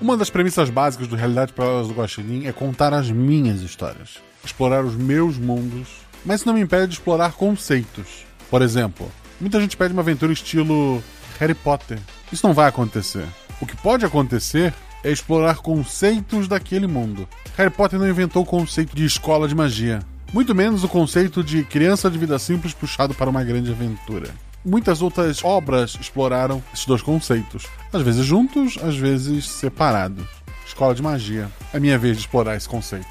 Uma 0.00 0.16
das 0.16 0.30
premissas 0.30 0.70
básicas 0.70 1.06
do 1.08 1.14
Realidade 1.14 1.52
Paralelas 1.52 1.88
do 1.88 1.92
Guaxinim 1.92 2.46
é 2.46 2.52
contar 2.52 2.94
as 2.94 3.10
minhas 3.10 3.60
histórias, 3.60 4.16
explorar 4.42 4.82
os 4.82 4.94
meus 4.94 5.36
mundos, 5.36 5.88
mas 6.24 6.40
isso 6.40 6.48
não 6.48 6.54
me 6.54 6.62
impede 6.62 6.86
de 6.86 6.94
explorar 6.94 7.32
conceitos. 7.32 8.24
Por 8.48 8.62
exemplo, 8.62 9.12
muita 9.38 9.60
gente 9.60 9.76
pede 9.76 9.92
uma 9.92 10.00
aventura 10.00 10.32
estilo 10.32 11.04
Harry 11.38 11.52
Potter. 11.52 11.98
Isso 12.32 12.46
não 12.46 12.54
vai 12.54 12.66
acontecer. 12.66 13.26
O 13.60 13.66
que 13.66 13.76
pode 13.76 14.06
acontecer 14.06 14.72
é 15.04 15.12
explorar 15.12 15.56
conceitos 15.56 16.48
daquele 16.48 16.86
mundo. 16.86 17.28
Harry 17.58 17.70
Potter 17.70 17.98
não 17.98 18.08
inventou 18.08 18.42
o 18.42 18.46
conceito 18.46 18.96
de 18.96 19.04
escola 19.04 19.46
de 19.46 19.54
magia, 19.54 20.00
muito 20.32 20.54
menos 20.54 20.82
o 20.82 20.88
conceito 20.88 21.44
de 21.44 21.62
criança 21.62 22.10
de 22.10 22.16
vida 22.16 22.38
simples 22.38 22.72
puxado 22.72 23.14
para 23.14 23.28
uma 23.28 23.44
grande 23.44 23.70
aventura. 23.70 24.30
Muitas 24.64 25.00
outras 25.00 25.42
obras 25.42 25.96
exploraram 25.98 26.62
esses 26.72 26.84
dois 26.84 27.00
conceitos, 27.00 27.66
às 27.92 28.02
vezes 28.02 28.24
juntos, 28.26 28.76
às 28.82 28.94
vezes 28.96 29.48
separados. 29.48 30.26
Escola 30.66 30.94
de 30.94 31.02
magia. 31.02 31.50
É 31.72 31.80
minha 31.80 31.98
vez 31.98 32.16
de 32.16 32.22
explorar 32.22 32.56
esse 32.56 32.68
conceito. 32.68 33.08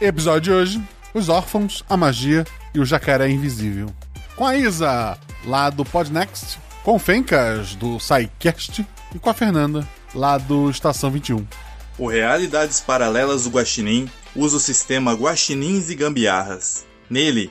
Episódio 0.00 0.40
de 0.42 0.52
hoje: 0.52 0.82
Os 1.14 1.28
órfãos, 1.28 1.84
a 1.88 1.96
magia 1.96 2.44
e 2.74 2.80
o 2.80 2.84
jacaré 2.84 3.28
invisível. 3.28 3.88
Com 4.36 4.44
a 4.44 4.56
Isa, 4.56 5.18
lá 5.46 5.70
do 5.70 5.84
Podnext, 5.84 6.58
com 6.84 6.96
o 6.96 6.98
Fencas, 6.98 7.74
do 7.74 7.98
SciCast, 7.98 8.86
e 9.14 9.18
com 9.18 9.30
a 9.30 9.34
Fernanda, 9.34 9.88
lá 10.14 10.36
do 10.36 10.68
Estação 10.68 11.10
21. 11.10 11.46
O 11.98 12.08
Realidades 12.08 12.80
Paralelas 12.80 13.44
do 13.44 13.50
Guaxinim 13.50 14.10
usa 14.34 14.58
o 14.58 14.60
sistema 14.60 15.14
Guaxinins 15.14 15.88
e 15.88 15.94
Gambiarras. 15.94 16.84
Nele, 17.08 17.50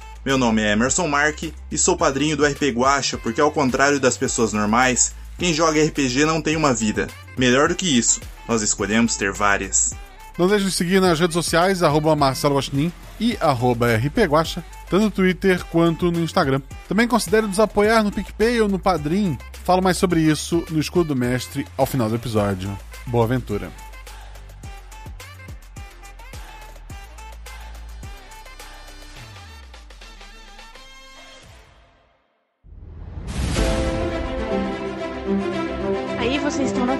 Meu 0.23 0.37
nome 0.37 0.61
é 0.61 0.73
Emerson 0.73 1.07
Mark 1.07 1.41
e 1.71 1.77
sou 1.79 1.97
padrinho 1.97 2.37
do 2.37 2.45
RP 2.45 2.69
Guacha 2.75 3.17
porque, 3.17 3.41
ao 3.41 3.51
contrário 3.51 3.99
das 3.99 4.17
pessoas 4.17 4.53
normais, 4.53 5.15
quem 5.39 5.51
joga 5.51 5.83
RPG 5.83 6.25
não 6.25 6.39
tem 6.39 6.55
uma 6.55 6.75
vida. 6.75 7.07
Melhor 7.35 7.69
do 7.69 7.75
que 7.75 7.97
isso, 7.97 8.21
nós 8.47 8.61
escolhemos 8.61 9.15
ter 9.15 9.31
várias. 9.31 9.95
Não 10.37 10.47
deixe 10.47 10.65
de 10.65 10.71
seguir 10.71 11.01
nas 11.01 11.19
redes 11.19 11.33
sociais, 11.33 11.81
arroba 11.81 12.15
Marcelo 12.15 12.55
Guaxinim 12.55 12.93
e 13.19 13.35
arroba 13.41 13.95
rpguacha, 13.95 14.63
tanto 14.91 15.05
no 15.05 15.11
Twitter 15.11 15.65
quanto 15.65 16.11
no 16.11 16.19
Instagram. 16.19 16.61
Também 16.87 17.07
considere 17.07 17.47
nos 17.47 17.59
apoiar 17.59 18.03
no 18.03 18.11
PicPay 18.11 18.61
ou 18.61 18.67
no 18.67 18.77
Padrim. 18.77 19.39
Falo 19.63 19.81
mais 19.81 19.97
sobre 19.97 20.21
isso 20.21 20.63
no 20.69 20.79
Escudo 20.79 21.15
do 21.15 21.19
Mestre 21.19 21.65
ao 21.75 21.87
final 21.87 22.07
do 22.07 22.15
episódio. 22.15 22.77
Boa 23.07 23.25
aventura. 23.25 23.71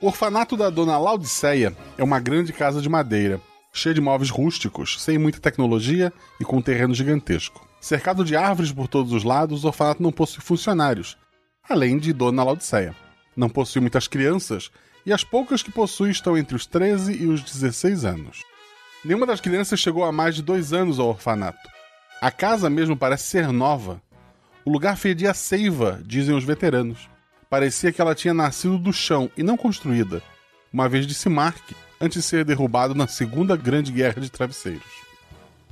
O 0.00 0.06
orfanato 0.06 0.56
da 0.56 0.70
Dona 0.70 0.96
Laudiceia 0.96 1.76
é 1.96 2.04
uma 2.04 2.20
grande 2.20 2.52
casa 2.52 2.80
de 2.80 2.88
madeira, 2.88 3.40
cheia 3.72 3.92
de 3.92 4.00
móveis 4.00 4.30
rústicos, 4.30 5.02
sem 5.02 5.18
muita 5.18 5.40
tecnologia 5.40 6.12
e 6.40 6.44
com 6.44 6.58
um 6.58 6.62
terreno 6.62 6.94
gigantesco. 6.94 7.66
Cercado 7.80 8.24
de 8.24 8.36
árvores 8.36 8.70
por 8.70 8.86
todos 8.86 9.12
os 9.12 9.24
lados, 9.24 9.64
o 9.64 9.66
orfanato 9.66 10.00
não 10.00 10.12
possui 10.12 10.40
funcionários, 10.40 11.18
além 11.68 11.98
de 11.98 12.12
Dona 12.12 12.44
Laudiceia. 12.44 12.94
Não 13.36 13.48
possui 13.48 13.80
muitas 13.80 14.06
crianças 14.06 14.70
e 15.04 15.12
as 15.12 15.24
poucas 15.24 15.64
que 15.64 15.72
possui 15.72 16.10
estão 16.10 16.38
entre 16.38 16.54
os 16.54 16.64
13 16.64 17.20
e 17.20 17.26
os 17.26 17.42
16 17.42 18.04
anos. 18.04 18.44
Nenhuma 19.04 19.26
das 19.26 19.40
crianças 19.40 19.80
chegou 19.80 20.04
a 20.04 20.12
mais 20.12 20.36
de 20.36 20.42
dois 20.42 20.72
anos 20.72 21.00
ao 21.00 21.08
orfanato. 21.08 21.68
A 22.20 22.30
casa 22.30 22.70
mesmo 22.70 22.96
parece 22.96 23.24
ser 23.24 23.52
nova. 23.52 24.00
O 24.64 24.70
lugar 24.70 24.96
fedia 24.96 25.34
seiva, 25.34 26.00
dizem 26.04 26.36
os 26.36 26.44
veteranos. 26.44 27.08
Parecia 27.50 27.90
que 27.90 28.00
ela 28.00 28.14
tinha 28.14 28.34
nascido 28.34 28.76
do 28.76 28.92
chão 28.92 29.30
e 29.34 29.42
não 29.42 29.56
construída, 29.56 30.22
uma 30.70 30.86
vez 30.86 31.06
disse 31.06 31.30
Mark, 31.30 31.62
antes 31.98 32.22
de 32.22 32.28
ser 32.28 32.44
derrubado 32.44 32.94
na 32.94 33.06
Segunda 33.06 33.56
Grande 33.56 33.90
Guerra 33.90 34.20
de 34.20 34.30
Travesseiros. 34.30 35.08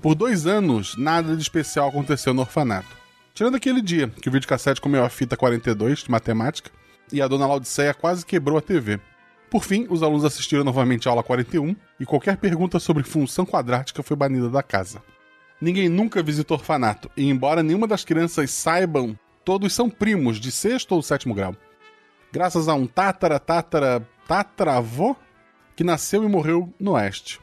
Por 0.00 0.14
dois 0.14 0.46
anos, 0.46 0.96
nada 0.96 1.36
de 1.36 1.42
especial 1.42 1.88
aconteceu 1.88 2.32
no 2.32 2.40
orfanato. 2.40 2.88
Tirando 3.34 3.56
aquele 3.56 3.82
dia 3.82 4.08
que 4.08 4.28
o 4.28 4.32
videocassete 4.32 4.80
comeu 4.80 5.04
a 5.04 5.10
fita 5.10 5.36
42 5.36 6.04
de 6.04 6.10
matemática 6.10 6.70
e 7.12 7.20
a 7.20 7.28
dona 7.28 7.46
Laudiceia 7.46 7.92
quase 7.92 8.24
quebrou 8.24 8.56
a 8.56 8.62
TV. 8.62 8.98
Por 9.50 9.62
fim, 9.62 9.86
os 9.90 10.02
alunos 10.02 10.24
assistiram 10.24 10.64
novamente 10.64 11.06
à 11.06 11.10
aula 11.10 11.22
41 11.22 11.76
e 12.00 12.06
qualquer 12.06 12.38
pergunta 12.38 12.80
sobre 12.80 13.02
função 13.02 13.44
quadrática 13.44 14.02
foi 14.02 14.16
banida 14.16 14.48
da 14.48 14.62
casa. 14.62 15.02
Ninguém 15.60 15.90
nunca 15.90 16.22
visitou 16.22 16.56
orfanato, 16.56 17.10
e 17.16 17.28
embora 17.28 17.62
nenhuma 17.62 17.86
das 17.86 18.04
crianças 18.04 18.50
saibam, 18.50 19.16
todos 19.44 19.72
são 19.72 19.88
primos 19.88 20.40
de 20.40 20.50
sexto 20.50 20.92
ou 20.92 21.02
sétimo 21.02 21.34
grau. 21.34 21.54
Graças 22.36 22.68
a 22.68 22.74
um 22.74 22.86
tátara, 22.86 23.40
tátara, 23.40 24.06
tataravô 24.28 25.16
que 25.74 25.82
nasceu 25.82 26.22
e 26.22 26.28
morreu 26.28 26.70
no 26.78 26.90
oeste. 26.92 27.40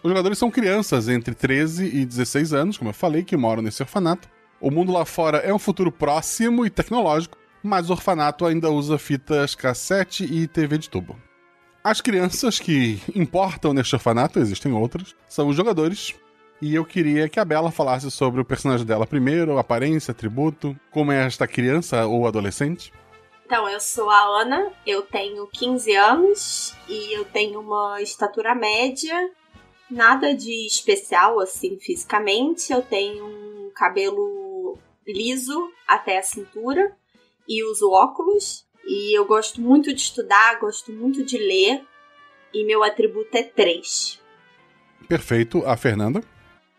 Os 0.00 0.08
jogadores 0.08 0.38
são 0.38 0.48
crianças 0.48 1.08
entre 1.08 1.34
13 1.34 1.86
e 1.86 2.06
16 2.06 2.52
anos, 2.52 2.78
como 2.78 2.90
eu 2.90 2.94
falei, 2.94 3.24
que 3.24 3.36
moram 3.36 3.62
nesse 3.62 3.82
orfanato. 3.82 4.28
O 4.60 4.70
mundo 4.70 4.92
lá 4.92 5.04
fora 5.04 5.38
é 5.38 5.52
um 5.52 5.58
futuro 5.58 5.90
próximo 5.90 6.64
e 6.64 6.70
tecnológico, 6.70 7.36
mas 7.64 7.90
o 7.90 7.94
orfanato 7.94 8.46
ainda 8.46 8.70
usa 8.70 8.96
fitas 8.96 9.56
cassete 9.56 10.22
e 10.22 10.46
TV 10.46 10.78
de 10.78 10.88
tubo. 10.88 11.16
As 11.82 12.00
crianças 12.00 12.60
que 12.60 13.02
importam 13.16 13.74
neste 13.74 13.96
orfanato, 13.96 14.38
existem 14.38 14.70
outras, 14.70 15.16
são 15.28 15.48
os 15.48 15.56
jogadores. 15.56 16.14
E 16.62 16.76
eu 16.76 16.84
queria 16.84 17.28
que 17.28 17.40
a 17.40 17.44
Bela 17.44 17.72
falasse 17.72 18.08
sobre 18.08 18.40
o 18.40 18.44
personagem 18.44 18.86
dela 18.86 19.04
primeiro, 19.04 19.58
aparência, 19.58 20.12
atributo, 20.12 20.76
como 20.92 21.10
é 21.10 21.26
esta 21.26 21.48
criança 21.48 22.06
ou 22.06 22.24
adolescente. 22.24 22.92
Então, 23.48 23.66
eu 23.66 23.80
sou 23.80 24.10
a 24.10 24.42
Ana, 24.42 24.70
eu 24.86 25.00
tenho 25.00 25.46
15 25.46 25.96
anos 25.96 26.76
e 26.86 27.16
eu 27.16 27.24
tenho 27.24 27.60
uma 27.60 27.98
estatura 28.02 28.54
média, 28.54 29.30
nada 29.90 30.34
de 30.34 30.66
especial 30.66 31.40
assim 31.40 31.78
fisicamente. 31.80 32.70
Eu 32.70 32.82
tenho 32.82 33.24
um 33.24 33.70
cabelo 33.74 34.76
liso 35.06 35.72
até 35.86 36.18
a 36.18 36.22
cintura 36.22 36.94
e 37.48 37.64
uso 37.64 37.90
óculos. 37.90 38.66
E 38.86 39.18
eu 39.18 39.24
gosto 39.24 39.62
muito 39.62 39.94
de 39.94 40.02
estudar, 40.02 40.60
gosto 40.60 40.92
muito 40.92 41.24
de 41.24 41.38
ler. 41.38 41.82
E 42.52 42.66
meu 42.66 42.82
atributo 42.82 43.34
é 43.34 43.44
3. 43.44 44.20
Perfeito. 45.08 45.64
A 45.64 45.74
Fernanda? 45.74 46.22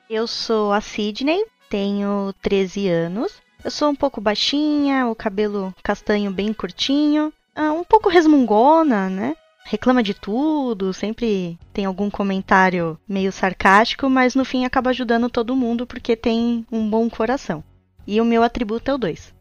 Eu 0.07 0.27
sou 0.27 0.71
a 0.71 0.79
Sidney, 0.81 1.43
tenho 1.67 2.31
13 2.43 2.87
anos. 2.89 3.41
Eu 3.63 3.71
sou 3.71 3.89
um 3.89 3.95
pouco 3.95 4.21
baixinha, 4.21 5.07
o 5.07 5.15
cabelo 5.15 5.73
castanho 5.83 6.31
bem 6.31 6.53
curtinho, 6.53 7.33
ah, 7.55 7.73
um 7.73 7.83
pouco 7.83 8.09
resmungona, 8.09 9.09
né? 9.09 9.35
Reclama 9.65 10.01
de 10.01 10.13
tudo, 10.13 10.93
sempre 10.93 11.59
tem 11.73 11.85
algum 11.85 12.09
comentário 12.09 12.97
meio 13.07 13.31
sarcástico, 13.31 14.09
mas 14.09 14.33
no 14.33 14.45
fim 14.45 14.65
acaba 14.65 14.89
ajudando 14.89 15.29
todo 15.29 15.55
mundo 15.55 15.85
porque 15.85 16.15
tem 16.15 16.65
um 16.71 16.89
bom 16.89 17.09
coração. 17.09 17.63
E 18.07 18.19
o 18.19 18.25
meu 18.25 18.41
atributo 18.41 18.89
é 18.89 18.93
o 18.93 18.97
2. 18.97 19.33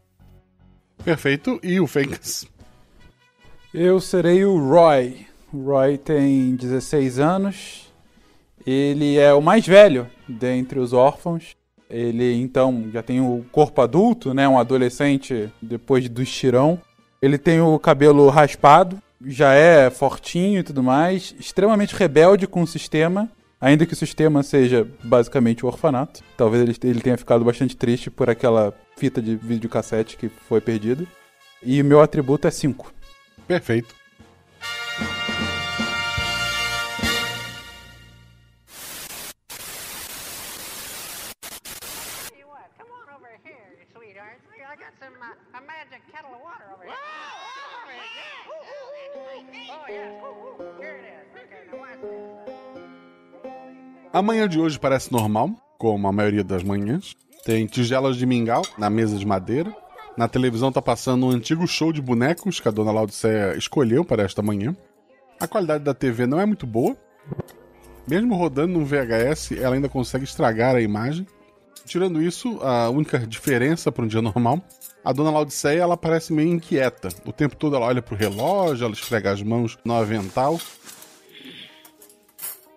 Perfeito. 1.03 1.59
E 1.63 1.79
o 1.79 1.87
Fênix? 1.87 2.45
Eu 3.73 3.99
serei 3.99 4.43
o 4.45 4.57
Roy. 4.57 5.25
O 5.51 5.63
Roy 5.63 5.97
tem 5.97 6.55
16 6.55 7.19
anos. 7.19 7.91
Ele 8.67 9.17
é 9.17 9.33
o 9.33 9.41
mais 9.41 9.65
velho 9.65 10.07
dentre 10.27 10.77
os 10.77 10.93
órfãos. 10.93 11.55
Ele 11.89 12.35
então 12.35 12.85
já 12.93 13.01
tem 13.01 13.19
o 13.19 13.43
corpo 13.51 13.81
adulto, 13.81 14.33
né? 14.33 14.47
Um 14.47 14.59
adolescente 14.59 15.51
depois 15.61 16.07
do 16.07 16.21
estirão. 16.21 16.79
Ele 17.21 17.37
tem 17.37 17.59
o 17.59 17.77
cabelo 17.79 18.29
raspado, 18.29 19.01
já 19.25 19.53
é 19.53 19.89
fortinho 19.89 20.59
e 20.59 20.63
tudo 20.63 20.83
mais, 20.83 21.35
extremamente 21.39 21.95
rebelde 21.95 22.47
com 22.47 22.61
o 22.61 22.67
sistema, 22.67 23.29
ainda 23.59 23.85
que 23.85 23.93
o 23.93 23.97
sistema 23.97 24.41
seja 24.43 24.87
basicamente 25.03 25.65
o 25.65 25.67
orfanato. 25.67 26.21
Talvez 26.37 26.63
ele, 26.63 26.75
ele 26.89 27.01
tenha 27.01 27.17
ficado 27.17 27.43
bastante 27.43 27.75
triste 27.75 28.09
por 28.09 28.29
aquela 28.29 28.73
fita 28.95 29.21
de 29.21 29.35
videocassete 29.35 30.15
que 30.15 30.29
foi 30.29 30.61
perdida. 30.61 31.05
E 31.61 31.81
o 31.81 31.85
meu 31.85 31.99
atributo 31.99 32.47
é 32.47 32.51
5. 32.51 32.93
Perfeito. 33.45 33.98
A 54.11 54.21
manhã 54.21 54.49
de 54.49 54.59
hoje 54.59 54.79
parece 54.79 55.11
normal, 55.11 55.51
como 55.77 56.07
a 56.07 56.11
maioria 56.11 56.43
das 56.43 56.63
manhãs. 56.63 57.15
Tem 57.45 57.65
tigelas 57.67 58.17
de 58.17 58.25
mingau 58.25 58.63
na 58.77 58.89
mesa 58.89 59.15
de 59.17 59.25
madeira. 59.25 59.71
Na 60.17 60.27
televisão 60.27 60.71
tá 60.71 60.81
passando 60.81 61.27
um 61.27 61.29
antigo 61.29 61.65
show 61.67 61.93
de 61.93 62.01
bonecos 62.01 62.59
que 62.59 62.67
a 62.67 62.71
dona 62.71 62.91
Laudicea 62.91 63.55
escolheu 63.55 64.03
para 64.03 64.23
esta 64.23 64.41
manhã. 64.41 64.75
A 65.39 65.47
qualidade 65.47 65.83
da 65.83 65.93
TV 65.93 66.25
não 66.25 66.39
é 66.39 66.45
muito 66.45 66.67
boa. 66.67 66.97
Mesmo 68.07 68.35
rodando 68.35 68.73
num 68.73 68.83
VHS, 68.83 69.51
ela 69.51 69.75
ainda 69.75 69.87
consegue 69.87 70.25
estragar 70.25 70.75
a 70.75 70.81
imagem. 70.81 71.25
Tirando 71.89 72.21
isso, 72.21 72.59
a 72.61 72.87
única 72.91 73.17
diferença 73.17 73.91
para 73.91 74.05
um 74.05 74.07
dia 74.07 74.21
normal, 74.21 74.61
a 75.03 75.11
dona 75.11 75.31
Laodiceia 75.31 75.81
ela 75.81 75.97
parece 75.97 76.31
meio 76.31 76.49
inquieta. 76.49 77.09
O 77.25 77.33
tempo 77.33 77.55
todo 77.55 77.75
ela 77.75 77.87
olha 77.87 77.99
pro 77.99 78.15
relógio, 78.15 78.85
ela 78.85 78.93
esfrega 78.93 79.31
as 79.31 79.41
mãos 79.41 79.75
no 79.83 79.95
avental. 79.95 80.59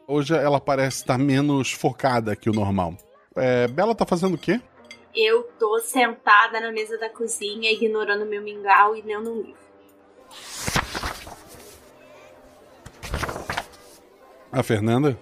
Hoje 0.09 0.35
ela 0.35 0.59
parece 0.59 1.03
estar 1.03 1.19
menos 1.19 1.73
focada 1.73 2.35
que 2.35 2.49
o 2.49 2.55
normal. 2.55 2.97
É, 3.37 3.69
Bela 3.69 3.95
tá 3.95 4.07
fazendo 4.07 4.33
o 4.33 4.39
quê? 4.39 4.59
Eu 5.15 5.43
tô 5.59 5.79
sentada 5.81 6.59
na 6.59 6.73
mesa 6.73 6.97
da 6.97 7.11
cozinha, 7.11 7.71
ignorando 7.71 8.25
meu 8.25 8.41
mingau 8.41 8.97
e 8.97 9.03
lendo 9.03 9.31
um 9.31 9.43
livro. 9.43 9.63
A 14.51 14.63
Fernanda? 14.63 15.19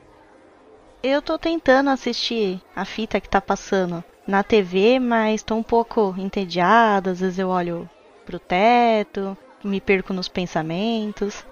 Eu 1.03 1.23
tô 1.23 1.39
tentando 1.39 1.89
assistir 1.89 2.61
a 2.77 2.85
fita 2.85 3.21
que 3.21 3.29
tá 3.29 3.41
passando 3.41 4.05
na 4.27 4.43
TV, 4.43 4.99
mas 4.99 5.43
tô 5.43 5.55
um 5.55 5.63
pouco 5.63 6.15
entediada. 6.19 7.13
Às 7.13 7.21
vezes 7.21 7.39
eu 7.39 7.49
olho 7.49 7.89
pro 8.27 8.39
teto, 8.39 9.37
me 9.65 9.81
perco 9.81 10.13
nos 10.13 10.29
pensamentos. 10.29 11.47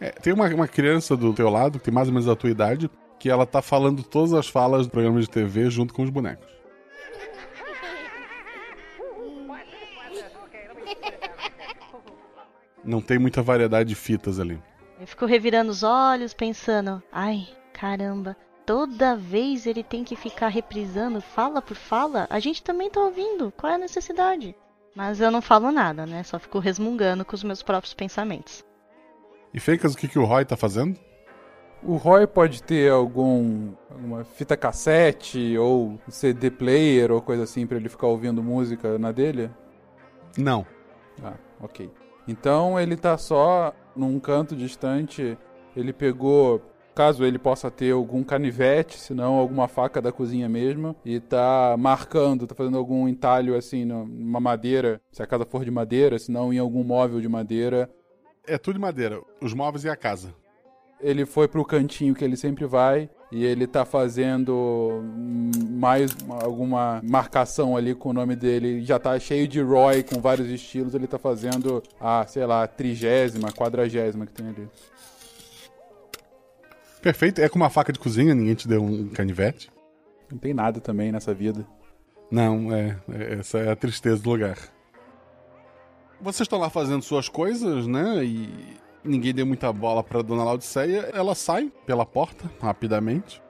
É, 0.00 0.10
tem 0.10 0.32
uma, 0.32 0.48
uma 0.48 0.66
criança 0.66 1.14
do 1.14 1.34
teu 1.34 1.50
lado, 1.50 1.78
que 1.78 1.84
tem 1.84 1.92
mais 1.92 2.08
ou 2.08 2.14
menos 2.14 2.26
a 2.26 2.34
tua 2.34 2.48
idade, 2.48 2.90
que 3.18 3.28
ela 3.28 3.44
tá 3.44 3.60
falando 3.60 4.02
todas 4.02 4.32
as 4.32 4.48
falas 4.48 4.86
do 4.86 4.90
programa 4.90 5.20
de 5.20 5.28
TV 5.28 5.68
junto 5.68 5.92
com 5.92 6.02
os 6.02 6.10
bonecos. 6.10 6.48
Não 12.82 13.02
tem 13.02 13.18
muita 13.18 13.42
variedade 13.42 13.90
de 13.90 13.94
fitas 13.94 14.40
ali. 14.40 14.60
Eu 14.98 15.06
fico 15.06 15.26
revirando 15.26 15.70
os 15.70 15.82
olhos, 15.82 16.32
pensando: 16.32 17.02
ai, 17.12 17.46
caramba, 17.72 18.36
toda 18.66 19.16
vez 19.16 19.66
ele 19.66 19.82
tem 19.82 20.04
que 20.04 20.16
ficar 20.16 20.48
reprisando 20.48 21.20
fala 21.20 21.60
por 21.60 21.76
fala? 21.76 22.26
A 22.30 22.38
gente 22.38 22.62
também 22.62 22.90
tá 22.90 23.00
ouvindo, 23.00 23.52
qual 23.56 23.72
é 23.72 23.76
a 23.76 23.78
necessidade? 23.78 24.54
Mas 24.94 25.20
eu 25.20 25.30
não 25.30 25.42
falo 25.42 25.72
nada, 25.72 26.06
né? 26.06 26.22
Só 26.22 26.38
fico 26.38 26.58
resmungando 26.58 27.24
com 27.24 27.34
os 27.34 27.42
meus 27.42 27.62
próprios 27.62 27.94
pensamentos. 27.94 28.64
E 29.52 29.58
Fencas, 29.58 29.94
o 29.94 29.96
que, 29.96 30.08
que 30.08 30.18
o 30.18 30.24
Roy 30.24 30.44
tá 30.44 30.56
fazendo? 30.56 30.98
O 31.82 31.96
Roy 31.96 32.26
pode 32.26 32.62
ter 32.62 32.90
algum 32.90 33.72
alguma 33.90 34.24
fita 34.24 34.56
cassete 34.56 35.56
ou 35.58 35.98
CD 36.08 36.50
player 36.50 37.12
ou 37.12 37.20
coisa 37.20 37.42
assim 37.42 37.66
para 37.66 37.76
ele 37.76 37.88
ficar 37.88 38.06
ouvindo 38.06 38.42
música 38.42 38.98
na 38.98 39.12
dele? 39.12 39.50
Não. 40.38 40.66
Ah, 41.22 41.34
ok. 41.60 41.90
Então 42.26 42.80
ele 42.80 42.96
tá 42.96 43.18
só 43.18 43.74
num 43.94 44.18
canto 44.18 44.56
distante. 44.56 45.36
Ele 45.76 45.92
pegou, 45.92 46.62
caso 46.94 47.24
ele 47.24 47.38
possa 47.38 47.70
ter 47.70 47.92
algum 47.92 48.22
canivete, 48.22 48.98
se 48.98 49.12
não 49.12 49.34
alguma 49.34 49.68
faca 49.68 50.00
da 50.00 50.12
cozinha 50.12 50.48
mesmo, 50.48 50.94
e 51.04 51.20
tá 51.20 51.76
marcando, 51.78 52.46
tá 52.46 52.54
fazendo 52.54 52.78
algum 52.78 53.08
entalho 53.08 53.56
assim 53.56 53.84
numa 53.84 54.40
madeira, 54.40 55.00
se 55.10 55.22
a 55.22 55.26
casa 55.26 55.44
for 55.44 55.64
de 55.64 55.70
madeira, 55.70 56.18
se 56.18 56.30
não 56.30 56.52
em 56.52 56.58
algum 56.58 56.84
móvel 56.84 57.20
de 57.20 57.28
madeira. 57.28 57.90
É 58.46 58.56
tudo 58.58 58.74
de 58.74 58.80
madeira, 58.80 59.20
os 59.42 59.52
móveis 59.52 59.84
e 59.84 59.88
a 59.88 59.96
casa. 59.96 60.34
Ele 61.00 61.26
foi 61.26 61.48
pro 61.48 61.64
cantinho 61.64 62.14
que 62.14 62.24
ele 62.24 62.36
sempre 62.36 62.64
vai 62.64 63.10
e 63.30 63.44
ele 63.44 63.66
tá 63.66 63.84
fazendo 63.84 65.02
mais 65.70 66.16
alguma 66.28 67.00
marcação 67.04 67.76
ali 67.76 67.94
com 67.94 68.10
o 68.10 68.12
nome 68.12 68.36
dele. 68.36 68.82
Já 68.82 68.98
tá 68.98 69.18
cheio 69.18 69.48
de 69.48 69.60
Roy 69.60 70.02
com 70.02 70.20
vários 70.20 70.48
estilos. 70.48 70.94
Ele 70.94 71.06
tá 71.06 71.18
fazendo 71.18 71.82
a, 72.00 72.24
sei 72.26 72.46
lá, 72.46 72.66
trigésima, 72.66 73.52
quadragésima 73.52 74.24
que 74.24 74.32
tem 74.32 74.48
ali. 74.48 74.68
Perfeito. 77.04 77.42
É 77.42 77.50
com 77.50 77.56
uma 77.56 77.68
faca 77.68 77.92
de 77.92 77.98
cozinha, 77.98 78.34
ninguém 78.34 78.54
te 78.54 78.66
deu 78.66 78.82
um 78.82 79.10
canivete. 79.10 79.70
Não 80.30 80.38
tem 80.38 80.54
nada 80.54 80.80
também 80.80 81.12
nessa 81.12 81.34
vida. 81.34 81.66
Não, 82.30 82.74
é, 82.74 82.98
é 83.12 83.34
essa 83.34 83.58
é 83.58 83.70
a 83.70 83.76
tristeza 83.76 84.22
do 84.22 84.30
lugar. 84.30 84.56
Vocês 86.18 86.46
estão 86.46 86.58
lá 86.58 86.70
fazendo 86.70 87.02
suas 87.02 87.28
coisas, 87.28 87.86
né? 87.86 88.24
E 88.24 88.78
ninguém 89.04 89.34
deu 89.34 89.44
muita 89.44 89.70
bola 89.70 90.02
pra 90.02 90.22
dona 90.22 90.44
Laodiceia. 90.44 91.10
Ela 91.12 91.34
sai 91.34 91.70
pela 91.84 92.06
porta 92.06 92.50
rapidamente. 92.58 93.42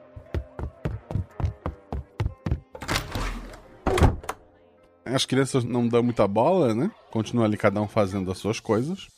As 5.05 5.25
crianças 5.25 5.63
não 5.63 5.87
dão 5.87 6.03
muita 6.03 6.27
bola, 6.27 6.75
né? 6.75 6.91
Continua 7.09 7.45
ali 7.45 7.55
cada 7.55 7.81
um 7.81 7.87
fazendo 7.87 8.29
as 8.29 8.37
suas 8.37 8.59
coisas. 8.59 9.14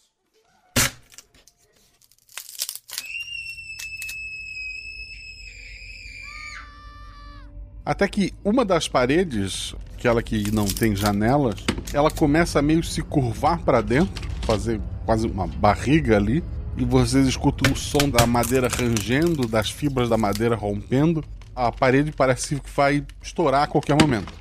Até 7.88 8.06
que 8.06 8.34
uma 8.44 8.66
das 8.66 8.86
paredes, 8.90 9.74
aquela 9.94 10.22
que 10.22 10.52
não 10.52 10.66
tem 10.66 10.94
janelas, 10.94 11.56
ela 11.94 12.12
começa 12.12 12.60
a 12.60 12.62
meio 12.62 12.84
se 12.84 13.02
curvar 13.02 13.60
para 13.62 13.80
dentro, 13.80 14.30
fazer 14.42 14.82
quase 15.06 15.26
uma 15.26 15.48
barriga 15.48 16.18
ali, 16.18 16.44
e 16.76 16.84
vocês 16.84 17.26
escutam 17.26 17.72
o 17.72 17.78
som 17.78 18.10
da 18.10 18.28
madeira 18.28 18.68
rangendo, 18.68 19.48
das 19.48 19.70
fibras 19.70 20.10
da 20.10 20.18
madeira 20.18 20.54
rompendo. 20.54 21.24
A 21.56 21.72
parede 21.72 22.12
parece 22.12 22.60
que 22.60 22.70
vai 22.72 23.06
estourar 23.22 23.64
a 23.64 23.68
qualquer 23.68 23.96
momento. 23.96 24.34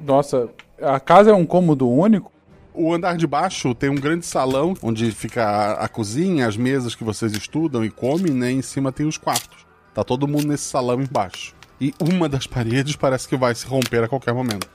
Nossa, 0.00 0.48
a 0.80 0.98
casa 0.98 1.32
é 1.32 1.34
um 1.34 1.44
cômodo 1.44 1.86
único? 1.86 2.32
O 2.78 2.92
andar 2.92 3.16
de 3.16 3.26
baixo 3.26 3.74
tem 3.74 3.88
um 3.88 3.94
grande 3.94 4.26
salão 4.26 4.74
onde 4.82 5.10
fica 5.10 5.42
a, 5.42 5.84
a 5.86 5.88
cozinha, 5.88 6.46
as 6.46 6.58
mesas 6.58 6.94
que 6.94 7.02
vocês 7.02 7.32
estudam 7.32 7.82
e 7.82 7.88
comem, 7.88 8.34
né? 8.34 8.50
Em 8.50 8.60
cima 8.60 8.92
tem 8.92 9.06
os 9.06 9.16
quartos. 9.16 9.64
Tá 9.94 10.04
todo 10.04 10.28
mundo 10.28 10.48
nesse 10.48 10.64
salão 10.64 11.00
embaixo. 11.00 11.54
E 11.80 11.94
uma 11.98 12.28
das 12.28 12.46
paredes 12.46 12.94
parece 12.94 13.26
que 13.26 13.34
vai 13.34 13.54
se 13.54 13.66
romper 13.66 14.04
a 14.04 14.08
qualquer 14.08 14.34
momento. 14.34 14.68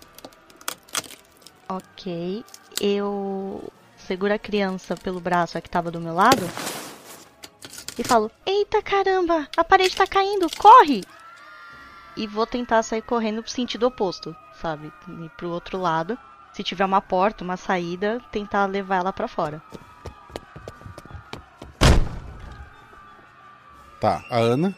Ok. 1.70 2.44
Eu 2.82 3.72
seguro 3.96 4.34
a 4.34 4.40
criança 4.40 4.96
pelo 4.96 5.20
braço 5.20 5.60
a 5.60 5.62
que 5.62 5.70
tava 5.70 5.92
do 5.92 6.02
meu 6.02 6.16
lado 6.16 6.42
e 8.00 8.04
falo: 8.04 8.32
Eita 8.44 8.82
caramba, 8.82 9.48
a 9.56 9.64
parede 9.64 9.96
tá 9.96 10.08
caindo, 10.08 10.48
corre! 10.58 11.04
E 12.18 12.26
vou 12.26 12.48
tentar 12.48 12.82
sair 12.82 13.04
correndo 13.04 13.44
pro 13.44 13.52
sentido 13.52 13.86
oposto, 13.86 14.36
sabe? 14.60 14.92
Ir 15.08 15.30
pro 15.38 15.52
outro 15.52 15.80
lado. 15.80 16.18
Se 16.54 16.64
tiver 16.64 16.86
uma 16.86 17.02
porta, 17.02 17.44
uma 17.44 17.58
saída, 17.58 18.22
tentar 18.32 18.66
levar 18.66 18.98
ela 18.98 19.14
para 19.14 19.28
fora. 19.28 19.62
Tá, 24.00 24.26
a 24.30 24.38
Ana. 24.38 24.76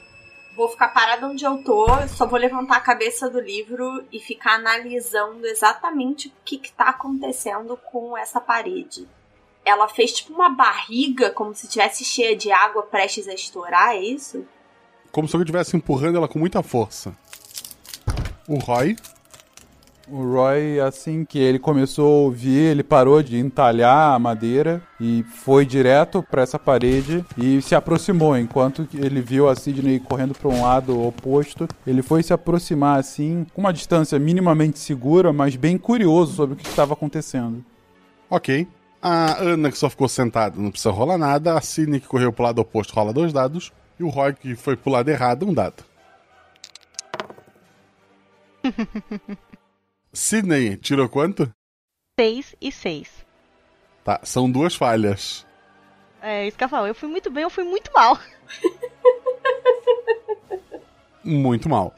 Vou 0.55 0.69
ficar 0.69 0.89
parada 0.89 1.25
onde 1.25 1.43
eu 1.43 1.63
tô, 1.63 1.87
só 2.09 2.27
vou 2.27 2.37
levantar 2.37 2.77
a 2.77 2.81
cabeça 2.81 3.29
do 3.29 3.39
livro 3.39 4.05
e 4.11 4.19
ficar 4.19 4.55
analisando 4.55 5.47
exatamente 5.47 6.27
o 6.27 6.31
que, 6.45 6.57
que 6.57 6.71
tá 6.71 6.89
acontecendo 6.89 7.75
com 7.77 8.15
essa 8.15 8.39
parede. 8.39 9.07
Ela 9.65 9.87
fez 9.87 10.11
tipo 10.11 10.33
uma 10.33 10.49
barriga, 10.49 11.31
como 11.31 11.55
se 11.55 11.67
tivesse 11.67 12.03
cheia 12.03 12.35
de 12.35 12.51
água 12.51 12.83
prestes 12.83 13.27
a 13.27 13.33
estourar, 13.33 13.95
é 13.95 14.01
isso? 14.01 14.45
Como 15.11 15.27
se 15.27 15.35
alguém 15.35 15.45
estivesse 15.45 15.75
empurrando 15.77 16.17
ela 16.17 16.27
com 16.27 16.37
muita 16.37 16.61
força. 16.61 17.15
O 18.47 18.59
Roy. 18.59 18.95
O 20.15 20.31
Roy, 20.31 20.79
assim 20.79 21.25
que 21.25 21.39
ele 21.39 21.57
começou 21.57 22.05
a 22.05 22.25
ouvir, 22.25 22.69
ele 22.69 22.83
parou 22.83 23.23
de 23.23 23.39
entalhar 23.39 24.13
a 24.13 24.19
madeira 24.19 24.79
e 25.01 25.23
foi 25.23 25.65
direto 25.65 26.21
para 26.21 26.43
essa 26.43 26.59
parede 26.59 27.25
e 27.35 27.59
se 27.63 27.73
aproximou. 27.73 28.37
Enquanto 28.37 28.87
ele 28.93 29.21
viu 29.21 29.49
a 29.49 29.55
Sidney 29.55 29.99
correndo 29.99 30.35
para 30.35 30.49
um 30.49 30.61
lado 30.61 31.03
oposto, 31.03 31.67
ele 31.87 32.03
foi 32.03 32.21
se 32.21 32.31
aproximar 32.31 32.99
assim, 32.99 33.47
com 33.55 33.61
uma 33.61 33.73
distância 33.73 34.19
minimamente 34.19 34.77
segura, 34.77 35.33
mas 35.33 35.55
bem 35.55 35.79
curioso 35.79 36.35
sobre 36.35 36.53
o 36.53 36.57
que 36.57 36.67
estava 36.67 36.93
acontecendo. 36.93 37.65
Ok. 38.29 38.67
A 39.01 39.41
Ana, 39.41 39.71
que 39.71 39.77
só 39.79 39.89
ficou 39.89 40.07
sentada, 40.07 40.61
não 40.61 40.69
precisa 40.69 40.91
rolar 40.91 41.17
nada. 41.17 41.57
A 41.57 41.61
Sidney, 41.61 41.99
que 41.99 42.07
correu 42.07 42.31
pro 42.31 42.43
lado 42.43 42.59
oposto, 42.59 42.93
rola 42.93 43.11
dois 43.11 43.33
dados. 43.33 43.73
E 43.99 44.03
o 44.03 44.09
Roy, 44.09 44.33
que 44.33 44.55
foi 44.55 44.75
pro 44.77 44.91
lado 44.91 45.09
errado, 45.09 45.47
um 45.47 45.53
dado. 45.55 45.83
Sidney, 50.13 50.77
tirou 50.77 51.09
quanto? 51.09 51.51
6 52.19 52.55
e 52.61 52.71
6. 52.71 53.25
Tá, 54.03 54.19
são 54.23 54.49
duas 54.49 54.75
falhas. 54.75 55.45
É 56.21 56.47
isso 56.47 56.55
que 56.57 56.63
eu 56.63 56.69
falo. 56.69 56.85
Eu 56.87 56.93
fui 56.93 57.09
muito 57.09 57.31
bem, 57.31 57.43
eu 57.43 57.49
fui 57.49 57.63
muito 57.63 57.91
mal. 57.91 58.17
Muito 61.25 61.69
mal. 61.69 61.95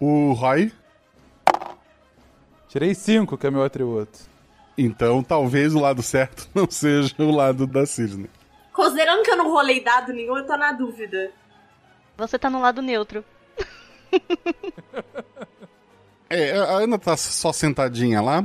o 0.00 0.32
Roy? 0.32 0.72
Tirei 2.68 2.94
5, 2.94 3.36
que 3.36 3.46
é 3.46 3.50
meu 3.50 3.62
atributo. 3.62 4.18
Então 4.78 5.22
talvez 5.22 5.74
o 5.74 5.78
lado 5.78 6.02
certo 6.02 6.48
não 6.56 6.70
seja 6.70 7.14
o 7.18 7.30
lado 7.30 7.66
da 7.66 7.84
Sidney. 7.84 8.30
Considerando 8.72 9.22
que 9.22 9.30
eu 9.30 9.36
não 9.36 9.50
rolei 9.50 9.84
dado 9.84 10.14
nenhum, 10.14 10.38
eu 10.38 10.46
tô 10.46 10.56
na 10.56 10.72
dúvida. 10.72 11.30
Você 12.16 12.38
tá 12.38 12.48
no 12.48 12.62
lado 12.62 12.80
neutro. 12.80 13.22
É, 16.28 16.52
a 16.58 16.78
Ana 16.78 16.98
tá 16.98 17.16
só 17.16 17.52
sentadinha 17.52 18.20
lá. 18.20 18.44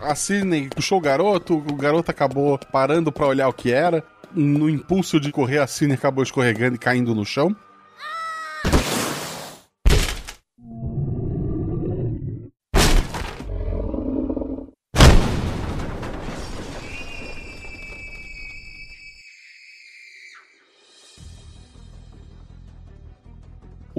A 0.00 0.14
Sidney 0.14 0.68
puxou 0.68 0.98
o 0.98 1.00
garoto, 1.00 1.54
o 1.54 1.74
garoto 1.74 2.10
acabou 2.10 2.58
parando 2.72 3.12
pra 3.12 3.26
olhar 3.26 3.48
o 3.48 3.52
que 3.52 3.72
era. 3.72 4.02
No 4.34 4.68
impulso 4.68 5.20
de 5.20 5.30
correr, 5.30 5.58
a 5.58 5.66
Sidney 5.66 5.96
acabou 5.96 6.22
escorregando 6.22 6.76
e 6.76 6.78
caindo 6.78 7.14
no 7.14 7.24
chão. 7.24 7.54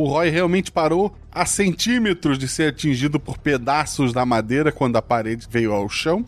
O 0.02 0.08
Roy 0.08 0.32
realmente 0.32 0.72
parou 0.72 1.16
a 1.32 1.46
centímetros 1.46 2.40
de 2.40 2.48
ser 2.48 2.70
atingido 2.70 3.20
por 3.20 3.38
pedaços 3.38 4.12
da 4.12 4.26
madeira 4.26 4.72
quando 4.72 4.96
a 4.96 5.02
parede 5.02 5.48
veio 5.48 5.74
ao 5.74 5.88
chão. 5.88 6.26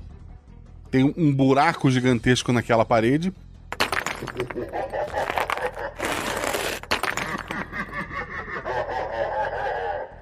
Tem 0.91 1.11
um 1.17 1.33
buraco 1.33 1.89
gigantesco 1.89 2.53
naquela 2.53 2.85
parede. 2.85 3.33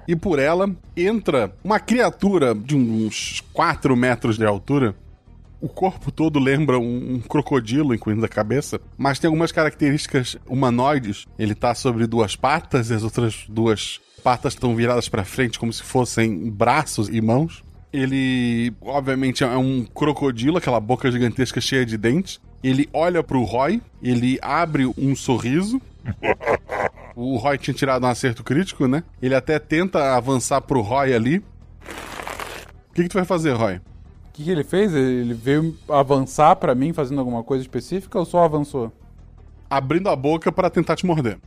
E 0.08 0.16
por 0.16 0.38
ela 0.38 0.74
entra 0.96 1.54
uma 1.62 1.78
criatura 1.78 2.54
de 2.54 2.74
uns 2.74 3.42
4 3.52 3.94
metros 3.94 4.38
de 4.38 4.46
altura. 4.46 4.94
O 5.62 5.68
corpo 5.68 6.10
todo 6.10 6.40
lembra 6.40 6.76
um, 6.76 7.14
um 7.14 7.20
crocodilo, 7.20 7.94
incluindo 7.94 8.24
a 8.24 8.28
cabeça, 8.28 8.80
mas 8.98 9.20
tem 9.20 9.28
algumas 9.28 9.52
características 9.52 10.36
humanoides. 10.44 11.24
Ele 11.38 11.54
tá 11.54 11.72
sobre 11.72 12.04
duas 12.08 12.34
patas 12.34 12.90
e 12.90 12.94
as 12.94 13.04
outras 13.04 13.44
duas 13.48 14.00
patas 14.24 14.54
estão 14.54 14.74
viradas 14.74 15.08
para 15.08 15.24
frente 15.24 15.60
como 15.60 15.72
se 15.72 15.84
fossem 15.84 16.50
braços 16.50 17.08
e 17.08 17.20
mãos. 17.20 17.62
Ele, 17.92 18.74
obviamente, 18.80 19.44
é 19.44 19.56
um 19.56 19.84
crocodilo, 19.84 20.58
aquela 20.58 20.80
boca 20.80 21.08
gigantesca 21.12 21.60
cheia 21.60 21.86
de 21.86 21.96
dentes. 21.96 22.40
Ele 22.60 22.88
olha 22.92 23.22
pro 23.22 23.44
Roy, 23.44 23.80
ele 24.02 24.40
abre 24.42 24.84
um 24.98 25.14
sorriso. 25.14 25.80
O 27.14 27.36
Roy 27.36 27.56
tinha 27.56 27.74
tirado 27.74 28.04
um 28.04 28.08
acerto 28.08 28.42
crítico, 28.42 28.88
né? 28.88 29.04
Ele 29.22 29.34
até 29.34 29.60
tenta 29.60 30.16
avançar 30.16 30.60
pro 30.62 30.80
Roy 30.80 31.14
ali. 31.14 31.38
O 31.38 32.94
que, 32.94 33.04
que 33.04 33.08
tu 33.08 33.14
vai 33.14 33.24
fazer, 33.24 33.52
Roy? 33.52 33.80
O 34.32 34.34
que, 34.34 34.44
que 34.44 34.50
ele 34.50 34.64
fez? 34.64 34.94
Ele 34.94 35.34
veio 35.34 35.76
avançar 35.86 36.56
pra 36.56 36.74
mim 36.74 36.94
fazendo 36.94 37.18
alguma 37.18 37.44
coisa 37.44 37.62
específica 37.62 38.18
ou 38.18 38.24
só 38.24 38.42
avançou? 38.42 38.90
Abrindo 39.68 40.08
a 40.08 40.16
boca 40.16 40.50
para 40.50 40.70
tentar 40.70 40.96
te 40.96 41.04
morder. 41.04 41.38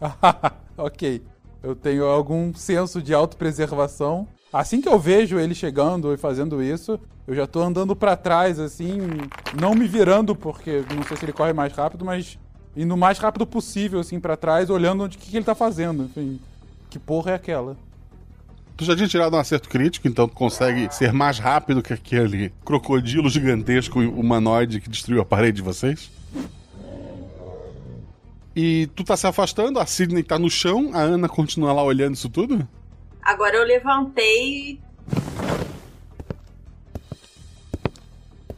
ok. 0.76 1.22
Eu 1.62 1.76
tenho 1.76 2.04
algum 2.04 2.52
senso 2.52 3.00
de 3.00 3.14
autopreservação. 3.14 4.26
Assim 4.52 4.80
que 4.80 4.88
eu 4.88 4.98
vejo 4.98 5.38
ele 5.38 5.54
chegando 5.54 6.12
e 6.12 6.16
fazendo 6.16 6.60
isso, 6.60 6.98
eu 7.28 7.34
já 7.34 7.46
tô 7.46 7.62
andando 7.62 7.94
pra 7.94 8.16
trás, 8.16 8.58
assim, 8.58 8.98
não 9.60 9.76
me 9.76 9.86
virando, 9.86 10.34
porque 10.34 10.84
não 10.96 11.04
sei 11.04 11.16
se 11.16 11.24
ele 11.24 11.32
corre 11.32 11.52
mais 11.52 11.72
rápido, 11.72 12.04
mas 12.04 12.36
indo 12.76 12.92
o 12.92 12.98
mais 12.98 13.18
rápido 13.18 13.46
possível, 13.46 14.00
assim, 14.00 14.18
pra 14.18 14.36
trás, 14.36 14.68
olhando 14.68 15.04
o 15.04 15.08
que, 15.08 15.16
que 15.16 15.36
ele 15.36 15.44
tá 15.44 15.54
fazendo. 15.54 16.04
Enfim, 16.04 16.40
que 16.90 16.98
porra 16.98 17.30
é 17.30 17.34
aquela? 17.34 17.76
Tu 18.76 18.84
já 18.84 18.94
tinha 18.94 19.08
tirado 19.08 19.34
um 19.34 19.38
acerto 19.38 19.70
crítico, 19.70 20.06
então 20.06 20.28
tu 20.28 20.34
consegue 20.34 20.94
ser 20.94 21.10
mais 21.10 21.38
rápido 21.38 21.82
que 21.82 21.94
aquele 21.94 22.52
crocodilo 22.62 23.30
gigantesco 23.30 24.00
humanoide 24.00 24.82
que 24.82 24.90
destruiu 24.90 25.22
a 25.22 25.24
parede 25.24 25.56
de 25.56 25.62
vocês? 25.62 26.10
E 28.54 28.86
tu 28.88 29.02
tá 29.02 29.16
se 29.16 29.26
afastando, 29.26 29.78
a 29.78 29.86
Sidney 29.86 30.22
tá 30.22 30.38
no 30.38 30.50
chão, 30.50 30.90
a 30.92 31.00
Ana 31.00 31.26
continua 31.26 31.72
lá 31.72 31.82
olhando 31.82 32.16
isso 32.16 32.28
tudo? 32.28 32.68
Agora 33.22 33.56
eu 33.56 33.64
levantei. 33.64 34.78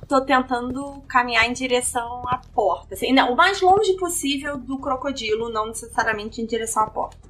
Tô 0.08 0.20
tentando 0.22 1.00
caminhar 1.06 1.48
em 1.48 1.52
direção 1.52 2.22
à 2.28 2.38
porta. 2.38 2.94
Assim, 2.94 3.12
não, 3.12 3.32
o 3.32 3.37
mais 3.37 3.60
longe 3.60 3.94
possível 3.94 4.56
do 4.56 4.78
crocodilo, 4.78 5.48
não 5.48 5.68
necessariamente 5.68 6.40
em 6.40 6.46
direção 6.46 6.82
à 6.82 6.87
porta. 6.90 7.27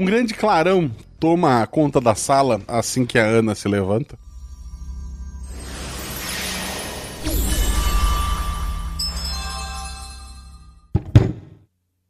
Um 0.00 0.04
grande 0.04 0.32
clarão 0.32 0.88
toma 1.18 1.66
conta 1.66 2.00
da 2.00 2.14
sala 2.14 2.62
assim 2.68 3.04
que 3.04 3.18
a 3.18 3.24
Ana 3.24 3.52
se 3.56 3.66
levanta. 3.66 4.16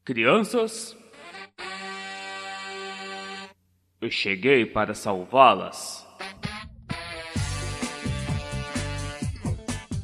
Crianças, 0.04 0.94
eu 4.02 4.10
cheguei 4.10 4.66
para 4.66 4.92
salvá-las. 4.92 6.06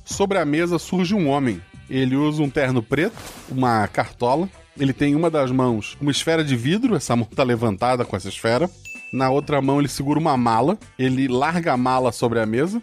Sobre 0.07 0.39
a 0.39 0.45
mesa 0.47 0.79
surge 0.79 1.15
um 1.15 1.29
homem. 1.29 1.61
Ele 1.91 2.17
usa 2.17 2.43
um 2.43 2.49
terno 2.49 2.83
preto, 2.83 3.23
uma 3.51 3.87
cartola. 3.89 4.49
Ele 4.79 4.93
tem 4.93 5.15
uma 5.15 5.31
das 5.31 5.51
mãos 5.51 5.97
uma 6.01 6.11
esfera 6.11 6.43
de 6.45 6.57
vidro, 6.57 6.97
essa 6.97 7.15
mão 7.15 7.27
tá 7.27 7.43
levantada 7.43 8.05
com 8.05 8.17
essa 8.17 8.29
esfera. 8.29 8.69
Na 9.13 9.31
outra 9.31 9.63
mão 9.63 9.79
ele 9.79 9.89
segura 9.89 10.19
uma 10.19 10.37
mala. 10.37 10.77
Ele 10.99 11.29
larga 11.29 11.73
a 11.73 11.77
mala 11.77 12.11
sobre 12.11 12.41
a 12.41 12.47
mesa. 12.47 12.83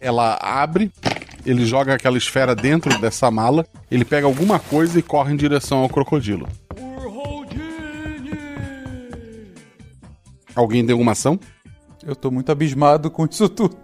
Ela 0.00 0.38
abre. 0.40 0.92
Ele 1.44 1.66
joga 1.66 1.94
aquela 1.94 2.16
esfera 2.16 2.54
dentro 2.54 2.96
dessa 3.00 3.30
mala. 3.30 3.66
Ele 3.90 4.04
pega 4.04 4.26
alguma 4.26 4.60
coisa 4.60 4.98
e 4.98 5.02
corre 5.02 5.32
em 5.32 5.36
direção 5.36 5.78
ao 5.78 5.88
crocodilo. 5.88 6.48
Alguém 10.54 10.84
deu 10.84 10.98
uma 11.00 11.12
ação? 11.12 11.38
Eu 12.04 12.14
tô 12.14 12.30
muito 12.30 12.52
abismado 12.52 13.10
com 13.10 13.26
isso 13.26 13.48
tudo. 13.48 13.76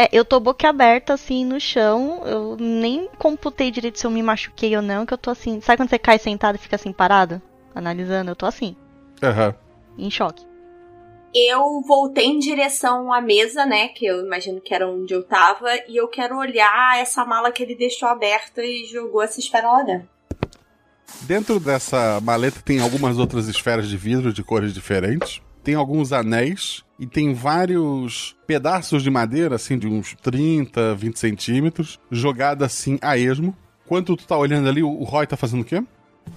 É, 0.00 0.08
eu 0.12 0.24
tô 0.24 0.38
boca 0.38 0.68
aberta, 0.68 1.14
assim, 1.14 1.44
no 1.44 1.58
chão. 1.58 2.22
Eu 2.24 2.56
nem 2.56 3.08
computei 3.18 3.68
direito 3.68 3.98
se 3.98 4.06
eu 4.06 4.10
me 4.12 4.22
machuquei 4.22 4.76
ou 4.76 4.80
não, 4.80 5.04
que 5.04 5.12
eu 5.12 5.18
tô 5.18 5.28
assim. 5.28 5.60
Sabe 5.60 5.78
quando 5.78 5.90
você 5.90 5.98
cai 5.98 6.20
sentado 6.20 6.54
e 6.54 6.58
fica 6.58 6.76
assim 6.76 6.92
parado? 6.92 7.42
Analisando? 7.74 8.30
Eu 8.30 8.36
tô 8.36 8.46
assim, 8.46 8.76
Aham. 9.20 9.52
em 9.98 10.08
choque. 10.08 10.46
Eu 11.34 11.82
voltei 11.82 12.26
em 12.26 12.38
direção 12.38 13.12
à 13.12 13.20
mesa, 13.20 13.66
né? 13.66 13.88
Que 13.88 14.06
eu 14.06 14.24
imagino 14.24 14.60
que 14.60 14.72
era 14.72 14.88
onde 14.88 15.12
eu 15.12 15.24
tava. 15.24 15.68
E 15.88 15.96
eu 15.96 16.06
quero 16.06 16.38
olhar 16.38 16.96
essa 16.96 17.24
mala 17.24 17.50
que 17.50 17.64
ele 17.64 17.74
deixou 17.74 18.08
aberta 18.08 18.64
e 18.64 18.84
jogou 18.84 19.20
essa 19.20 19.40
esfera 19.40 19.68
lá 19.68 19.82
dentro. 19.82 20.08
Dentro 21.22 21.58
dessa 21.58 22.20
maleta 22.20 22.62
tem 22.64 22.78
algumas 22.78 23.18
outras 23.18 23.48
esferas 23.48 23.88
de 23.88 23.96
vidro 23.96 24.32
de 24.32 24.44
cores 24.44 24.72
diferentes. 24.72 25.42
Tem 25.64 25.74
alguns 25.74 26.12
anéis 26.12 26.84
e 26.98 27.06
tem 27.06 27.32
vários 27.32 28.36
pedaços 28.46 29.02
de 29.02 29.10
madeira, 29.10 29.56
assim, 29.56 29.78
de 29.78 29.86
uns 29.86 30.16
30, 30.22 30.94
20 30.94 31.18
centímetros, 31.18 31.98
jogada 32.10 32.66
assim 32.66 32.98
a 33.00 33.16
esmo. 33.16 33.56
Enquanto 33.86 34.16
tu 34.16 34.26
tá 34.26 34.36
olhando 34.36 34.68
ali, 34.68 34.82
o 34.82 35.04
Roy 35.04 35.26
tá 35.26 35.36
fazendo 35.36 35.62
o 35.62 35.64
quê? 35.64 35.82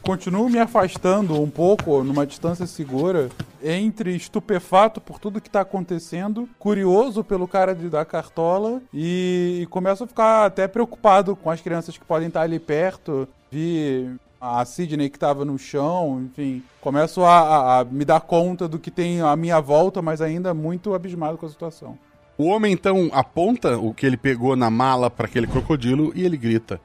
continuo 0.01 0.49
me 0.49 0.59
afastando 0.59 1.41
um 1.41 1.49
pouco, 1.49 2.03
numa 2.03 2.25
distância 2.25 2.65
segura, 2.65 3.29
entre 3.63 4.15
estupefato 4.15 5.01
por 5.01 5.19
tudo 5.19 5.41
que 5.41 5.49
tá 5.49 5.61
acontecendo, 5.61 6.47
curioso 6.57 7.23
pelo 7.23 7.47
cara 7.47 7.75
de, 7.75 7.89
da 7.89 8.05
cartola 8.05 8.81
e, 8.93 9.59
e 9.61 9.65
começo 9.67 10.03
a 10.03 10.07
ficar 10.07 10.45
até 10.45 10.67
preocupado 10.67 11.35
com 11.35 11.49
as 11.49 11.61
crianças 11.61 11.97
que 11.97 12.05
podem 12.05 12.27
estar 12.27 12.41
ali 12.41 12.59
perto. 12.59 13.27
Vi 13.51 14.09
a 14.41 14.65
Sidney 14.65 15.07
que 15.09 15.19
tava 15.19 15.45
no 15.45 15.57
chão, 15.59 16.19
enfim. 16.25 16.63
Começo 16.81 17.21
a, 17.23 17.39
a- 17.39 17.79
a 17.81 17.85
me 17.85 18.03
dar 18.03 18.19
conta 18.21 18.67
do 18.67 18.79
que 18.79 18.89
tem 18.89 19.21
à 19.21 19.35
minha 19.35 19.59
volta, 19.61 20.01
mas 20.01 20.19
ainda 20.19 20.53
muito 20.53 20.93
abismado 20.95 21.37
com 21.37 21.45
a 21.45 21.49
situação. 21.49 21.97
O 22.37 22.45
homem 22.45 22.73
então 22.73 23.09
aponta 23.13 23.77
o 23.77 23.93
que 23.93 24.03
ele 24.05 24.17
pegou 24.17 24.55
na 24.55 24.69
mala 24.71 25.11
para 25.11 25.27
aquele 25.27 25.45
crocodilo 25.45 26.11
e 26.15 26.25
ele 26.25 26.37
grita. 26.37 26.81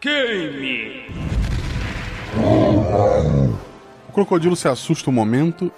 Queime! 0.00 1.06
O 4.08 4.12
crocodilo 4.12 4.54
se 4.54 4.68
assusta 4.68 5.08
um 5.08 5.12
momento. 5.14 5.72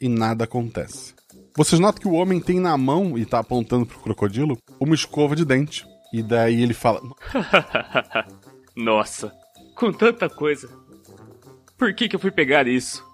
E 0.00 0.08
nada 0.08 0.44
acontece. 0.44 1.14
Vocês 1.56 1.80
notam 1.80 2.00
que 2.00 2.08
o 2.08 2.12
homem 2.12 2.40
tem 2.40 2.60
na 2.60 2.76
mão 2.76 3.18
e 3.18 3.24
tá 3.24 3.40
apontando 3.40 3.86
pro 3.86 3.98
crocodilo 3.98 4.56
uma 4.78 4.94
escova 4.94 5.34
de 5.34 5.44
dente. 5.44 5.86
E 6.12 6.22
daí 6.22 6.62
ele 6.62 6.74
fala: 6.74 7.00
Nossa, 8.76 9.32
com 9.74 9.92
tanta 9.92 10.28
coisa. 10.28 10.68
Por 11.76 11.94
que, 11.94 12.08
que 12.08 12.16
eu 12.16 12.20
fui 12.20 12.30
pegar 12.30 12.66
isso? 12.66 13.06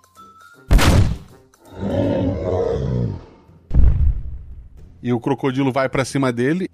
E 5.03 5.13
o 5.13 5.21
crocodilo 5.21 5.71
vai 5.73 5.89
pra 5.89 6.05
cima 6.05 6.33
dele. 6.33 6.69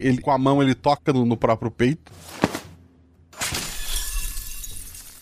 Ele 0.00 0.20
com 0.20 0.30
a 0.30 0.38
mão 0.38 0.62
ele 0.62 0.74
toca 0.74 1.12
no, 1.12 1.24
no 1.24 1.36
próprio 1.36 1.70
peito. 1.70 2.12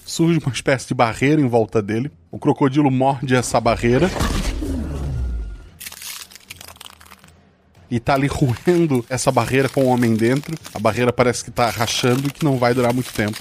Surge 0.06 0.38
uma 0.38 0.52
espécie 0.52 0.88
de 0.88 0.94
barreira 0.94 1.40
em 1.40 1.46
volta 1.46 1.82
dele. 1.82 2.10
O 2.30 2.38
crocodilo 2.38 2.90
morde 2.90 3.34
essa 3.34 3.60
barreira. 3.60 4.08
E 7.94 8.00
tá 8.00 8.14
ali 8.14 8.26
roendo 8.66 9.04
essa 9.08 9.30
barreira 9.30 9.68
com 9.68 9.84
o 9.84 9.86
homem 9.86 10.16
dentro. 10.16 10.58
A 10.74 10.80
barreira 10.80 11.12
parece 11.12 11.44
que 11.44 11.52
tá 11.52 11.70
rachando 11.70 12.26
e 12.26 12.32
que 12.32 12.44
não 12.44 12.58
vai 12.58 12.74
durar 12.74 12.92
muito 12.92 13.12
tempo. 13.12 13.38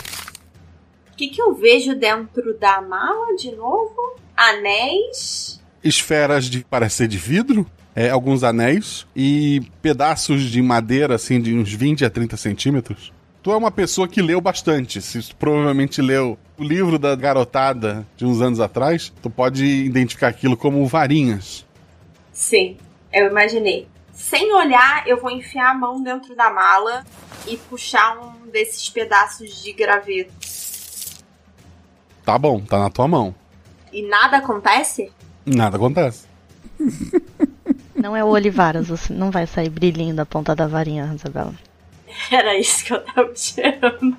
O 1.12 1.16
que, 1.16 1.28
que 1.28 1.42
eu 1.42 1.56
vejo 1.56 1.96
dentro 1.96 2.56
da 2.60 2.80
mala 2.80 3.36
de 3.36 3.52
novo? 3.56 4.16
Anéis. 4.38 5.60
esferas 5.84 6.46
de 6.46 6.64
parece 6.70 6.98
ser 6.98 7.08
de 7.08 7.18
vidro, 7.18 7.66
é, 7.96 8.10
alguns 8.10 8.44
anéis 8.44 9.08
e 9.16 9.62
pedaços 9.82 10.44
de 10.44 10.62
madeira 10.62 11.16
assim 11.16 11.42
de 11.42 11.54
uns 11.56 11.74
20 11.74 12.06
a 12.06 12.10
30 12.10 12.38
centímetros. 12.38 13.12
Tu 13.42 13.52
é 13.52 13.58
uma 13.58 13.72
pessoa 13.72 14.08
que 14.08 14.22
leu 14.22 14.40
bastante, 14.40 15.02
se 15.02 15.34
provavelmente 15.36 16.02
leu 16.02 16.38
o 16.58 16.64
livro 16.64 17.00
da 17.00 17.16
garotada 17.16 18.08
de 18.16 18.24
uns 18.24 18.40
anos 18.40 18.60
atrás, 18.60 19.12
tu 19.22 19.30
pode 19.30 19.66
identificar 19.66 20.28
aquilo 20.28 20.56
como 20.56 20.86
varinhas. 20.86 21.66
Sim, 22.32 22.78
eu 23.12 23.28
imaginei. 23.28 23.88
Sem 24.14 24.54
olhar, 24.54 25.08
eu 25.08 25.20
vou 25.20 25.32
enfiar 25.32 25.72
a 25.72 25.74
mão 25.74 26.02
dentro 26.02 26.36
da 26.36 26.50
mala 26.50 27.04
e 27.48 27.58
puxar 27.58 28.18
um 28.18 28.48
desses 28.48 28.90
pedaços 28.90 29.64
de 29.64 29.74
graveto. 29.74 30.32
Tá 32.24 32.38
bom, 32.38 32.62
tá 32.62 32.80
na 32.80 32.90
tua 32.90 33.08
mão. 33.08 33.36
E 33.92 34.08
nada 34.08 34.38
acontece? 34.38 35.12
Nada 35.46 35.78
acontece. 35.78 36.28
Não 37.96 38.16
é 38.16 38.24
o 38.24 38.28
Olivaras, 38.28 38.88
você 38.88 39.14
não 39.14 39.32
vai 39.32 39.48
sair 39.48 39.70
brilhinho 39.70 40.16
da 40.16 40.26
ponta 40.26 40.56
da 40.56 40.68
varinha, 40.68 41.12
Isabela. 41.16 41.54
Era 42.32 42.58
isso 42.58 42.86
que 42.86 42.94
eu 42.94 43.04
tava 43.04 43.34
tirando. 43.34 44.18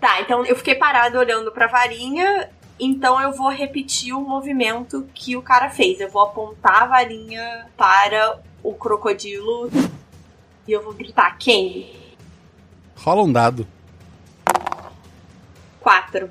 Tá, 0.00 0.20
então 0.20 0.44
eu 0.44 0.56
fiquei 0.56 0.74
parado 0.74 1.18
olhando 1.18 1.50
pra 1.50 1.66
varinha. 1.66 2.50
Então 2.78 3.20
eu 3.20 3.32
vou 3.32 3.48
repetir 3.48 4.12
o 4.12 4.20
movimento 4.20 5.08
que 5.14 5.36
o 5.36 5.42
cara 5.42 5.70
fez. 5.70 6.00
Eu 6.00 6.10
vou 6.10 6.22
apontar 6.22 6.82
a 6.82 6.86
varinha 6.86 7.66
para 7.76 8.38
o 8.64 8.72
crocodilo 8.72 9.70
e 10.66 10.72
eu 10.72 10.82
vou 10.82 10.94
gritar: 10.94 11.36
quem? 11.38 11.94
Rola 12.96 13.22
um 13.22 13.30
dado. 13.30 13.66
Quatro. 15.78 16.30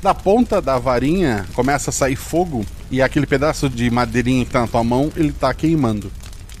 Da 0.00 0.14
ponta 0.14 0.60
da 0.60 0.78
varinha 0.78 1.46
começa 1.54 1.90
a 1.90 1.92
sair 1.92 2.16
fogo 2.16 2.64
e 2.90 3.00
aquele 3.00 3.26
pedaço 3.26 3.68
de 3.68 3.88
madeirinha 3.90 4.44
que 4.44 4.50
tá 4.50 4.62
na 4.62 4.66
tua 4.66 4.82
mão, 4.82 5.12
ele 5.14 5.32
tá 5.32 5.52
queimando. 5.52 6.10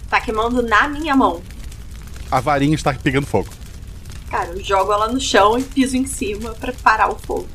Tá 0.08 0.20
queimando 0.20 0.62
na 0.62 0.86
minha 0.86 1.16
mão. 1.16 1.42
A 2.30 2.38
varinha 2.38 2.74
está 2.74 2.92
pegando 2.94 3.26
fogo. 3.26 3.48
Cara, 4.30 4.50
eu 4.50 4.62
jogo 4.62 4.92
ela 4.92 5.08
no 5.08 5.20
chão 5.20 5.58
e 5.58 5.62
piso 5.62 5.96
em 5.96 6.06
cima 6.06 6.52
pra 6.52 6.72
parar 6.72 7.10
o 7.10 7.16
fogo. 7.18 7.48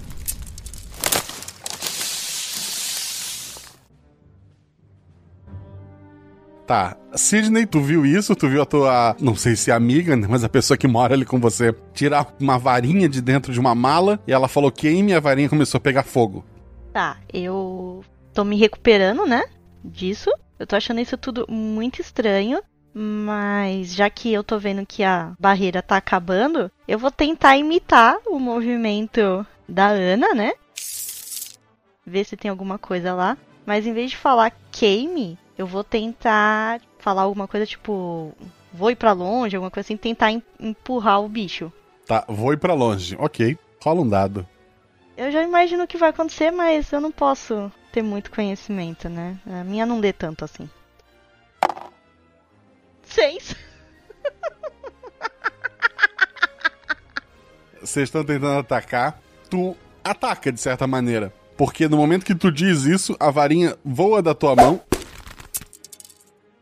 Tá. 6.67 6.97
Sidney, 7.15 7.65
tu 7.65 7.79
viu 7.79 8.05
isso? 8.05 8.35
Tu 8.35 8.49
viu 8.49 8.61
a 8.61 8.65
tua, 8.65 9.15
não 9.21 9.33
sei 9.37 9.55
se 9.55 9.71
é 9.71 9.73
amiga, 9.73 10.17
né, 10.17 10.27
mas 10.29 10.43
a 10.43 10.49
pessoa 10.49 10.77
que 10.77 10.85
mora 10.85 11.13
ali 11.13 11.25
com 11.25 11.39
você, 11.39 11.73
tirar 11.93 12.27
uma 12.41 12.59
varinha 12.59 13.07
de 13.07 13.21
dentro 13.21 13.53
de 13.53 13.59
uma 13.59 13.73
mala 13.73 14.19
e 14.27 14.33
ela 14.33 14.49
falou 14.49 14.69
queime 14.69 15.13
e 15.13 15.15
a 15.15 15.19
varinha 15.21 15.47
começou 15.47 15.77
a 15.77 15.81
pegar 15.81 16.03
fogo. 16.03 16.43
Tá, 16.91 17.17
eu 17.33 18.03
tô 18.33 18.43
me 18.43 18.57
recuperando, 18.57 19.25
né? 19.25 19.45
Disso. 19.81 20.29
Eu 20.59 20.67
tô 20.67 20.75
achando 20.75 20.99
isso 20.99 21.17
tudo 21.17 21.45
muito 21.47 22.01
estranho. 22.01 22.59
Mas 22.93 23.93
já 23.93 24.09
que 24.09 24.33
eu 24.33 24.43
tô 24.43 24.57
vendo 24.57 24.85
que 24.85 25.03
a 25.03 25.33
barreira 25.39 25.83
tá 25.83 25.97
acabando, 25.97 26.69
eu 26.87 26.97
vou 26.97 27.11
tentar 27.11 27.55
imitar 27.55 28.17
o 28.25 28.39
movimento 28.39 29.45
da 29.69 29.89
Ana, 29.89 30.33
né? 30.33 30.53
Ver 32.05 32.25
se 32.25 32.35
tem 32.35 32.49
alguma 32.49 32.79
coisa 32.79 33.13
lá. 33.13 33.37
Mas 33.67 33.85
em 33.85 33.93
vez 33.93 34.11
de 34.11 34.17
falar 34.17 34.51
queime, 34.71 35.37
eu 35.57 35.65
vou 35.67 35.83
tentar 35.83 36.81
falar 36.99 37.23
alguma 37.23 37.47
coisa 37.47 37.65
tipo 37.65 38.33
vou 38.73 38.91
ir 38.91 38.95
pra 38.95 39.11
longe, 39.11 39.55
alguma 39.55 39.71
coisa 39.71 39.87
assim, 39.87 39.97
tentar 39.97 40.31
em- 40.31 40.43
empurrar 40.59 41.21
o 41.21 41.29
bicho. 41.29 41.71
Tá, 42.05 42.23
vou 42.27 42.53
ir 42.53 42.57
pra 42.57 42.73
longe. 42.73 43.15
Ok. 43.19 43.57
Rola 43.83 44.01
um 44.01 44.07
dado. 44.07 44.47
Eu 45.15 45.31
já 45.31 45.41
imagino 45.41 45.83
o 45.83 45.87
que 45.87 45.97
vai 45.97 46.09
acontecer, 46.09 46.51
mas 46.51 46.91
eu 46.91 47.01
não 47.01 47.11
posso 47.11 47.71
ter 47.91 48.01
muito 48.03 48.29
conhecimento, 48.31 49.09
né? 49.09 49.37
A 49.47 49.63
minha 49.63 49.85
não 49.85 49.99
lê 49.99 50.13
tanto 50.13 50.45
assim. 50.45 50.69
Seis. 53.03 53.55
Vocês 57.81 58.09
estão 58.09 58.23
tentando 58.23 58.59
atacar, 58.59 59.19
tu 59.49 59.75
ataca 60.03 60.51
de 60.51 60.59
certa 60.59 60.85
maneira. 60.85 61.33
Porque 61.55 61.87
no 61.87 61.97
momento 61.97 62.25
que 62.25 62.35
tu 62.35 62.51
diz 62.51 62.83
isso, 62.83 63.15
a 63.19 63.31
varinha 63.31 63.75
voa 63.83 64.21
da 64.21 64.35
tua 64.35 64.55
mão 64.55 64.79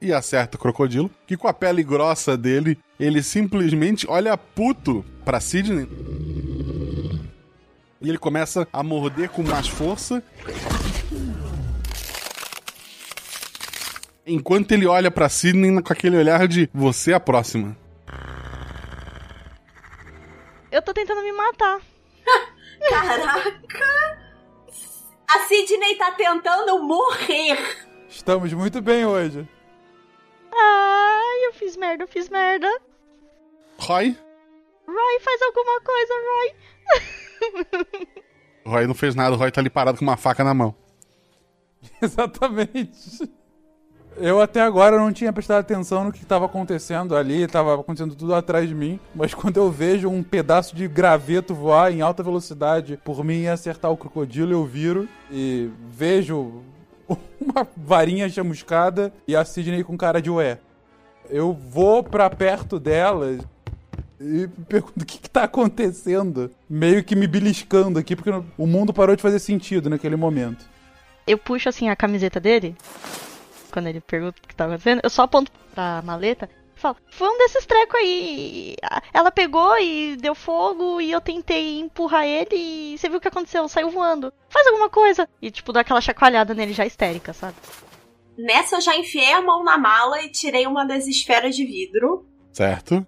e 0.01 0.13
acerta 0.13 0.57
o 0.57 0.59
crocodilo, 0.59 1.09
que 1.25 1.37
com 1.37 1.47
a 1.47 1.53
pele 1.53 1.83
grossa 1.83 2.37
dele, 2.37 2.77
ele 2.99 3.23
simplesmente 3.23 4.05
olha 4.09 4.37
puto 4.37 5.03
pra 5.23 5.39
Sidney. 5.39 5.87
E 8.01 8.09
ele 8.09 8.17
começa 8.17 8.67
a 8.71 8.83
morder 8.83 9.29
com 9.29 9.41
mais 9.41 9.67
força. 9.67 10.23
Enquanto 14.27 14.71
ele 14.71 14.85
olha 14.85 15.09
pra 15.09 15.29
Sidney 15.29 15.81
com 15.81 15.93
aquele 15.93 16.17
olhar 16.17 16.47
de 16.47 16.69
você 16.73 17.11
é 17.11 17.15
a 17.15 17.19
próxima. 17.19 17.75
Eu 20.71 20.81
tô 20.81 20.93
tentando 20.93 21.23
me 21.23 21.31
matar. 21.31 21.79
Caraca! 22.89 24.25
A 25.27 25.39
Sidney 25.47 25.95
tá 25.95 26.11
tentando 26.11 26.83
morrer! 26.83 27.57
Estamos 28.09 28.51
muito 28.53 28.81
bem 28.81 29.05
hoje. 29.05 29.47
Ai, 30.57 31.47
eu 31.47 31.53
fiz 31.53 31.75
merda, 31.75 32.03
eu 32.03 32.07
fiz 32.07 32.29
merda. 32.29 32.67
Roy? 33.77 34.17
Roy, 34.87 35.19
faz 35.19 35.41
alguma 35.41 35.81
coisa, 35.81 36.13
Roy. 36.31 38.05
Roy 38.65 38.87
não 38.87 38.95
fez 38.95 39.15
nada, 39.15 39.35
o 39.35 39.37
Roy 39.37 39.51
tá 39.51 39.61
ali 39.61 39.69
parado 39.69 39.97
com 39.97 40.05
uma 40.05 40.17
faca 40.17 40.43
na 40.43 40.53
mão. 40.53 40.73
Exatamente. 42.01 43.29
Eu 44.17 44.39
até 44.39 44.61
agora 44.61 44.97
não 44.97 45.11
tinha 45.11 45.33
prestado 45.33 45.59
atenção 45.59 46.05
no 46.05 46.11
que 46.11 46.23
estava 46.23 46.45
acontecendo 46.45 47.17
ali, 47.17 47.41
estava 47.41 47.75
acontecendo 47.75 48.15
tudo 48.15 48.33
atrás 48.33 48.67
de 48.67 48.73
mim, 48.73 48.97
mas 49.13 49.33
quando 49.35 49.57
eu 49.57 49.69
vejo 49.69 50.07
um 50.07 50.23
pedaço 50.23 50.73
de 50.75 50.87
graveto 50.87 51.53
voar 51.53 51.91
em 51.91 52.01
alta 52.01 52.23
velocidade 52.23 52.97
por 53.03 53.23
mim 53.25 53.41
e 53.41 53.47
acertar 53.49 53.91
o 53.91 53.97
crocodilo, 53.97 54.53
eu 54.53 54.65
viro 54.65 55.07
e 55.29 55.69
vejo 55.89 56.63
uma 57.39 57.67
varinha 57.75 58.29
chamuscada 58.29 59.13
e 59.27 59.35
a 59.35 59.43
Sidney 59.45 59.83
com 59.83 59.97
cara 59.97 60.21
de 60.21 60.29
ué. 60.29 60.59
Eu 61.29 61.53
vou 61.53 62.03
pra 62.03 62.29
perto 62.29 62.79
dela 62.79 63.37
e 64.19 64.47
pergunto 64.67 65.01
o 65.01 65.05
que, 65.05 65.19
que 65.19 65.29
tá 65.29 65.43
acontecendo, 65.43 66.51
meio 66.69 67.03
que 67.03 67.15
me 67.15 67.27
beliscando 67.27 67.99
aqui, 67.99 68.15
porque 68.15 68.31
o 68.57 68.67
mundo 68.67 68.93
parou 68.93 69.15
de 69.15 69.21
fazer 69.21 69.39
sentido 69.39 69.89
naquele 69.89 70.15
momento. 70.15 70.65
Eu 71.27 71.37
puxo 71.37 71.69
assim 71.69 71.89
a 71.89 71.95
camiseta 71.95 72.39
dele. 72.39 72.75
quando 73.71 73.87
ele 73.87 73.99
pergunta 73.99 74.37
o 74.43 74.47
que 74.47 74.55
tá 74.55 74.65
acontecendo, 74.65 75.01
eu 75.03 75.09
só 75.09 75.23
aponto 75.23 75.51
pra 75.73 76.01
maleta 76.03 76.49
falo, 76.85 76.97
foi 77.09 77.27
um 77.27 77.37
desses 77.37 77.65
trecos 77.65 77.99
aí. 77.99 78.75
Ela 79.13 79.31
pegou 79.31 79.77
e 79.79 80.15
deu 80.17 80.35
fogo 80.35 81.01
e 81.01 81.11
eu 81.11 81.19
tentei 81.19 81.79
empurrar 81.79 82.25
ele 82.25 82.55
e 82.55 82.97
você 82.97 83.09
viu 83.09 83.17
o 83.17 83.21
que 83.21 83.27
aconteceu? 83.27 83.67
Saiu 83.67 83.89
voando. 83.89 84.31
Faz 84.49 84.67
alguma 84.67 84.89
coisa. 84.89 85.27
E, 85.41 85.49
tipo, 85.49 85.73
dá 85.73 85.81
aquela 85.81 86.01
chacoalhada 86.01 86.53
nele 86.53 86.73
já 86.73 86.85
histérica, 86.85 87.33
sabe? 87.33 87.55
Nessa 88.37 88.75
eu 88.75 88.81
já 88.81 88.95
enfiei 88.95 89.33
a 89.33 89.41
mão 89.41 89.63
na 89.63 89.77
mala 89.77 90.21
e 90.21 90.29
tirei 90.29 90.67
uma 90.67 90.85
das 90.85 91.07
esferas 91.07 91.55
de 91.55 91.65
vidro. 91.65 92.25
Certo? 92.51 93.05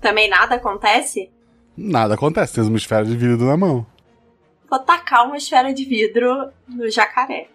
Também 0.00 0.28
nada 0.28 0.54
acontece? 0.54 1.30
Nada 1.76 2.14
acontece, 2.14 2.54
tens 2.54 2.68
uma 2.68 2.78
esfera 2.78 3.04
de 3.04 3.16
vidro 3.16 3.46
na 3.46 3.56
mão. 3.56 3.86
Vou 4.70 4.78
tacar 4.78 5.26
uma 5.26 5.36
esfera 5.36 5.74
de 5.74 5.84
vidro 5.84 6.50
no 6.68 6.88
jacaré. 6.90 7.48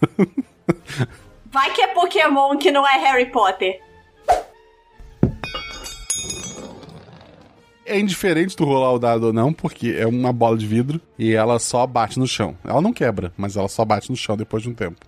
Vai 1.46 1.70
que 1.72 1.82
é 1.82 1.88
Pokémon 1.88 2.56
que 2.56 2.70
não 2.70 2.86
é 2.86 2.98
Harry 2.98 3.30
Potter. 3.30 3.80
É 7.84 7.98
indiferente 7.98 8.56
tu 8.56 8.64
rolar 8.64 8.92
o 8.92 8.98
dado 8.98 9.26
ou 9.26 9.32
não, 9.32 9.52
porque 9.52 9.96
é 9.98 10.06
uma 10.06 10.32
bola 10.32 10.56
de 10.56 10.66
vidro 10.66 11.00
e 11.18 11.32
ela 11.32 11.58
só 11.58 11.86
bate 11.86 12.18
no 12.18 12.28
chão. 12.28 12.56
Ela 12.64 12.80
não 12.80 12.92
quebra, 12.92 13.32
mas 13.36 13.56
ela 13.56 13.68
só 13.68 13.84
bate 13.84 14.08
no 14.10 14.16
chão 14.16 14.36
depois 14.36 14.62
de 14.62 14.68
um 14.68 14.74
tempo. 14.74 15.00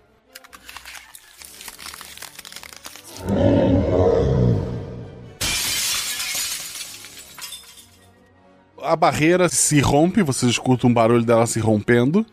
A 8.83 8.95
barreira 8.95 9.49
se 9.49 9.79
rompe, 9.79 10.21
vocês 10.21 10.51
escutam 10.51 10.89
um 10.89 10.93
barulho 10.93 11.25
dela 11.25 11.47
se 11.47 11.59
rompendo. 11.59 12.25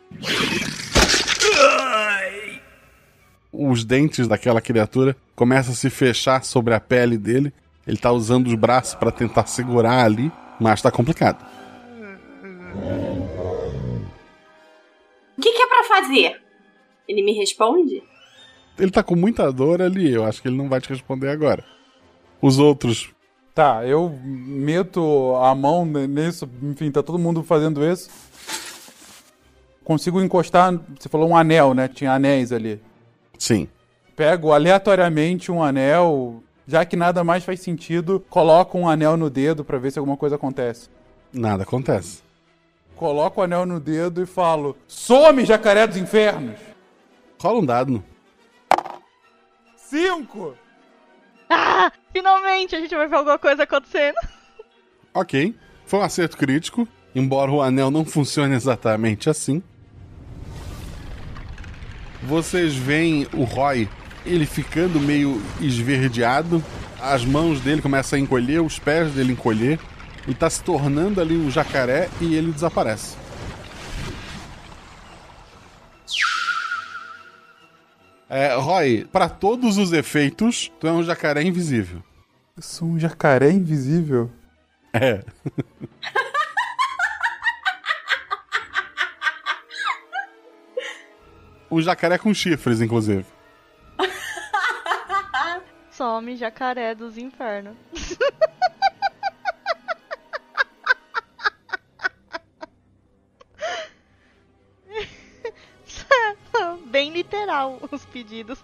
Os 3.50 3.84
dentes 3.84 4.28
daquela 4.28 4.60
criatura 4.60 5.16
começam 5.34 5.72
a 5.72 5.76
se 5.76 5.88
fechar 5.88 6.44
sobre 6.44 6.74
a 6.74 6.80
pele 6.80 7.16
dele. 7.16 7.54
Ele 7.86 7.96
tá 7.96 8.12
usando 8.12 8.46
os 8.46 8.54
braços 8.54 8.94
para 8.94 9.10
tentar 9.10 9.46
segurar 9.46 10.04
ali, 10.04 10.30
mas 10.60 10.80
tá 10.80 10.90
complicado. 10.90 11.44
O 15.36 15.40
que, 15.40 15.52
que 15.52 15.62
é 15.62 15.66
pra 15.66 15.84
fazer? 15.84 16.40
Ele 17.08 17.22
me 17.22 17.32
responde? 17.32 18.02
Ele 18.78 18.90
tá 18.90 19.02
com 19.02 19.16
muita 19.16 19.52
dor 19.52 19.82
ali, 19.82 20.12
eu 20.12 20.24
acho 20.24 20.40
que 20.40 20.48
ele 20.48 20.56
não 20.56 20.68
vai 20.68 20.80
te 20.80 20.88
responder 20.88 21.28
agora. 21.28 21.64
Os 22.40 22.58
outros. 22.58 23.10
Tá, 23.54 23.84
eu 23.86 24.08
meto 24.24 25.34
a 25.36 25.54
mão 25.54 25.84
nisso, 25.84 26.48
enfim, 26.62 26.90
tá 26.90 27.02
todo 27.02 27.18
mundo 27.18 27.42
fazendo 27.42 27.84
isso. 27.84 28.08
Consigo 29.84 30.22
encostar, 30.22 30.72
você 30.98 31.08
falou 31.08 31.28
um 31.28 31.36
anel, 31.36 31.74
né? 31.74 31.88
Tinha 31.88 32.12
anéis 32.12 32.52
ali. 32.52 32.80
Sim. 33.38 33.68
Pego 34.16 34.52
aleatoriamente 34.52 35.50
um 35.50 35.62
anel, 35.62 36.42
já 36.66 36.84
que 36.84 36.96
nada 36.96 37.24
mais 37.24 37.44
faz 37.44 37.60
sentido, 37.60 38.24
coloco 38.28 38.78
um 38.78 38.88
anel 38.88 39.16
no 39.16 39.28
dedo 39.28 39.64
pra 39.64 39.78
ver 39.78 39.90
se 39.90 39.98
alguma 39.98 40.16
coisa 40.16 40.36
acontece. 40.36 40.88
Nada 41.32 41.62
acontece. 41.62 42.22
Coloco 42.96 43.40
o 43.40 43.44
anel 43.44 43.66
no 43.66 43.80
dedo 43.80 44.22
e 44.22 44.26
falo: 44.26 44.76
Some, 44.86 45.44
jacaré 45.44 45.86
dos 45.86 45.96
infernos! 45.96 46.58
Rola 47.40 47.58
um 47.58 47.66
dado. 47.66 48.04
Cinco! 49.76 50.54
Ah! 51.50 51.90
Finalmente 52.12 52.76
a 52.76 52.80
gente 52.80 52.94
vai 52.94 53.08
ver 53.08 53.16
alguma 53.16 53.38
coisa 53.38 53.64
acontecendo. 53.64 54.16
Ok. 55.14 55.54
Foi 55.84 56.00
um 56.00 56.02
acerto 56.02 56.38
crítico, 56.38 56.88
embora 57.14 57.50
o 57.50 57.60
anel 57.60 57.90
não 57.90 58.02
funcione 58.02 58.54
exatamente 58.54 59.28
assim. 59.28 59.62
Vocês 62.22 62.74
veem 62.74 63.26
o 63.34 63.44
Roy, 63.44 63.90
ele 64.24 64.46
ficando 64.46 65.00
meio 65.00 65.40
esverdeado, 65.60 66.62
as 67.00 67.24
mãos 67.24 67.60
dele 67.60 67.82
começam 67.82 68.18
a 68.18 68.20
encolher, 68.20 68.60
os 68.60 68.78
pés 68.78 69.12
dele 69.12 69.32
encolher, 69.32 69.78
ele 70.24 70.34
tá 70.34 70.48
se 70.48 70.62
tornando 70.62 71.20
ali 71.20 71.36
um 71.36 71.50
jacaré 71.50 72.08
e 72.20 72.34
ele 72.34 72.52
desaparece. 72.52 73.16
É, 78.28 78.54
Roy, 78.54 79.06
para 79.12 79.28
todos 79.28 79.76
os 79.76 79.92
efeitos, 79.92 80.72
tu 80.80 80.86
é 80.86 80.92
um 80.92 81.02
jacaré 81.02 81.42
invisível. 81.42 82.02
Eu 82.56 82.62
sou 82.62 82.88
um 82.88 82.98
jacaré 82.98 83.50
invisível. 83.50 84.30
É. 84.92 85.22
um 91.70 91.82
jacaré 91.82 92.16
com 92.16 92.32
chifres, 92.32 92.80
inclusive. 92.80 93.26
Some 96.02 96.34
jacaré 96.34 96.96
dos 96.96 97.16
infernos. 97.16 97.76
Bem 106.86 107.12
literal 107.12 107.78
os 107.92 108.04
pedidos. 108.04 108.58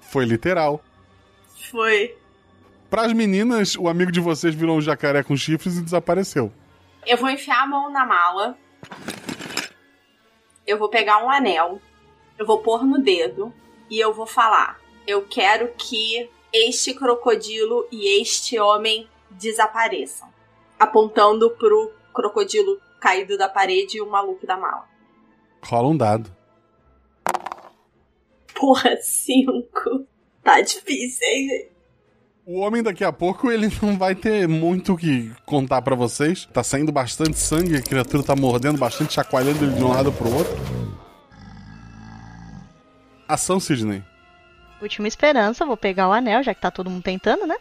Foi 0.00 0.24
literal. 0.24 0.80
Foi. 1.68 2.16
Para 2.88 3.02
as 3.02 3.12
meninas, 3.12 3.74
o 3.74 3.88
amigo 3.88 4.12
de 4.12 4.20
vocês 4.20 4.54
virou 4.54 4.76
um 4.76 4.80
jacaré 4.80 5.24
com 5.24 5.36
chifres 5.36 5.78
e 5.78 5.82
desapareceu. 5.82 6.52
Eu 7.04 7.16
vou 7.16 7.28
enfiar 7.28 7.64
a 7.64 7.66
mão 7.66 7.90
na 7.90 8.06
mala. 8.06 8.56
Eu 10.64 10.78
vou 10.78 10.88
pegar 10.88 11.24
um 11.24 11.28
anel. 11.28 11.82
Eu 12.38 12.46
vou 12.46 12.58
pôr 12.58 12.84
no 12.84 13.02
dedo. 13.02 13.52
E 13.90 13.98
eu 13.98 14.14
vou 14.14 14.26
falar: 14.26 14.78
Eu 15.08 15.22
quero 15.22 15.72
que 15.74 16.28
este 16.52 16.92
crocodilo 16.92 17.88
e 17.90 18.20
este 18.20 18.58
homem 18.58 19.08
desapareçam. 19.30 20.28
Apontando 20.78 21.50
pro 21.52 21.90
crocodilo 22.12 22.78
caído 23.00 23.38
da 23.38 23.48
parede 23.48 23.96
e 23.96 24.02
o 24.02 24.10
maluco 24.10 24.46
da 24.46 24.58
mala. 24.58 24.84
Rola 25.64 25.88
um 25.88 25.96
dado. 25.96 26.30
Porra, 28.54 28.98
cinco. 29.00 30.06
Tá 30.44 30.60
difícil, 30.60 31.26
hein? 31.26 31.70
O 32.44 32.58
homem 32.60 32.82
daqui 32.82 33.02
a 33.02 33.12
pouco 33.12 33.50
ele 33.50 33.70
não 33.80 33.96
vai 33.96 34.14
ter 34.14 34.46
muito 34.46 34.92
o 34.92 34.96
que 34.98 35.32
contar 35.46 35.80
pra 35.80 35.94
vocês. 35.94 36.46
Tá 36.52 36.62
saindo 36.62 36.92
bastante 36.92 37.38
sangue, 37.38 37.78
a 37.78 37.82
criatura 37.82 38.22
tá 38.22 38.36
mordendo 38.36 38.76
bastante, 38.76 39.14
chacoalhando 39.14 39.64
ele 39.64 39.74
de 39.74 39.82
um 39.82 39.88
lado 39.88 40.12
pro 40.12 40.34
outro. 40.34 40.54
Ação, 43.26 43.58
Sidney. 43.58 44.02
Última 44.80 45.08
esperança, 45.08 45.66
vou 45.66 45.76
pegar 45.76 46.08
o 46.08 46.12
anel, 46.12 46.42
já 46.42 46.54
que 46.54 46.60
tá 46.60 46.70
todo 46.70 46.88
mundo 46.90 47.02
tentando, 47.02 47.46
né? 47.46 47.56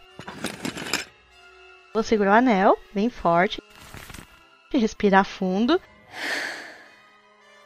Vou 1.93 2.03
segurar 2.03 2.31
o 2.31 2.35
anel, 2.35 2.77
bem 2.93 3.09
forte. 3.09 3.61
Respirar 4.71 5.23
fundo. 5.25 5.81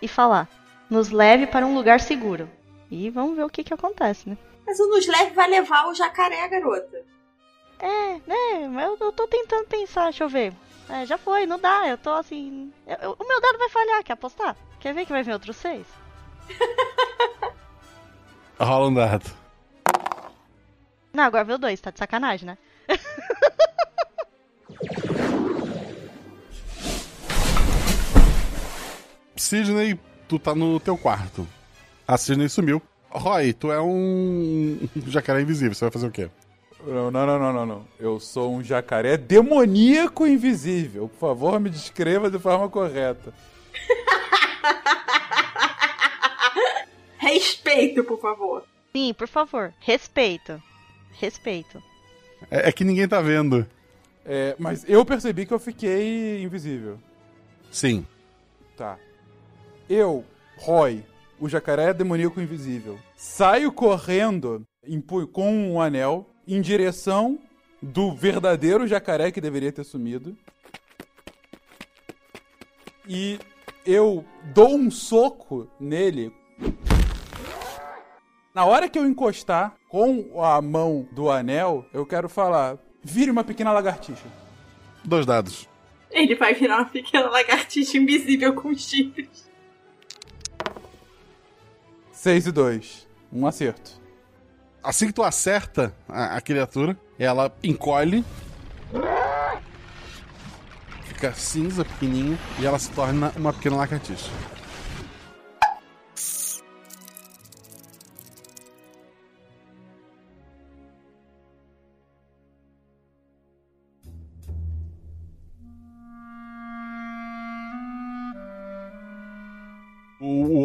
E 0.02 0.08
falar: 0.08 0.48
Nos 0.90 1.10
leve 1.10 1.48
para 1.48 1.66
um 1.66 1.76
lugar 1.76 2.00
seguro. 2.00 2.50
E 2.90 3.10
vamos 3.10 3.36
ver 3.36 3.44
o 3.44 3.50
que 3.50 3.64
que 3.64 3.74
acontece, 3.74 4.30
né? 4.30 4.38
Mas 4.66 4.80
o 4.80 4.88
Nos 4.88 5.08
Leve 5.08 5.32
vai 5.34 5.50
levar 5.50 5.88
o 5.88 5.94
jacaré, 5.96 6.48
garota. 6.48 7.04
É, 7.80 8.14
né? 8.28 8.68
Mas 8.70 8.86
eu, 8.86 8.98
eu 9.08 9.12
tô 9.12 9.28
tentando 9.28 9.66
pensar, 9.66 10.04
deixa 10.06 10.24
eu 10.24 10.30
ver. 10.30 10.54
É, 10.90 11.06
já 11.06 11.18
foi, 11.18 11.46
não 11.46 11.58
dá, 11.60 11.88
eu 11.88 11.98
tô 11.98 12.12
assim. 12.12 12.72
eu- 12.86 12.98
eu- 13.02 13.16
o 13.20 13.28
meu 13.28 13.42
dado 13.42 13.58
vai 13.58 13.70
falhar, 13.70 14.04
quer 14.04 14.14
apostar? 14.14 14.56
Quer 14.80 14.94
ver 14.94 15.06
que 15.06 15.12
vai 15.12 15.24
vir 15.24 15.34
outros 15.34 15.56
seis? 15.58 15.86
Rola 18.60 18.88
um 18.88 18.94
dado. 18.94 19.40
Não, 21.13 21.24
agora 21.24 21.43
veio 21.43 21.58
dois, 21.58 21.80
tá 21.82 21.91
de 21.91 22.00
sacanagem, 22.00 22.47
né? 22.47 22.58
Sidney, 29.36 30.00
tu 30.28 30.39
tá 30.39 30.54
no 30.56 30.80
teu 30.80 30.97
quarto. 30.97 31.47
A 32.08 32.17
Sidney 32.17 32.47
sumiu. 32.47 32.82
Roy, 33.10 33.54
tu 33.54 33.71
é 33.71 33.82
um 33.82 34.80
jacaré 35.08 35.41
invisível, 35.41 35.74
você 35.74 35.86
vai 35.86 35.91
fazer 35.91 36.08
o 36.08 36.12
quê? 36.12 36.30
Não, 36.86 37.12
não, 37.12 37.26
não, 37.26 37.39
não, 37.39 37.54
não, 37.54 37.65
não. 37.65 37.88
Eu 38.00 38.19
sou 38.19 38.54
um 38.54 38.63
jacaré 38.63 39.17
demoníaco 39.17 40.26
invisível. 40.26 41.10
Por 41.10 41.19
favor, 41.19 41.60
me 41.60 41.69
descreva 41.69 42.32
de 42.32 42.39
forma 42.39 42.69
correta. 42.69 43.34
Respeito, 47.17 48.04
por 48.04 48.19
favor. 48.19 48.63
Sim, 48.93 49.13
por 49.13 49.28
favor, 49.28 49.74
respeito. 49.80 50.62
Respeito. 51.19 51.82
É, 52.50 52.69
é 52.69 52.71
que 52.71 52.84
ninguém 52.84 53.08
tá 53.08 53.21
vendo. 53.21 53.65
É, 54.26 54.56
mas 54.60 54.86
eu 54.88 55.04
percebi 55.06 55.45
que 55.45 55.54
eu 55.54 55.60
fiquei 55.60 56.43
invisível. 56.43 57.00
Sim. 57.71 58.06
Tá. 58.78 58.97
Eu, 59.89 60.26
Roy, 60.58 61.04
o 61.39 61.50
jacaré 61.50 61.93
demoníaco 61.93 62.39
invisível, 62.39 63.00
saio 63.15 63.71
correndo 63.71 64.65
com 65.32 65.74
um 65.74 65.82
anel 65.82 66.30
em 66.47 66.62
direção 66.62 67.39
do 67.82 68.13
verdadeiro 68.13 68.88
jacaré 68.88 69.32
que 69.32 69.41
deveria 69.41 69.71
ter 69.71 69.84
sumido. 69.84 70.38
E 73.08 73.39
eu 73.86 74.24
dou 74.54 74.76
um 74.76 74.91
soco 74.91 75.67
nele 75.80 76.32
Na 78.54 78.65
hora 78.65 78.88
que 78.88 79.00
eu 79.00 79.08
encostar 79.08 79.76
com 79.91 80.41
a 80.41 80.62
mão 80.62 81.06
do 81.12 81.30
anel, 81.30 81.86
eu 81.93 82.06
quero 82.06 82.30
falar: 82.30 82.77
vire 83.04 83.30
uma 83.30 83.43
pequena 83.43 83.73
lagartixa. 83.73 84.25
Dois 85.04 85.25
dados. 85.25 85.67
Ele 86.10 86.34
vai 86.36 86.54
virar 86.54 86.77
uma 86.77 86.86
pequena 86.86 87.30
lagartixa 87.30 87.97
invisível 87.97 88.54
com 88.54 88.73
chifres. 88.73 89.51
6 92.13 92.47
e 92.47 92.51
2. 92.51 93.08
Um 93.34 93.45
acerto. 93.45 93.99
Assim 94.82 95.08
que 95.08 95.13
tu 95.13 95.23
acerta 95.23 95.93
a, 96.08 96.38
a 96.38 96.41
criatura, 96.41 96.97
ela 97.19 97.54
encolhe. 97.62 98.23
Fica 101.04 101.34
cinza, 101.34 101.84
pequenininha, 101.84 102.38
e 102.60 102.65
ela 102.65 102.80
se 102.80 102.89
torna 102.91 103.34
uma 103.36 103.51
pequena 103.51 103.75
lagartixa. 103.75 104.32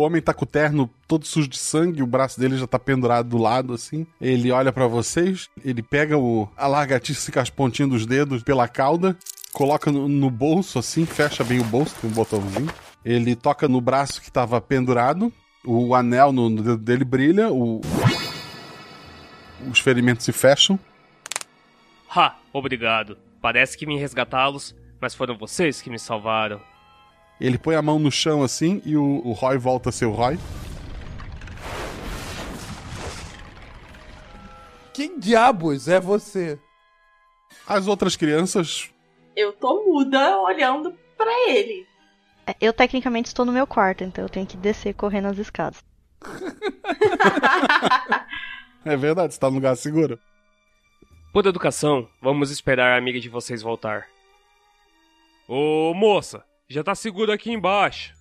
Homem 0.07 0.23
tá 0.23 0.33
com 0.33 0.45
o 0.45 0.49
terno 0.49 0.89
todo 1.07 1.27
sujo 1.27 1.49
de 1.49 1.59
sangue, 1.59 2.03
o 2.03 2.07
braço 2.07 2.39
dele 2.39 2.57
já 2.57 2.67
tá 2.67 2.79
pendurado 2.79 3.29
do 3.29 3.39
lado, 3.39 3.75
assim. 3.75 4.07
Ele 4.21 4.51
olha 4.51 4.73
pra 4.73 4.87
vocês, 4.87 5.49
ele 5.65 5.83
pega 5.83 6.17
o, 6.17 6.49
a 6.57 6.67
lagartixa 6.67 7.31
com 7.31 7.41
as 7.41 7.51
pontinhas 7.51 7.91
dos 7.91 8.07
dedos 8.07 8.43
pela 8.43 8.69
cauda, 8.69 9.17
coloca 9.53 9.91
no, 9.91 10.09
no 10.09 10.31
bolso, 10.31 10.79
assim, 10.79 11.05
fecha 11.05 11.45
bem 11.45 11.61
o 11.61 11.65
bolso, 11.65 11.95
tem 12.01 12.11
um 12.11 12.13
botãozinho. 12.13 12.71
Ele 13.05 13.37
toca 13.37 13.69
no 13.69 13.81
braço 13.81 14.21
que 14.21 14.31
tava 14.31 14.61
pendurado, 14.61 15.33
o 15.65 15.95
anel 15.95 16.33
no, 16.33 16.49
no 16.49 16.63
dedo 16.63 16.79
dele 16.79 17.05
brilha, 17.05 17.53
o, 17.53 17.81
os 19.71 19.81
ferimentos 19.81 20.25
se 20.25 20.33
fecham. 20.33 20.79
Ha, 22.15 22.37
obrigado. 22.53 23.19
Parece 23.41 23.77
que 23.77 23.87
vim 23.87 23.99
resgatá-los, 23.99 24.75
mas 25.01 25.15
foram 25.15 25.37
vocês 25.37 25.83
que 25.83 25.91
me 25.91 25.99
salvaram. 25.99 26.61
Ele 27.41 27.59
põe 27.59 27.75
a 27.75 27.83
mão 27.83 27.99
no 27.99 28.11
chão 28.11 28.43
assim 28.43 28.81
e 28.85 28.97
o, 28.97 29.21
o 29.25 29.33
Roy 29.33 29.59
volta 29.59 29.91
a 29.91 29.93
ser 29.93 30.07
o 30.07 30.13
Roy. 30.13 30.39
Quem 34.95 35.19
diabos 35.19 35.89
é 35.89 36.01
você? 36.01 36.59
As 37.67 37.87
outras 37.87 38.17
crianças. 38.17 38.91
Eu 39.35 39.53
tô 39.53 39.85
muda 39.85 40.39
olhando 40.41 40.95
pra 41.17 41.51
ele. 41.51 41.87
É, 42.47 42.55
Eu 42.61 42.73
tecnicamente 42.73 43.29
estou 43.29 43.45
no 43.45 43.53
meu 43.53 43.67
quarto, 43.67 44.03
então 44.03 44.25
eu 44.25 44.29
tenho 44.31 44.47
que 44.47 44.57
descer 44.57 44.95
correndo 44.95 45.27
as 45.27 45.39
escadas. 45.39 45.85
É 48.87 48.97
verdade, 48.97 49.35
você 49.35 49.41
tá 49.41 49.49
num 49.49 49.57
lugar 49.57 49.77
seguro. 49.77 50.17
Por 51.33 51.45
educação, 51.45 52.09
vamos 52.23 52.53
esperar 52.53 52.95
a 52.95 52.97
amiga 52.97 53.19
de 53.19 53.29
vocês 53.29 53.61
voltar. 53.61 54.07
Ô 55.49 55.93
moça, 55.93 56.45
já 56.69 56.83
tá 56.83 56.95
seguro 56.95 57.33
aqui 57.33 57.51
embaixo. 57.51 58.15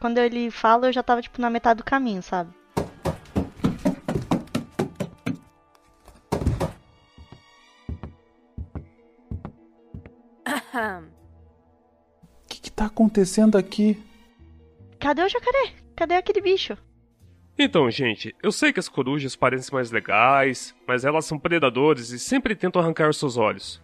Quando 0.00 0.18
ele 0.18 0.50
fala, 0.50 0.88
eu 0.88 0.92
já 0.92 1.02
tava, 1.02 1.22
tipo, 1.22 1.40
na 1.40 1.48
metade 1.48 1.78
do 1.78 1.84
caminho, 1.84 2.22
sabe? 2.22 2.50
O 12.44 12.48
que, 12.48 12.60
que 12.60 12.70
tá 12.70 12.86
acontecendo 12.86 13.56
aqui? 13.56 14.02
Cadê 15.00 15.22
o 15.22 15.28
jacaré? 15.28 15.72
Cadê 15.94 16.14
aquele 16.14 16.40
bicho? 16.40 16.76
Então, 17.58 17.90
gente, 17.90 18.34
eu 18.42 18.52
sei 18.52 18.72
que 18.72 18.80
as 18.80 18.88
corujas 18.88 19.34
parecem 19.34 19.72
mais 19.72 19.90
legais, 19.90 20.74
mas 20.86 21.04
elas 21.04 21.24
são 21.24 21.38
predadores 21.38 22.10
e 22.10 22.18
sempre 22.18 22.54
tentam 22.54 22.82
arrancar 22.82 23.08
os 23.08 23.18
seus 23.18 23.38
olhos. 23.38 23.82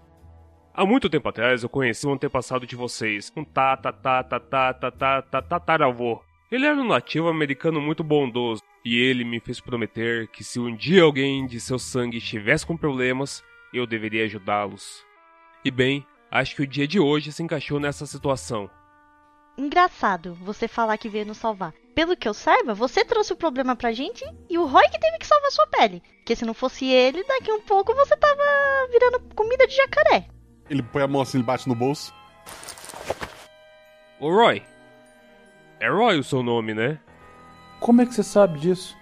Há 0.75 0.87
muito 0.87 1.11
tempo 1.11 1.29
atrás 1.29 1.63
eu 1.63 1.69
conheci 1.69 2.07
um 2.07 2.15
antepassado 2.15 2.67
de 2.67 2.75
vocês, 2.75 3.31
um 3.37 3.45
tataravô. 3.45 6.23
Ele 6.51 6.65
era 6.65 6.81
um 6.81 6.89
nativo 6.89 7.29
americano 7.29 7.79
muito 7.79 8.03
bondoso, 8.03 8.63
e 8.83 8.99
ele 8.99 9.23
me 9.23 9.39
fez 9.39 9.61
prometer 9.61 10.29
que 10.29 10.43
se 10.43 10.59
um 10.59 10.75
dia 10.75 11.03
alguém 11.03 11.47
de 11.47 11.61
seu 11.61 11.79
sangue 11.79 12.17
estivesse 12.17 12.67
com 12.67 12.75
problemas, 12.75 13.45
eu 13.73 13.87
deveria 13.87 14.25
ajudá-los. 14.25 15.05
E 15.63 15.71
bem, 15.71 16.07
acho 16.31 16.57
que 16.57 16.63
o 16.63 16.67
dia 16.67 16.89
de 16.89 16.99
hoje 16.99 17.33
se 17.33 17.43
encaixou 17.43 17.79
nessa 17.79 18.07
situação. 18.07 18.71
Engraçado 19.59 20.33
você 20.37 20.67
falar 20.67 20.97
que 20.97 21.11
veio 21.11 21.27
nos 21.27 21.37
salvar. 21.37 21.75
Pelo 21.95 22.17
que 22.17 22.27
eu 22.27 22.33
saiba, 22.33 22.73
você 22.73 23.05
trouxe 23.05 23.35
o 23.35 23.37
problema 23.37 23.77
pra 23.77 23.93
gente 23.93 24.25
e 24.49 24.57
o 24.57 24.65
Roy 24.65 24.89
que 24.89 24.99
teve 24.99 25.19
que 25.19 25.27
salvar 25.27 25.51
sua 25.51 25.67
pele. 25.67 26.03
Porque 26.17 26.35
se 26.35 26.47
não 26.47 26.55
fosse 26.55 26.87
ele, 26.87 27.23
daqui 27.25 27.53
um 27.53 27.61
pouco 27.61 27.95
você 27.95 28.17
tava 28.17 28.43
virando 28.91 29.21
comida 29.35 29.67
de 29.67 29.77
jacaré. 29.77 30.29
Ele 30.73 30.83
põe 30.83 31.03
a 31.03 31.07
mão 31.07 31.21
assim, 31.21 31.37
ele 31.37 31.45
bate 31.45 31.69
no 31.69 31.75
bolso. 31.75 32.15
Ô 34.19 34.31
Roy. 34.31 34.63
É 35.79 35.87
Roy 35.91 36.19
o 36.19 36.25
seu 36.25 36.43
nome, 36.43 36.73
né? 36.73 36.99
Como 37.79 38.01
é 38.01 38.07
que 38.07 38.15
você 38.15 38.23
sabe 38.23 38.59
disso? 38.59 38.97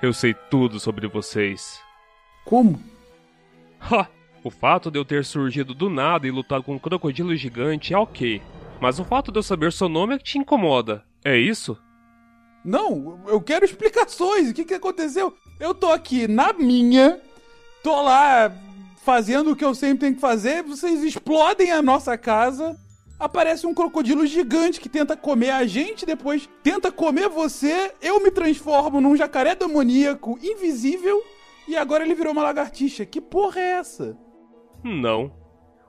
Eu 0.00 0.14
sei 0.14 0.32
tudo 0.32 0.80
sobre 0.80 1.06
vocês. 1.06 1.78
Como? 2.42 2.82
Ha! 3.78 4.06
O 4.42 4.48
fato 4.48 4.90
de 4.90 4.98
eu 4.98 5.04
ter 5.04 5.22
surgido 5.22 5.74
do 5.74 5.90
nada 5.90 6.26
e 6.26 6.30
lutado 6.30 6.62
com 6.62 6.76
um 6.76 6.78
crocodilo 6.78 7.36
gigante 7.36 7.92
é 7.92 7.98
ok. 7.98 8.40
Mas 8.80 8.98
o 8.98 9.04
fato 9.04 9.30
de 9.30 9.40
eu 9.40 9.42
saber 9.42 9.74
seu 9.74 9.90
nome 9.90 10.14
é 10.14 10.18
que 10.18 10.24
te 10.24 10.38
incomoda. 10.38 11.04
É 11.22 11.36
isso? 11.36 11.76
Não, 12.64 13.22
eu 13.26 13.42
quero 13.42 13.62
explicações. 13.66 14.48
O 14.48 14.54
que, 14.54 14.64
que 14.64 14.72
aconteceu? 14.72 15.36
Eu 15.58 15.74
tô 15.74 15.92
aqui 15.92 16.26
na 16.26 16.54
minha, 16.54 17.20
tô 17.82 18.00
lá 18.00 18.50
fazendo 19.04 19.52
o 19.52 19.56
que 19.56 19.64
eu 19.64 19.74
sempre 19.74 19.98
tenho 19.98 20.14
que 20.14 20.20
fazer, 20.20 20.62
vocês 20.62 21.02
explodem 21.02 21.70
a 21.70 21.82
nossa 21.82 22.16
casa. 22.16 22.76
Aparece 23.18 23.66
um 23.66 23.74
crocodilo 23.74 24.26
gigante 24.26 24.80
que 24.80 24.88
tenta 24.88 25.16
comer 25.16 25.50
a 25.50 25.66
gente, 25.66 26.06
depois 26.06 26.48
tenta 26.62 26.90
comer 26.90 27.28
você. 27.28 27.92
Eu 28.00 28.22
me 28.22 28.30
transformo 28.30 29.00
num 29.00 29.14
jacaré 29.14 29.54
demoníaco 29.54 30.38
invisível 30.42 31.22
e 31.68 31.76
agora 31.76 32.04
ele 32.04 32.14
virou 32.14 32.32
uma 32.32 32.42
lagartixa. 32.42 33.04
Que 33.04 33.20
porra 33.20 33.60
é 33.60 33.72
essa? 33.72 34.16
Não. 34.82 35.32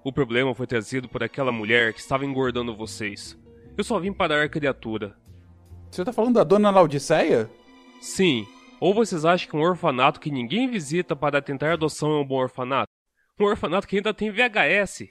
O 0.04 0.12
problema 0.12 0.54
foi 0.54 0.68
trazido 0.68 1.08
por 1.08 1.24
aquela 1.24 1.52
mulher 1.52 1.94
que 1.94 2.02
estava 2.02 2.26
engordando 2.26 2.76
vocês. 2.76 3.38
Eu 3.78 3.84
só 3.84 3.98
vim 3.98 4.12
parar 4.12 4.44
a 4.44 4.50
criatura. 4.50 5.16
Você 5.90 6.04
tá 6.04 6.12
falando 6.12 6.36
da 6.36 6.44
dona 6.44 6.70
Laodiceia? 6.70 7.50
Sim. 8.02 8.46
Ou 8.80 8.94
vocês 8.94 9.24
acham 9.24 9.50
que 9.50 9.56
um 9.56 9.62
orfanato 9.62 10.20
que 10.20 10.32
ninguém 10.32 10.70
visita 10.70 11.16
para 11.16 11.42
tentar 11.42 11.74
adoção 11.74 12.12
é 12.12 12.20
um 12.20 12.26
bom 12.26 12.42
orfanato? 12.42 12.91
Um 13.42 13.46
orfanato 13.46 13.88
que 13.88 13.96
ainda 13.96 14.14
tem 14.14 14.30
VHS. 14.30 15.10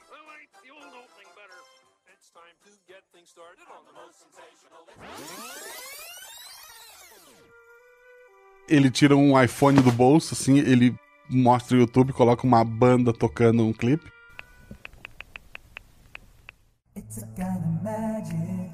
Ele 8.69 8.89
tira 8.89 9.17
um 9.17 9.43
iPhone 9.43 9.83
do 9.83 9.91
bolso, 9.91 10.33
assim, 10.35 10.61
ele 10.61 10.95
mostra 11.29 11.77
o 11.77 11.81
YouTube, 11.81 12.13
coloca 12.13 12.47
uma 12.47 12.65
banda 12.65 13.13
tocando 13.13 13.67
um 13.67 13.73
clipe. 13.73 14.13
It's 16.97 17.19
a 17.19 17.27
kind 17.35 17.57
of 17.57 17.83
magic. 17.83 18.71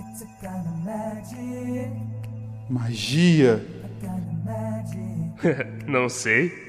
It's 0.00 0.22
a 0.22 0.26
kind 0.40 0.66
of 0.66 0.82
magic. 0.82 1.90
Magia. 2.70 3.62
A 3.84 3.88
kind 4.00 4.24
of 4.28 4.44
magic. 4.46 5.84
Não 5.90 6.08
sei. 6.08 6.66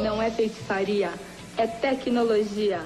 Não 0.00 0.22
é 0.22 0.30
feitiçaria, 0.30 1.12
é 1.56 1.66
tecnologia. 1.66 2.80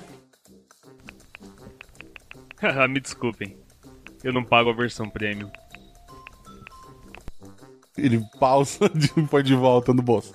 Me 2.88 3.00
desculpem. 3.00 3.58
Eu 4.22 4.32
não 4.32 4.44
pago 4.44 4.70
a 4.70 4.74
versão 4.74 5.08
premium. 5.08 5.50
Ele 7.96 8.22
pausa 8.38 8.90
e 9.16 9.22
põe 9.22 9.42
de 9.42 9.54
volta 9.54 9.92
no 9.92 10.02
bolso. 10.02 10.34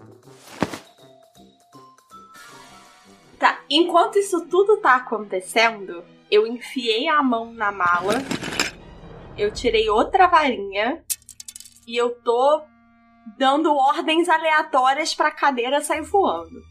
Tá, 3.39 3.59
enquanto 3.69 4.17
isso 4.17 4.45
tudo 4.47 4.77
tá 4.77 4.95
acontecendo, 4.95 6.03
eu 6.31 6.47
enfiei 6.47 7.07
a 7.07 7.21
mão 7.21 7.53
na 7.53 7.71
mala, 7.71 8.15
eu 9.37 9.51
tirei 9.51 9.89
outra 9.89 10.27
varinha 10.27 11.03
e 11.87 11.95
eu 11.95 12.09
tô 12.09 12.63
dando 13.37 13.75
ordens 13.75 14.29
aleatórias 14.29 15.13
pra 15.13 15.31
cadeira 15.31 15.81
sair 15.81 16.01
voando. 16.01 16.61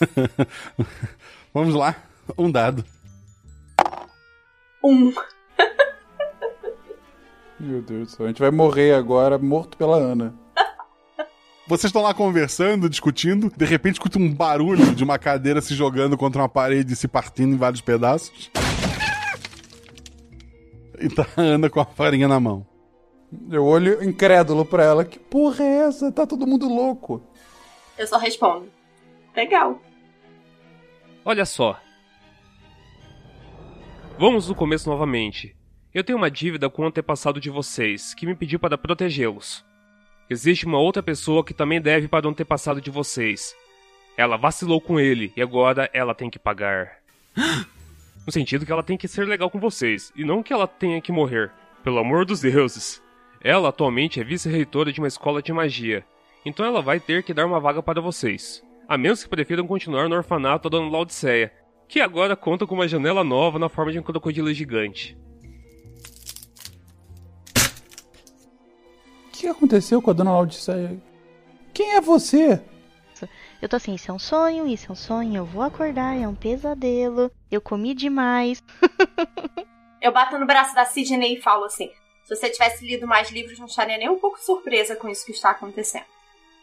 Vamos 1.52 1.74
lá, 1.74 1.94
um 2.36 2.50
dado. 2.50 2.84
Um. 4.82 5.12
Meu 7.58 7.80
Deus 7.80 8.08
do 8.08 8.16
céu, 8.16 8.26
a 8.26 8.28
gente 8.28 8.40
vai 8.40 8.50
morrer 8.50 8.94
agora 8.94 9.38
morto 9.38 9.78
pela 9.78 9.96
Ana. 9.96 10.34
Vocês 11.66 11.88
estão 11.88 12.02
lá 12.02 12.12
conversando, 12.12 12.90
discutindo, 12.90 13.50
de 13.56 13.64
repente 13.64 13.94
escuta 13.94 14.18
um 14.18 14.30
barulho 14.30 14.94
de 14.94 15.02
uma 15.02 15.18
cadeira 15.18 15.62
se 15.62 15.74
jogando 15.74 16.14
contra 16.18 16.42
uma 16.42 16.48
parede 16.48 16.92
e 16.92 16.96
se 16.96 17.08
partindo 17.08 17.54
em 17.54 17.56
vários 17.56 17.80
pedaços. 17.80 18.50
E 21.00 21.08
tá 21.08 21.26
a 21.36 21.40
Ana 21.40 21.70
com 21.70 21.80
a 21.80 21.86
farinha 21.86 22.28
na 22.28 22.38
mão. 22.38 22.66
Eu 23.50 23.64
olho 23.64 24.02
incrédulo 24.02 24.64
pra 24.64 24.84
ela. 24.84 25.04
Que 25.04 25.18
porra 25.18 25.64
é 25.64 25.86
essa? 25.86 26.12
Tá 26.12 26.26
todo 26.26 26.46
mundo 26.46 26.68
louco. 26.68 27.22
Eu 27.98 28.06
só 28.06 28.18
respondo. 28.18 28.68
Legal. 29.36 29.80
Olha 31.24 31.44
só. 31.44 31.80
Vamos 34.18 34.46
do 34.46 34.54
começo 34.54 34.88
novamente. 34.88 35.56
Eu 35.92 36.04
tenho 36.04 36.18
uma 36.18 36.30
dívida 36.30 36.68
com 36.68 36.82
o 36.82 36.86
antepassado 36.86 37.40
de 37.40 37.50
vocês, 37.50 38.14
que 38.14 38.26
me 38.26 38.34
pediu 38.34 38.58
para 38.58 38.76
protegê-los. 38.76 39.64
Existe 40.28 40.66
uma 40.66 40.78
outra 40.78 41.02
pessoa 41.02 41.44
que 41.44 41.54
também 41.54 41.80
deve 41.80 42.08
para 42.08 42.26
o 42.26 42.30
antepassado 42.30 42.80
de 42.80 42.90
vocês. 42.90 43.54
Ela 44.16 44.36
vacilou 44.36 44.80
com 44.80 44.98
ele 44.98 45.32
e 45.36 45.42
agora 45.42 45.90
ela 45.92 46.14
tem 46.14 46.30
que 46.30 46.38
pagar. 46.38 46.98
No 48.26 48.32
sentido 48.32 48.64
que 48.64 48.72
ela 48.72 48.82
tem 48.82 48.96
que 48.96 49.06
ser 49.06 49.26
legal 49.26 49.50
com 49.50 49.60
vocês, 49.60 50.10
e 50.16 50.24
não 50.24 50.42
que 50.42 50.50
ela 50.50 50.66
tenha 50.66 50.98
que 50.98 51.12
morrer. 51.12 51.52
Pelo 51.82 51.98
amor 51.98 52.24
dos 52.24 52.40
deuses. 52.40 53.03
Ela 53.44 53.68
atualmente 53.68 54.18
é 54.18 54.24
vice-reitora 54.24 54.90
de 54.90 55.00
uma 55.00 55.06
escola 55.06 55.42
de 55.42 55.52
magia, 55.52 56.02
então 56.46 56.64
ela 56.64 56.80
vai 56.80 56.98
ter 56.98 57.22
que 57.22 57.34
dar 57.34 57.44
uma 57.44 57.60
vaga 57.60 57.82
para 57.82 58.00
vocês. 58.00 58.64
A 58.88 58.96
menos 58.96 59.22
que 59.22 59.28
prefiram 59.28 59.66
continuar 59.66 60.08
no 60.08 60.16
orfanato 60.16 60.70
da 60.70 60.78
Dona 60.78 60.90
Laodiceia, 60.90 61.52
que 61.86 62.00
agora 62.00 62.34
conta 62.34 62.66
com 62.66 62.74
uma 62.74 62.88
janela 62.88 63.22
nova 63.22 63.58
na 63.58 63.68
forma 63.68 63.92
de 63.92 63.98
um 63.98 64.02
crocodilo 64.02 64.50
gigante. 64.54 65.14
O 69.26 69.30
que 69.30 69.46
aconteceu 69.46 70.00
com 70.00 70.10
a 70.10 70.14
dona 70.14 70.32
Laodiceia? 70.32 70.98
Quem 71.74 71.96
é 71.96 72.00
você? 72.00 72.62
Eu 73.60 73.68
tô 73.68 73.76
assim, 73.76 73.94
isso 73.94 74.10
é 74.10 74.14
um 74.14 74.18
sonho, 74.18 74.66
isso 74.66 74.86
é 74.88 74.92
um 74.92 74.96
sonho, 74.96 75.36
eu 75.36 75.44
vou 75.44 75.62
acordar, 75.62 76.16
é 76.16 76.26
um 76.26 76.34
pesadelo, 76.34 77.30
eu 77.50 77.60
comi 77.60 77.94
demais. 77.94 78.62
Eu 80.00 80.12
bato 80.12 80.38
no 80.38 80.44
braço 80.44 80.74
da 80.74 80.84
Sidney 80.84 81.38
e 81.38 81.40
falo 81.40 81.64
assim: 81.64 81.90
se 82.24 82.34
você 82.34 82.50
tivesse 82.50 82.84
lido 82.84 83.06
mais 83.06 83.30
livros, 83.30 83.58
não 83.58 83.66
estaria 83.66 83.98
nem 83.98 84.08
um 84.08 84.18
pouco 84.18 84.40
surpresa 84.40 84.96
com 84.96 85.08
isso 85.08 85.26
que 85.26 85.32
está 85.32 85.50
acontecendo. 85.50 86.06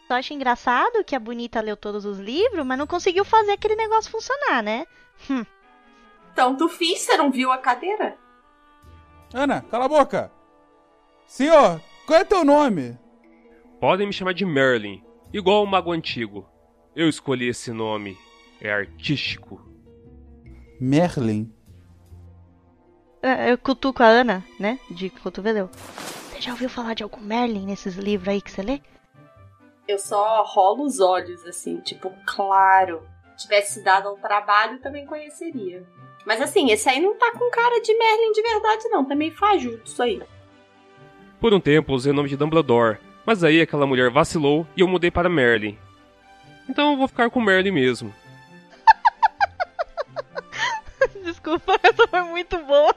Só 0.08 0.14
acho 0.14 0.34
engraçado 0.34 1.04
que 1.04 1.14
a 1.14 1.20
bonita 1.20 1.60
leu 1.60 1.76
todos 1.76 2.04
os 2.04 2.18
livros, 2.18 2.66
mas 2.66 2.78
não 2.78 2.86
conseguiu 2.86 3.24
fazer 3.24 3.52
aquele 3.52 3.76
negócio 3.76 4.10
funcionar, 4.10 4.62
né? 4.62 4.86
Hum. 5.30 5.46
Então 6.32 6.56
tu 6.56 6.68
fiz, 6.68 7.00
você 7.00 7.16
não 7.16 7.30
viu 7.30 7.52
a 7.52 7.58
cadeira? 7.58 8.16
Ana, 9.32 9.62
cala 9.62 9.84
a 9.84 9.88
boca! 9.88 10.32
Senhor, 11.26 11.80
qual 12.06 12.20
é 12.20 12.24
teu 12.24 12.44
nome? 12.44 12.98
Podem 13.80 14.06
me 14.06 14.12
chamar 14.12 14.34
de 14.34 14.44
Merlin, 14.44 15.02
igual 15.32 15.62
o 15.62 15.66
mago 15.66 15.92
antigo. 15.92 16.48
Eu 16.94 17.08
escolhi 17.08 17.48
esse 17.48 17.72
nome. 17.72 18.18
É 18.60 18.70
artístico. 18.70 19.60
Merlin. 20.80 21.52
É, 23.22 23.52
Eu 23.52 23.58
cutuco 23.58 24.02
a 24.02 24.06
Ana, 24.06 24.44
né? 24.58 24.78
De 24.90 25.08
cotovelo. 25.08 25.70
Você 25.72 26.40
já 26.40 26.50
ouviu 26.50 26.68
falar 26.68 26.94
de 26.94 27.02
algum 27.02 27.20
Merlin 27.20 27.66
nesses 27.66 27.96
livros 27.96 28.28
aí 28.28 28.42
que 28.42 28.50
você 28.50 28.62
lê? 28.62 28.80
Eu 29.86 29.98
só 29.98 30.42
rolo 30.44 30.84
os 30.84 31.00
olhos, 31.00 31.44
assim, 31.46 31.80
tipo, 31.80 32.12
claro. 32.26 33.02
Tivesse 33.36 33.82
dado 33.82 34.08
ao 34.08 34.16
trabalho, 34.16 34.80
também 34.80 35.06
conheceria. 35.06 35.84
Mas 36.24 36.40
assim, 36.40 36.70
esse 36.70 36.88
aí 36.88 37.00
não 37.00 37.16
tá 37.16 37.32
com 37.32 37.50
cara 37.50 37.80
de 37.80 37.96
Merlin 37.96 38.32
de 38.32 38.42
verdade, 38.42 38.88
não. 38.88 39.04
Tá 39.04 39.14
meio 39.14 39.34
fajuto 39.34 39.82
isso 39.86 40.02
aí. 40.02 40.22
Por 41.40 41.52
um 41.52 41.60
tempo 41.60 41.92
usei 41.92 42.12
o 42.12 42.14
nome 42.14 42.28
de 42.28 42.36
Dumbledore, 42.36 42.98
mas 43.26 43.42
aí 43.42 43.60
aquela 43.60 43.86
mulher 43.86 44.10
vacilou 44.10 44.66
e 44.76 44.80
eu 44.80 44.88
mudei 44.88 45.10
para 45.10 45.28
Merlin. 45.28 45.76
Então 46.68 46.92
eu 46.92 46.96
vou 46.96 47.08
ficar 47.08 47.28
com 47.30 47.40
Merlin 47.40 47.72
mesmo. 47.72 48.14
Desculpa, 51.42 51.78
essa 51.82 52.06
foi 52.06 52.22
muito 52.22 52.56
boa. 52.58 52.94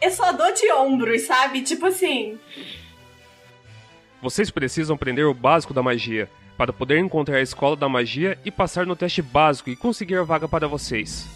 Eu 0.00 0.10
só 0.10 0.32
dou 0.32 0.52
de 0.52 0.72
ombros, 0.72 1.22
sabe? 1.22 1.62
Tipo 1.62 1.86
assim. 1.86 2.38
Vocês 4.20 4.50
precisam 4.50 4.96
aprender 4.96 5.22
o 5.22 5.32
básico 5.32 5.72
da 5.72 5.82
magia, 5.82 6.28
para 6.56 6.72
poder 6.72 6.98
encontrar 6.98 7.36
a 7.36 7.42
escola 7.42 7.76
da 7.76 7.88
magia 7.88 8.36
e 8.44 8.50
passar 8.50 8.84
no 8.84 8.96
teste 8.96 9.22
básico 9.22 9.70
e 9.70 9.76
conseguir 9.76 10.16
a 10.16 10.24
vaga 10.24 10.48
para 10.48 10.66
vocês. 10.66 11.28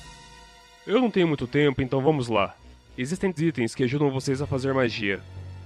Eu 0.84 1.00
não 1.00 1.10
tenho 1.10 1.28
muito 1.28 1.46
tempo, 1.46 1.80
então 1.80 2.02
vamos 2.02 2.26
lá. 2.26 2.56
Existem 2.98 3.32
itens 3.38 3.74
que 3.74 3.84
ajudam 3.84 4.10
vocês 4.10 4.42
a 4.42 4.46
fazer 4.46 4.74
magia: 4.74 5.20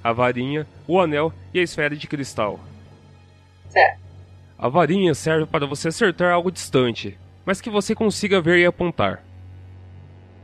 a 0.04 0.12
varinha, 0.12 0.66
o 0.86 1.00
anel 1.00 1.32
e 1.54 1.58
a 1.58 1.62
esfera 1.62 1.96
de 1.96 2.06
cristal. 2.06 2.60
Certo. 3.70 4.00
A 4.58 4.68
varinha 4.68 5.14
serve 5.14 5.46
para 5.46 5.66
você 5.66 5.88
acertar 5.88 6.32
algo 6.32 6.50
distante, 6.50 7.18
mas 7.44 7.60
que 7.60 7.70
você 7.70 7.94
consiga 7.94 8.40
ver 8.40 8.58
e 8.58 8.66
apontar. 8.66 9.25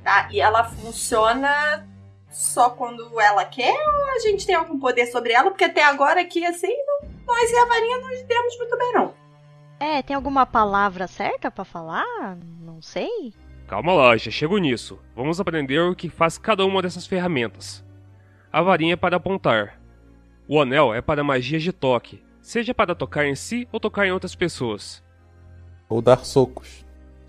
Tá? 0.02 0.28
E 0.30 0.40
ela 0.40 0.64
funciona 0.64 1.88
só 2.30 2.70
quando 2.70 3.20
ela 3.20 3.44
quer 3.44 3.72
ou 3.72 4.10
a 4.16 4.18
gente 4.20 4.46
tem 4.46 4.54
algum 4.54 4.78
poder 4.78 5.06
sobre 5.06 5.32
ela? 5.32 5.50
Porque 5.50 5.64
até 5.64 5.82
agora 5.84 6.20
aqui, 6.20 6.44
assim, 6.44 6.74
não- 6.86 7.08
nós 7.26 7.50
e 7.50 7.56
a 7.56 7.64
varinha 7.66 7.98
não 7.98 8.26
demos 8.26 8.58
muito 8.58 8.76
bem, 8.78 8.92
não. 8.94 9.14
É, 9.78 10.02
tem 10.02 10.14
alguma 10.16 10.46
palavra 10.46 11.06
certa 11.06 11.50
pra 11.50 11.64
falar? 11.64 12.36
Não 12.60 12.80
sei. 12.80 13.32
Calma 13.66 13.92
lá, 13.94 14.16
já 14.16 14.30
chego 14.30 14.58
nisso. 14.58 14.98
Vamos 15.14 15.40
aprender 15.40 15.80
o 15.80 15.94
que 15.94 16.08
faz 16.08 16.36
cada 16.38 16.64
uma 16.64 16.82
dessas 16.82 17.06
ferramentas. 17.06 17.84
A 18.52 18.60
varinha 18.62 18.94
é 18.94 18.96
para 18.96 19.16
apontar. 19.16 19.80
O 20.48 20.60
anel 20.60 20.92
é 20.92 21.00
para 21.00 21.24
magias 21.24 21.62
de 21.62 21.72
toque, 21.72 22.22
seja 22.40 22.74
para 22.74 22.94
tocar 22.94 23.24
em 23.24 23.34
si 23.34 23.66
ou 23.72 23.80
tocar 23.80 24.06
em 24.06 24.12
outras 24.12 24.34
pessoas. 24.34 25.02
Ou 25.88 26.02
dar 26.02 26.24
socos. 26.24 26.81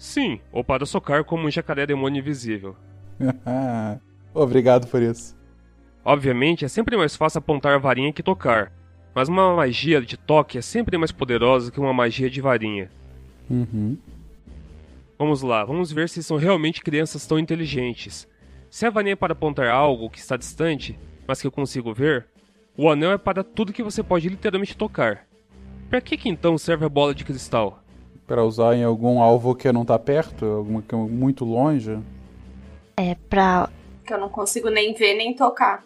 Sim, 0.04 0.42
ou 0.52 0.66
para 0.66 0.86
socar 0.86 1.24
como 1.24 1.48
um 1.48 1.50
jacaré 1.50 1.86
demônio 1.86 2.20
invisível. 2.20 2.76
Obrigado 4.36 4.86
por 4.88 5.02
isso. 5.02 5.34
Obviamente, 6.04 6.66
é 6.66 6.68
sempre 6.68 6.98
mais 6.98 7.16
fácil 7.16 7.38
apontar 7.38 7.74
a 7.74 7.78
varinha 7.78 8.12
que 8.12 8.22
tocar, 8.22 8.70
mas 9.16 9.30
uma 9.30 9.56
magia 9.56 10.02
de 10.02 10.18
toque 10.18 10.58
é 10.58 10.62
sempre 10.62 10.98
mais 10.98 11.14
poderosa 11.14 11.72
que 11.72 11.80
uma 11.80 11.94
magia 11.94 12.30
de 12.30 12.42
varinha. 12.42 12.92
Uhum. 13.50 13.98
Vamos 15.18 15.42
lá, 15.42 15.64
vamos 15.64 15.90
ver 15.90 16.10
se 16.10 16.22
são 16.22 16.36
realmente 16.36 16.82
crianças 16.82 17.26
tão 17.26 17.40
inteligentes. 17.40 18.28
Se 18.70 18.86
a 18.86 18.90
varinha 18.90 19.14
é 19.14 19.16
para 19.16 19.32
apontar 19.32 19.70
algo 19.70 20.10
que 20.10 20.20
está 20.20 20.36
distante, 20.36 21.00
mas 21.26 21.40
que 21.40 21.48
eu 21.48 21.52
consigo 21.52 21.94
ver, 21.94 22.28
o 22.76 22.90
anel 22.90 23.14
é 23.14 23.18
para 23.18 23.42
tudo 23.42 23.72
que 23.72 23.82
você 23.82 24.04
pode 24.04 24.28
literalmente 24.28 24.76
tocar. 24.76 25.26
Para 25.90 26.02
que, 26.02 26.18
que 26.18 26.28
então 26.28 26.58
serve 26.58 26.84
a 26.84 26.90
bola 26.90 27.16
de 27.16 27.24
cristal? 27.24 27.83
Pra 28.26 28.44
usar 28.44 28.76
em 28.76 28.84
algum 28.84 29.22
alvo 29.22 29.54
que 29.56 29.72
não 29.72 29.84
tá 29.84 30.00
perto, 30.00 30.46
alguma 30.46 30.82
que 30.82 30.96
é 30.96 30.98
muito 30.98 31.44
longe. 31.44 32.00
É 32.96 33.16
pra. 33.30 33.70
Que 34.06 34.14
eu 34.14 34.20
não 34.20 34.30
consigo 34.30 34.70
nem 34.70 34.94
ver 34.94 35.14
nem 35.16 35.34
tocar. 35.34 35.84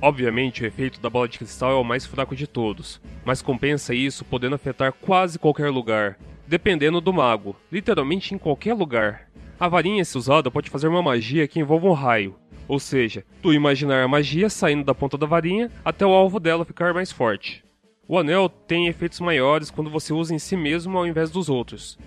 Obviamente, 0.00 0.62
o 0.62 0.66
efeito 0.66 1.00
da 1.00 1.08
bola 1.08 1.28
de 1.28 1.38
cristal 1.38 1.70
é 1.70 1.74
o 1.74 1.84
mais 1.84 2.04
fraco 2.04 2.34
de 2.34 2.46
todos, 2.46 3.00
mas 3.24 3.40
compensa 3.40 3.94
isso 3.94 4.24
podendo 4.24 4.54
afetar 4.54 4.92
quase 4.92 5.38
qualquer 5.38 5.70
lugar, 5.70 6.18
dependendo 6.46 7.00
do 7.00 7.12
mago, 7.12 7.56
literalmente 7.70 8.34
em 8.34 8.38
qualquer 8.38 8.74
lugar. 8.74 9.30
A 9.58 9.68
varinha, 9.68 10.04
se 10.04 10.18
usada, 10.18 10.50
pode 10.50 10.68
fazer 10.68 10.88
uma 10.88 11.02
magia 11.02 11.48
que 11.48 11.60
envolva 11.60 11.86
um 11.86 11.92
raio, 11.92 12.34
ou 12.66 12.78
seja, 12.78 13.24
tu 13.40 13.52
imaginar 13.52 14.02
a 14.02 14.08
magia 14.08 14.50
saindo 14.50 14.84
da 14.84 14.94
ponta 14.94 15.16
da 15.16 15.26
varinha 15.26 15.70
até 15.84 16.04
o 16.04 16.10
alvo 16.10 16.40
dela 16.40 16.64
ficar 16.64 16.92
mais 16.92 17.12
forte. 17.12 17.64
O 18.06 18.18
anel 18.18 18.48
tem 18.48 18.86
efeitos 18.86 19.20
maiores 19.20 19.70
quando 19.70 19.90
você 19.90 20.12
usa 20.12 20.34
em 20.34 20.38
si 20.38 20.56
mesmo 20.56 20.98
ao 20.98 21.06
invés 21.06 21.30
dos 21.30 21.48
outros. 21.48 21.98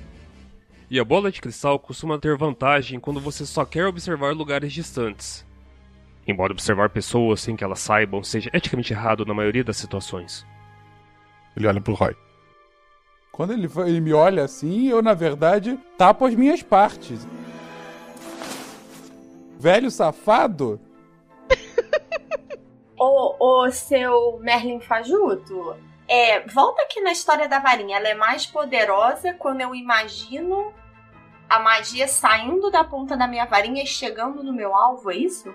E 0.89 0.99
a 0.99 1.03
bola 1.03 1.31
de 1.31 1.41
cristal 1.41 1.79
costuma 1.79 2.19
ter 2.19 2.38
vantagem 2.38 2.99
quando 2.99 3.19
você 3.19 3.45
só 3.45 3.65
quer 3.65 3.86
observar 3.86 4.33
lugares 4.33 4.71
distantes. 4.71 5.45
Embora 6.27 6.53
observar 6.53 6.89
pessoas 6.89 7.41
sem 7.41 7.55
que 7.55 7.63
elas 7.63 7.79
saibam 7.79 8.23
seja 8.23 8.49
eticamente 8.53 8.93
errado 8.93 9.25
na 9.25 9.33
maioria 9.33 9.63
das 9.63 9.77
situações. 9.77 10.45
Ele 11.56 11.67
olha 11.67 11.81
pro 11.81 11.93
Roy. 11.93 12.15
Quando 13.31 13.54
ele, 13.54 13.69
ele 13.85 14.02
me 14.02 14.13
olha 14.13 14.43
assim, 14.43 14.87
eu, 14.87 15.02
na 15.02 15.13
verdade, 15.13 15.77
tapo 15.98 16.25
as 16.25 16.35
minhas 16.35 16.62
partes. 16.62 17.27
Velho 19.60 19.89
safado? 19.89 20.79
Ô, 22.98 23.35
ô, 23.39 23.71
seu 23.71 24.39
Merlin 24.39 24.79
Fajuto, 24.79 25.75
é, 26.08 26.39
volta 26.48 26.81
aqui 26.81 27.00
na 27.02 27.12
história 27.12 27.48
da 27.48 27.60
varinha. 27.60 27.98
Ela 27.98 28.10
é 28.10 28.15
mais 28.15 28.45
poderosa 28.45 29.33
quando 29.33 29.62
eu 29.62 29.75
imagino 29.75 30.73
a 31.48 31.60
magia 31.60 32.08
saindo 32.08 32.71
da 32.71 32.83
ponta 32.83 33.15
da 33.15 33.27
minha 33.27 33.45
varinha 33.45 33.83
e 33.83 33.87
chegando 33.87 34.43
no 34.43 34.52
meu 34.52 34.75
alvo, 34.75 35.12
é 35.12 35.15
isso? 35.15 35.54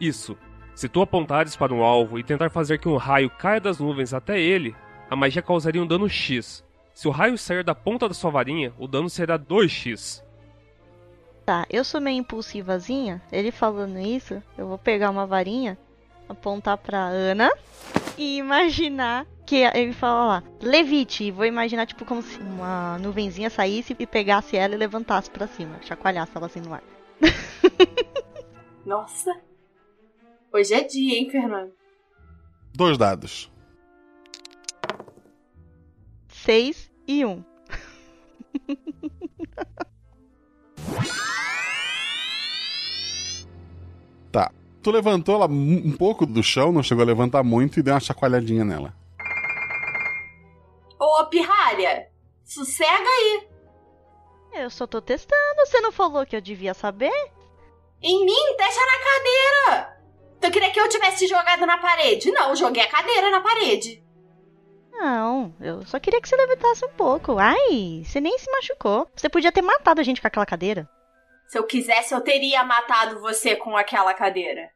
Isso. 0.00 0.36
Se 0.74 0.88
tu 0.88 1.02
apontares 1.02 1.54
para 1.54 1.74
um 1.74 1.82
alvo 1.82 2.18
e 2.18 2.24
tentar 2.24 2.50
fazer 2.50 2.78
que 2.78 2.88
um 2.88 2.96
raio 2.96 3.28
caia 3.28 3.60
das 3.60 3.78
nuvens 3.78 4.14
até 4.14 4.40
ele, 4.40 4.74
a 5.10 5.14
magia 5.14 5.42
causaria 5.42 5.82
um 5.82 5.86
dano 5.86 6.08
X. 6.08 6.64
Se 6.94 7.06
o 7.06 7.10
raio 7.10 7.36
sair 7.36 7.62
da 7.62 7.74
ponta 7.74 8.08
da 8.08 8.14
sua 8.14 8.30
varinha, 8.30 8.72
o 8.78 8.88
dano 8.88 9.10
será 9.10 9.38
2x. 9.38 10.22
Tá, 11.44 11.66
eu 11.68 11.84
sou 11.84 12.00
meio 12.00 12.18
impulsivazinha. 12.18 13.20
Ele 13.30 13.50
falando 13.50 13.98
isso, 13.98 14.42
eu 14.56 14.66
vou 14.66 14.78
pegar 14.78 15.10
uma 15.10 15.26
varinha, 15.26 15.76
apontar 16.32 16.76
pra 16.78 16.98
Ana 16.98 17.50
e 18.18 18.38
imaginar 18.38 19.26
que 19.46 19.56
ele 19.56 19.92
fala 19.92 20.26
lá, 20.26 20.42
levite, 20.60 21.24
e 21.24 21.30
vou 21.30 21.44
imaginar, 21.44 21.86
tipo, 21.86 22.04
como 22.04 22.22
se 22.22 22.38
uma 22.38 22.98
nuvenzinha 22.98 23.50
saísse 23.50 23.94
e 23.98 24.06
pegasse 24.06 24.56
ela 24.56 24.74
e 24.74 24.78
levantasse 24.78 25.30
pra 25.30 25.46
cima, 25.46 25.78
chacoalhasse 25.82 26.32
ela 26.34 26.46
assim 26.46 26.60
no 26.60 26.72
ar. 26.72 26.82
Nossa. 28.84 29.32
Hoje 30.52 30.74
é 30.74 30.82
dia, 30.82 31.18
hein, 31.18 31.30
Fernando? 31.30 31.72
Dois 32.74 32.96
dados. 32.96 33.50
Seis 36.28 36.90
e 37.06 37.24
um. 37.24 37.44
Tu 44.82 44.90
levantou 44.90 45.36
ela 45.36 45.46
um 45.46 45.96
pouco 45.96 46.26
do 46.26 46.42
chão, 46.42 46.72
não 46.72 46.82
chegou 46.82 47.02
a 47.02 47.06
levantar 47.06 47.42
muito 47.44 47.78
e 47.78 47.82
deu 47.82 47.94
uma 47.94 48.00
chacoalhadinha 48.00 48.64
nela. 48.64 48.92
Ô, 50.98 51.26
pirralha, 51.26 52.08
sossega 52.44 52.90
aí. 52.90 53.48
Eu 54.54 54.68
só 54.70 54.86
tô 54.86 55.00
testando, 55.00 55.64
você 55.64 55.80
não 55.80 55.92
falou 55.92 56.26
que 56.26 56.36
eu 56.36 56.40
devia 56.40 56.74
saber? 56.74 57.12
Em 58.02 58.24
mim, 58.24 58.56
deixa 58.56 58.80
na 58.80 58.98
cadeira. 59.04 59.96
Tu 60.40 60.50
queria 60.50 60.70
que 60.72 60.80
eu 60.80 60.88
tivesse 60.88 61.28
jogado 61.28 61.64
na 61.64 61.78
parede? 61.78 62.32
Não, 62.32 62.54
joguei 62.56 62.82
a 62.82 62.90
cadeira 62.90 63.30
na 63.30 63.40
parede. 63.40 64.02
Não, 64.90 65.54
eu 65.60 65.86
só 65.86 65.98
queria 65.98 66.20
que 66.20 66.28
você 66.28 66.36
levitasse 66.36 66.84
um 66.84 66.90
pouco. 66.90 67.38
Ai, 67.38 68.02
você 68.04 68.20
nem 68.20 68.36
se 68.38 68.50
machucou. 68.50 69.08
Você 69.14 69.28
podia 69.28 69.52
ter 69.52 69.62
matado 69.62 70.00
a 70.00 70.04
gente 70.04 70.20
com 70.20 70.26
aquela 70.26 70.44
cadeira. 70.44 70.88
Se 71.52 71.58
eu 71.58 71.64
quisesse, 71.64 72.14
eu 72.14 72.20
teria 72.22 72.64
matado 72.64 73.20
você 73.20 73.54
com 73.54 73.76
aquela 73.76 74.14
cadeira. 74.14 74.70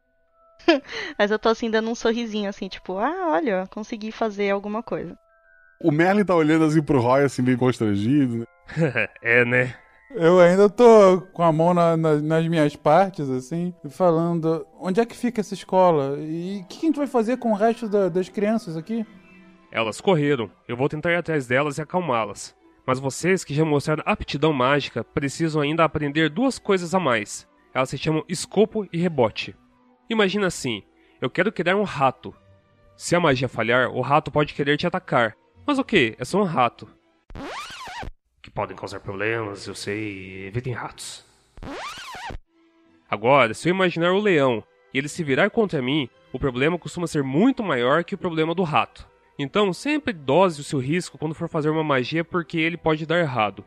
Mas 1.18 1.31
eu 1.31 1.39
tô 1.39 1.49
assim 1.49 1.70
dando 1.70 1.91
um 1.91 1.95
sorrisinho 1.95 2.51
assim, 2.51 2.68
tipo, 2.68 2.99
ah, 2.99 3.29
olha, 3.31 3.66
consegui 3.70 4.12
fazer 4.12 4.51
alguma 4.51 4.83
coisa. 4.83 5.18
O 5.83 5.91
Merlin 5.91 6.22
tá 6.22 6.35
olhando 6.35 6.66
assim 6.66 6.83
pro 6.83 7.01
Roy, 7.01 7.24
assim, 7.24 7.41
meio 7.41 7.57
constrangido, 7.57 8.41
né? 8.41 8.47
é, 9.22 9.43
né? 9.47 9.74
Eu 10.11 10.39
ainda 10.39 10.68
tô 10.68 11.22
com 11.33 11.43
a 11.43 11.51
mão 11.51 11.72
na- 11.72 11.97
na- 11.97 12.16
nas 12.20 12.47
minhas 12.47 12.77
partes, 12.77 13.31
assim, 13.31 13.72
falando: 13.89 14.66
onde 14.79 15.01
é 15.01 15.07
que 15.07 15.16
fica 15.16 15.41
essa 15.41 15.55
escola? 15.55 16.18
E 16.18 16.61
o 16.62 16.66
que, 16.66 16.81
que 16.81 16.87
a 16.87 16.89
gente 16.91 16.99
vai 16.99 17.07
fazer 17.07 17.39
com 17.39 17.53
o 17.53 17.57
resto 17.57 17.89
da- 17.89 18.11
das 18.11 18.29
crianças 18.29 18.77
aqui? 18.77 19.07
Elas 19.72 19.99
correram. 19.99 20.51
Eu 20.68 20.77
vou 20.77 20.91
tentar 20.91 21.11
ir 21.11 21.16
atrás 21.16 21.47
delas 21.47 21.79
e 21.79 21.83
acalmá-las. 21.83 22.55
Mas 22.87 23.01
vocês 23.01 23.43
que 23.43 23.53
já 23.53 23.64
mostraram 23.64 24.05
aptidão 24.07 24.53
mágica 24.53 25.03
precisam 25.03 25.61
ainda 25.61 25.84
aprender 25.84 26.30
duas 26.30 26.59
coisas 26.59 26.95
a 26.95 27.01
mais. 27.01 27.49
Elas 27.74 27.91
se 27.91 27.99
chamam 27.99 28.24
escopo 28.28 28.87
e 28.93 28.99
rebote. 28.99 29.57
Imagina 30.09 30.47
assim: 30.47 30.84
eu 31.20 31.28
quero 31.28 31.51
criar 31.51 31.76
um 31.76 31.82
rato. 31.82 32.34
Se 32.97 33.16
a 33.16 33.20
magia 33.20 33.49
falhar, 33.49 33.91
o 33.91 34.01
rato 34.01 34.30
pode 34.30 34.55
querer 34.55 34.76
te 34.76 34.87
atacar. 34.87 35.37
Mas 35.66 35.78
o 35.78 35.84
que? 35.84 36.14
É 36.18 36.24
só 36.24 36.41
um 36.41 36.45
rato. 36.45 36.89
Que 38.41 38.51
podem 38.51 38.76
causar 38.76 39.01
problemas, 39.01 39.66
eu 39.66 39.74
sei. 39.74 40.47
Evitem 40.47 40.72
ratos. 40.72 41.26
Agora, 43.11 43.53
se 43.53 43.68
eu 43.68 43.74
imaginar 43.74 44.12
o 44.12 44.20
leão 44.20 44.62
e 44.95 44.99
ele 44.99 45.09
se 45.09 45.24
virar 45.24 45.51
contra 45.51 45.82
mim, 45.82 46.09
o 46.32 46.39
problema 46.39 46.78
costuma 46.78 47.07
ser 47.07 47.22
muito 47.22 47.62
maior 47.62 48.05
que 48.05 48.14
o 48.14 48.18
problema 48.18 48.55
do 48.55 48.62
rato. 48.62 49.07
Então, 49.39 49.72
sempre 49.72 50.12
dose 50.12 50.61
o 50.61 50.64
seu 50.64 50.78
risco 50.78 51.18
quando 51.18 51.34
for 51.34 51.49
fazer 51.49 51.68
uma 51.68 51.84
magia 51.84 52.24
porque 52.24 52.59
ele 52.59 52.76
pode 52.76 53.05
dar 53.05 53.18
errado. 53.18 53.64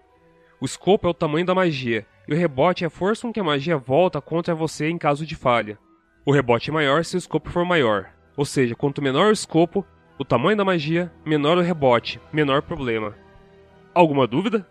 O 0.60 0.66
escopo 0.66 1.08
é 1.08 1.10
o 1.12 1.14
tamanho 1.14 1.46
da 1.46 1.56
magia, 1.56 2.06
e 2.28 2.34
o 2.34 2.38
rebote 2.38 2.84
é 2.84 2.88
a 2.88 2.90
força 2.90 3.28
com 3.28 3.34
que 3.34 3.40
a 3.40 3.44
magia 3.44 3.78
volta 3.78 4.20
contra 4.20 4.56
você 4.56 4.90
em 4.90 4.98
caso 4.98 5.26
de 5.26 5.36
falha. 5.36 5.78
O 6.26 6.32
rebote 6.32 6.70
é 6.70 6.74
maior 6.74 7.06
se 7.06 7.16
o 7.16 7.18
escopo 7.18 7.50
for 7.50 7.64
maior. 7.64 8.12
Ou 8.36 8.46
seja, 8.46 8.76
quanto 8.76 9.02
menor 9.02 9.30
o 9.30 9.34
escopo, 9.34 9.86
o 10.18 10.26
tamanho 10.26 10.58
da 10.58 10.66
magia, 10.66 11.12
menor 11.26 11.58
o 11.58 11.62
rebote, 11.62 12.20
menor 12.32 12.62
problema. 12.62 13.16
Alguma 13.94 14.28
dúvida? 14.28 14.68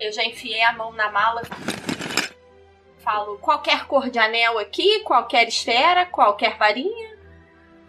Eu 0.00 0.12
já 0.12 0.24
enfiei 0.24 0.62
a 0.62 0.72
mão 0.72 0.92
na 0.92 1.10
mala. 1.10 1.42
Falo 2.98 3.38
qualquer 3.38 3.86
cor 3.86 4.10
de 4.10 4.18
anel 4.18 4.58
aqui, 4.58 5.00
qualquer 5.00 5.48
esfera, 5.48 6.06
qualquer 6.06 6.56
varinha. 6.58 7.17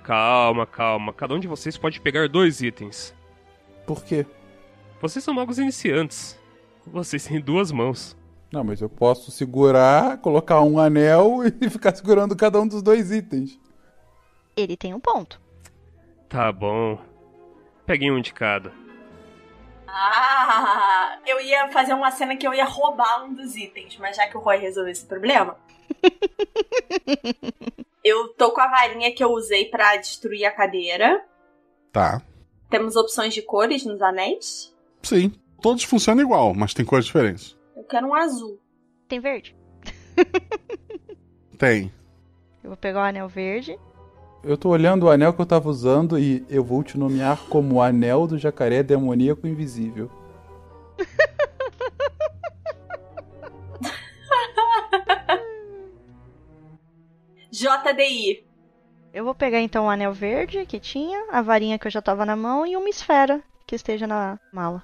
Calma, 0.10 0.66
calma. 0.66 1.14
Cada 1.14 1.36
um 1.36 1.40
de 1.40 1.48
vocês 1.48 1.78
pode 1.78 2.02
pegar 2.02 2.28
dois 2.28 2.62
itens. 2.62 3.14
Por 3.86 4.04
quê? 4.04 4.26
Vocês 5.00 5.24
são 5.24 5.36
magos 5.36 5.60
iniciantes. 5.60 6.36
Vocês 6.84 7.28
têm 7.28 7.40
duas 7.40 7.72
mãos. 7.72 8.18
Não, 8.52 8.64
mas 8.64 8.82
eu 8.82 8.90
posso 8.90 9.30
segurar, 9.30 10.18
colocar 10.18 10.62
um 10.62 10.80
anel 10.80 11.42
e 11.62 11.70
ficar 11.70 11.96
segurando 11.96 12.36
cada 12.36 12.60
um 12.60 12.68
dos 12.68 12.82
dois 12.82 13.12
itens. 13.12 13.60
Ele 14.58 14.76
tem 14.76 14.96
um 14.96 15.00
ponto. 15.00 15.40
Tá 16.28 16.52
bom. 16.52 17.00
Peguem 17.86 18.12
um 18.12 18.20
de 18.20 18.34
cada. 18.34 18.74
Ah, 19.88 21.20
eu 21.24 21.40
ia 21.40 21.70
fazer 21.70 21.94
uma 21.94 22.10
cena 22.10 22.36
que 22.36 22.48
eu 22.48 22.54
ia 22.56 22.66
roubar 22.66 23.26
um 23.26 23.34
dos 23.36 23.56
itens, 23.56 23.96
mas 24.00 24.16
já 24.16 24.28
que 24.28 24.36
o 24.36 24.40
Roy 24.40 24.58
resolveu 24.58 24.92
esse 24.92 25.06
problema. 25.06 25.56
eu 28.04 28.30
tô 28.30 28.52
com 28.52 28.62
a 28.62 28.68
varinha 28.68 29.14
que 29.14 29.24
eu 29.24 29.32
usei 29.32 29.66
pra 29.66 29.98
destruir 29.98 30.46
a 30.46 30.52
cadeira. 30.52 31.24
Tá. 31.92 32.22
Temos 32.70 32.96
opções 32.96 33.34
de 33.34 33.42
cores 33.42 33.86
nos 33.86 34.02
anéis. 34.02 34.76
Sim. 35.02 35.32
Todos 35.62 35.84
funcionam 35.84 36.24
igual, 36.24 36.54
mas 36.54 36.74
tem 36.74 36.86
cores 36.86 37.06
diferentes. 37.06 37.58
Eu 37.76 37.84
quero 37.84 38.08
um 38.08 38.14
azul. 38.14 38.60
Tem 39.08 39.20
verde? 39.20 39.56
Tem. 41.58 41.92
Eu 42.64 42.70
vou 42.70 42.78
pegar 42.78 43.00
o 43.00 43.04
anel 43.04 43.28
verde. 43.28 43.78
Eu 44.44 44.58
tô 44.58 44.70
olhando 44.70 45.06
o 45.06 45.10
anel 45.10 45.34
que 45.34 45.42
eu 45.42 45.46
tava 45.46 45.68
usando 45.68 46.18
e 46.18 46.46
eu 46.50 46.64
vou 46.64 46.82
te 46.84 46.98
nomear 46.98 47.38
como 47.50 47.76
o 47.76 47.82
anel 47.82 48.26
do 48.26 48.38
jacaré 48.38 48.82
demoníaco 48.82 49.46
invisível. 49.46 50.10
JDI. 57.52 58.48
Eu 59.12 59.26
vou 59.26 59.34
pegar 59.34 59.60
então 59.60 59.86
o 59.86 59.90
anel 59.90 60.14
verde 60.14 60.66
que 60.66 60.80
tinha, 60.80 61.28
a 61.32 61.42
varinha 61.42 61.80
que 61.80 61.88
eu 61.88 61.92
já 61.92 62.02
tava 62.02 62.26
na 62.26 62.36
mão 62.36 62.66
e 62.66 62.78
uma 62.78 62.90
esfera 62.90 63.42
que 63.66 63.76
esteja 63.76 64.06
na 64.06 64.40
mala. 64.54 64.84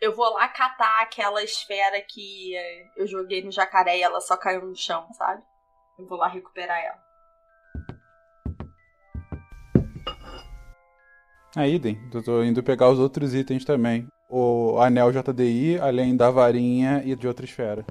Eu 0.00 0.14
vou 0.14 0.30
lá 0.32 0.48
catar 0.48 1.02
aquela 1.02 1.42
esfera 1.42 2.00
que 2.00 2.54
eu 2.96 3.06
joguei 3.06 3.42
no 3.42 3.50
jacaré 3.50 3.98
e 3.98 4.02
ela 4.02 4.20
só 4.20 4.36
caiu 4.36 4.66
no 4.66 4.76
chão, 4.76 5.06
sabe? 5.12 5.42
Eu 5.98 6.06
vou 6.06 6.18
lá 6.18 6.28
recuperar 6.28 6.78
ela. 6.78 6.98
Ah, 11.56 11.66
idem. 11.66 11.98
Eu 12.14 12.22
tô 12.22 12.42
indo 12.42 12.62
pegar 12.62 12.88
os 12.88 12.98
outros 12.98 13.34
itens 13.34 13.64
também. 13.64 14.06
O 14.28 14.78
anel 14.80 15.10
JDI, 15.10 15.78
além 15.80 16.16
da 16.16 16.30
varinha 16.30 17.02
e 17.04 17.16
de 17.16 17.26
outra 17.26 17.44
esfera. 17.44 17.84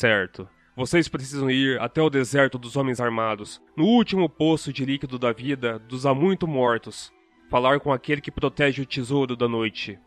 Certo. 0.00 0.48
Vocês 0.74 1.08
precisam 1.08 1.50
ir 1.50 1.78
até 1.78 2.00
o 2.00 2.08
deserto 2.08 2.56
dos 2.56 2.74
homens 2.74 3.02
armados, 3.02 3.60
no 3.76 3.84
último 3.84 4.30
poço 4.30 4.72
de 4.72 4.82
líquido 4.82 5.18
da 5.18 5.30
vida 5.30 5.78
dos 5.78 6.06
há 6.06 6.14
muito 6.14 6.48
mortos. 6.48 7.12
Falar 7.50 7.80
com 7.80 7.92
aquele 7.92 8.22
que 8.22 8.30
protege 8.30 8.80
o 8.80 8.86
tesouro 8.86 9.36
da 9.36 9.46
noite. 9.46 9.98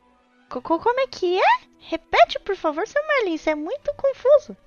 Cocô, 0.49 0.79
como 0.79 0.99
é 0.99 1.05
que 1.05 1.37
é? 1.37 1.67
Repete, 1.77 2.39
por 2.39 2.55
favor, 2.55 2.87
seu 2.87 2.99
Merlin, 3.07 3.35
isso 3.35 3.51
é 3.51 3.53
muito 3.53 3.93
confuso. 3.95 4.57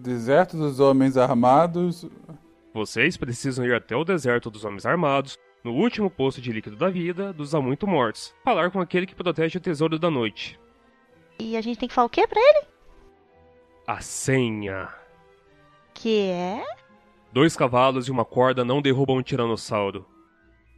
Deserto 0.00 0.56
dos 0.56 0.78
homens 0.78 1.16
armados. 1.16 2.06
Vocês 2.72 3.16
precisam 3.16 3.64
ir 3.64 3.74
até 3.74 3.96
o 3.96 4.04
deserto 4.04 4.48
dos 4.48 4.64
homens 4.64 4.86
armados, 4.86 5.36
no 5.64 5.72
último 5.72 6.08
poço 6.08 6.40
de 6.40 6.52
líquido 6.52 6.76
da 6.76 6.88
vida 6.88 7.32
dos 7.32 7.52
há 7.52 7.60
muito 7.60 7.84
mortos. 7.84 8.32
Falar 8.44 8.70
com 8.70 8.80
aquele 8.80 9.06
que 9.06 9.14
protege 9.16 9.58
o 9.58 9.60
tesouro 9.60 9.98
da 9.98 10.08
noite. 10.08 10.56
E 11.36 11.56
a 11.56 11.60
gente 11.60 11.80
tem 11.80 11.88
que 11.88 11.94
falar 11.96 12.06
o 12.06 12.10
que 12.10 12.24
pra 12.28 12.40
ele? 12.40 12.69
A 13.90 14.00
senha. 14.00 14.88
Que 15.92 16.28
é? 16.28 16.64
Dois 17.32 17.56
cavalos 17.56 18.06
e 18.06 18.10
uma 18.12 18.24
corda 18.24 18.64
não 18.64 18.80
derrubam 18.80 19.16
um 19.16 19.22
tiranossauro. 19.22 20.06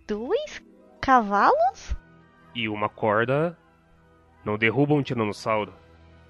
Dois 0.09 0.63
cavalos? 0.99 1.95
E 2.55 2.71
uma 2.71 2.89
corda 2.89 3.55
não 4.43 4.57
derruba 4.57 4.95
um 4.95 5.03
tiranossauro. 5.03 5.75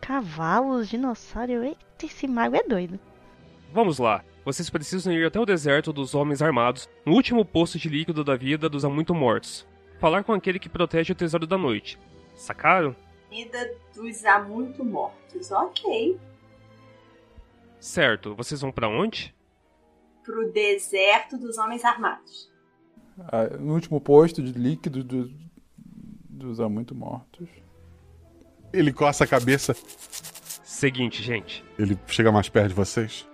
Cavalos, 0.01 0.89
dinossauro. 0.89 1.63
Eita, 1.63 2.05
esse 2.05 2.27
mago 2.27 2.57
é 2.57 2.65
doido. 2.65 2.99
Vamos 3.73 4.01
lá. 4.01 4.25
Vocês 4.45 4.69
precisam 4.69 5.13
ir 5.13 5.25
até 5.25 5.39
o 5.39 5.47
deserto 5.47 5.93
dos 5.93 6.17
homens 6.17 6.43
armados, 6.43 6.91
no 7.07 7.13
último 7.13 7.45
poço 7.45 7.79
de 7.79 7.89
líquido 7.89 8.25
da 8.25 8.35
vida 8.35 8.69
dos 8.69 8.85
há 8.85 8.89
muito 8.89 9.15
mortos. 9.15 9.65
Falar 10.01 10.25
com 10.25 10.33
aquele 10.33 10.59
que 10.59 10.69
protege 10.69 11.13
o 11.13 11.17
tesouro 11.17 11.47
da 11.47 11.57
noite. 11.57 11.97
Sacaram? 12.35 12.97
Vida 13.31 13.73
dos 13.95 14.25
há 14.25 14.43
muito 14.43 14.85
mortos. 14.85 15.53
Ok. 15.53 16.19
Certo. 17.83 18.35
Vocês 18.37 18.61
vão 18.61 18.71
pra 18.71 18.89
onde? 18.89 19.35
Pro 20.23 20.53
deserto 20.53 21.37
dos 21.37 21.59
homens 21.59 21.85
armados. 21.85 22.49
ah, 23.19 23.57
No 23.59 23.75
último 23.75 24.01
posto 24.01 24.41
de 24.43 24.53
líquido 24.53 25.03
do- 25.03 25.33
dos 26.31 26.61
há 26.61 26.69
muito 26.69 26.95
mortos. 26.95 27.49
Ele 28.73 28.93
coça 28.93 29.25
a 29.25 29.27
cabeça. 29.27 29.75
Seguinte, 30.63 31.23
gente. 31.23 31.65
Ele 31.79 31.99
chega 32.07 32.31
mais 32.33 32.49
perto 32.49 32.69
de 32.69 32.75
vocês. 32.75 33.29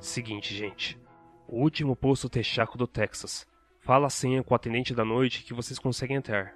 Seguinte, 0.00 0.54
gente. 0.54 0.98
O 1.46 1.60
último 1.60 1.94
posto 1.96 2.28
Texaco 2.28 2.78
do 2.78 2.86
Texas. 2.86 3.46
Fala 3.80 4.06
a 4.06 4.10
senha 4.10 4.42
com 4.42 4.54
o 4.54 4.56
atendente 4.56 4.94
da 4.94 5.04
noite 5.04 5.42
que 5.42 5.52
vocês 5.54 5.78
conseguem 5.78 6.16
entrar. 6.16 6.54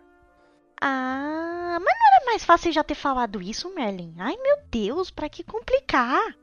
Ah, 0.81 1.79
mas 1.81 1.95
não 1.99 2.17
era 2.17 2.27
mais 2.27 2.45
fácil 2.45 2.73
já 2.73 2.85
ter 2.85 2.95
falado 2.95 3.41
isso, 3.41 3.75
Merlin? 3.75 4.15
Ai, 4.19 4.37
meu 4.37 4.59
Deus, 4.71 5.11
pra 5.11 5.29
que 5.29 5.43
complicar? 5.43 6.37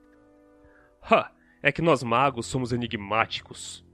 Ha! 1.03 1.31
É 1.63 1.71
que 1.71 1.81
nós 1.81 2.01
magos 2.01 2.47
somos 2.47 2.71
enigmáticos. 2.71 3.85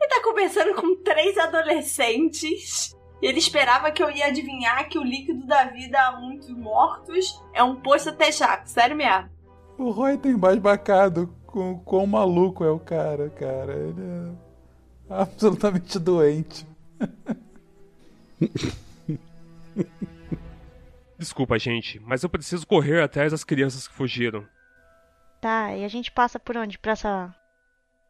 Ele 0.00 0.08
tá 0.08 0.22
conversando 0.22 0.74
com 0.74 0.96
três 1.02 1.36
adolescentes. 1.36 2.96
E 3.20 3.26
ele 3.26 3.38
esperava 3.38 3.92
que 3.92 4.02
eu 4.02 4.10
ia 4.10 4.26
adivinhar 4.26 4.88
que 4.88 4.98
o 4.98 5.04
líquido 5.04 5.46
da 5.46 5.66
vida 5.66 5.96
a 6.00 6.18
muitos 6.20 6.48
mortos 6.50 7.40
é 7.52 7.62
um 7.62 7.76
posto 7.76 8.12
texaco. 8.12 8.68
Sério 8.68 8.96
mesmo. 8.96 9.30
O 9.78 9.90
Roy 9.90 10.18
tem 10.18 10.32
embasbacado 10.32 11.32
com 11.46 11.78
quão 11.80 12.06
maluco 12.06 12.64
é 12.64 12.70
o 12.70 12.80
cara, 12.80 13.30
cara. 13.30 13.74
Ele 13.74 14.02
é 14.02 15.14
absolutamente 15.14 15.98
doente. 15.98 16.66
Desculpa, 21.18 21.58
gente, 21.58 22.00
mas 22.00 22.22
eu 22.22 22.28
preciso 22.28 22.66
correr 22.66 23.00
atrás 23.00 23.32
das 23.32 23.44
crianças 23.44 23.86
que 23.86 23.94
fugiram. 23.94 24.46
Tá, 25.40 25.74
e 25.74 25.84
a 25.84 25.88
gente 25.88 26.10
passa 26.10 26.38
por 26.38 26.56
onde? 26.56 26.78
Pra 26.78 26.92
essa. 26.92 27.34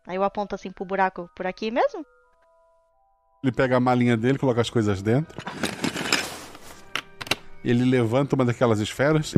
Aí 0.07 0.17
eu 0.17 0.25
aponto 0.25 0.55
assim 0.55 0.71
pro 0.71 0.85
buraco 0.85 1.31
por 1.35 1.47
aqui 1.47 1.71
mesmo? 1.71 2.05
Ele 3.43 3.53
pega 3.53 3.77
a 3.77 3.81
malinha 3.81 4.17
dele, 4.17 4.39
coloca 4.39 4.61
as 4.61 4.71
coisas 4.71 5.03
dentro. 5.03 5.37
Ele 7.65 7.85
levanta 7.85 8.35
uma 8.35 8.45
daquelas 8.45 8.81
esferas. 8.81 9.35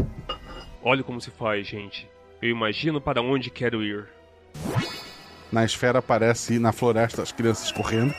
Olha 0.82 1.02
como 1.02 1.20
se 1.20 1.30
faz, 1.30 1.66
gente. 1.66 2.08
Eu 2.40 2.50
imagino 2.50 3.00
para 3.00 3.22
onde 3.22 3.50
quero 3.50 3.82
ir. 3.82 4.06
Na 5.50 5.64
esfera 5.64 5.98
aparece 5.98 6.58
na 6.58 6.72
floresta 6.72 7.22
as 7.22 7.32
crianças 7.32 7.70
correndo. 7.72 8.14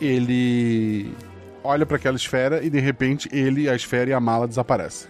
Ele 0.00 1.12
olha 1.64 1.86
para 1.86 1.96
aquela 1.96 2.16
esfera 2.16 2.64
e 2.64 2.70
de 2.70 2.80
repente 2.80 3.28
ele, 3.32 3.68
a 3.68 3.74
esfera 3.74 4.10
e 4.10 4.12
a 4.12 4.20
mala 4.20 4.46
desaparecem. 4.46 5.08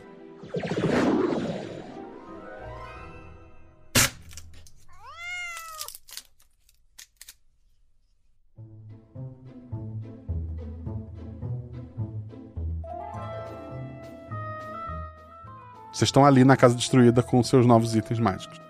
Vocês 15.96 16.08
estão 16.08 16.26
ali 16.26 16.44
na 16.44 16.58
casa 16.58 16.74
destruída 16.74 17.22
com 17.22 17.42
seus 17.42 17.64
novos 17.64 17.96
itens 17.96 18.20
mágicos. 18.20 18.60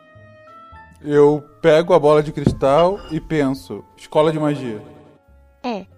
Eu 1.03 1.45
pego 1.61 1.93
a 1.93 1.99
bola 1.99 2.23
de 2.23 2.31
cristal 2.31 3.01
e 3.11 3.21
penso: 3.21 3.85
escola 3.97 4.31
de 4.31 4.39
magia. 4.39 4.96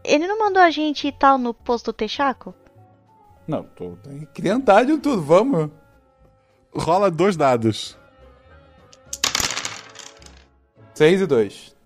Ele 0.09 0.27
não 0.27 0.39
mandou 0.39 0.63
a 0.63 0.71
gente 0.71 1.07
ir 1.07 1.13
tal 1.13 1.37
no 1.37 1.53
posto 1.53 1.93
Texaco? 1.93 2.55
Não, 3.47 3.63
tô 3.63 3.97
em 4.95 4.99
tudo, 4.99 5.23
vamos. 5.23 5.71
Rola 6.75 7.11
dois 7.11 7.37
dados. 7.37 7.99
6 10.95 11.21
e 11.21 11.27
2. 11.27 11.77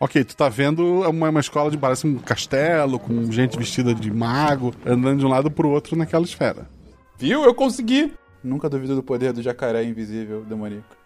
Ok, 0.00 0.24
tu 0.24 0.36
tá 0.36 0.48
vendo 0.48 1.02
uma, 1.02 1.28
uma 1.28 1.40
escola 1.40 1.70
de 1.70 1.78
parece 1.78 2.06
um 2.06 2.18
castelo, 2.18 2.98
com 2.98 3.30
gente 3.30 3.56
vestida 3.56 3.94
de 3.94 4.10
mago, 4.10 4.74
andando 4.84 5.20
de 5.20 5.26
um 5.26 5.28
lado 5.28 5.50
pro 5.50 5.70
outro 5.70 5.94
naquela 5.94 6.24
esfera. 6.24 6.68
Viu? 7.18 7.44
Eu 7.44 7.54
consegui! 7.54 8.12
Nunca 8.42 8.68
duvido 8.68 8.94
do 8.94 9.02
poder 9.02 9.32
do 9.32 9.42
jacaré 9.42 9.84
invisível 9.84 10.42
demoníaco. 10.42 10.96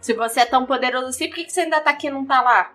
Se 0.00 0.12
você 0.12 0.40
é 0.40 0.46
tão 0.46 0.66
poderoso 0.66 1.06
assim, 1.06 1.28
por 1.28 1.36
que 1.36 1.44
que 1.44 1.52
você 1.52 1.60
ainda 1.60 1.80
tá 1.80 1.90
aqui 1.90 2.08
e 2.08 2.10
não 2.10 2.26
tá 2.26 2.42
lá? 2.42 2.72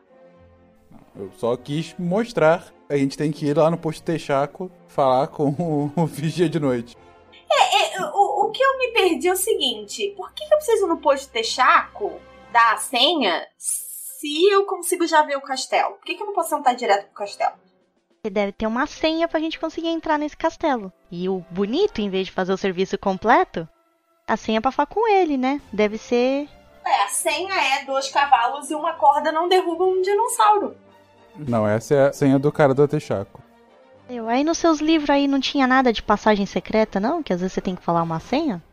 Eu 1.18 1.32
só 1.38 1.58
quis 1.58 1.96
mostrar. 1.98 2.72
A 2.90 2.96
gente 2.96 3.18
tem 3.18 3.32
que 3.32 3.46
ir 3.46 3.58
lá 3.58 3.70
no 3.70 3.78
posto 3.78 4.04
Texaco 4.04 4.72
falar 4.88 5.28
com 5.28 5.50
o, 5.50 5.92
o 6.02 6.06
vigia 6.06 6.48
de 6.48 6.60
noite. 6.60 6.96
É, 7.52 7.98
é, 7.98 8.02
o, 8.02 8.46
o 8.46 8.52
que 8.52 8.62
eu 8.62 8.78
me 8.78 8.90
perdi 8.94 9.28
é 9.28 9.34
o 9.34 9.38
seguinte: 9.38 10.14
por 10.16 10.32
que, 10.34 10.46
que 10.46 10.54
eu 10.54 10.58
preciso 10.58 10.88
no 10.88 10.98
posto 10.98 11.32
Texaco 11.32 12.20
dar 12.52 12.74
a 12.74 12.78
senha 12.78 13.46
se 13.58 14.48
eu 14.50 14.66
consigo 14.66 15.08
já 15.08 15.24
ver 15.24 15.38
o 15.38 15.42
castelo? 15.42 15.96
Por 15.96 16.06
que, 16.06 16.16
que 16.16 16.22
eu 16.22 16.28
não 16.28 16.34
posso 16.34 16.50
sentar 16.50 16.76
direto 16.76 17.06
pro 17.06 17.16
castelo? 17.16 17.56
Deve 18.30 18.52
ter 18.52 18.68
uma 18.68 18.86
senha 18.86 19.28
pra 19.28 19.40
gente 19.40 19.60
conseguir 19.60 19.88
entrar 19.88 20.18
nesse 20.18 20.36
castelo. 20.36 20.92
E 21.10 21.30
o 21.30 21.46
bonito, 21.50 22.02
em 22.02 22.10
vez 22.10 22.28
de 22.28 22.34
fazer 22.34 22.52
o 22.52 22.58
serviço 22.58 22.98
completo, 22.98 23.68
a 24.28 24.36
senha 24.36 24.58
é 24.58 24.62
pra 24.62 24.72
falar 24.72 24.88
com 24.88 25.08
ele, 25.08 25.38
né? 25.38 25.62
Deve 25.72 25.98
ser. 25.98 26.50
É, 26.86 27.04
a 27.04 27.08
senha 27.08 27.54
é 27.54 27.86
dois 27.86 28.10
cavalos 28.10 28.70
e 28.70 28.76
uma 28.76 28.94
corda 28.94 29.32
não 29.32 29.48
derrubam 29.48 29.90
um 29.90 30.02
dinossauro. 30.02 30.76
Não, 31.38 31.68
essa 31.68 31.94
é 31.94 32.08
a 32.08 32.14
senha 32.14 32.40
do 32.40 32.52
cara 32.52 32.74
do 32.74 32.88
Texaco. 32.88 33.42
Eu, 34.10 34.28
aí 34.30 34.44
nos 34.44 34.58
seus 34.58 34.80
livros 34.80 35.10
aí 35.10 35.28
não 35.28 35.40
tinha 35.40 35.68
nada 35.68 35.92
de 35.92 36.02
passagem 36.02 36.46
secreta, 36.46 37.00
não? 37.00 37.22
Que 37.22 37.34
às 37.34 37.42
vezes 37.42 37.54
você 37.54 37.62
tem 37.62 37.76
que 37.76 37.84
falar 37.84 38.04
uma 38.04 38.20
senha? 38.20 38.64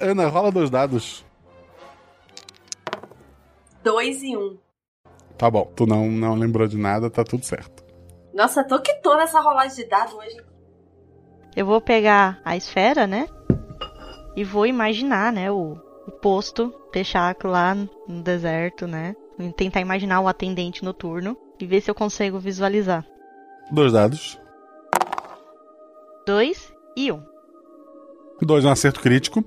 Ana, 0.00 0.28
rola 0.28 0.52
dois 0.52 0.70
dados. 0.70 1.24
Dois 3.82 4.22
e 4.22 4.36
um. 4.36 4.56
Tá 5.36 5.50
bom, 5.50 5.70
tu 5.74 5.86
não, 5.86 6.06
não 6.08 6.34
lembrou 6.34 6.68
de 6.68 6.76
nada, 6.76 7.10
tá 7.10 7.24
tudo 7.24 7.44
certo. 7.44 7.82
Nossa, 8.32 8.62
tô 8.62 8.80
que 8.80 8.94
tô 9.02 9.16
nessa 9.16 9.40
rolagem 9.40 9.76
de 9.76 9.90
dados 9.90 10.14
hoje. 10.14 10.36
Eu 11.56 11.66
vou 11.66 11.80
pegar 11.80 12.40
a 12.44 12.56
esfera, 12.56 13.06
né? 13.06 13.26
E 14.36 14.44
vou 14.44 14.66
imaginar, 14.66 15.32
né? 15.32 15.50
O, 15.50 15.76
o 16.06 16.10
posto 16.12 16.70
Texaco 16.92 17.48
lá 17.48 17.74
no 17.74 18.22
deserto, 18.22 18.86
né? 18.86 19.16
Tentar 19.56 19.80
imaginar 19.80 20.20
o 20.20 20.28
atendente 20.28 20.84
noturno 20.84 21.36
e 21.58 21.66
ver 21.66 21.80
se 21.80 21.90
eu 21.90 21.94
consigo 21.94 22.38
visualizar. 22.38 23.04
Dois 23.70 23.92
dados. 23.92 24.38
Dois 26.26 26.72
e 26.96 27.10
um. 27.12 27.22
Dois 28.42 28.64
é 28.64 28.68
um 28.68 28.72
acerto 28.72 29.00
crítico. 29.00 29.44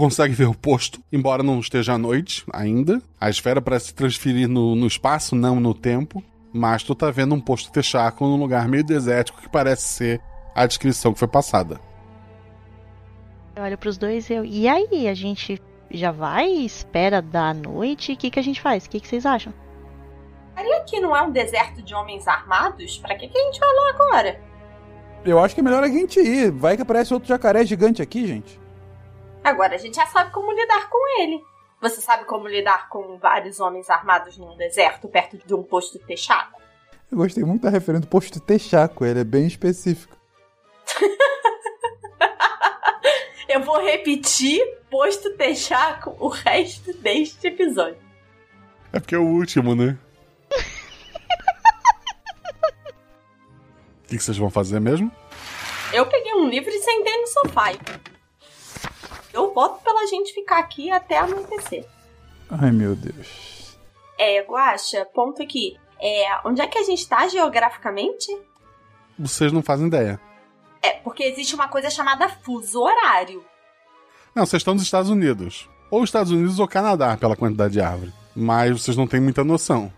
Consegue 0.00 0.34
ver 0.34 0.46
o 0.46 0.54
posto, 0.54 1.00
embora 1.12 1.42
não 1.42 1.60
esteja 1.60 1.92
à 1.92 1.98
noite 1.98 2.44
ainda. 2.52 3.02
A 3.20 3.28
esfera 3.28 3.60
parece 3.60 3.88
se 3.88 3.94
transferir 3.94 4.48
no, 4.48 4.74
no 4.74 4.86
espaço, 4.86 5.36
não 5.36 5.60
no 5.60 5.74
tempo. 5.74 6.24
Mas 6.52 6.82
tu 6.82 6.94
tá 6.94 7.10
vendo 7.10 7.34
um 7.34 7.40
posto 7.40 7.70
Texaco 7.70 8.24
num 8.24 8.36
lugar 8.36 8.66
meio 8.66 8.82
desértico 8.82 9.40
que 9.40 9.48
parece 9.48 9.82
ser 9.82 10.20
a 10.54 10.66
descrição 10.66 11.12
que 11.12 11.18
foi 11.18 11.28
passada. 11.28 11.78
Eu 13.54 13.62
olho 13.62 13.78
pros 13.78 13.98
dois 13.98 14.28
e 14.30 14.32
eu. 14.32 14.44
E 14.44 14.66
aí, 14.66 15.06
a 15.06 15.14
gente 15.14 15.60
já 15.90 16.10
vai? 16.10 16.50
Espera 16.50 17.20
da 17.20 17.52
noite? 17.52 18.12
O 18.12 18.16
que, 18.16 18.30
que 18.30 18.40
a 18.40 18.42
gente 18.42 18.60
faz? 18.60 18.86
O 18.86 18.90
que, 18.90 19.00
que 19.00 19.06
vocês 19.06 19.26
acham? 19.26 19.52
Ali 20.56 20.72
aqui 20.74 20.98
não 20.98 21.14
é 21.14 21.22
um 21.22 21.30
deserto 21.30 21.82
de 21.82 21.94
homens 21.94 22.26
armados? 22.26 22.98
Pra 22.98 23.14
que, 23.16 23.28
que 23.28 23.38
a 23.38 23.44
gente 23.44 23.60
vai 23.60 23.68
lá 23.68 23.90
agora? 23.94 24.40
Eu 25.24 25.38
acho 25.38 25.54
que 25.54 25.60
é 25.60 25.64
melhor 25.64 25.84
a 25.84 25.88
gente 25.88 26.18
ir. 26.18 26.50
Vai 26.50 26.76
que 26.76 26.82
aparece 26.82 27.12
outro 27.12 27.28
jacaré 27.28 27.64
gigante 27.64 28.00
aqui, 28.00 28.26
gente. 28.26 28.58
Agora 29.42 29.74
a 29.74 29.78
gente 29.78 29.96
já 29.96 30.06
sabe 30.06 30.30
como 30.32 30.52
lidar 30.52 30.88
com 30.88 31.22
ele. 31.22 31.42
Você 31.80 32.00
sabe 32.00 32.26
como 32.26 32.46
lidar 32.46 32.88
com 32.90 33.18
vários 33.18 33.58
homens 33.58 33.88
armados 33.88 34.36
num 34.36 34.54
deserto 34.56 35.08
perto 35.08 35.38
de 35.38 35.54
um 35.54 35.62
posto 35.62 35.98
Texaco? 35.98 36.60
Eu 37.10 37.16
gostei 37.16 37.42
muito 37.42 37.62
da 37.62 37.70
referência 37.70 38.06
do 38.06 38.10
posto 38.10 38.38
Texaco, 38.38 39.04
ele 39.04 39.20
é 39.20 39.24
bem 39.24 39.46
específico. 39.46 40.16
Eu 43.48 43.64
vou 43.64 43.82
repetir 43.82 44.60
posto 44.90 45.34
Texaco 45.36 46.14
o 46.20 46.28
resto 46.28 46.92
deste 46.98 47.48
episódio. 47.48 47.98
É 48.92 49.00
porque 49.00 49.14
é 49.14 49.18
o 49.18 49.26
último, 49.26 49.74
né? 49.74 49.98
O 54.04 54.08
que, 54.10 54.18
que 54.18 54.24
vocês 54.24 54.36
vão 54.36 54.50
fazer 54.50 54.80
mesmo? 54.80 55.08
Eu 55.92 56.04
peguei 56.04 56.34
um 56.34 56.48
livro 56.48 56.68
e 56.68 56.80
sentei 56.80 57.16
no 57.20 57.28
sofá. 57.28 57.70
Eu 59.40 59.54
voto 59.54 59.82
pela 59.82 60.06
gente 60.06 60.34
ficar 60.34 60.58
aqui 60.58 60.90
até 60.90 61.18
anoitecer. 61.18 61.86
Ai, 62.50 62.70
meu 62.70 62.94
Deus. 62.94 63.78
É, 64.18 64.42
Guaxa, 64.42 65.06
ponto 65.14 65.42
aqui. 65.42 65.78
É, 65.98 66.46
onde 66.46 66.60
é 66.60 66.66
que 66.66 66.76
a 66.76 66.82
gente 66.82 67.08
tá 67.08 67.26
geograficamente? 67.26 68.28
Vocês 69.18 69.50
não 69.50 69.62
fazem 69.62 69.86
ideia. 69.86 70.20
É, 70.82 70.90
porque 70.90 71.22
existe 71.24 71.54
uma 71.54 71.68
coisa 71.68 71.88
chamada 71.88 72.28
fuso 72.28 72.82
horário. 72.82 73.42
Não, 74.34 74.44
vocês 74.44 74.60
estão 74.60 74.74
nos 74.74 74.82
Estados 74.82 75.08
Unidos. 75.08 75.66
Ou 75.90 76.04
Estados 76.04 76.30
Unidos 76.30 76.58
ou 76.58 76.68
Canadá, 76.68 77.16
pela 77.16 77.34
quantidade 77.34 77.72
de 77.72 77.80
árvore. 77.80 78.12
Mas 78.36 78.70
vocês 78.72 78.96
não 78.96 79.06
têm 79.06 79.20
muita 79.20 79.42
noção. 79.42 79.90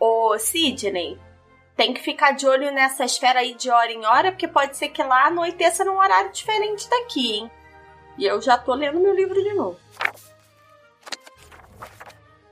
Ô, 0.00 0.36
Sidney, 0.36 1.16
tem 1.76 1.94
que 1.94 2.02
ficar 2.02 2.32
de 2.32 2.44
olho 2.44 2.72
nessa 2.72 3.04
esfera 3.04 3.38
aí 3.38 3.54
de 3.54 3.70
hora 3.70 3.92
em 3.92 4.04
hora, 4.04 4.32
porque 4.32 4.48
pode 4.48 4.76
ser 4.76 4.88
que 4.88 5.02
lá 5.02 5.26
anoiteça 5.26 5.84
num 5.84 5.96
horário 5.96 6.32
diferente 6.32 6.90
daqui, 6.90 7.36
hein? 7.36 7.50
E 8.18 8.26
eu 8.26 8.42
já 8.42 8.58
tô 8.58 8.74
lendo 8.74 8.98
meu 9.00 9.14
livro 9.14 9.40
de 9.40 9.54
novo. 9.54 9.78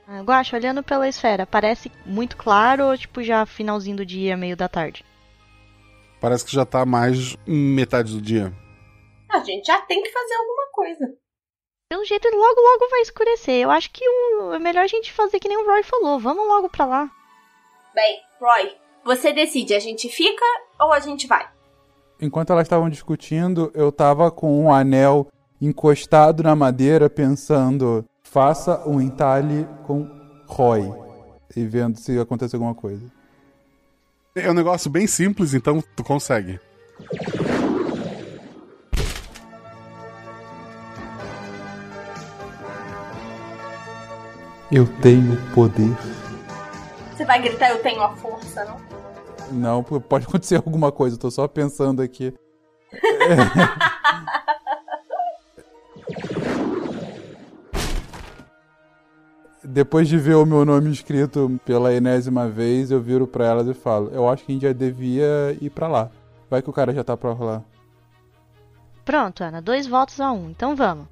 Ah, 0.08 0.22
Guaxa, 0.22 0.56
olhando 0.56 0.84
pela 0.84 1.08
esfera, 1.08 1.44
parece 1.44 1.90
muito 2.04 2.36
claro 2.36 2.84
ou 2.84 2.96
tipo 2.96 3.24
já 3.24 3.44
finalzinho 3.44 3.96
do 3.96 4.06
dia, 4.06 4.36
meio 4.36 4.56
da 4.56 4.68
tarde? 4.68 5.04
Parece 6.20 6.44
que 6.44 6.52
já 6.52 6.64
tá 6.64 6.86
mais 6.86 7.36
metade 7.44 8.12
do 8.12 8.20
dia. 8.20 8.52
A 9.28 9.40
gente 9.40 9.66
já 9.66 9.80
tem 9.82 10.00
que 10.00 10.10
fazer 10.10 10.34
alguma 10.34 10.66
coisa. 10.72 11.14
Pelo 11.90 12.04
jeito, 12.04 12.28
logo 12.28 12.60
logo 12.60 12.90
vai 12.90 13.00
escurecer. 13.00 13.62
Eu 13.62 13.70
acho 13.70 13.90
que 13.90 14.08
o... 14.08 14.52
é 14.52 14.58
melhor 14.58 14.84
a 14.84 14.88
gente 14.88 15.12
fazer 15.12 15.40
que 15.40 15.48
nem 15.48 15.58
o 15.58 15.66
Roy 15.66 15.82
falou. 15.82 16.18
Vamos 16.20 16.46
logo 16.46 16.68
pra 16.68 16.84
lá. 16.84 17.10
Bem, 17.92 18.20
Roy, 18.40 18.76
você 19.04 19.32
decide, 19.32 19.74
a 19.74 19.80
gente 19.80 20.08
fica 20.08 20.44
ou 20.80 20.92
a 20.92 21.00
gente 21.00 21.26
vai? 21.26 21.48
Enquanto 22.20 22.50
elas 22.50 22.66
estavam 22.66 22.88
discutindo, 22.88 23.70
eu 23.74 23.92
tava 23.92 24.30
com 24.30 24.64
um 24.64 24.72
anel 24.72 25.26
encostado 25.60 26.42
na 26.42 26.54
madeira, 26.54 27.08
pensando: 27.08 28.04
faça 28.22 28.86
um 28.86 29.00
entalhe 29.00 29.66
com 29.86 30.08
Roy. 30.46 30.92
E 31.54 31.64
vendo 31.64 31.98
se 31.98 32.18
acontece 32.18 32.54
alguma 32.54 32.74
coisa. 32.74 33.04
É 34.34 34.50
um 34.50 34.54
negócio 34.54 34.90
bem 34.90 35.06
simples, 35.06 35.54
então 35.54 35.82
tu 35.94 36.04
consegue. 36.04 36.60
Eu 44.70 44.86
tenho 45.00 45.36
poder. 45.54 45.96
Você 47.16 47.24
vai 47.24 47.40
gritar, 47.40 47.70
eu 47.70 47.80
tenho 47.82 48.02
a 48.02 48.14
força, 48.16 48.64
não? 48.64 48.80
Não, 49.52 49.82
pode 49.82 50.26
acontecer 50.28 50.56
alguma 50.56 50.92
coisa, 50.92 51.16
eu 51.16 51.20
tô 51.20 51.30
só 51.30 51.48
pensando 51.48 52.02
aqui. 52.02 52.34
Depois 59.68 60.08
de 60.08 60.16
ver 60.16 60.36
o 60.36 60.46
meu 60.46 60.64
nome 60.64 60.92
escrito 60.92 61.60
pela 61.64 61.92
enésima 61.92 62.48
vez, 62.48 62.92
eu 62.92 63.00
viro 63.00 63.26
pra 63.26 63.46
elas 63.46 63.66
e 63.66 63.74
falo: 63.74 64.10
Eu 64.12 64.28
acho 64.28 64.44
que 64.44 64.52
a 64.52 64.54
gente 64.54 64.62
já 64.62 64.72
devia 64.72 65.56
ir 65.60 65.70
pra 65.70 65.88
lá. 65.88 66.10
Vai 66.48 66.62
que 66.62 66.70
o 66.70 66.72
cara 66.72 66.94
já 66.94 67.02
tá 67.02 67.16
pra 67.16 67.34
lá. 67.34 67.64
Pronto, 69.04 69.42
Ana, 69.42 69.60
dois 69.60 69.86
votos 69.86 70.20
a 70.20 70.30
um. 70.30 70.50
Então 70.50 70.76
vamos. 70.76 71.08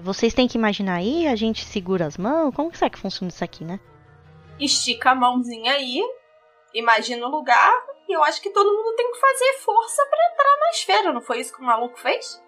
Vocês 0.00 0.32
têm 0.32 0.48
que 0.48 0.56
imaginar 0.56 0.94
aí, 0.94 1.26
a 1.26 1.36
gente 1.36 1.64
segura 1.64 2.06
as 2.06 2.16
mãos. 2.16 2.54
Como 2.54 2.70
que 2.70 2.78
será 2.78 2.88
que 2.88 2.98
funciona 2.98 3.28
isso 3.28 3.44
aqui, 3.44 3.64
né? 3.64 3.78
Estica 4.58 5.10
a 5.10 5.14
mãozinha 5.14 5.72
aí, 5.72 6.00
imagina 6.74 7.26
o 7.26 7.30
lugar, 7.30 7.72
e 8.08 8.12
eu 8.12 8.22
acho 8.24 8.40
que 8.40 8.50
todo 8.50 8.72
mundo 8.72 8.96
tem 8.96 9.12
que 9.12 9.20
fazer 9.20 9.58
força 9.64 10.02
pra 10.08 10.32
entrar 10.32 10.60
na 10.60 10.70
esfera, 10.70 11.12
não 11.12 11.20
foi 11.20 11.40
isso 11.40 11.54
que 11.54 11.62
o 11.62 11.64
maluco 11.64 11.98
fez? 11.98 12.42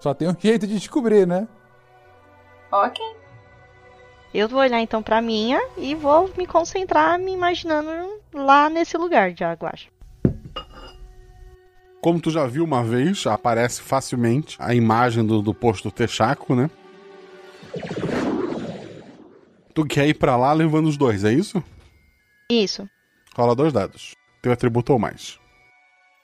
Só 0.00 0.14
tem 0.14 0.28
um 0.28 0.36
jeito 0.38 0.66
de 0.66 0.78
descobrir, 0.78 1.26
né? 1.26 1.46
Ok. 2.72 3.04
Eu 4.38 4.48
vou 4.48 4.60
olhar 4.60 4.80
então 4.80 5.02
pra 5.02 5.20
minha 5.20 5.60
e 5.76 5.96
vou 5.96 6.30
me 6.38 6.46
concentrar 6.46 7.18
me 7.18 7.32
imaginando 7.32 7.90
lá 8.32 8.70
nesse 8.70 8.96
lugar 8.96 9.32
de 9.32 9.42
Aguacha. 9.42 9.88
Como 12.00 12.20
tu 12.20 12.30
já 12.30 12.46
viu 12.46 12.62
uma 12.62 12.84
vez, 12.84 13.26
aparece 13.26 13.82
facilmente 13.82 14.56
a 14.60 14.72
imagem 14.72 15.26
do, 15.26 15.42
do 15.42 15.52
posto 15.52 15.90
Texaco, 15.90 16.54
né? 16.54 16.70
Tu 19.74 19.84
quer 19.84 20.06
ir 20.06 20.14
pra 20.14 20.36
lá 20.36 20.52
levando 20.52 20.86
os 20.86 20.96
dois, 20.96 21.24
é 21.24 21.32
isso? 21.32 21.60
Isso. 22.48 22.88
Rola 23.36 23.56
dois 23.56 23.72
dados. 23.72 24.14
Teu 24.40 24.52
atributo 24.52 24.92
ou 24.92 25.00
mais. 25.00 25.36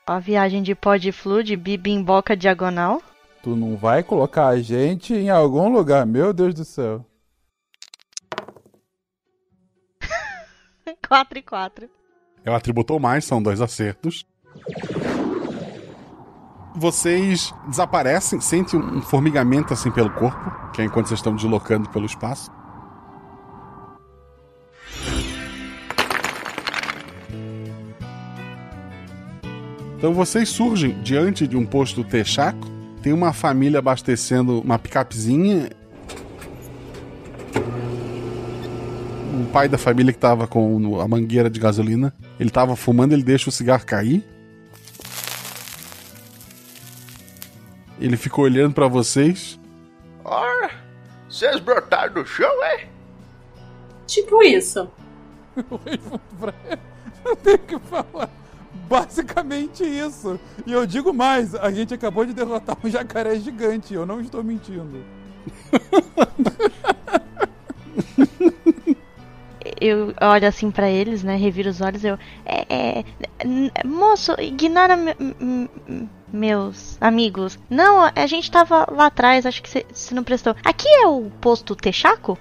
A 0.06 0.20
viagem 0.20 0.62
de 0.62 0.72
pó 0.76 0.94
de 0.94 1.10
flu 1.10 1.42
de 1.42 1.56
bibimboca 1.56 2.36
diagonal. 2.36 3.02
Tu 3.42 3.56
não 3.56 3.76
vai 3.76 4.04
colocar 4.04 4.46
a 4.46 4.60
gente 4.60 5.12
em 5.12 5.30
algum 5.30 5.68
lugar, 5.68 6.06
meu 6.06 6.32
Deus 6.32 6.54
do 6.54 6.64
céu. 6.64 7.04
4 11.08 11.38
e 11.38 11.42
4. 11.42 11.88
É 12.44 12.50
o 12.50 12.54
atributo 12.54 12.92
ou 12.92 13.00
mais, 13.00 13.24
são 13.24 13.42
dois 13.42 13.60
acertos. 13.60 14.26
Vocês 16.76 17.54
desaparecem, 17.68 18.40
sentem 18.40 18.78
um 18.78 19.00
formigamento 19.00 19.72
assim 19.72 19.90
pelo 19.90 20.10
corpo, 20.10 20.72
que 20.72 20.82
é 20.82 20.84
enquanto 20.84 21.06
vocês 21.06 21.20
estão 21.20 21.34
deslocando 21.34 21.88
pelo 21.88 22.04
espaço. 22.04 22.50
Então 29.96 30.12
vocês 30.12 30.50
surgem 30.50 31.00
diante 31.02 31.46
de 31.46 31.56
um 31.56 31.64
posto 31.64 32.04
Texaco. 32.04 32.68
Tem 33.00 33.12
uma 33.12 33.32
família 33.32 33.78
abastecendo 33.78 34.60
uma 34.60 34.78
picapezinha. 34.78 35.70
O 39.34 39.46
pai 39.46 39.68
da 39.68 39.76
família 39.76 40.12
que 40.12 40.18
tava 40.18 40.46
com 40.46 41.00
a 41.00 41.08
mangueira 41.08 41.50
de 41.50 41.58
gasolina, 41.58 42.14
ele 42.38 42.50
tava 42.50 42.76
fumando, 42.76 43.14
ele 43.14 43.24
deixa 43.24 43.48
o 43.48 43.52
cigarro 43.52 43.84
cair. 43.84 44.24
Ele 48.00 48.16
ficou 48.16 48.44
olhando 48.44 48.74
pra 48.74 48.86
vocês. 48.86 49.58
Ora, 50.24 50.70
vocês 51.28 51.58
brotaram 51.58 52.14
do 52.14 52.24
chão, 52.24 52.64
é? 52.64 52.86
Tipo 54.06 54.40
isso. 54.44 54.88
Eu 57.24 57.36
tenho 57.36 57.58
que 57.58 57.78
falar 57.80 58.30
basicamente 58.88 59.82
isso. 59.82 60.38
E 60.66 60.72
eu 60.72 60.86
digo 60.86 61.12
mais: 61.12 61.54
a 61.54 61.70
gente 61.70 61.94
acabou 61.94 62.26
de 62.26 62.34
derrotar 62.34 62.76
um 62.84 62.90
jacaré 62.90 63.40
gigante. 63.40 63.94
Eu 63.94 64.04
não 64.04 64.20
estou 64.20 64.44
mentindo. 64.44 65.02
Eu 69.86 70.14
olho 70.20 70.48
assim 70.48 70.70
pra 70.70 70.88
eles, 70.88 71.22
né? 71.22 71.36
Reviro 71.36 71.68
os 71.68 71.80
olhos. 71.80 72.02
Eu. 72.04 72.18
É. 72.46 73.00
é 73.40 73.86
moço, 73.86 74.32
ignora 74.38 74.96
me- 74.96 75.68
meus 76.32 76.96
amigos. 77.00 77.58
Não, 77.68 78.10
a 78.14 78.26
gente 78.26 78.50
tava 78.50 78.86
lá 78.90 79.06
atrás. 79.06 79.44
Acho 79.44 79.62
que 79.62 79.84
você 79.92 80.14
não 80.14 80.24
prestou. 80.24 80.56
Aqui 80.64 80.88
é 80.88 81.06
o 81.06 81.30
posto 81.40 81.76
Texaco? 81.76 82.38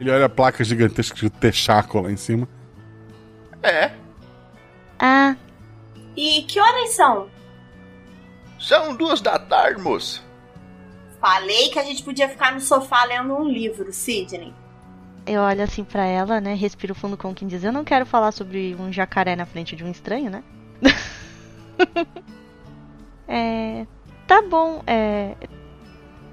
Ele 0.00 0.10
olha 0.12 0.26
a 0.26 0.28
placa 0.28 0.62
gigantesca 0.62 1.16
de 1.16 1.28
Texaco 1.28 2.00
lá 2.00 2.10
em 2.12 2.16
cima. 2.16 2.48
É. 3.62 3.90
Ah, 4.98 5.34
E 6.16 6.42
que 6.42 6.60
horas 6.60 6.90
são? 6.90 7.28
São 8.60 8.96
duas 8.96 9.20
da 9.20 9.38
tarde, 9.38 9.80
moço. 9.80 10.24
Falei 11.20 11.68
que 11.70 11.78
a 11.80 11.84
gente 11.84 12.02
podia 12.04 12.28
ficar 12.28 12.52
no 12.52 12.60
sofá 12.60 13.04
lendo 13.04 13.34
um 13.34 13.48
livro, 13.48 13.92
Sidney. 13.92 14.52
Eu 15.28 15.42
olho 15.42 15.62
assim 15.62 15.84
pra 15.84 16.04
ela, 16.04 16.40
né? 16.40 16.54
Respiro 16.54 16.94
fundo 16.94 17.16
com 17.16 17.34
quem 17.34 17.46
diz: 17.46 17.62
Eu 17.62 17.72
não 17.72 17.84
quero 17.84 18.06
falar 18.06 18.32
sobre 18.32 18.74
um 18.78 18.92
jacaré 18.92 19.36
na 19.36 19.46
frente 19.46 19.76
de 19.76 19.84
um 19.84 19.90
estranho, 19.90 20.30
né? 20.30 20.42
é. 23.28 23.86
Tá 24.26 24.42
bom, 24.42 24.82
é. 24.86 25.34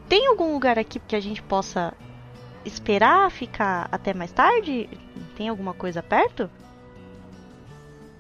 Tem 0.08 0.28
algum 0.28 0.54
lugar 0.54 0.80
aqui 0.80 1.00
que 1.00 1.16
a 1.16 1.20
gente 1.20 1.41
possa 1.41 1.93
esperar 2.64 3.30
ficar 3.32 3.88
até 3.91 4.14
mais 4.14 4.32
tarde? 4.32 4.89
Tem 5.36 5.50
alguma 5.50 5.74
coisa 5.74 6.02
perto? 6.02 6.50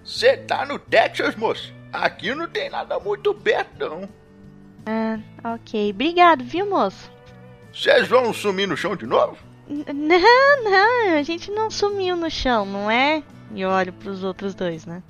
Você 0.03 0.37
tá 0.37 0.65
no 0.65 0.77
Texas, 0.77 1.35
moço? 1.35 1.73
Aqui 1.91 2.33
não 2.35 2.47
tem 2.47 2.69
nada 2.69 2.99
muito 2.99 3.33
perto, 3.33 3.89
não. 3.89 4.09
Ah, 4.85 5.19
ok. 5.55 5.89
Obrigado, 5.91 6.43
viu, 6.43 6.69
moço? 6.69 7.11
Vocês 7.73 8.07
vão 8.07 8.33
sumir 8.33 8.67
no 8.67 8.77
chão 8.77 8.95
de 8.95 9.05
novo? 9.05 9.37
Não, 9.67 10.63
não, 10.63 11.17
a 11.17 11.23
gente 11.23 11.49
não 11.49 11.71
sumiu 11.71 12.15
no 12.15 12.29
chão, 12.29 12.65
não 12.65 12.89
é? 12.89 13.23
E 13.51 13.61
eu 13.61 13.69
olho 13.69 13.93
pros 13.93 14.23
outros 14.23 14.53
dois, 14.53 14.85
né? 14.85 15.01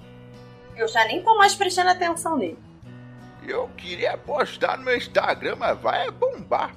Eu 0.78 0.88
já 0.88 1.06
nem 1.06 1.22
tô 1.22 1.38
mais 1.38 1.56
prestando 1.56 1.89
atenção 1.89 2.38
nele. 2.38 2.58
Eu 3.47 3.70
queria 3.78 4.18
postar 4.18 4.78
no 4.78 4.86
meu 4.86 4.97
Instagram, 4.97 5.56
mas 5.58 5.80
vai 5.80 6.10
bombar. 6.12 6.76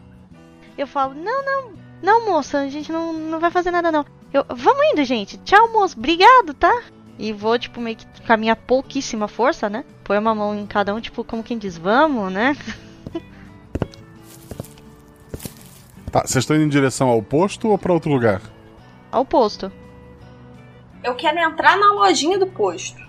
Eu 0.76 0.86
falo, 0.86 1.14
não, 1.14 1.44
não, 1.44 1.72
não, 2.02 2.26
moça, 2.26 2.58
a 2.58 2.68
gente 2.68 2.92
não, 2.92 3.12
não 3.12 3.40
vai 3.40 3.50
fazer 3.50 3.70
nada, 3.70 3.90
não. 3.90 4.04
Eu, 4.32 4.44
vamos 4.48 4.84
indo, 4.92 5.04
gente. 5.04 5.38
Tchau, 5.38 5.72
moço. 5.72 5.98
Obrigado, 5.98 6.54
tá? 6.54 6.82
E 7.18 7.32
vou, 7.32 7.58
tipo, 7.58 7.80
meio 7.80 7.96
que 7.96 8.06
com 8.24 8.32
a 8.32 8.36
minha 8.36 8.54
pouquíssima 8.54 9.26
força, 9.26 9.68
né? 9.68 9.84
Põe 10.04 10.18
uma 10.18 10.34
mão 10.34 10.54
em 10.54 10.66
cada 10.66 10.94
um, 10.94 11.00
tipo, 11.00 11.24
como 11.24 11.42
quem 11.42 11.58
diz, 11.58 11.76
vamos, 11.76 12.32
né? 12.32 12.56
Tá, 16.10 16.20
vocês 16.20 16.42
estão 16.42 16.56
indo 16.56 16.64
em 16.64 16.68
direção 16.68 17.08
ao 17.08 17.22
posto 17.22 17.68
ou 17.68 17.78
pra 17.78 17.92
outro 17.92 18.10
lugar? 18.10 18.40
Ao 19.12 19.24
posto. 19.24 19.70
Eu 21.04 21.14
quero 21.14 21.38
entrar 21.38 21.76
na 21.76 21.92
lojinha 21.92 22.38
do 22.38 22.46
posto. 22.46 23.00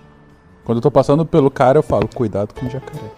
Quando 0.64 0.78
eu 0.78 0.82
tô 0.82 0.92
passando 0.92 1.26
pelo 1.26 1.50
cara, 1.50 1.80
eu 1.80 1.84
falo: 1.84 2.08
Cuidado 2.08 2.54
com 2.54 2.66
o 2.66 2.70
jacaré. 2.70 3.12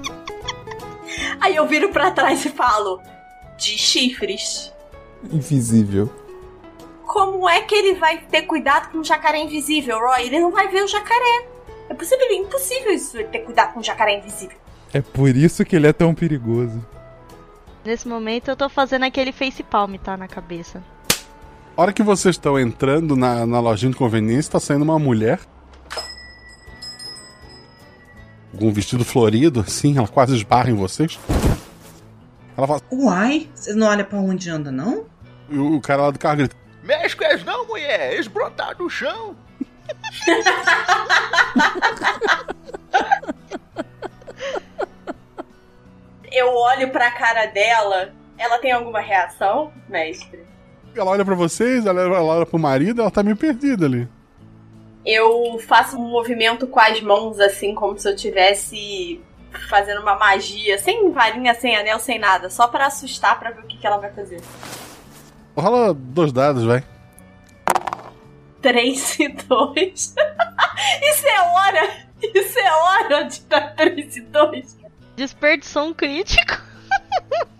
Aí 1.40 1.56
eu 1.56 1.66
viro 1.66 1.90
pra 1.90 2.10
trás 2.10 2.44
e 2.44 2.50
falo: 2.50 3.00
De 3.58 3.76
chifres. 3.78 4.72
Invisível. 5.32 6.10
Como 7.04 7.48
é 7.48 7.62
que 7.62 7.74
ele 7.74 7.94
vai 7.94 8.18
ter 8.18 8.42
cuidado 8.42 8.92
com 8.92 8.98
um 8.98 9.04
jacaré 9.04 9.42
invisível, 9.42 9.98
Roy? 9.98 10.26
Ele 10.26 10.38
não 10.38 10.52
vai 10.52 10.68
ver 10.68 10.84
o 10.84 10.88
jacaré. 10.88 11.48
É 11.88 11.94
possível, 11.94 12.24
é 12.24 12.34
impossível 12.34 12.92
isso, 12.92 13.16
ele 13.16 13.24
ter 13.24 13.40
cuidado 13.40 13.74
com 13.74 13.80
um 13.80 13.82
jacaré 13.82 14.18
invisível. 14.18 14.56
É 14.94 15.00
por 15.00 15.28
isso 15.28 15.64
que 15.64 15.74
ele 15.74 15.88
é 15.88 15.92
tão 15.92 16.14
perigoso. 16.14 16.80
Nesse 17.84 18.06
momento 18.06 18.48
eu 18.48 18.56
tô 18.56 18.68
fazendo 18.68 19.04
aquele 19.04 19.32
face 19.32 19.62
palm, 19.62 19.94
tá? 19.94 20.16
Na 20.16 20.28
cabeça. 20.28 20.82
A 21.76 21.82
hora 21.82 21.92
que 21.92 22.02
vocês 22.02 22.34
estão 22.34 22.58
entrando 22.58 23.16
na, 23.16 23.46
na 23.46 23.60
lojinha 23.60 23.92
de 23.92 23.96
conveniência, 23.96 24.52
tá 24.52 24.60
saindo 24.60 24.82
uma 24.82 24.98
mulher. 24.98 25.40
Com 28.58 28.68
um 28.68 28.72
vestido 28.72 29.04
florido, 29.04 29.60
assim, 29.60 29.96
ela 29.96 30.08
quase 30.08 30.36
esbarra 30.36 30.70
em 30.70 30.74
vocês. 30.74 31.18
Ela 32.56 32.66
fala. 32.66 32.82
Uai, 32.92 33.48
vocês 33.54 33.74
não 33.74 33.86
olham 33.86 34.04
pra 34.04 34.18
onde 34.18 34.50
anda, 34.50 34.70
não? 34.70 35.06
E 35.48 35.58
o 35.58 35.80
cara 35.80 36.02
lá 36.02 36.10
do 36.10 36.18
carro 36.18 36.36
grita. 36.36 36.56
Mexe 36.82 37.16
com 37.16 37.24
eles 37.24 37.44
não, 37.44 37.66
mulher. 37.66 38.12
Eles 38.12 38.26
brotaram 38.26 38.76
do 38.76 38.90
chão. 38.90 39.34
Eu 46.30 46.54
olho 46.54 46.90
pra 46.90 47.10
cara 47.10 47.46
dela. 47.46 48.12
Ela 48.38 48.58
tem 48.58 48.72
alguma 48.72 49.00
reação, 49.00 49.72
mestre? 49.88 50.46
Ela 50.94 51.10
olha 51.10 51.24
pra 51.24 51.34
vocês, 51.34 51.86
ela, 51.86 52.08
olha 52.22 52.46
pro 52.46 52.58
marido, 52.58 53.00
ela 53.00 53.10
tá 53.10 53.22
meio 53.22 53.36
perdida 53.36 53.86
ali. 53.86 54.08
Eu 55.04 55.58
faço 55.66 55.96
um 55.96 56.08
movimento 56.08 56.66
com 56.66 56.80
as 56.80 57.00
mãos, 57.00 57.38
assim, 57.38 57.74
como 57.74 57.98
se 57.98 58.08
eu 58.08 58.16
tivesse 58.16 59.20
fazendo 59.68 60.00
uma 60.00 60.16
magia, 60.16 60.78
sem 60.78 61.10
varinha, 61.10 61.54
sem 61.54 61.76
anel, 61.76 61.98
sem 61.98 62.18
nada, 62.18 62.50
só 62.50 62.68
pra 62.68 62.86
assustar, 62.86 63.38
pra 63.38 63.50
ver 63.50 63.60
o 63.60 63.66
que, 63.66 63.78
que 63.78 63.86
ela 63.86 63.98
vai 63.98 64.10
fazer. 64.12 64.40
Rola 65.56 65.92
dois 65.94 66.32
dados, 66.32 66.64
vai. 66.64 66.84
3 68.62 69.20
e 69.20 69.28
2. 69.28 70.14
Isso 71.02 71.26
é 71.26 71.40
hora! 71.40 72.10
Isso 72.22 72.58
é 72.58 72.72
hora 72.72 73.24
de 73.24 73.40
dar 73.42 73.74
3 73.74 74.16
e 74.16 74.20
2. 74.20 74.79
Desperdiçou 75.20 75.88
um 75.88 75.92
crítico. 75.92 76.62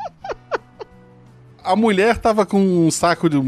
A 1.63 1.77
mulher 1.77 2.17
tava 2.17 2.47
com 2.47 2.59
um 2.59 2.91
saco 2.91 3.29
de, 3.29 3.39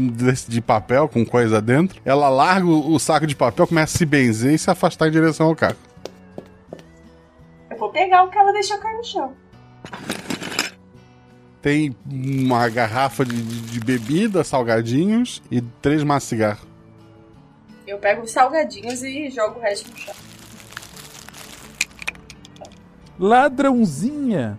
de 0.47 0.61
papel, 0.61 1.09
com 1.09 1.25
coisa 1.25 1.59
dentro. 1.59 1.99
Ela 2.05 2.29
larga 2.29 2.67
o, 2.67 2.93
o 2.93 2.99
saco 2.99 3.25
de 3.25 3.35
papel, 3.35 3.65
começa 3.65 3.95
a 3.95 3.97
se 3.97 4.05
benzer 4.05 4.53
e 4.53 4.59
se 4.59 4.69
afastar 4.69 5.07
em 5.07 5.11
direção 5.11 5.47
ao 5.47 5.55
carro. 5.55 5.77
Eu 7.71 7.77
vou 7.79 7.89
pegar 7.89 8.21
o 8.21 8.29
que 8.29 8.37
ela 8.37 8.53
deixou 8.53 8.77
cair 8.77 8.97
no 8.97 9.03
chão. 9.03 9.33
Tem 11.59 11.95
uma 12.05 12.69
garrafa 12.69 13.25
de, 13.25 13.41
de 13.41 13.79
bebida, 13.79 14.43
salgadinhos 14.43 15.41
e 15.49 15.59
três 15.59 16.03
maços 16.03 16.29
de 16.29 16.35
cigarro. 16.35 16.67
Eu 17.87 17.97
pego 17.97 18.21
os 18.21 18.29
salgadinhos 18.29 19.01
e 19.01 19.31
jogo 19.31 19.57
o 19.57 19.61
resto 19.63 19.89
no 19.89 19.97
chão. 19.97 20.13
Ladrãozinha! 23.19 24.57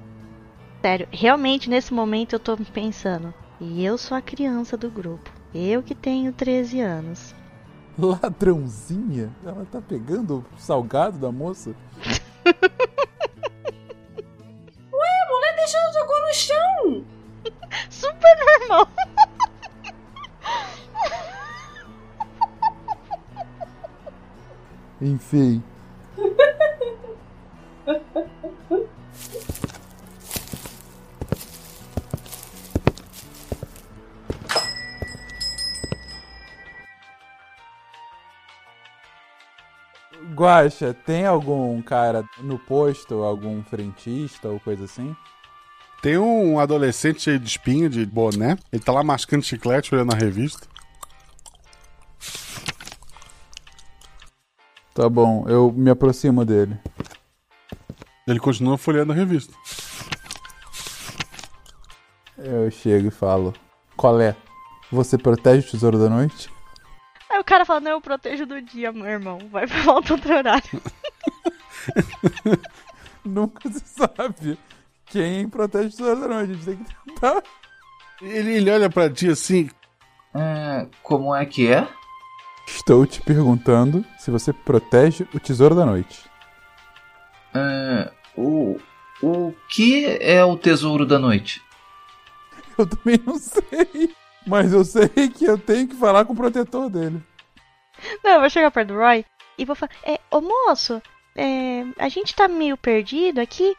Sério, 0.80 1.08
realmente 1.10 1.68
nesse 1.68 1.92
momento 1.92 2.34
eu 2.34 2.38
tô 2.38 2.56
pensando. 2.56 3.34
E 3.60 3.84
eu 3.84 3.98
sou 3.98 4.16
a 4.16 4.22
criança 4.22 4.76
do 4.76 4.88
grupo. 4.90 5.30
Eu 5.54 5.82
que 5.82 5.94
tenho 5.94 6.32
13 6.32 6.80
anos. 6.80 7.34
Ladrãozinha? 7.98 9.30
Ela 9.44 9.66
tá 9.70 9.80
pegando 9.80 10.38
o 10.38 10.44
salgado 10.58 11.18
da 11.18 11.30
moça? 11.32 11.70
Ué, 12.44 12.52
a 15.22 15.26
mulher 15.30 15.56
deixou, 15.56 15.80
jogou 15.92 16.20
no 16.20 16.34
chão! 16.34 17.04
Super 17.90 18.36
normal! 18.68 18.88
Enfim. 25.00 25.62
Guaxa, 40.34 40.92
tem 40.92 41.24
algum 41.24 41.80
cara 41.80 42.24
no 42.40 42.58
posto, 42.58 43.22
algum 43.22 43.62
frentista 43.62 44.48
ou 44.48 44.58
coisa 44.58 44.84
assim? 44.84 45.14
Tem 46.02 46.18
um 46.18 46.58
adolescente 46.58 47.22
cheio 47.22 47.38
de 47.38 47.48
espinho, 47.48 47.88
de 47.88 48.04
boné. 48.04 48.58
Ele 48.72 48.82
tá 48.82 48.92
lá 48.92 49.02
mascando 49.02 49.44
chiclete, 49.44 49.94
olhando 49.94 50.12
a 50.12 50.18
revista. 50.18 50.66
Tá 54.92 55.08
bom, 55.08 55.44
eu 55.48 55.72
me 55.72 55.90
aproximo 55.90 56.44
dele. 56.44 56.76
Ele 58.26 58.40
continua 58.40 58.76
folheando 58.76 59.12
a 59.12 59.14
revista. 59.14 59.54
Eu 62.36 62.70
chego 62.70 63.08
e 63.08 63.10
falo: 63.10 63.54
Qual 63.96 64.20
é? 64.20 64.36
Você 64.90 65.16
protege 65.16 65.66
o 65.66 65.70
tesouro 65.70 65.98
da 65.98 66.08
noite? 66.08 66.50
O 67.44 67.46
cara 67.46 67.66
fala, 67.66 67.80
não, 67.80 67.90
eu 67.90 68.00
protejo 68.00 68.46
do 68.46 68.62
dia, 68.62 68.90
meu 68.90 69.04
irmão. 69.04 69.38
Vai 69.50 69.66
pra 69.66 69.82
volta 69.82 70.14
outro 70.14 70.34
horário. 70.34 70.82
Nunca 73.22 73.70
se 73.70 73.80
sabe 73.80 74.58
quem 75.04 75.46
protege 75.46 75.88
o 75.88 75.90
tesouro 75.90 76.20
da 76.22 76.28
noite. 76.28 76.50
A 76.50 76.54
gente 76.54 76.64
tem 76.64 76.76
que 76.78 76.94
tentar. 77.04 77.42
Ele, 78.22 78.54
ele 78.54 78.70
olha 78.70 78.88
pra 78.88 79.10
ti 79.10 79.28
assim. 79.28 79.68
É, 80.34 80.86
como 81.02 81.34
é 81.34 81.44
que 81.44 81.70
é? 81.70 81.86
Estou 82.66 83.04
te 83.04 83.20
perguntando 83.20 84.02
se 84.18 84.30
você 84.30 84.50
protege 84.50 85.28
o 85.34 85.38
tesouro 85.38 85.74
da 85.74 85.84
noite. 85.84 86.24
É, 87.54 88.10
o, 88.38 88.80
o 89.22 89.54
que 89.68 90.16
é 90.18 90.42
o 90.42 90.56
tesouro 90.56 91.04
da 91.04 91.18
noite? 91.18 91.62
Eu 92.78 92.86
também 92.86 93.20
não 93.26 93.38
sei. 93.38 94.14
Mas 94.46 94.72
eu 94.72 94.82
sei 94.82 95.08
que 95.28 95.44
eu 95.44 95.58
tenho 95.58 95.86
que 95.86 95.94
falar 95.94 96.24
com 96.24 96.32
o 96.32 96.36
protetor 96.36 96.88
dele. 96.88 97.22
Não, 98.22 98.32
eu 98.32 98.40
vou 98.40 98.50
chegar 98.50 98.70
perto 98.70 98.88
do 98.88 98.98
Roy 98.98 99.24
e 99.58 99.64
vou 99.64 99.76
falar: 99.76 99.92
é, 100.04 100.18
Ô 100.30 100.40
moço, 100.40 101.00
é, 101.34 101.84
a 101.98 102.08
gente 102.08 102.34
tá 102.34 102.48
meio 102.48 102.76
perdido 102.76 103.40
aqui. 103.40 103.76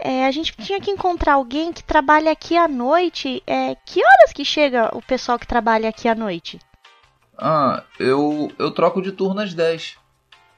É, 0.00 0.26
a 0.26 0.30
gente 0.30 0.52
tinha 0.56 0.80
que 0.80 0.92
encontrar 0.92 1.34
alguém 1.34 1.72
que 1.72 1.82
trabalha 1.82 2.30
aqui 2.30 2.56
à 2.56 2.68
noite. 2.68 3.42
É, 3.46 3.74
que 3.84 4.04
horas 4.04 4.32
que 4.32 4.44
chega 4.44 4.96
o 4.96 5.02
pessoal 5.02 5.38
que 5.38 5.46
trabalha 5.46 5.88
aqui 5.88 6.08
à 6.08 6.14
noite? 6.14 6.58
Ah, 7.36 7.82
eu, 7.98 8.52
eu 8.58 8.70
troco 8.70 9.02
de 9.02 9.12
turno 9.12 9.40
às 9.40 9.54
10. 9.54 9.96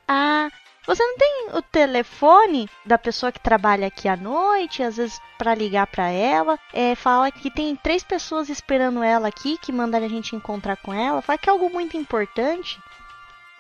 Ah, 0.07 0.51
você 0.87 1.03
não 1.05 1.17
tem 1.17 1.49
o 1.55 1.63
telefone 1.63 2.69
da 2.85 2.99
pessoa 2.99 3.31
que 3.31 3.39
trabalha 3.39 3.87
aqui 3.87 4.09
à 4.09 4.17
noite, 4.17 4.83
às 4.83 4.97
vezes 4.97 5.21
pra 5.39 5.55
ligar 5.55 5.87
pra 5.87 6.09
ela? 6.09 6.59
É, 6.73 6.95
fala 6.95 7.31
que 7.31 7.51
tem 7.51 7.77
três 7.77 8.03
pessoas 8.03 8.49
esperando 8.49 9.03
ela 9.03 9.29
aqui, 9.29 9.57
que 9.59 9.71
mandaram 9.73 10.07
a 10.07 10.09
gente 10.09 10.35
encontrar 10.35 10.77
com 10.77 10.93
ela. 10.93 11.23
Fala 11.23 11.39
que 11.39 11.49
é 11.49 11.53
algo 11.53 11.71
muito 11.71 11.97
importante. 11.97 12.79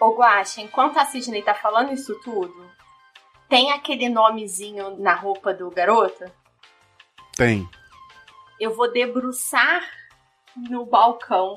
Ô 0.01 0.14
Guaxa, 0.14 0.62
enquanto 0.62 0.98
a 0.98 1.05
Sidney 1.05 1.42
tá 1.42 1.53
falando 1.53 1.92
isso 1.92 2.18
tudo, 2.24 2.70
tem 3.51 3.70
aquele 3.70 4.09
nomezinho 4.09 4.96
na 4.96 5.14
roupa 5.14 5.53
do 5.53 5.70
garoto? 5.70 6.24
Tem. 7.36 7.68
Eu 8.59 8.74
vou 8.74 8.90
debruçar 8.90 9.82
no 10.57 10.86
balcão 10.86 11.57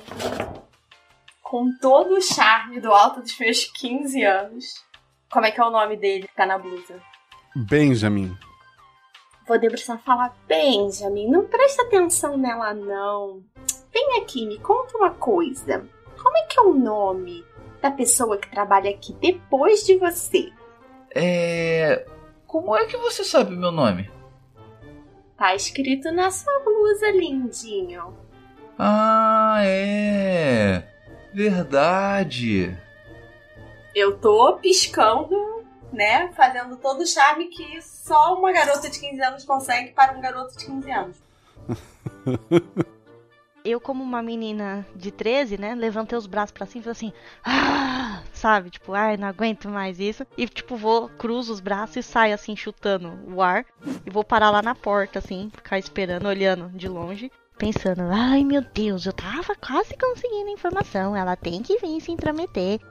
com 1.41 1.71
todo 1.79 2.15
o 2.15 2.21
charme 2.21 2.81
do 2.81 2.91
alto 2.91 3.21
dos 3.21 3.37
meus 3.39 3.63
15 3.63 4.23
anos. 4.23 4.83
Como 5.31 5.45
é 5.45 5.51
que 5.51 5.61
é 5.61 5.65
o 5.65 5.71
nome 5.71 5.95
dele 5.95 6.27
que 6.27 6.35
tá 6.35 6.45
na 6.45 6.57
blusa? 6.57 7.01
Benjamin. 7.55 8.35
Vou 9.47 9.57
debruçar 9.57 9.97
e 9.97 10.03
falar: 10.03 10.35
Benjamin, 10.47 11.29
não 11.29 11.47
presta 11.47 11.83
atenção 11.83 12.37
nela, 12.37 12.73
não. 12.73 13.41
Vem 13.93 14.21
aqui, 14.21 14.45
me 14.45 14.59
conta 14.59 14.97
uma 14.97 15.11
coisa. 15.11 15.87
Como 16.21 16.37
é 16.37 16.45
que 16.45 16.59
é 16.59 16.61
o 16.61 16.73
nome 16.73 17.45
da 17.83 17.91
pessoa 17.91 18.37
que 18.37 18.49
trabalha 18.49 18.89
aqui 18.89 19.13
depois 19.19 19.85
de 19.85 19.97
você? 19.97 20.49
É. 21.13 22.05
Como 22.47 22.75
é 22.75 22.85
que 22.85 22.95
você 22.95 23.25
sabe 23.25 23.53
o 23.53 23.59
meu 23.59 23.73
nome? 23.73 24.09
Tá 25.37 25.53
escrito 25.53 26.09
na 26.13 26.31
sua 26.31 26.59
blusa, 26.63 27.11
lindinho. 27.11 28.17
Ah, 28.79 29.57
é. 29.65 30.83
Verdade. 31.33 32.77
Eu 33.93 34.17
tô 34.17 34.57
piscando, 34.61 35.65
né? 35.91 36.31
Fazendo 36.37 36.77
todo 36.77 37.01
o 37.01 37.07
charme 37.07 37.47
que 37.47 37.81
só 37.81 38.35
uma 38.35 38.53
garota 38.53 38.89
de 38.89 38.97
15 38.97 39.21
anos 39.21 39.43
consegue 39.43 39.91
para 39.91 40.17
um 40.17 40.21
garoto 40.21 40.57
de 40.57 40.65
15 40.65 40.91
anos. 40.91 41.17
Eu, 43.65 43.79
como 43.79 44.03
uma 44.03 44.21
menina 44.21 44.85
de 44.93 45.09
13, 45.09 45.57
né, 45.57 45.73
levantei 45.73 46.17
os 46.17 46.27
braços 46.27 46.51
pra 46.51 46.65
cima 46.65 46.81
e 46.81 46.83
falei 46.83 46.91
assim, 46.91 47.13
ah, 47.45 48.21
sabe? 48.33 48.69
Tipo, 48.69 48.93
ai, 48.93 49.15
não 49.15 49.27
aguento 49.27 49.69
mais 49.69 49.99
isso. 49.99 50.27
E, 50.37 50.47
tipo, 50.47 50.75
vou, 50.75 51.07
cruzo 51.07 51.53
os 51.53 51.61
braços 51.61 51.95
e 51.95 52.03
saio, 52.03 52.33
assim, 52.33 52.57
chutando 52.57 53.17
o 53.25 53.41
ar. 53.41 53.65
E 54.05 54.09
vou 54.09 54.23
parar 54.23 54.49
lá 54.49 54.61
na 54.61 54.75
porta, 54.75 55.19
assim, 55.19 55.49
ficar 55.55 55.79
esperando, 55.79 56.27
olhando 56.27 56.69
de 56.75 56.89
longe. 56.89 57.31
pensando, 57.57 58.01
ai 58.11 58.43
meu 58.43 58.61
Deus, 58.73 59.05
eu 59.05 59.13
tava 59.13 59.55
quase 59.55 59.95
conseguindo 59.95 60.49
a 60.49 60.53
informação, 60.53 61.15
ela 61.15 61.35
tem 61.35 61.61
que 61.61 61.77
vir 61.77 62.01
se 62.01 62.11
intrometer. 62.11 62.81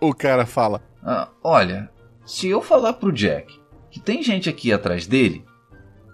O 0.00 0.14
cara 0.14 0.46
fala: 0.46 0.80
Ah, 1.02 1.28
olha, 1.42 1.90
se 2.24 2.48
eu 2.48 2.62
falar 2.62 2.92
pro 2.94 3.12
Jack 3.12 3.60
que 3.98 4.04
tem 4.04 4.22
gente 4.22 4.48
aqui 4.48 4.72
atrás 4.72 5.06
dele, 5.06 5.44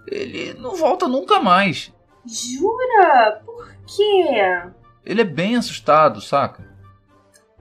ele 0.07 0.53
não 0.55 0.75
volta 0.75 1.07
nunca 1.07 1.39
mais. 1.39 1.93
Jura? 2.25 3.41
Por 3.45 3.71
quê? 3.85 4.71
Ele 5.05 5.21
é 5.21 5.25
bem 5.25 5.55
assustado, 5.55 6.19
saca? 6.19 6.67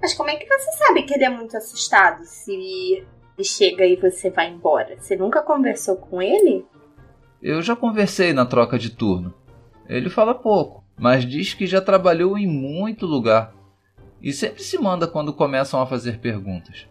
Mas 0.01 0.15
como 0.15 0.31
é 0.31 0.37
que 0.37 0.47
você 0.47 0.73
sabe 0.73 1.03
que 1.03 1.15
ele 1.15 1.25
é 1.25 1.29
muito 1.29 1.57
assustado 1.57 2.25
se 2.25 2.53
ele 2.53 3.07
chega 3.43 3.85
e 3.85 3.97
você 3.97 4.31
vai 4.31 4.49
embora? 4.49 4.97
Você 4.99 5.17
nunca 5.17 5.43
conversou 5.43 5.97
com 5.97 6.21
ele? 6.21 6.65
Eu 7.43 7.61
já 7.61 7.77
conversei 7.77 8.33
na 8.33 8.47
troca 8.47 8.79
de 8.79 8.91
turno. 8.91 9.35
Ele 9.87 10.09
fala 10.09 10.35
pouco, 10.35 10.83
mas 10.99 11.27
diz 11.27 11.53
que 11.53 11.67
já 11.67 11.81
trabalhou 11.81 12.39
em 12.39 12.47
muito 12.47 13.05
lugar. 13.05 13.55
E 14.23 14.33
sempre 14.33 14.63
se 14.63 14.79
manda 14.79 15.07
quando 15.07 15.35
começam 15.35 15.81
a 15.83 15.87
fazer 15.87 16.19
perguntas. 16.19 16.87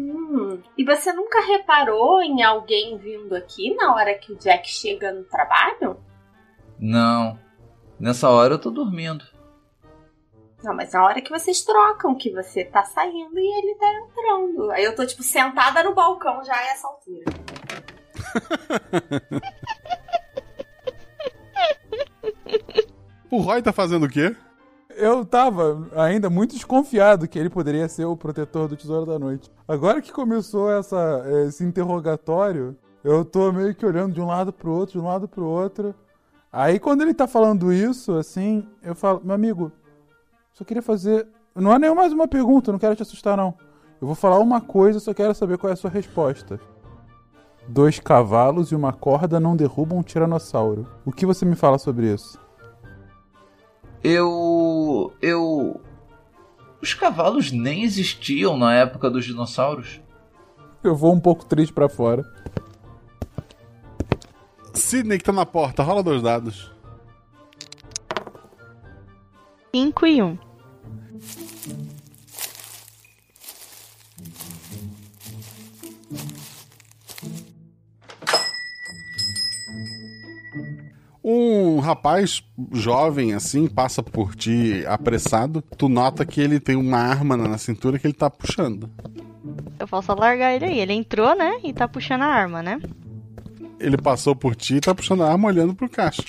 Hum, 0.00 0.62
e 0.78 0.84
você 0.84 1.12
nunca 1.12 1.40
reparou 1.40 2.22
em 2.22 2.42
alguém 2.42 2.96
vindo 2.96 3.34
aqui 3.34 3.74
na 3.74 3.94
hora 3.94 4.14
que 4.14 4.32
o 4.32 4.36
Jack 4.36 4.68
chega 4.68 5.12
no 5.12 5.24
trabalho? 5.24 5.98
Não, 6.78 7.38
nessa 7.98 8.30
hora 8.30 8.54
eu 8.54 8.58
tô 8.58 8.70
dormindo. 8.70 9.24
Não, 10.62 10.74
mas 10.74 10.92
na 10.92 11.04
hora 11.04 11.20
que 11.20 11.30
vocês 11.30 11.62
trocam, 11.62 12.14
que 12.14 12.30
você 12.30 12.64
tá 12.64 12.84
saindo 12.84 13.38
e 13.38 13.58
ele 13.58 13.74
tá 13.76 13.92
entrando. 13.94 14.70
Aí 14.70 14.84
eu 14.84 14.94
tô, 14.94 15.06
tipo, 15.06 15.22
sentada 15.22 15.82
no 15.82 15.94
balcão 15.94 16.44
já 16.44 16.54
a 16.54 16.66
essa 16.66 16.86
altura. 16.86 17.24
O 23.30 23.38
Roy 23.38 23.62
tá 23.62 23.72
fazendo 23.72 24.06
o 24.06 24.08
quê? 24.08 24.34
Eu 24.96 25.24
tava 25.24 25.86
ainda 25.96 26.28
muito 26.28 26.54
desconfiado 26.54 27.28
que 27.28 27.38
ele 27.38 27.48
poderia 27.48 27.88
ser 27.88 28.04
o 28.04 28.16
protetor 28.16 28.68
do 28.68 28.76
Tesouro 28.76 29.06
da 29.06 29.18
Noite. 29.18 29.50
Agora 29.66 30.02
que 30.02 30.12
começou 30.12 30.70
essa, 30.70 31.24
esse 31.46 31.64
interrogatório, 31.64 32.76
eu 33.02 33.24
tô 33.24 33.52
meio 33.52 33.74
que 33.74 33.86
olhando 33.86 34.12
de 34.12 34.20
um 34.20 34.26
lado 34.26 34.52
pro 34.52 34.72
outro, 34.72 34.98
de 34.98 35.04
um 35.04 35.08
lado 35.08 35.28
pro 35.28 35.44
outro. 35.44 35.94
Aí 36.52 36.78
quando 36.78 37.02
ele 37.02 37.14
tá 37.14 37.26
falando 37.26 37.72
isso, 37.72 38.12
assim, 38.16 38.66
eu 38.82 38.94
falo, 38.94 39.20
meu 39.24 39.34
amigo, 39.34 39.72
só 40.52 40.64
queria 40.64 40.82
fazer. 40.82 41.26
Não 41.54 41.72
é 41.72 41.78
nem 41.78 41.94
mais 41.94 42.12
uma 42.12 42.28
pergunta, 42.28 42.72
não 42.72 42.78
quero 42.78 42.96
te 42.96 43.02
assustar, 43.02 43.36
não. 43.36 43.54
Eu 44.00 44.06
vou 44.06 44.16
falar 44.16 44.38
uma 44.38 44.60
coisa, 44.60 44.98
só 44.98 45.14
quero 45.14 45.34
saber 45.34 45.58
qual 45.58 45.70
é 45.70 45.74
a 45.74 45.76
sua 45.76 45.90
resposta. 45.90 46.58
Dois 47.68 48.00
cavalos 48.00 48.72
e 48.72 48.74
uma 48.74 48.92
corda 48.92 49.38
não 49.38 49.54
derrubam 49.54 49.98
um 49.98 50.02
tiranossauro. 50.02 50.86
O 51.04 51.12
que 51.12 51.26
você 51.26 51.44
me 51.44 51.54
fala 51.54 51.78
sobre 51.78 52.12
isso? 52.12 52.38
Eu. 54.02 55.12
Eu. 55.20 55.80
Os 56.80 56.94
cavalos 56.94 57.52
nem 57.52 57.82
existiam 57.82 58.56
na 58.56 58.74
época 58.74 59.10
dos 59.10 59.24
dinossauros. 59.24 60.00
Eu 60.82 60.96
vou 60.96 61.12
um 61.12 61.20
pouco 61.20 61.44
triste 61.44 61.72
pra 61.72 61.88
fora. 61.88 62.24
Sidney 64.72 65.18
que 65.18 65.24
tá 65.24 65.32
na 65.32 65.44
porta, 65.44 65.82
rola 65.82 66.02
dois 66.02 66.22
dados. 66.22 66.72
5 69.74 70.06
e 70.06 70.22
1. 70.22 70.26
Um. 70.26 70.38
Um 81.22 81.78
rapaz 81.80 82.42
jovem 82.72 83.34
assim 83.34 83.66
passa 83.66 84.02
por 84.02 84.34
ti 84.34 84.84
apressado. 84.86 85.62
Tu 85.76 85.88
nota 85.88 86.24
que 86.24 86.40
ele 86.40 86.58
tem 86.58 86.76
uma 86.76 86.98
arma 86.98 87.36
na 87.36 87.58
cintura 87.58 87.98
que 87.98 88.06
ele 88.06 88.14
tá 88.14 88.30
puxando. 88.30 88.88
Eu 89.78 89.86
posso 89.86 90.14
largar 90.14 90.54
ele 90.54 90.64
aí. 90.64 90.80
Ele 90.80 90.94
entrou, 90.94 91.36
né? 91.36 91.60
E 91.62 91.72
tá 91.72 91.86
puxando 91.86 92.22
a 92.22 92.26
arma, 92.26 92.62
né? 92.62 92.80
Ele 93.78 93.96
passou 93.96 94.34
por 94.34 94.54
ti 94.54 94.76
e 94.76 94.80
tá 94.80 94.94
puxando 94.94 95.22
a 95.22 95.30
arma 95.30 95.48
olhando 95.48 95.74
pro 95.74 95.88
caixa. 95.88 96.22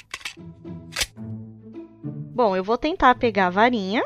Bom, 2.34 2.56
eu 2.56 2.64
vou 2.64 2.78
tentar 2.78 3.16
pegar 3.16 3.48
a 3.48 3.50
varinha 3.52 4.04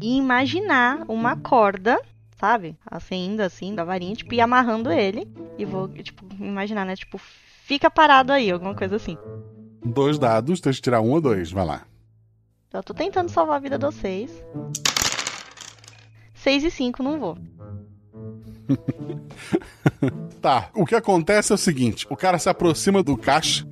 e 0.00 0.16
imaginar 0.16 1.04
uma 1.08 1.36
corda, 1.36 2.00
sabe? 2.38 2.76
Assim, 2.86 3.26
indo 3.26 3.40
assim, 3.40 3.74
da 3.74 3.84
varinha, 3.84 4.14
tipo, 4.14 4.34
e 4.34 4.40
amarrando 4.40 4.90
ele. 4.90 5.28
E 5.58 5.64
vou, 5.64 5.88
tipo, 5.88 6.24
imaginar, 6.38 6.84
né? 6.84 6.96
Tipo, 6.96 7.18
fica 7.64 7.90
parado 7.90 8.32
aí, 8.32 8.50
alguma 8.50 8.74
coisa 8.74 8.96
assim. 8.96 9.16
Dois 9.84 10.18
dados, 10.18 10.60
tem 10.60 10.72
que 10.72 10.80
tirar 10.80 11.00
um 11.00 11.10
ou 11.10 11.20
dois, 11.20 11.50
vai 11.50 11.64
lá. 11.64 11.86
Eu 12.72 12.82
tô 12.82 12.94
tentando 12.94 13.28
salvar 13.28 13.56
a 13.56 13.60
vida 13.60 13.78
de 13.78 13.84
vocês. 13.84 14.30
6 16.34 16.64
e 16.64 16.70
5 16.70 17.02
não 17.02 17.20
vou. 17.20 17.38
Tá, 20.40 20.70
o 20.74 20.84
que 20.84 20.94
acontece 20.94 21.52
é 21.52 21.54
o 21.54 21.58
seguinte: 21.58 22.06
o 22.10 22.16
cara 22.16 22.38
se 22.38 22.50
aproxima 22.50 23.02
do 23.02 23.16
caixa. 23.16 23.66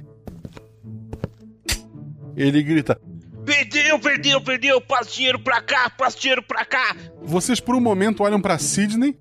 Ele 2.35 2.63
grita: 2.63 2.99
Perdeu, 3.45 3.99
perdeu, 3.99 4.41
perdeu. 4.41 4.81
Passa 4.81 5.11
dinheiro 5.11 5.39
pra 5.39 5.61
cá, 5.61 5.91
passa 5.91 6.19
dinheiro 6.19 6.43
pra 6.43 6.65
cá. 6.65 6.97
Vocês 7.21 7.61
por 7.61 7.75
um 7.75 7.81
momento 7.81 8.23
olham 8.23 8.41
pra 8.41 8.57
Sidney. 8.59 9.19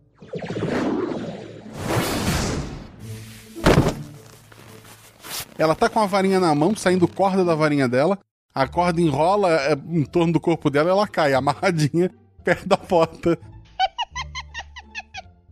Ela 5.62 5.76
tá 5.76 5.88
com 5.88 6.00
a 6.00 6.08
varinha 6.08 6.40
na 6.40 6.56
mão, 6.56 6.76
saindo 6.76 7.08
corda 7.08 7.46
da 7.46 7.54
varinha 7.54 7.88
dela. 7.88 8.18
A 8.52 8.68
corda 8.68 9.00
enrola 9.00 9.48
é, 9.52 9.74
em 9.74 10.04
torno 10.04 10.34
do 10.34 10.40
corpo 10.40 10.72
dela 10.72 10.90
e 10.90 10.92
ela 10.92 11.08
cai, 11.08 11.36
amarradinha, 11.38 12.10
perto 12.44 12.68
da 12.68 12.78
porta. 12.78 13.38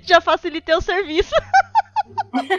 Já 0.02 0.20
facilitei 0.20 0.74
o 0.74 0.82
serviço. 0.82 1.30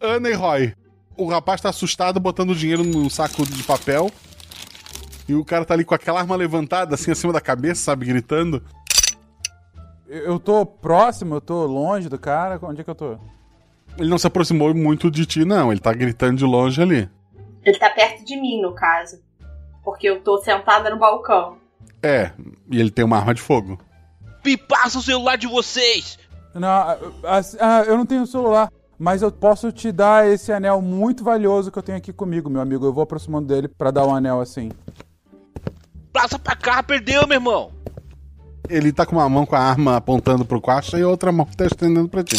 Ana 0.00 0.28
e 0.28 0.32
Roy. 0.32 0.74
O 1.16 1.28
rapaz 1.28 1.60
tá 1.60 1.68
assustado 1.68 2.18
botando 2.18 2.52
dinheiro 2.52 2.82
num 2.82 3.08
saco 3.08 3.46
de 3.46 3.62
papel. 3.62 4.10
E 5.28 5.36
o 5.36 5.44
cara 5.44 5.64
tá 5.64 5.74
ali 5.74 5.84
com 5.84 5.94
aquela 5.94 6.18
arma 6.18 6.34
levantada, 6.34 6.96
assim, 6.96 7.12
acima 7.12 7.32
da 7.32 7.40
cabeça, 7.40 7.80
sabe, 7.80 8.06
gritando. 8.06 8.60
Eu 10.10 10.40
tô 10.40 10.66
próximo, 10.66 11.36
eu 11.36 11.40
tô 11.40 11.64
longe 11.66 12.08
do 12.08 12.18
cara. 12.18 12.58
Onde 12.62 12.80
é 12.80 12.84
que 12.84 12.90
eu 12.90 12.94
tô? 12.96 13.16
Ele 13.96 14.10
não 14.10 14.18
se 14.18 14.26
aproximou 14.26 14.74
muito 14.74 15.08
de 15.08 15.24
ti, 15.24 15.44
não. 15.44 15.70
Ele 15.70 15.80
tá 15.80 15.92
gritando 15.92 16.36
de 16.36 16.44
longe 16.44 16.82
ali. 16.82 17.08
Ele 17.64 17.78
tá 17.78 17.88
perto 17.90 18.24
de 18.24 18.36
mim, 18.36 18.60
no 18.60 18.74
caso. 18.74 19.20
Porque 19.84 20.08
eu 20.08 20.20
tô 20.20 20.38
sentada 20.38 20.90
no 20.90 20.98
balcão. 20.98 21.58
É, 22.02 22.32
e 22.68 22.80
ele 22.80 22.90
tem 22.90 23.04
uma 23.04 23.18
arma 23.18 23.32
de 23.32 23.40
fogo. 23.40 23.78
Me 24.44 24.56
passa 24.56 24.98
o 24.98 25.02
celular 25.02 25.36
de 25.36 25.46
vocês. 25.46 26.18
Não, 26.54 26.66
ah, 26.66 26.98
ah, 27.60 27.84
eu 27.86 27.96
não 27.96 28.04
tenho 28.04 28.26
celular. 28.26 28.68
Mas 28.98 29.22
eu 29.22 29.30
posso 29.30 29.70
te 29.70 29.92
dar 29.92 30.28
esse 30.28 30.52
anel 30.52 30.82
muito 30.82 31.22
valioso 31.22 31.70
que 31.70 31.78
eu 31.78 31.82
tenho 31.82 31.98
aqui 31.98 32.12
comigo, 32.12 32.50
meu 32.50 32.60
amigo. 32.60 32.84
Eu 32.84 32.92
vou 32.92 33.04
aproximando 33.04 33.46
dele 33.46 33.68
pra 33.68 33.92
dar 33.92 34.06
um 34.06 34.14
anel 34.14 34.40
assim. 34.40 34.70
Passa 36.12 36.36
pra 36.36 36.56
cá, 36.56 36.82
perdeu, 36.82 37.26
meu 37.28 37.36
irmão. 37.36 37.79
Ele 38.68 38.92
tá 38.92 39.04
com 39.04 39.16
uma 39.16 39.28
mão 39.28 39.46
com 39.46 39.56
a 39.56 39.60
arma 39.60 39.96
apontando 39.96 40.44
pro 40.44 40.60
caixa 40.60 40.98
e 40.98 41.02
a 41.02 41.08
outra 41.08 41.32
mão 41.32 41.46
tá 41.46 41.66
estendendo 41.66 42.08
pra 42.08 42.22
ti. 42.22 42.36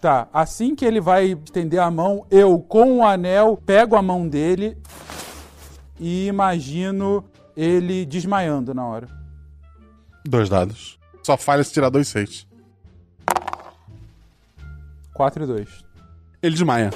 Tá, 0.00 0.28
assim 0.32 0.74
que 0.74 0.84
ele 0.84 1.00
vai 1.00 1.32
estender 1.32 1.80
a 1.80 1.90
mão, 1.90 2.26
eu, 2.30 2.58
com 2.58 2.98
o 2.98 3.04
anel, 3.04 3.60
pego 3.64 3.96
a 3.96 4.02
mão 4.02 4.28
dele 4.28 4.76
e 5.98 6.26
imagino 6.26 7.24
ele 7.56 8.04
desmaiando 8.04 8.74
na 8.74 8.86
hora. 8.86 9.08
Dois 10.24 10.48
dados. 10.48 10.98
Só 11.22 11.36
falha 11.36 11.64
se 11.64 11.72
tirar 11.72 11.88
dois 11.88 12.08
seis. 12.08 12.46
4 15.16 15.44
e 15.44 15.46
2. 15.46 15.68
Ele 16.42 16.52
desmaia. 16.52 16.90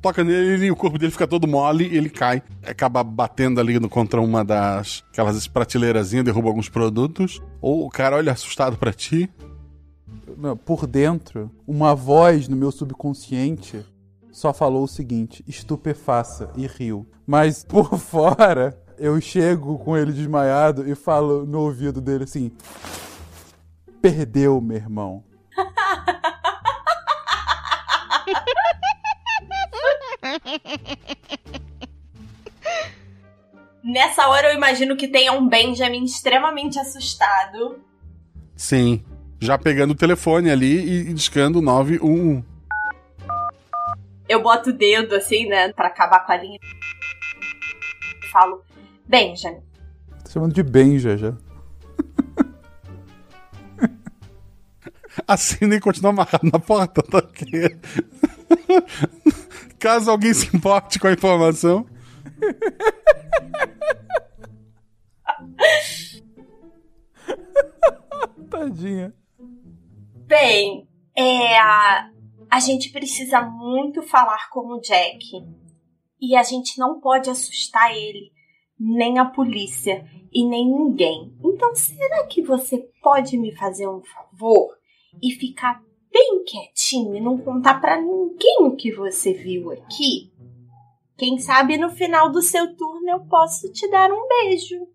Toca 0.00 0.24
nele 0.24 0.66
e 0.66 0.70
o 0.70 0.76
corpo 0.76 0.98
dele 0.98 1.12
fica 1.12 1.26
todo 1.26 1.46
mole 1.46 1.86
e 1.86 1.96
ele 1.96 2.08
cai. 2.08 2.42
Acaba 2.66 3.04
batendo 3.04 3.60
ali 3.60 3.78
no, 3.78 3.88
contra 3.88 4.20
uma 4.20 4.42
das 4.42 5.04
aquelas 5.10 5.46
prateleirazinhas, 5.46 6.24
derruba 6.24 6.48
alguns 6.48 6.68
produtos. 6.68 7.40
Ou 7.60 7.86
o 7.86 7.90
cara 7.90 8.16
olha 8.16 8.32
assustado 8.32 8.78
pra 8.78 8.92
ti. 8.92 9.30
Por 10.64 10.86
dentro, 10.86 11.50
uma 11.66 11.94
voz 11.94 12.48
no 12.48 12.56
meu 12.56 12.72
subconsciente 12.72 13.84
só 14.32 14.54
falou 14.54 14.84
o 14.84 14.88
seguinte: 14.88 15.44
estupefaça 15.46 16.50
e 16.56 16.66
riu. 16.66 17.06
Mas 17.26 17.62
por 17.62 17.96
fora, 18.00 18.80
eu 18.98 19.20
chego 19.20 19.78
com 19.78 19.96
ele 19.96 20.12
desmaiado 20.12 20.88
e 20.88 20.94
falo 20.94 21.44
no 21.44 21.60
ouvido 21.60 22.00
dele 22.00 22.24
assim: 22.24 22.50
Perdeu, 24.00 24.62
meu 24.62 24.78
irmão. 24.78 25.22
Nessa 33.82 34.28
hora 34.28 34.52
eu 34.52 34.56
imagino 34.56 34.96
que 34.96 35.08
tenha 35.08 35.32
um 35.32 35.48
Benjamin 35.48 36.04
extremamente 36.04 36.78
assustado. 36.78 37.80
Sim. 38.54 39.02
Já 39.40 39.56
pegando 39.56 39.92
o 39.92 39.96
telefone 39.96 40.50
ali 40.50 41.08
e 41.08 41.14
discando 41.14 41.62
911. 41.62 42.44
Eu 44.28 44.42
boto 44.42 44.68
o 44.70 44.72
dedo 44.72 45.16
assim, 45.16 45.46
né, 45.46 45.72
pra 45.72 45.88
acabar 45.88 46.26
com 46.26 46.32
a 46.32 46.36
linha. 46.36 46.58
Falo, 48.30 48.62
Benjamin, 49.08 49.62
Tô 50.30 50.34
chamando 50.34 50.54
de 50.54 50.62
Benja 50.62 51.16
já. 51.16 51.34
Assina 55.26 55.74
e 55.74 55.80
continua 55.80 56.10
amarrado 56.10 56.48
na 56.52 56.60
porta, 56.60 57.02
tá 57.02 57.18
ok? 57.18 57.76
Caso 59.80 60.10
alguém 60.10 60.34
se 60.34 60.54
importe 60.54 61.00
com 61.00 61.06
a 61.06 61.12
informação. 61.12 61.86
Tadinha. 68.50 69.14
Bem, 70.26 70.86
é. 71.16 71.58
A, 71.58 72.10
a 72.50 72.60
gente 72.60 72.90
precisa 72.90 73.40
muito 73.40 74.02
falar 74.02 74.50
com 74.50 74.74
o 74.74 74.80
Jack. 74.80 75.24
E 76.20 76.36
a 76.36 76.42
gente 76.42 76.78
não 76.78 77.00
pode 77.00 77.30
assustar 77.30 77.96
ele, 77.96 78.30
nem 78.78 79.18
a 79.18 79.24
polícia 79.24 80.04
e 80.30 80.46
nem 80.46 80.70
ninguém. 80.70 81.34
Então, 81.42 81.74
será 81.74 82.26
que 82.26 82.42
você 82.42 82.86
pode 83.02 83.38
me 83.38 83.56
fazer 83.56 83.88
um 83.88 84.02
favor 84.02 84.76
e 85.22 85.30
ficar 85.30 85.82
bem 86.12 86.44
quietinho 86.44 87.14
e 87.16 87.20
não 87.20 87.38
contar 87.38 87.80
pra 87.80 88.00
ninguém 88.00 88.58
o 88.60 88.76
que 88.76 88.92
você 88.92 89.32
viu 89.32 89.70
aqui? 89.70 90.32
Quem 91.16 91.38
sabe 91.38 91.76
no 91.76 91.90
final 91.90 92.30
do 92.30 92.40
seu 92.40 92.74
turno 92.74 93.08
eu 93.10 93.20
posso 93.20 93.70
te 93.72 93.88
dar 93.90 94.10
um 94.10 94.26
beijo. 94.26 94.88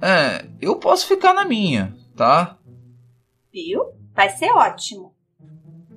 É, 0.00 0.48
eu 0.60 0.76
posso 0.76 1.06
ficar 1.06 1.32
na 1.32 1.44
minha, 1.44 1.96
tá? 2.16 2.58
Viu? 3.52 3.92
Vai 4.14 4.30
ser 4.30 4.50
ótimo. 4.50 5.14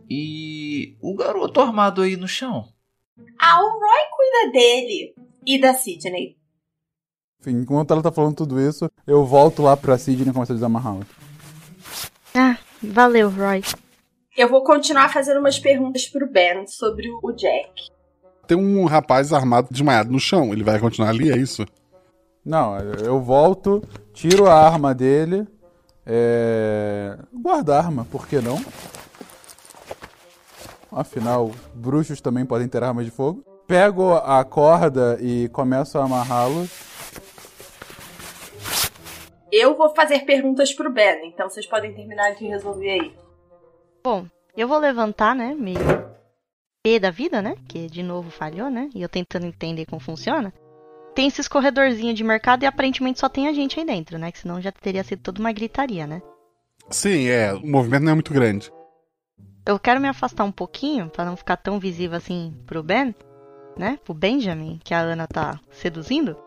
E 0.10 0.96
o 1.02 1.16
garoto 1.16 1.60
armado 1.60 2.04
aí 2.04 2.16
no 2.16 2.28
chão? 2.28 2.70
Ah, 3.40 3.64
o 3.64 3.70
Roy 3.70 4.02
cuida 4.16 4.52
dele. 4.52 5.16
E 5.46 5.60
da 5.60 5.74
Sidney. 5.74 6.38
Enfim, 7.42 7.62
enquanto 7.62 7.92
ela 7.92 8.04
tá 8.04 8.12
falando 8.12 8.36
tudo 8.36 8.60
isso, 8.60 8.90
eu 9.06 9.26
volto 9.26 9.62
lá 9.64 9.76
pra 9.76 9.98
Sidney 9.98 10.30
e 10.30 10.34
começo 10.34 10.52
a 10.52 10.56
desamarrá-la. 10.56 11.06
Ah, 12.36 12.58
valeu, 12.82 13.30
Roy. 13.30 13.62
Eu 14.38 14.50
vou 14.50 14.62
continuar 14.66 15.08
fazendo 15.08 15.40
umas 15.40 15.58
perguntas 15.58 16.08
pro 16.08 16.28
Ben 16.28 16.68
sobre 16.68 17.08
o 17.24 17.32
Jack. 17.32 17.90
Tem 18.46 18.58
um 18.58 18.84
rapaz 18.84 19.32
armado 19.32 19.70
desmaiado 19.72 20.12
no 20.12 20.20
chão. 20.20 20.52
Ele 20.52 20.62
vai 20.62 20.78
continuar 20.78 21.10
ali, 21.10 21.32
é 21.32 21.38
isso? 21.38 21.66
Não, 22.44 22.78
eu 22.78 23.20
volto, 23.22 23.82
tiro 24.14 24.48
a 24.48 24.54
arma 24.54 24.94
dele, 24.94 25.48
é... 26.06 27.18
guardo 27.34 27.72
a 27.72 27.78
arma, 27.78 28.06
por 28.12 28.28
que 28.28 28.40
não? 28.40 28.64
Afinal, 30.92 31.50
bruxos 31.74 32.22
também 32.22 32.46
podem 32.46 32.68
ter 32.68 32.84
armas 32.84 33.06
de 33.06 33.12
fogo. 33.12 33.44
Pego 33.66 34.14
a 34.14 34.44
corda 34.44 35.18
e 35.22 35.50
começo 35.50 35.98
a 35.98 36.04
amarrá-lo. 36.04 36.70
Eu 39.52 39.76
vou 39.76 39.96
fazer 39.96 40.20
perguntas 40.20 40.74
pro 40.74 40.92
Ben, 40.92 41.30
então 41.30 41.50
vocês 41.50 41.66
podem 41.66 41.94
terminar 41.94 42.36
de 42.36 42.46
resolver 42.46 42.90
aí. 42.90 43.25
Bom, 44.06 44.28
eu 44.56 44.68
vou 44.68 44.78
levantar, 44.78 45.36
né? 45.36 45.56
Meio 45.56 45.80
P 46.84 47.00
da 47.00 47.10
vida, 47.10 47.42
né? 47.42 47.56
Que 47.68 47.88
de 47.88 48.04
novo 48.04 48.30
falhou, 48.30 48.70
né? 48.70 48.88
E 48.94 49.02
eu 49.02 49.10
tentando 49.10 49.48
entender 49.48 49.88
como 49.88 50.00
funciona. 50.00 50.54
Tem 51.16 51.26
esses 51.26 51.48
corredorzinhos 51.48 52.14
de 52.14 52.24
mercado 52.24 52.62
e 52.62 52.68
aparentemente 52.68 53.20
só 53.20 53.28
tem 53.28 53.48
a 53.48 53.54
gente 53.54 53.80
aí 53.80 53.86
dentro, 53.86 54.20
né? 54.20 54.32
Que 54.32 54.38
senão 54.38 54.62
já 54.62 54.72
teria 54.72 55.04
sido 55.04 55.24
toda 55.24 55.40
uma 55.40 55.52
gritaria, 55.52 56.06
né? 56.06 56.22
Sim, 56.88 57.30
é. 57.30 57.52
O 57.56 57.66
movimento 57.66 58.04
não 58.04 58.12
é 58.12 58.14
muito 58.14 58.32
grande. 58.32 58.72
Eu 59.66 59.80
quero 59.80 60.00
me 60.00 60.08
afastar 60.08 60.44
um 60.44 60.52
pouquinho 60.52 61.10
pra 61.10 61.26
não 61.26 61.36
ficar 61.36 61.58
tão 61.58 61.80
visível 61.80 62.16
assim 62.16 62.54
pro 62.68 62.84
Ben, 62.84 63.16
né? 63.76 63.98
Pro 64.06 64.14
Benjamin, 64.14 64.80
que 64.84 64.94
a 64.94 65.00
Ana 65.00 65.26
tá 65.26 65.60
seduzindo. 65.72 66.38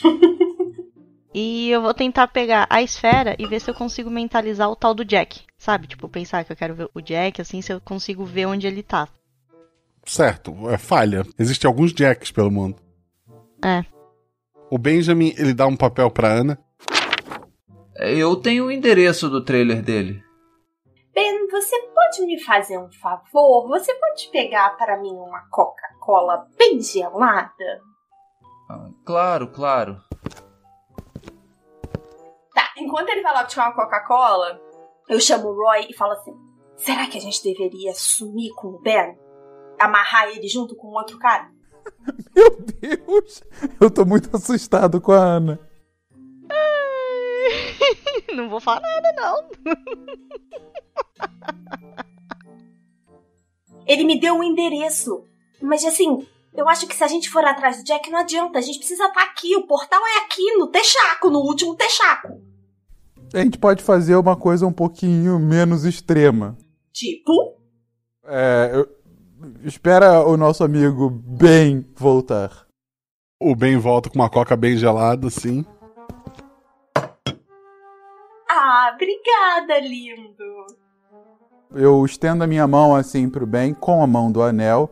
e 1.34 1.70
eu 1.70 1.82
vou 1.82 1.92
tentar 1.92 2.28
pegar 2.28 2.68
a 2.70 2.80
esfera 2.80 3.34
e 3.36 3.48
ver 3.48 3.58
se 3.58 3.68
eu 3.68 3.74
consigo 3.74 4.08
mentalizar 4.08 4.70
o 4.70 4.76
tal 4.76 4.94
do 4.94 5.04
Jack, 5.04 5.49
sabe? 5.60 5.86
Tipo, 5.86 6.08
pensar 6.08 6.42
que 6.42 6.50
eu 6.50 6.56
quero 6.56 6.74
ver 6.74 6.90
o 6.94 7.02
Jack, 7.02 7.40
assim, 7.40 7.60
se 7.60 7.70
eu 7.70 7.80
consigo 7.80 8.24
ver 8.24 8.46
onde 8.46 8.66
ele 8.66 8.82
tá. 8.82 9.06
Certo, 10.04 10.68
é 10.70 10.78
falha. 10.78 11.22
Existem 11.38 11.68
alguns 11.68 11.92
Jacks 11.92 12.32
pelo 12.32 12.50
mundo. 12.50 12.80
É. 13.62 13.84
O 14.70 14.78
Benjamin, 14.78 15.34
ele 15.36 15.52
dá 15.52 15.66
um 15.66 15.76
papel 15.76 16.10
pra 16.10 16.28
Ana. 16.28 16.58
Eu 17.96 18.34
tenho 18.36 18.66
o 18.66 18.70
endereço 18.70 19.28
do 19.28 19.44
trailer 19.44 19.82
dele. 19.82 20.24
Ben, 21.12 21.46
você 21.48 21.76
pode 21.94 22.24
me 22.24 22.40
fazer 22.40 22.78
um 22.78 22.90
favor? 22.92 23.68
Você 23.68 23.92
pode 23.92 24.28
pegar 24.32 24.70
para 24.78 24.98
mim 24.98 25.12
uma 25.12 25.46
Coca-Cola 25.50 26.46
bem 26.56 26.80
gelada? 26.80 27.82
Claro, 29.04 29.48
claro. 29.48 30.00
Tá, 32.54 32.72
enquanto 32.78 33.10
ele 33.10 33.20
vai 33.20 33.34
lá 33.34 33.44
buscar 33.44 33.66
uma 33.66 33.74
Coca-Cola, 33.74 34.58
eu 35.10 35.20
chamo 35.20 35.48
o 35.48 35.54
Roy 35.54 35.88
e 35.90 35.94
falo 35.94 36.12
assim: 36.12 36.32
será 36.76 37.06
que 37.08 37.18
a 37.18 37.20
gente 37.20 37.42
deveria 37.42 37.92
sumir 37.94 38.54
com 38.54 38.68
o 38.68 38.78
Ben? 38.80 39.18
Amarrar 39.78 40.28
ele 40.28 40.46
junto 40.46 40.76
com 40.76 40.88
outro 40.88 41.18
cara? 41.18 41.50
Meu 42.34 42.56
Deus! 42.60 43.42
Eu 43.80 43.90
tô 43.90 44.04
muito 44.04 44.34
assustado 44.34 45.00
com 45.00 45.12
a 45.12 45.18
Ana. 45.18 45.60
não 48.34 48.48
vou 48.48 48.60
falar 48.60 48.80
nada, 48.80 49.12
não. 49.16 49.50
Ele 53.86 54.04
me 54.04 54.20
deu 54.20 54.36
o 54.38 54.44
endereço. 54.44 55.24
Mas 55.60 55.84
assim, 55.84 56.24
eu 56.54 56.68
acho 56.68 56.86
que 56.86 56.94
se 56.94 57.02
a 57.02 57.08
gente 57.08 57.28
for 57.28 57.44
atrás 57.44 57.78
do 57.78 57.84
Jack, 57.84 58.08
não 58.08 58.20
adianta. 58.20 58.60
A 58.60 58.62
gente 58.62 58.78
precisa 58.78 59.06
estar 59.06 59.24
aqui. 59.24 59.56
O 59.56 59.66
portal 59.66 60.00
é 60.06 60.18
aqui, 60.18 60.56
no 60.56 60.68
Texaco, 60.68 61.28
no 61.28 61.40
último 61.40 61.74
Texaco. 61.74 62.49
A 63.32 63.38
gente 63.38 63.58
pode 63.58 63.82
fazer 63.82 64.16
uma 64.16 64.36
coisa 64.36 64.66
um 64.66 64.72
pouquinho 64.72 65.38
menos 65.38 65.84
extrema. 65.84 66.56
Tipo? 66.92 67.56
É. 68.26 68.70
eu- 68.74 68.88
Espera 69.64 70.20
o 70.26 70.36
nosso 70.36 70.62
amigo 70.62 71.08
Ben 71.08 71.86
voltar. 71.96 72.66
O 73.40 73.54
Ben 73.56 73.78
volta 73.78 74.10
com 74.10 74.16
uma 74.18 74.28
coca 74.28 74.54
bem 74.54 74.76
gelada, 74.76 75.28
assim. 75.28 75.64
Ah, 78.48 78.92
obrigada, 78.94 79.80
lindo. 79.80 80.44
Eu 81.74 82.04
estendo 82.04 82.44
a 82.44 82.46
minha 82.46 82.66
mão 82.66 82.94
assim 82.94 83.30
pro 83.30 83.46
Ben 83.46 83.72
com 83.72 84.02
a 84.02 84.06
mão 84.06 84.30
do 84.30 84.42
anel. 84.42 84.90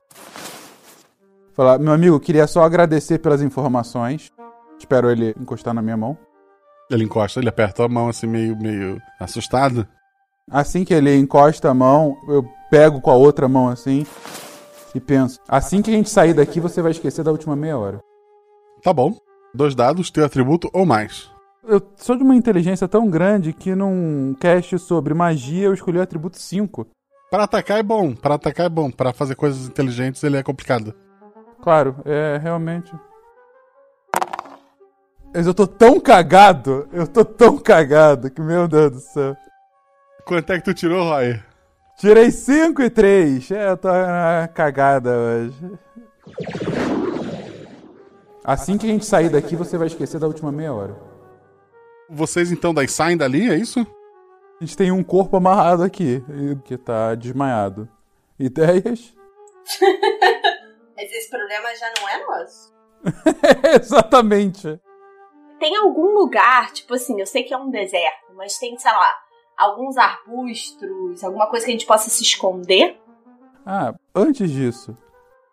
Falar, 1.53 1.78
meu 1.78 1.93
amigo, 1.93 2.18
queria 2.20 2.47
só 2.47 2.62
agradecer 2.62 3.18
pelas 3.18 3.43
informações. 3.43 4.32
Espero 4.78 5.11
ele 5.11 5.34
encostar 5.39 5.74
na 5.74 5.82
minha 5.82 5.97
mão. 5.97 6.16
Ele 6.91 7.05
encosta, 7.05 7.39
ele 7.41 7.49
aperta 7.49 7.84
a 7.84 7.89
mão 7.89 8.09
assim, 8.09 8.26
meio, 8.26 8.57
meio 8.57 9.01
assustado. 9.20 9.86
Assim 10.51 10.84
que 10.84 10.95
ele 10.95 11.14
encosta 11.16 11.68
a 11.68 11.74
mão, 11.74 12.16
eu 12.28 12.43
pego 12.70 13.01
com 13.01 13.11
a 13.11 13.14
outra 13.14 13.49
mão 13.49 13.68
assim 13.68 14.07
e 14.95 15.01
penso: 15.01 15.39
assim 15.47 15.82
que 15.82 15.91
a 15.91 15.95
gente 15.95 16.09
sair 16.09 16.34
daqui, 16.34 16.61
você 16.61 16.80
vai 16.80 16.93
esquecer 16.93 17.22
da 17.22 17.30
última 17.30 17.55
meia 17.55 17.76
hora. 17.76 18.01
Tá 18.82 18.93
bom. 18.93 19.16
Dois 19.55 19.74
dados, 19.74 20.11
teu 20.11 20.24
atributo 20.24 20.70
ou 20.72 20.86
mais. 20.86 21.30
Eu 21.66 21.82
sou 21.97 22.16
de 22.16 22.22
uma 22.22 22.34
inteligência 22.34 22.89
tão 22.89 23.11
grande 23.11 23.53
que 23.53 23.74
num 23.74 24.34
cast 24.41 24.78
sobre 24.78 25.12
magia 25.12 25.66
eu 25.66 25.74
escolhi 25.74 25.99
o 25.99 26.03
atributo 26.03 26.39
5. 26.39 26.86
Para 27.30 27.45
atacar 27.45 27.78
é 27.78 27.82
bom, 27.82 28.14
para 28.14 28.36
atacar 28.36 28.66
é 28.66 28.68
bom. 28.70 28.91
Para 28.91 29.12
fazer 29.12 29.34
coisas 29.34 29.68
inteligentes 29.68 30.22
ele 30.24 30.39
é 30.39 30.43
complicado. 30.43 30.95
Claro, 31.61 31.97
é 32.07 32.39
realmente. 32.43 32.91
Mas 35.39 35.47
eu 35.47 35.55
tô 35.55 35.68
tão 35.68 36.01
cagado, 36.01 36.89
eu 36.93 37.07
tô 37.07 37.24
tão 37.24 37.57
cagado 37.59 38.28
que, 38.28 38.41
meu 38.41 38.66
Deus 38.66 38.91
do 38.91 38.99
céu. 38.99 39.36
Quanto 40.24 40.53
é 40.53 40.59
que 40.59 40.64
tu 40.64 40.74
tirou, 40.74 41.05
Roy? 41.05 41.41
Tirei 41.97 42.32
5 42.32 42.82
e 42.82 42.91
3. 42.91 43.49
É, 43.53 43.70
eu 43.70 43.76
tô 43.76 43.86
na 43.86 44.49
cagada 44.53 45.16
hoje. 45.16 45.78
Assim 48.43 48.76
que 48.76 48.86
a 48.86 48.89
gente 48.91 49.07
sair 49.07 49.28
daqui, 49.28 49.55
você 49.55 49.78
vai 49.78 49.86
esquecer 49.86 50.18
da 50.18 50.26
última 50.26 50.51
meia 50.51 50.74
hora. 50.74 50.97
Vocês 52.11 52.51
então 52.51 52.74
daí 52.74 52.89
saem 52.89 53.16
dali, 53.16 53.49
é 53.49 53.55
isso? 53.55 53.86
A 54.61 54.64
gente 54.64 54.76
tem 54.76 54.91
um 54.91 55.05
corpo 55.05 55.36
amarrado 55.36 55.84
aqui, 55.84 56.20
que 56.64 56.76
tá 56.76 57.14
desmaiado. 57.14 57.89
Ideias? 58.36 59.14
Mas 60.97 61.12
esse 61.12 61.30
problema 61.30 61.68
já 61.76 61.93
não 61.97 62.09
é 62.09 62.26
nosso. 62.26 62.74
Exatamente. 63.80 64.80
Tem 65.59 65.77
algum 65.77 66.15
lugar, 66.15 66.73
tipo 66.73 66.95
assim, 66.95 67.19
eu 67.21 67.27
sei 67.27 67.43
que 67.43 67.53
é 67.53 67.59
um 67.59 67.71
deserto, 67.71 68.33
mas 68.37 68.59
tem, 68.59 68.79
sei 68.79 68.91
lá, 68.93 69.13
alguns 69.57 69.97
arbustos, 69.97 71.25
alguma 71.25 71.49
coisa 71.49 71.65
que 71.65 71.73
a 71.73 71.75
gente 71.75 71.87
possa 71.87 72.09
se 72.09 72.23
esconder? 72.23 73.01
Ah, 73.67 73.93
antes 74.15 74.51
disso, 74.51 74.97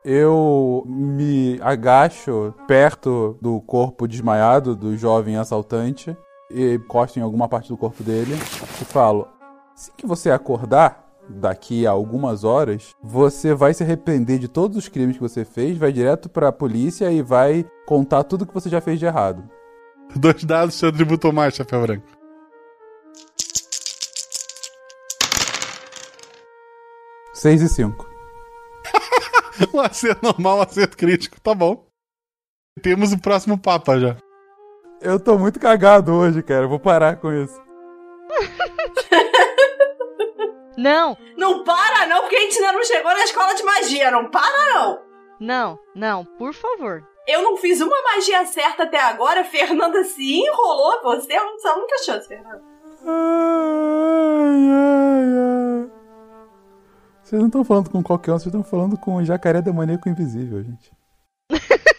Eu 0.08 0.84
me 0.86 1.60
agacho 1.64 2.54
perto 2.68 3.36
do 3.42 3.60
corpo 3.62 4.08
desmaiado 4.08 4.76
do 4.76 4.96
jovem 4.96 5.36
assaltante 5.36 6.16
e 6.52 6.76
encosto 6.76 7.18
em 7.18 7.24
alguma 7.24 7.50
parte 7.50 7.70
do 7.70 7.78
corpo 7.78 8.04
dele 8.04 8.36
e 8.80 8.86
falo: 8.86 9.28
Assim 9.74 9.92
que 9.98 10.06
você 10.06 10.30
acordar, 10.30 11.04
daqui 11.28 11.88
a 11.88 11.92
algumas 11.92 12.44
horas, 12.44 12.92
você 13.02 13.56
vai 13.56 13.74
se 13.74 13.82
arrepender 13.82 14.38
de 14.38 14.48
todos 14.48 14.78
os 14.78 14.88
crimes 14.88 15.16
que 15.18 15.24
você 15.24 15.44
fez, 15.44 15.76
vai 15.76 15.92
direto 15.92 16.30
pra 16.30 16.52
polícia 16.52 17.12
e 17.12 17.24
vai 17.24 17.66
contar 17.88 18.24
tudo 18.24 18.46
que 18.46 18.54
você 18.54 18.70
já 18.70 18.80
fez 18.80 19.00
de 19.00 19.08
errado. 19.08 19.44
Dois 20.16 20.44
dados, 20.44 20.76
seu 20.76 20.90
atributo 20.90 21.32
mais, 21.32 21.56
chapéu 21.56 21.82
branco. 21.82 22.08
Seis 27.34 27.62
e 27.62 27.70
cinco. 27.70 28.08
um 29.74 29.82
acerto 29.82 30.26
normal, 30.26 30.60
um 30.60 30.62
acerto 30.62 30.98
crítico, 30.98 31.40
tá 31.42 31.54
bom. 31.54 31.86
Temos 32.82 33.12
o 33.14 33.20
próximo 33.20 33.58
Papa 33.58 34.00
já. 34.00 34.18
Eu 35.02 35.20
tô 35.20 35.38
muito 35.38 35.60
cagado 35.60 36.14
hoje, 36.14 36.42
cara. 36.42 36.68
Vou 36.68 36.80
parar 36.80 37.18
com 37.18 37.32
isso. 37.32 37.62
Não, 40.78 41.18
Não 41.38 41.64
para 41.64 42.06
não, 42.06 42.20
porque 42.22 42.36
a 42.36 42.42
gente 42.42 42.58
ainda 42.58 42.74
não 42.74 42.84
chegou 42.84 43.10
na 43.10 43.24
escola 43.24 43.56
de 43.56 43.64
magia. 43.64 44.12
Não 44.12 44.30
para 44.30 44.74
não. 44.74 45.00
não, 45.40 45.80
não, 45.96 46.26
por 46.26 46.54
favor. 46.54 47.02
Eu 47.28 47.42
não 47.42 47.58
fiz 47.58 47.82
uma 47.82 47.96
magia 48.04 48.46
certa 48.46 48.84
até 48.84 49.00
agora. 49.00 49.44
Fernanda 49.44 50.04
se 50.04 50.36
enrolou. 50.36 51.02
Você 51.04 51.34
é 51.34 51.38
a 51.38 51.76
única 51.76 52.04
chance, 52.04 52.28
Fernanda. 52.28 52.62
Ai, 53.04 54.70
ai, 54.72 55.26
ai. 55.38 55.92
Vocês 57.24 57.40
não 57.40 57.48
estão 57.48 57.64
falando 57.64 57.90
com 57.90 58.04
qualquer 58.04 58.32
um, 58.32 58.38
vocês 58.38 58.54
estão 58.54 58.64
falando 58.64 58.98
com 58.98 59.16
o 59.16 59.26
jacaré 59.26 59.62
demoníaco 59.62 60.08
invisível, 60.08 60.64
gente. 60.64 60.92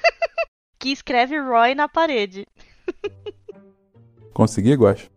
Que 0.79 0.93
escreve 0.93 1.37
Roy 1.41 1.75
na 1.75 1.89
parede. 1.89 2.47
Consegui, 4.33 4.75
Guacho? 4.75 5.11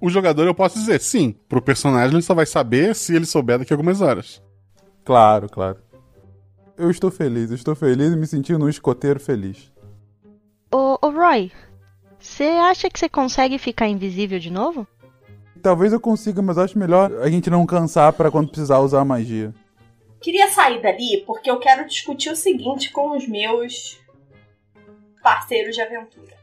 O 0.00 0.08
jogador, 0.08 0.46
eu 0.46 0.54
posso 0.54 0.78
dizer, 0.78 1.00
sim. 1.00 1.32
Pro 1.48 1.60
personagem, 1.60 2.14
ele 2.14 2.22
só 2.22 2.34
vai 2.34 2.46
saber 2.46 2.94
se 2.94 3.16
ele 3.16 3.26
souber 3.26 3.58
daqui 3.58 3.72
a 3.72 3.74
algumas 3.74 4.00
horas. 4.00 4.40
Claro, 5.04 5.48
claro. 5.48 5.78
Eu 6.78 6.90
estou 6.90 7.10
feliz, 7.10 7.50
eu 7.50 7.56
estou 7.56 7.74
feliz 7.74 8.12
e 8.12 8.16
me 8.16 8.26
sentindo 8.26 8.64
um 8.64 8.68
escoteiro 8.68 9.18
feliz. 9.18 9.72
Ô, 10.70 10.98
ô 11.00 11.10
Roy, 11.10 11.50
você 12.18 12.44
acha 12.44 12.90
que 12.90 12.98
você 12.98 13.08
consegue 13.08 13.58
ficar 13.58 13.88
invisível 13.88 14.38
de 14.38 14.50
novo? 14.50 14.86
Talvez 15.62 15.92
eu 15.92 16.00
consiga, 16.00 16.42
mas 16.42 16.58
acho 16.58 16.78
melhor 16.78 17.10
a 17.22 17.30
gente 17.30 17.48
não 17.48 17.64
cansar 17.64 18.12
pra 18.12 18.30
quando 18.30 18.48
precisar 18.48 18.78
usar 18.80 19.00
a 19.00 19.04
magia. 19.04 19.54
Queria 20.20 20.50
sair 20.50 20.82
dali 20.82 21.24
porque 21.26 21.50
eu 21.50 21.58
quero 21.58 21.86
discutir 21.86 22.30
o 22.30 22.36
seguinte 22.36 22.90
com 22.90 23.16
os 23.16 23.26
meus 23.26 23.98
parceiros 25.22 25.74
de 25.74 25.80
aventura. 25.80 26.36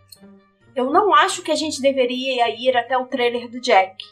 Eu 0.75 0.91
não 0.91 1.13
acho 1.13 1.43
que 1.43 1.51
a 1.51 1.55
gente 1.55 1.79
deveria 1.79 2.49
ir 2.49 2.75
até 2.75 2.97
o 2.97 3.05
trailer 3.05 3.47
do 3.47 3.61
Jack. 3.61 4.03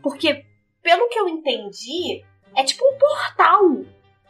Porque, 0.00 0.44
pelo 0.80 1.08
que 1.08 1.18
eu 1.18 1.28
entendi, 1.28 2.24
é 2.54 2.62
tipo 2.62 2.84
um 2.84 2.96
portal 2.96 3.84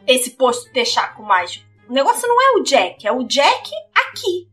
esse 0.06 0.30
posto 0.30 0.66
de 0.66 0.72
Texaco 0.72 1.22
mágico. 1.22 1.64
O 1.88 1.92
negócio 1.92 2.26
não 2.26 2.40
é 2.40 2.60
o 2.60 2.62
Jack, 2.62 3.06
é 3.06 3.12
o 3.12 3.24
Jack 3.24 3.70
aqui. 4.08 4.48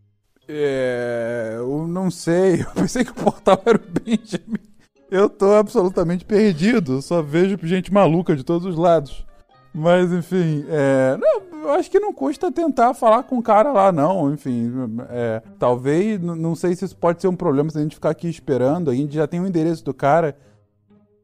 É. 0.48 1.54
Eu 1.58 1.88
não 1.88 2.12
sei, 2.12 2.62
eu 2.68 2.72
pensei 2.72 3.06
que 3.06 3.12
o 3.12 3.16
portal 3.16 3.62
era 3.66 3.78
o 3.78 4.02
Benjamin. 4.02 4.72
Eu 5.10 5.30
tô 5.30 5.54
absolutamente 5.54 6.24
perdido, 6.24 7.02
só 7.02 7.22
vejo 7.22 7.58
gente 7.64 7.92
maluca 7.92 8.36
de 8.36 8.44
todos 8.44 8.66
os 8.66 8.78
lados. 8.78 9.26
Mas, 9.74 10.12
enfim, 10.12 10.66
é. 10.70 11.18
Não, 11.18 11.62
eu 11.64 11.72
acho 11.72 11.90
que 11.90 12.00
não 12.00 12.14
custa 12.14 12.52
tentar 12.52 12.94
falar 12.94 13.24
com 13.24 13.38
o 13.38 13.44
cara 13.44 13.72
lá, 13.72 13.92
não. 13.92 14.34
Enfim, 14.34 14.72
é. 15.10 15.42
Talvez, 15.58 16.20
não 16.22 16.56
sei 16.56 16.76
se 16.76 16.86
isso 16.86 16.96
pode 16.96 17.22
ser 17.22 17.28
um 17.28 17.36
problema 17.36 17.70
se 17.70 17.78
a 17.78 17.82
gente 17.82 17.96
ficar 17.96 18.10
aqui 18.10 18.30
esperando. 18.30 18.90
A 18.90 18.96
gente 18.96 19.14
já 19.14 19.28
tem 19.28 19.40
o 19.40 19.48
endereço 19.48 19.84
do 19.84 19.94
cara. 19.94 20.38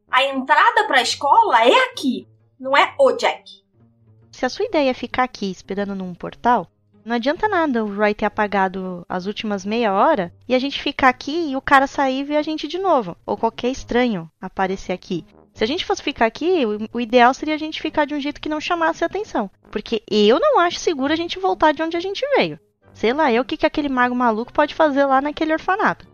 A 0.09 0.23
entrada 0.23 0.85
pra 0.87 1.01
escola 1.01 1.63
é 1.65 1.91
aqui, 1.91 2.27
não 2.57 2.75
é 2.75 2.93
o 2.97 3.11
Jack. 3.13 3.66
Se 4.37 4.45
a 4.45 4.49
sua 4.49 4.65
ideia 4.65 4.91
é 4.91 4.93
ficar 4.93 5.23
aqui 5.23 5.49
esperando 5.49 5.95
num 5.95 6.13
portal, 6.13 6.67
não 7.03 7.15
adianta 7.15 7.49
nada 7.49 7.83
o 7.83 7.91
Roy 7.91 8.13
ter 8.13 8.25
apagado 8.25 9.03
as 9.09 9.25
últimas 9.25 9.65
meia 9.65 9.91
hora 9.91 10.31
e 10.47 10.53
a 10.53 10.59
gente 10.59 10.79
ficar 10.79 11.09
aqui 11.09 11.49
e 11.49 11.55
o 11.55 11.61
cara 11.61 11.87
sair 11.87 12.19
e 12.19 12.23
ver 12.23 12.35
a 12.35 12.43
gente 12.43 12.67
de 12.67 12.77
novo. 12.77 13.17
Ou 13.25 13.35
qualquer 13.35 13.69
estranho 13.69 14.29
aparecer 14.39 14.93
aqui. 14.93 15.25
Se 15.55 15.63
a 15.63 15.67
gente 15.67 15.83
fosse 15.83 16.03
ficar 16.03 16.27
aqui, 16.27 16.63
o, 16.67 16.97
o 16.97 17.01
ideal 17.01 17.33
seria 17.33 17.55
a 17.55 17.57
gente 17.57 17.81
ficar 17.81 18.05
de 18.05 18.13
um 18.13 18.19
jeito 18.19 18.39
que 18.39 18.47
não 18.47 18.61
chamasse 18.61 19.03
atenção. 19.03 19.49
Porque 19.71 20.03
eu 20.07 20.39
não 20.39 20.59
acho 20.59 20.77
seguro 20.77 21.11
a 21.11 21.15
gente 21.15 21.39
voltar 21.39 21.73
de 21.73 21.81
onde 21.81 21.97
a 21.97 21.99
gente 21.99 22.23
veio. 22.35 22.59
Sei 22.93 23.13
lá, 23.13 23.33
eu 23.33 23.41
o 23.41 23.45
que, 23.45 23.57
que 23.57 23.65
aquele 23.65 23.89
mago 23.89 24.13
maluco 24.13 24.53
pode 24.53 24.75
fazer 24.75 25.05
lá 25.05 25.19
naquele 25.19 25.53
orfanato. 25.53 26.07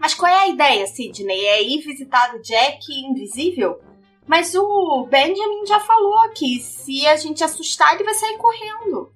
Mas 0.00 0.14
qual 0.14 0.32
é 0.32 0.34
a 0.34 0.48
ideia, 0.48 0.84
Sidney? 0.88 1.44
É 1.44 1.62
ir 1.62 1.80
visitar 1.80 2.34
o 2.34 2.42
Jack 2.42 2.80
invisível? 2.90 3.80
Mas 4.32 4.54
o 4.54 5.06
Benjamin 5.10 5.66
já 5.66 5.78
falou 5.78 6.30
que 6.30 6.58
se 6.58 7.06
a 7.06 7.16
gente 7.16 7.44
assustar, 7.44 7.92
ele 7.92 8.04
vai 8.04 8.14
sair 8.14 8.38
correndo. 8.38 9.12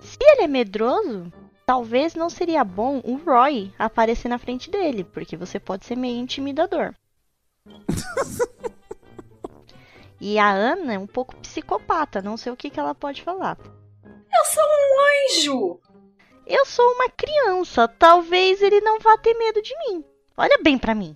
Se 0.00 0.16
ele 0.18 0.44
é 0.44 0.46
medroso, 0.46 1.30
talvez 1.66 2.14
não 2.14 2.30
seria 2.30 2.64
bom 2.64 3.02
o 3.04 3.16
Roy 3.16 3.70
aparecer 3.78 4.30
na 4.30 4.38
frente 4.38 4.70
dele, 4.70 5.04
porque 5.04 5.36
você 5.36 5.60
pode 5.60 5.84
ser 5.84 5.94
meio 5.94 6.16
intimidador. 6.16 6.94
e 10.18 10.38
a 10.38 10.50
Ana 10.50 10.94
é 10.94 10.98
um 10.98 11.06
pouco 11.06 11.36
psicopata, 11.36 12.22
não 12.22 12.38
sei 12.38 12.50
o 12.50 12.56
que, 12.56 12.70
que 12.70 12.80
ela 12.80 12.94
pode 12.94 13.22
falar. 13.22 13.58
Eu 14.02 14.44
sou 14.46 14.64
um 14.64 15.28
anjo! 15.28 15.80
Eu 16.46 16.64
sou 16.64 16.92
uma 16.92 17.10
criança, 17.10 17.86
talvez 17.86 18.62
ele 18.62 18.80
não 18.80 19.00
vá 19.00 19.18
ter 19.18 19.34
medo 19.34 19.60
de 19.60 19.74
mim. 19.80 20.02
Olha 20.34 20.58
bem 20.62 20.78
pra 20.78 20.94
mim. 20.94 21.14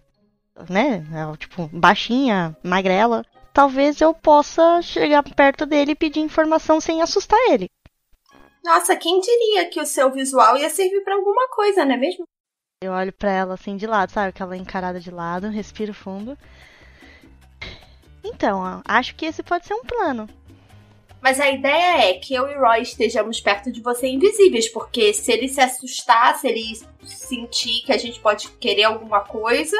Né? 0.68 1.06
É, 1.14 1.36
Tipo, 1.38 1.70
baixinha, 1.72 2.54
magrela. 2.62 3.24
Talvez 3.52 4.00
eu 4.00 4.14
possa 4.14 4.80
chegar 4.80 5.22
perto 5.22 5.66
dele 5.66 5.92
e 5.92 5.96
pedir 5.96 6.20
informação 6.20 6.80
sem 6.80 7.02
assustar 7.02 7.38
ele. 7.50 7.68
Nossa, 8.64 8.94
quem 8.94 9.20
diria 9.20 9.68
que 9.68 9.80
o 9.80 9.86
seu 9.86 10.10
visual 10.10 10.56
ia 10.56 10.70
servir 10.70 11.02
pra 11.02 11.14
alguma 11.14 11.48
coisa, 11.48 11.84
não 11.84 11.94
é 11.94 11.96
mesmo? 11.96 12.24
Eu 12.82 12.92
olho 12.92 13.12
pra 13.12 13.30
ela 13.30 13.54
assim 13.54 13.76
de 13.76 13.86
lado, 13.86 14.10
sabe? 14.12 14.28
Aquela 14.28 14.56
encarada 14.56 15.00
de 15.00 15.10
lado, 15.10 15.48
respiro 15.50 15.92
fundo. 15.92 16.38
Então, 18.22 18.60
ó, 18.60 18.82
acho 18.84 19.14
que 19.14 19.26
esse 19.26 19.42
pode 19.42 19.66
ser 19.66 19.74
um 19.74 19.82
plano. 19.84 20.28
Mas 21.20 21.38
a 21.38 21.50
ideia 21.50 22.10
é 22.10 22.14
que 22.14 22.32
eu 22.32 22.48
e 22.48 22.54
Roy 22.54 22.80
estejamos 22.80 23.40
perto 23.40 23.70
de 23.70 23.82
você 23.82 24.08
invisíveis, 24.08 24.68
porque 24.68 25.12
se 25.12 25.30
ele 25.30 25.48
se 25.48 25.60
assustar, 25.60 26.38
se 26.38 26.48
ele 26.48 26.80
sentir 27.04 27.82
que 27.84 27.92
a 27.92 27.98
gente 27.98 28.18
pode 28.20 28.48
querer 28.52 28.84
alguma 28.84 29.20
coisa, 29.20 29.76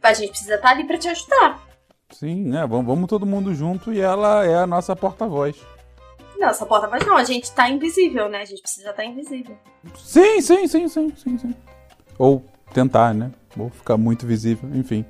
a 0.00 0.14
gente 0.14 0.30
precisa 0.30 0.54
estar 0.54 0.70
ali 0.70 0.86
pra 0.86 0.96
te 0.96 1.08
ajudar. 1.08 1.67
Sim, 2.10 2.44
né? 2.44 2.66
Vamos, 2.66 2.86
vamos 2.86 3.08
todo 3.08 3.26
mundo 3.26 3.54
junto 3.54 3.92
e 3.92 4.00
ela 4.00 4.44
é 4.44 4.56
a 4.56 4.66
nossa 4.66 4.96
porta-voz. 4.96 5.56
Não, 6.38 6.48
essa 6.48 6.64
porta, 6.64 6.88
mas 6.88 7.04
não, 7.04 7.16
a 7.16 7.24
gente 7.24 7.50
tá 7.52 7.68
invisível, 7.68 8.28
né? 8.28 8.42
A 8.42 8.44
gente 8.44 8.62
precisa 8.62 8.90
estar 8.90 9.04
invisível. 9.04 9.56
Sim, 9.96 10.40
sim, 10.40 10.66
sim, 10.68 10.88
sim, 10.88 11.12
sim, 11.16 11.38
sim. 11.38 11.54
Ou 12.16 12.44
tentar, 12.72 13.12
né? 13.12 13.30
Ou 13.56 13.68
ficar 13.70 13.96
muito 13.96 14.26
visível, 14.26 14.70
enfim. 14.74 15.04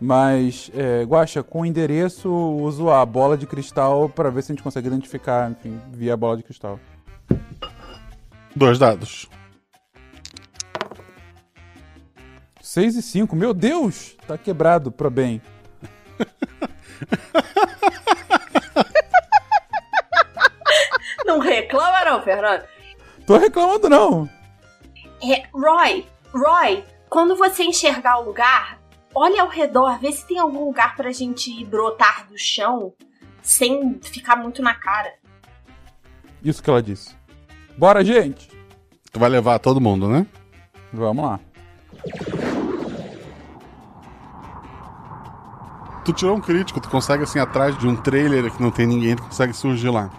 Mas, 0.00 0.70
é, 0.74 1.04
Guaxa, 1.04 1.42
com 1.42 1.60
o 1.60 1.66
endereço, 1.66 2.28
uso 2.30 2.90
a 2.90 3.06
bola 3.06 3.38
de 3.38 3.46
cristal 3.46 4.08
pra 4.08 4.30
ver 4.30 4.42
se 4.42 4.52
a 4.52 4.54
gente 4.54 4.64
consegue 4.64 4.88
identificar, 4.88 5.50
enfim, 5.50 5.80
via 5.92 6.14
a 6.14 6.16
bola 6.16 6.36
de 6.36 6.42
cristal. 6.42 6.78
Dois 8.54 8.78
dados. 8.78 9.28
6 12.60 12.96
e 12.96 13.02
5, 13.02 13.36
meu 13.36 13.54
Deus! 13.54 14.16
Tá 14.26 14.36
quebrado 14.36 14.90
pra 14.90 15.08
bem. 15.08 15.40
Não 21.24 21.38
reclama 21.38 22.04
não, 22.04 22.22
Fernando. 22.22 22.64
Tô 23.26 23.38
reclamando 23.38 23.88
não. 23.88 24.28
É, 25.22 25.44
Roy, 25.52 26.06
Roy, 26.32 26.84
quando 27.08 27.34
você 27.34 27.64
enxergar 27.64 28.18
o 28.18 28.24
lugar, 28.24 28.78
olha 29.14 29.42
ao 29.42 29.48
redor, 29.48 29.98
vê 29.98 30.12
se 30.12 30.26
tem 30.26 30.38
algum 30.38 30.66
lugar 30.66 30.94
pra 30.94 31.10
gente 31.12 31.64
brotar 31.64 32.26
do 32.28 32.36
chão 32.36 32.92
sem 33.42 33.98
ficar 34.02 34.36
muito 34.36 34.62
na 34.62 34.74
cara. 34.74 35.14
Isso 36.42 36.62
que 36.62 36.68
ela 36.68 36.82
disse. 36.82 37.16
Bora, 37.76 38.04
gente! 38.04 38.50
Tu 39.10 39.18
vai 39.18 39.30
levar 39.30 39.58
todo 39.58 39.80
mundo, 39.80 40.08
né? 40.08 40.26
Vamos 40.92 41.24
lá. 41.24 41.40
tu 46.04 46.12
tirou 46.12 46.36
um 46.36 46.40
crítico, 46.40 46.80
tu 46.80 46.88
consegue, 46.88 47.22
assim, 47.24 47.38
atrás 47.38 47.76
de 47.78 47.86
um 47.86 47.96
trailer 47.96 48.50
que 48.50 48.62
não 48.62 48.70
tem 48.70 48.86
ninguém, 48.86 49.16
tu 49.16 49.22
consegue 49.22 49.54
surgir 49.54 49.88
lá. 49.88 50.10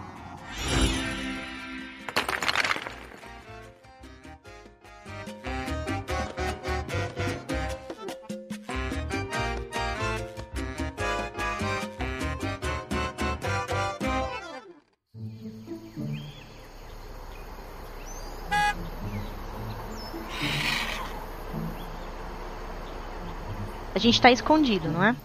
A 23.94 23.98
gente 23.98 24.20
tá 24.20 24.30
escondido, 24.30 24.90
não 24.90 25.02
é? 25.02 25.16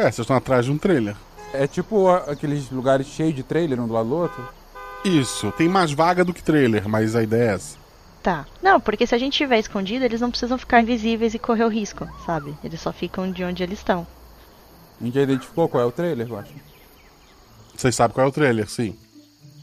É, 0.00 0.04
vocês 0.04 0.20
estão 0.20 0.34
atrás 0.34 0.64
de 0.64 0.72
um 0.72 0.78
trailer. 0.78 1.14
É 1.52 1.66
tipo 1.66 2.08
aqueles 2.08 2.70
lugares 2.70 3.06
cheios 3.06 3.34
de 3.34 3.42
trailer 3.42 3.78
um 3.78 3.86
do 3.86 3.92
lado 3.92 4.08
do 4.08 4.16
outro? 4.16 4.48
Isso, 5.04 5.52
tem 5.52 5.68
mais 5.68 5.92
vaga 5.92 6.24
do 6.24 6.32
que 6.32 6.42
trailer, 6.42 6.88
mas 6.88 7.14
a 7.14 7.22
ideia 7.22 7.50
é 7.50 7.54
essa. 7.54 7.76
Tá. 8.22 8.46
Não, 8.62 8.80
porque 8.80 9.06
se 9.06 9.14
a 9.14 9.18
gente 9.18 9.32
estiver 9.32 9.58
escondido, 9.58 10.02
eles 10.02 10.22
não 10.22 10.30
precisam 10.30 10.56
ficar 10.56 10.80
invisíveis 10.80 11.34
e 11.34 11.38
correr 11.38 11.64
o 11.64 11.68
risco, 11.68 12.08
sabe? 12.24 12.56
Eles 12.64 12.80
só 12.80 12.94
ficam 12.94 13.30
de 13.30 13.44
onde 13.44 13.62
eles 13.62 13.78
estão. 13.78 14.06
A 14.98 15.04
gente 15.04 15.14
já 15.14 15.20
identificou 15.20 15.68
qual 15.68 15.82
é 15.82 15.86
o 15.86 15.92
trailer, 15.92 16.26
eu 16.26 16.38
acho. 16.38 16.54
Vocês 17.76 17.94
sabem 17.94 18.14
qual 18.14 18.26
é 18.26 18.30
o 18.30 18.32
trailer, 18.32 18.70
sim. 18.70 18.98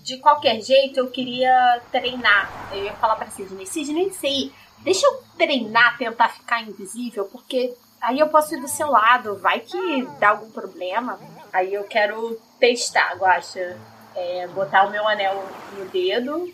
De 0.04 0.18
qualquer 0.18 0.62
jeito, 0.62 1.00
eu 1.00 1.08
queria 1.10 1.82
treinar. 1.92 2.70
Eu 2.72 2.84
ia 2.84 2.94
falar 2.94 3.16
pra 3.16 3.28
Sidney, 3.32 3.66
Sidney, 3.66 4.14
sei, 4.14 4.52
deixa 4.84 5.04
eu 5.08 5.20
treinar, 5.36 5.98
tentar 5.98 6.30
ficar 6.30 6.62
invisível, 6.62 7.26
porque 7.26 7.74
aí 8.08 8.20
eu 8.20 8.30
posso 8.30 8.56
ir 8.56 8.62
do 8.62 8.70
seu 8.70 8.90
lado, 8.90 9.36
vai 9.36 9.60
que 9.60 10.08
dá 10.18 10.30
algum 10.30 10.50
problema. 10.50 11.20
Aí 11.52 11.74
eu 11.74 11.84
quero 11.84 12.40
testar, 12.58 13.16
Guaxa. 13.18 13.78
É, 14.16 14.48
botar 14.48 14.88
o 14.88 14.92
meu 14.92 15.08
anel 15.08 15.46
no 15.78 15.86
dedo 15.90 16.52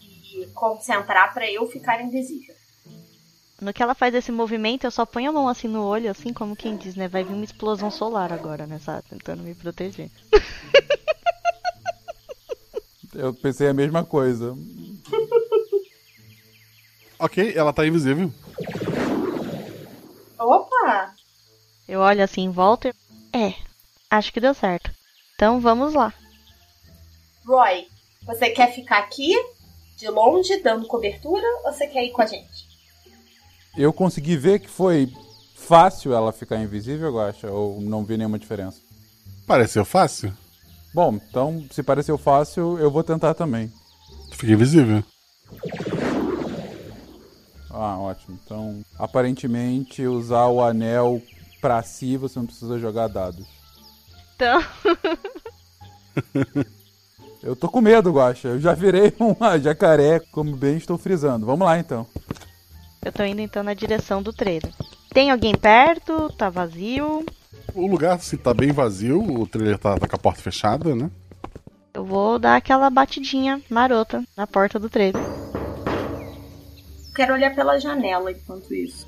e 0.00 0.46
concentrar 0.54 1.32
pra 1.32 1.50
eu 1.50 1.66
ficar 1.66 2.00
invisível. 2.00 2.54
No 3.60 3.72
que 3.72 3.82
ela 3.82 3.94
faz 3.94 4.14
esse 4.14 4.30
movimento, 4.30 4.84
eu 4.84 4.90
só 4.90 5.04
ponho 5.06 5.30
a 5.30 5.32
mão 5.32 5.48
assim 5.48 5.66
no 5.66 5.82
olho, 5.82 6.10
assim 6.10 6.32
como 6.32 6.54
quem 6.54 6.76
diz, 6.76 6.94
né? 6.94 7.08
Vai 7.08 7.24
vir 7.24 7.32
uma 7.32 7.44
explosão 7.44 7.90
solar 7.90 8.32
agora, 8.32 8.66
né? 8.66 8.78
Sabe? 8.78 9.02
Tentando 9.08 9.42
me 9.42 9.54
proteger. 9.54 10.10
Eu 13.14 13.32
pensei 13.32 13.68
a 13.68 13.74
mesma 13.74 14.04
coisa. 14.04 14.54
Ok, 17.16 17.54
ela 17.56 17.72
tá 17.72 17.86
invisível. 17.86 18.30
Opa! 20.44 21.14
Eu 21.88 22.00
olho 22.00 22.22
assim 22.22 22.42
em 22.42 22.50
volta 22.50 22.88
e. 22.88 22.92
É, 23.36 23.54
acho 24.10 24.32
que 24.32 24.40
deu 24.40 24.54
certo. 24.54 24.90
Então 25.34 25.60
vamos 25.60 25.94
lá. 25.94 26.12
Roy, 27.46 27.88
você 28.24 28.50
quer 28.50 28.72
ficar 28.72 28.98
aqui, 28.98 29.34
de 29.96 30.08
longe, 30.08 30.62
dando 30.62 30.86
cobertura, 30.86 31.46
ou 31.64 31.72
você 31.72 31.86
quer 31.86 32.04
ir 32.04 32.10
com 32.10 32.22
a 32.22 32.26
gente? 32.26 32.68
Eu 33.76 33.92
consegui 33.92 34.36
ver 34.36 34.60
que 34.60 34.68
foi 34.68 35.12
fácil 35.54 36.14
ela 36.14 36.32
ficar 36.32 36.58
invisível, 36.58 37.08
eu 37.08 37.20
acho, 37.20 37.46
ou 37.48 37.80
não 37.80 38.04
vi 38.04 38.16
nenhuma 38.16 38.38
diferença. 38.38 38.80
Pareceu 39.46 39.84
fácil. 39.84 40.32
Bom, 40.94 41.14
então, 41.14 41.66
se 41.70 41.82
pareceu 41.82 42.16
fácil, 42.16 42.78
eu 42.78 42.90
vou 42.90 43.02
tentar 43.02 43.34
também. 43.34 43.72
Fica 44.30 44.52
invisível. 44.52 45.02
Ah, 47.76 47.98
ótimo. 47.98 48.38
Então, 48.44 48.84
aparentemente, 48.96 50.06
usar 50.06 50.46
o 50.46 50.62
anel 50.62 51.20
pra 51.60 51.82
si, 51.82 52.16
você 52.16 52.38
não 52.38 52.46
precisa 52.46 52.78
jogar 52.78 53.08
dados. 53.08 53.44
Então. 54.36 54.62
Eu 57.42 57.54
tô 57.54 57.68
com 57.68 57.80
medo, 57.80 58.12
Guaxa. 58.12 58.48
Eu 58.48 58.60
já 58.60 58.72
virei 58.72 59.12
uma 59.20 59.58
jacaré, 59.58 60.20
como 60.32 60.56
bem 60.56 60.76
estou 60.76 60.96
frisando. 60.96 61.44
Vamos 61.44 61.66
lá, 61.66 61.78
então. 61.78 62.06
Eu 63.04 63.12
tô 63.12 63.22
indo 63.22 63.40
então 63.40 63.62
na 63.62 63.74
direção 63.74 64.22
do 64.22 64.32
trailer. 64.32 64.72
Tem 65.12 65.30
alguém 65.30 65.54
perto? 65.54 66.32
Tá 66.38 66.48
vazio? 66.48 67.24
O 67.74 67.86
lugar, 67.86 68.14
assim, 68.14 68.36
tá 68.36 68.54
bem 68.54 68.72
vazio. 68.72 69.20
O 69.20 69.46
trailer 69.46 69.78
tá, 69.78 69.98
tá 69.98 70.08
com 70.08 70.16
a 70.16 70.18
porta 70.18 70.40
fechada, 70.40 70.94
né? 70.94 71.10
Eu 71.92 72.04
vou 72.04 72.38
dar 72.38 72.56
aquela 72.56 72.88
batidinha 72.88 73.60
marota 73.68 74.24
na 74.36 74.46
porta 74.46 74.78
do 74.78 74.88
trailer. 74.88 75.22
Quero 77.14 77.34
olhar 77.34 77.54
pela 77.54 77.78
janela 77.78 78.32
enquanto 78.32 78.74
isso. 78.74 79.06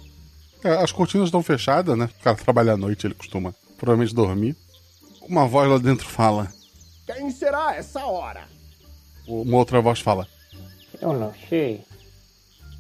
É, 0.63 0.71
as 0.83 0.93
cortinas 0.93 1.29
estão 1.29 1.43
fechadas, 1.43 1.99
né? 1.99 2.09
O 2.21 2.23
cara 2.23 2.37
trabalha 2.37 2.73
à 2.73 2.77
noite, 2.77 3.07
ele 3.07 3.15
costuma 3.15 3.55
provavelmente 3.77 4.15
dormir. 4.15 4.57
Uma 5.23 5.47
voz 5.47 5.69
lá 5.69 5.79
dentro 5.79 6.09
fala. 6.09 6.49
Quem 7.07 7.31
será 7.31 7.75
essa 7.75 8.05
hora? 8.07 8.49
Uma 9.27 9.57
outra 9.59 9.81
voz 9.81 10.01
fala. 10.01 10.27
Eu 11.01 11.13
não 11.13 11.35
sei. 11.49 11.85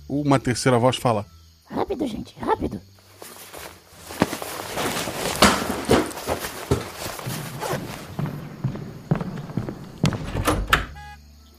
Uma 0.08 0.38
terceira 0.38 0.78
voz 0.78 0.96
fala. 0.96 1.26
Rápido, 1.68 2.06
gente, 2.06 2.34
rápido. 2.38 2.80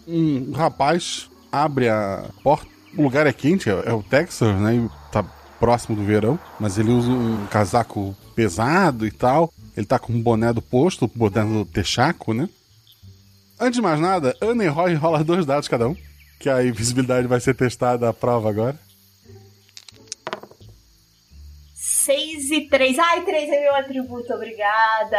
Um 0.08 0.54
rapaz 0.54 1.30
abre 1.52 1.90
a 1.90 2.30
porta. 2.42 2.77
O 2.98 3.04
lugar 3.04 3.28
é 3.28 3.34
quente, 3.34 3.70
é, 3.70 3.84
é 3.86 3.94
o 3.94 4.02
Texas, 4.02 4.60
né? 4.60 4.76
E 4.76 4.90
tá 5.12 5.24
próximo 5.60 5.96
do 5.96 6.04
verão. 6.04 6.40
Mas 6.60 6.78
ele 6.78 6.92
usa 6.92 7.10
um 7.10 7.46
casaco 7.48 8.16
pesado 8.36 9.06
e 9.06 9.12
tal. 9.12 9.54
Ele 9.76 9.86
tá 9.86 10.00
com 10.00 10.12
um 10.12 10.22
boné 10.22 10.52
do 10.52 10.62
posto, 10.62 11.06
o 11.06 11.08
boné 11.08 11.44
do 11.44 11.64
Texaco, 11.66 12.34
né? 12.34 12.50
Antes 13.60 13.78
de 13.78 13.82
mais 13.82 14.00
nada, 14.00 14.36
Ana 14.42 14.64
e 14.64 14.68
Roy 14.68 14.94
rola 14.96 15.24
dois 15.24 15.46
dados 15.46 15.68
cada 15.68 15.88
um. 15.88 15.96
Que 16.40 16.50
a 16.50 16.64
invisibilidade 16.64 17.28
vai 17.28 17.40
ser 17.40 17.56
testada 17.56 18.10
à 18.10 18.14
prova 18.14 18.50
agora. 18.50 18.80
6 22.08 22.52
e 22.52 22.62
3. 22.70 23.00
Ai, 23.00 23.26
3 23.26 23.50
é 23.50 23.62
meu 23.62 23.76
atributo, 23.76 24.34
obrigada. 24.34 25.18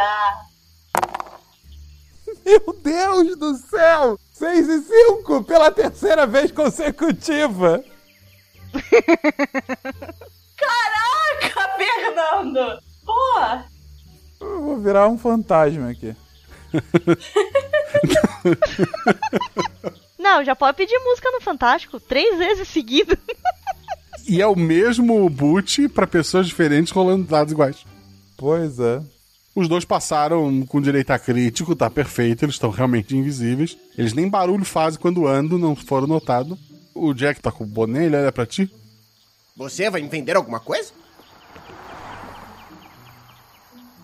Meu 2.43 2.75
Deus 2.81 3.37
do 3.37 3.55
céu! 3.57 4.19
6 4.39 4.69
e 4.69 4.81
5 4.83 5.43
pela 5.43 5.69
terceira 5.69 6.25
vez 6.25 6.49
consecutiva! 6.49 7.83
Caraca, 10.55 11.69
Fernando! 11.77 12.79
Pô! 13.05 13.13
Eu 14.39 14.61
vou 14.61 14.77
virar 14.77 15.09
um 15.09 15.17
fantasma 15.17 15.89
aqui. 15.89 16.15
Não, 20.17 20.41
já 20.45 20.55
pode 20.55 20.77
pedir 20.77 20.97
música 20.99 21.29
no 21.31 21.41
Fantástico 21.41 21.99
três 21.99 22.37
vezes 22.37 22.69
seguido. 22.69 23.17
E 24.25 24.41
é 24.41 24.47
o 24.47 24.55
mesmo 24.55 25.29
boot 25.29 25.89
pra 25.89 26.07
pessoas 26.07 26.47
diferentes 26.47 26.93
rolando 26.93 27.25
dados 27.25 27.51
iguais. 27.51 27.83
Pois 28.37 28.79
é. 28.79 29.01
Os 29.55 29.67
dois 29.67 29.83
passaram 29.83 30.65
com 30.65 30.79
direito 30.79 31.11
a 31.11 31.19
crítico, 31.19 31.75
tá 31.75 31.89
perfeito, 31.89 32.45
eles 32.45 32.55
estão 32.55 32.69
realmente 32.69 33.15
invisíveis. 33.15 33.77
Eles 33.97 34.13
nem 34.13 34.29
barulho 34.29 34.63
fazem 34.63 34.99
quando 34.99 35.27
andam, 35.27 35.57
não 35.57 35.75
foram 35.75 36.07
notados. 36.07 36.57
O 36.93 37.13
Jack 37.13 37.41
tá 37.41 37.51
com 37.51 37.63
o 37.63 37.67
boné, 37.67 38.05
ele 38.05 38.15
olha 38.15 38.31
pra 38.31 38.45
ti. 38.45 38.71
Você 39.55 39.89
vai 39.89 40.01
me 40.01 40.07
vender 40.07 40.35
alguma 40.35 40.59
coisa? 40.59 40.91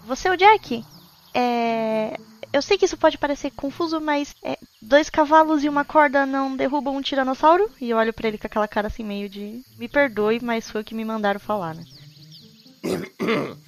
Você 0.05 0.27
é 0.27 0.31
o 0.31 0.38
Jack? 0.38 0.84
É. 1.34 2.17
Eu 2.51 2.61
sei 2.61 2.77
que 2.77 2.85
isso 2.85 2.95
pode 2.95 3.17
parecer 3.17 3.51
confuso, 3.51 3.99
mas 3.99 4.34
é, 4.41 4.57
dois 4.81 5.09
cavalos 5.09 5.63
e 5.63 5.69
uma 5.69 5.84
corda 5.84 6.26
não 6.26 6.55
derrubam 6.55 6.95
um 6.95 7.01
tiranossauro? 7.01 7.69
E 7.81 7.89
eu 7.89 7.97
olho 7.97 8.13
pra 8.13 8.27
ele 8.30 8.38
com 8.38 8.47
aquela 8.47 8.67
cara 8.67 8.88
assim, 8.88 9.03
meio 9.03 9.27
de. 9.27 9.61
Me 9.77 9.89
perdoe, 9.89 10.39
mas 10.41 10.69
foi 10.69 10.81
o 10.81 10.84
que 10.84 10.95
me 10.95 11.03
mandaram 11.03 11.39
falar, 11.39 11.76
né? 11.76 11.84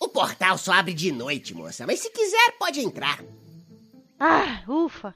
O 0.00 0.08
portal 0.08 0.56
só 0.58 0.72
abre 0.72 0.94
de 0.94 1.10
noite, 1.12 1.54
moça, 1.54 1.86
mas 1.86 2.00
se 2.00 2.10
quiser, 2.10 2.52
pode 2.58 2.80
entrar. 2.80 3.22
Ah, 4.18 4.62
ufa! 4.68 5.14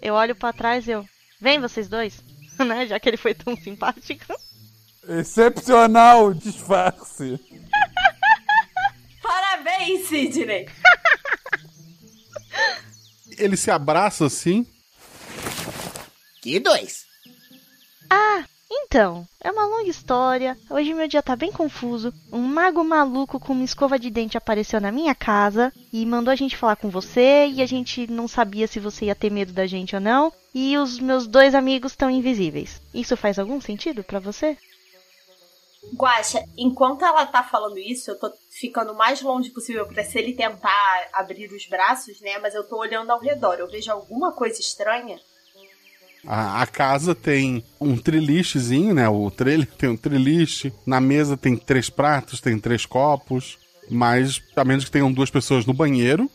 Eu 0.00 0.14
olho 0.14 0.34
pra 0.34 0.52
trás 0.52 0.86
e 0.86 0.92
eu. 0.92 1.06
Vem 1.40 1.60
vocês 1.60 1.88
dois, 1.88 2.22
né? 2.58 2.86
Já 2.86 2.98
que 3.00 3.08
ele 3.08 3.16
foi 3.16 3.34
tão 3.34 3.56
simpático. 3.56 4.24
Excepcional 5.08 6.32
disfarce. 6.34 7.38
Parabéns, 9.22 10.08
Sidney! 10.08 10.68
Ele 13.38 13.56
se 13.56 13.70
abraça 13.70 14.26
assim. 14.26 14.66
Que 16.42 16.60
dois? 16.60 17.06
Ah, 18.10 18.44
então, 18.70 19.26
é 19.40 19.50
uma 19.50 19.66
longa 19.66 19.90
história. 19.90 20.56
Hoje 20.70 20.94
meu 20.94 21.08
dia 21.08 21.22
tá 21.22 21.34
bem 21.34 21.50
confuso. 21.50 22.14
Um 22.32 22.42
mago 22.42 22.84
maluco 22.84 23.40
com 23.40 23.52
uma 23.52 23.64
escova 23.64 23.98
de 23.98 24.10
dente 24.10 24.38
apareceu 24.38 24.80
na 24.80 24.92
minha 24.92 25.14
casa 25.14 25.72
e 25.92 26.06
mandou 26.06 26.30
a 26.30 26.36
gente 26.36 26.56
falar 26.56 26.76
com 26.76 26.88
você 26.88 27.46
e 27.48 27.60
a 27.60 27.66
gente 27.66 28.06
não 28.06 28.28
sabia 28.28 28.68
se 28.68 28.78
você 28.78 29.06
ia 29.06 29.14
ter 29.14 29.30
medo 29.30 29.52
da 29.52 29.66
gente 29.66 29.94
ou 29.96 30.00
não. 30.00 30.32
E 30.54 30.78
os 30.78 31.00
meus 31.00 31.26
dois 31.26 31.54
amigos 31.54 31.92
estão 31.92 32.08
invisíveis. 32.08 32.80
Isso 32.94 33.16
faz 33.16 33.38
algum 33.38 33.60
sentido 33.60 34.04
pra 34.04 34.20
você? 34.20 34.56
Guaxa, 35.94 36.44
enquanto 36.56 37.04
ela 37.04 37.26
tá 37.26 37.42
falando 37.42 37.78
isso, 37.78 38.10
eu 38.10 38.18
tô 38.18 38.30
ficando 38.50 38.94
mais 38.94 39.22
longe 39.22 39.50
possível 39.50 39.86
pra 39.86 40.04
se 40.04 40.18
ele 40.18 40.34
tentar 40.34 41.08
abrir 41.12 41.50
os 41.52 41.66
braços, 41.66 42.20
né? 42.20 42.38
Mas 42.38 42.54
eu 42.54 42.62
tô 42.68 42.78
olhando 42.78 43.10
ao 43.10 43.18
redor. 43.18 43.54
Eu 43.54 43.68
vejo 43.68 43.90
alguma 43.90 44.32
coisa 44.32 44.60
estranha. 44.60 45.18
A, 46.26 46.62
a 46.62 46.66
casa 46.66 47.14
tem 47.14 47.64
um 47.80 47.96
trilichezinho, 47.96 48.94
né? 48.94 49.08
O 49.08 49.30
trailer 49.30 49.66
tem 49.78 49.88
um 49.88 49.96
triliche. 49.96 50.72
Na 50.86 51.00
mesa 51.00 51.36
tem 51.36 51.56
três 51.56 51.88
pratos, 51.88 52.40
tem 52.40 52.58
três 52.58 52.84
copos. 52.86 53.58
Mas, 53.90 54.40
a 54.54 54.64
menos 54.64 54.84
que 54.84 54.90
tenham 54.90 55.12
duas 55.12 55.30
pessoas 55.30 55.66
no 55.66 55.74
banheiro, 55.74 56.30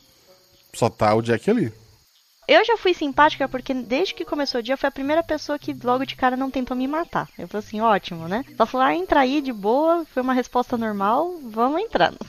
só 0.74 0.90
tá 0.90 1.16
o 1.16 1.22
Jack 1.22 1.50
ali. 1.50 1.72
Eu 2.48 2.64
já 2.64 2.78
fui 2.78 2.94
simpática 2.94 3.50
porque 3.50 3.74
desde 3.74 4.14
que 4.14 4.24
começou 4.24 4.60
o 4.60 4.64
dia 4.64 4.78
foi 4.78 4.88
a 4.88 4.92
primeira 4.92 5.24
pessoa 5.24 5.58
que 5.58 5.74
logo 5.74 6.06
de 6.06 6.16
cara 6.16 6.38
não 6.38 6.52
tentou 6.52 6.78
me 6.78 6.88
matar. 6.88 7.28
Eu 7.40 7.48
falei 7.48 7.66
assim, 7.66 7.82
ótimo, 7.82 8.28
né? 8.28 8.46
Só 8.56 8.66
falou, 8.66 8.86
ah, 8.86 8.96
entra 8.96 9.22
aí 9.22 9.42
de 9.42 9.52
boa, 9.52 10.06
foi 10.06 10.22
uma 10.22 10.34
resposta 10.34 10.78
normal, 10.78 11.40
vamos 11.44 11.82
entrando. 11.82 12.20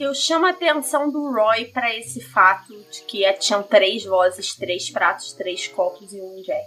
Eu 0.00 0.14
chamo 0.14 0.46
a 0.46 0.50
atenção 0.50 1.10
do 1.10 1.30
Roy 1.30 1.66
pra 1.66 1.94
esse 1.94 2.22
fato 2.22 2.74
de 2.90 3.02
que 3.02 3.22
é- 3.22 3.34
tinham 3.34 3.62
três 3.62 4.02
vozes, 4.02 4.54
três 4.54 4.88
pratos, 4.88 5.34
três 5.34 5.68
copos 5.68 6.10
e 6.14 6.20
um 6.20 6.40
jack. 6.42 6.66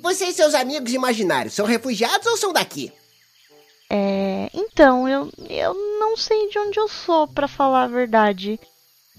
Você 0.00 0.26
e 0.26 0.32
seus 0.32 0.54
amigos 0.54 0.92
imaginários 0.92 1.52
são 1.54 1.66
refugiados 1.66 2.24
ou 2.28 2.36
são 2.36 2.52
daqui? 2.52 2.92
É, 3.90 4.48
então, 4.54 5.08
eu, 5.08 5.28
eu 5.50 5.74
não 5.98 6.16
sei 6.16 6.48
de 6.48 6.56
onde 6.60 6.78
eu 6.78 6.86
sou, 6.86 7.26
pra 7.26 7.48
falar 7.48 7.82
a 7.84 7.88
verdade. 7.88 8.60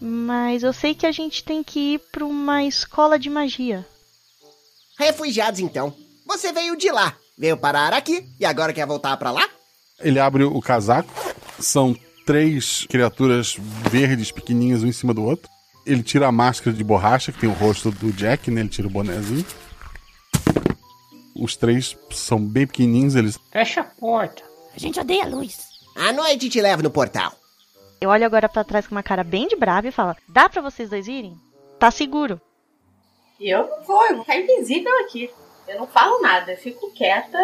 Mas 0.02 0.64
eu 0.64 0.72
sei 0.72 0.96
que 0.96 1.06
a 1.06 1.12
gente 1.12 1.44
tem 1.44 1.62
que 1.62 1.96
ir 1.96 2.00
pra 2.14 2.24
uma 2.24 2.64
escola 2.64 3.20
de 3.20 3.30
magia. 3.30 3.86
Refugiados, 4.98 5.60
então. 5.60 5.94
Você 6.26 6.54
veio 6.54 6.78
de 6.78 6.90
lá, 6.90 7.18
veio 7.38 7.58
parar 7.58 7.92
aqui 7.94 8.26
e 8.40 8.46
agora 8.46 8.72
quer 8.74 8.88
voltar 8.88 9.18
pra 9.18 9.32
lá? 9.32 9.48
Ele 10.00 10.20
abre 10.20 10.44
o 10.46 10.62
casaco. 10.62 11.10
São 11.60 11.96
três 12.26 12.86
criaturas 12.90 13.56
verdes 13.90 14.32
pequenininhas 14.32 14.84
um 14.84 14.88
em 14.88 14.92
cima 14.92 15.14
do 15.14 15.24
outro. 15.24 15.50
Ele 15.86 16.02
tira 16.02 16.28
a 16.28 16.32
máscara 16.32 16.76
de 16.76 16.84
borracha, 16.84 17.32
que 17.32 17.40
tem 17.40 17.50
o 17.50 17.54
rosto 17.54 17.92
do 17.92 18.12
Jack, 18.12 18.50
né? 18.50 18.62
Ele 18.62 18.70
tira 18.70 18.88
o 18.88 18.92
bonézinho. 18.92 19.46
Os 21.36 21.56
três 21.56 21.96
são 22.12 22.40
bem 22.40 22.66
pequenininhos, 22.66 23.16
eles 23.16 23.38
Fecha 23.52 23.82
a 23.82 23.84
porta. 23.84 24.42
A 24.76 24.80
gente 24.80 25.00
odeia 25.00 25.24
a 25.24 25.28
luz. 25.28 25.58
À 25.96 26.12
noite 26.12 26.50
te 26.50 26.60
levo 26.60 26.82
no 26.82 26.90
portal. 26.90 27.32
Eu 28.02 28.10
olho 28.10 28.26
agora 28.26 28.50
pra 28.50 28.64
trás 28.64 28.88
com 28.88 28.96
uma 28.96 29.04
cara 29.04 29.24
bem 29.24 29.48
de 29.48 29.56
brava 29.56 29.88
e 29.88 29.92
falo: 29.92 30.16
Dá 30.28 30.50
pra 30.50 30.62
vocês 30.62 30.90
dois 30.90 31.08
irem? 31.08 31.38
Tá 31.80 31.92
seguro. 31.92 32.42
Eu 33.40 33.68
não 33.68 33.84
vou, 33.84 34.06
eu 34.08 34.16
vou 34.16 34.26
ficar 34.26 34.40
invisível 34.40 34.92
aqui. 35.02 35.30
Eu 35.68 35.80
não 35.80 35.88
falo 35.88 36.22
nada, 36.22 36.54
eu 36.54 36.58
fico 36.58 36.92
quieta. 36.92 37.38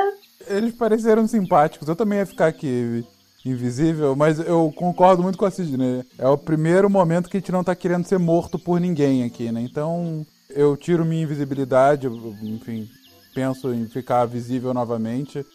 Eles 0.48 0.74
pareceram 0.74 1.28
simpáticos. 1.28 1.88
Eu 1.88 1.96
também 1.96 2.20
ia 2.20 2.26
ficar 2.26 2.48
aqui 2.48 3.04
invisível, 3.46 4.16
mas 4.16 4.40
eu 4.40 4.72
concordo 4.76 5.24
muito 5.24 5.38
com 5.38 5.46
a 5.46 5.52
Sidney. 5.52 6.04
É 6.18 6.28
o 6.28 6.38
primeiro 6.38 6.90
momento 6.90 7.30
que 7.30 7.38
a 7.38 7.40
gente 7.40 7.52
não 7.52 7.64
tá 7.64 7.76
querendo 7.76 8.06
ser 8.06 8.20
morto 8.20 8.60
por 8.60 8.80
ninguém 8.80 9.24
aqui, 9.24 9.52
né? 9.52 9.62
Então 9.62 10.26
eu 10.50 10.76
tiro 10.78 11.06
minha 11.06 11.24
invisibilidade, 11.24 12.08
enfim, 12.08 12.88
penso 13.34 13.74
em 13.74 13.88
ficar 13.88 14.26
visível 14.26 14.74
novamente. 14.74 15.46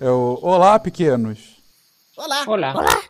Eu, 0.00 0.38
olá, 0.42 0.78
pequenos. 0.78 1.56
Olá. 2.16 2.44
Olá. 2.46 2.74
Olá. 2.74 3.02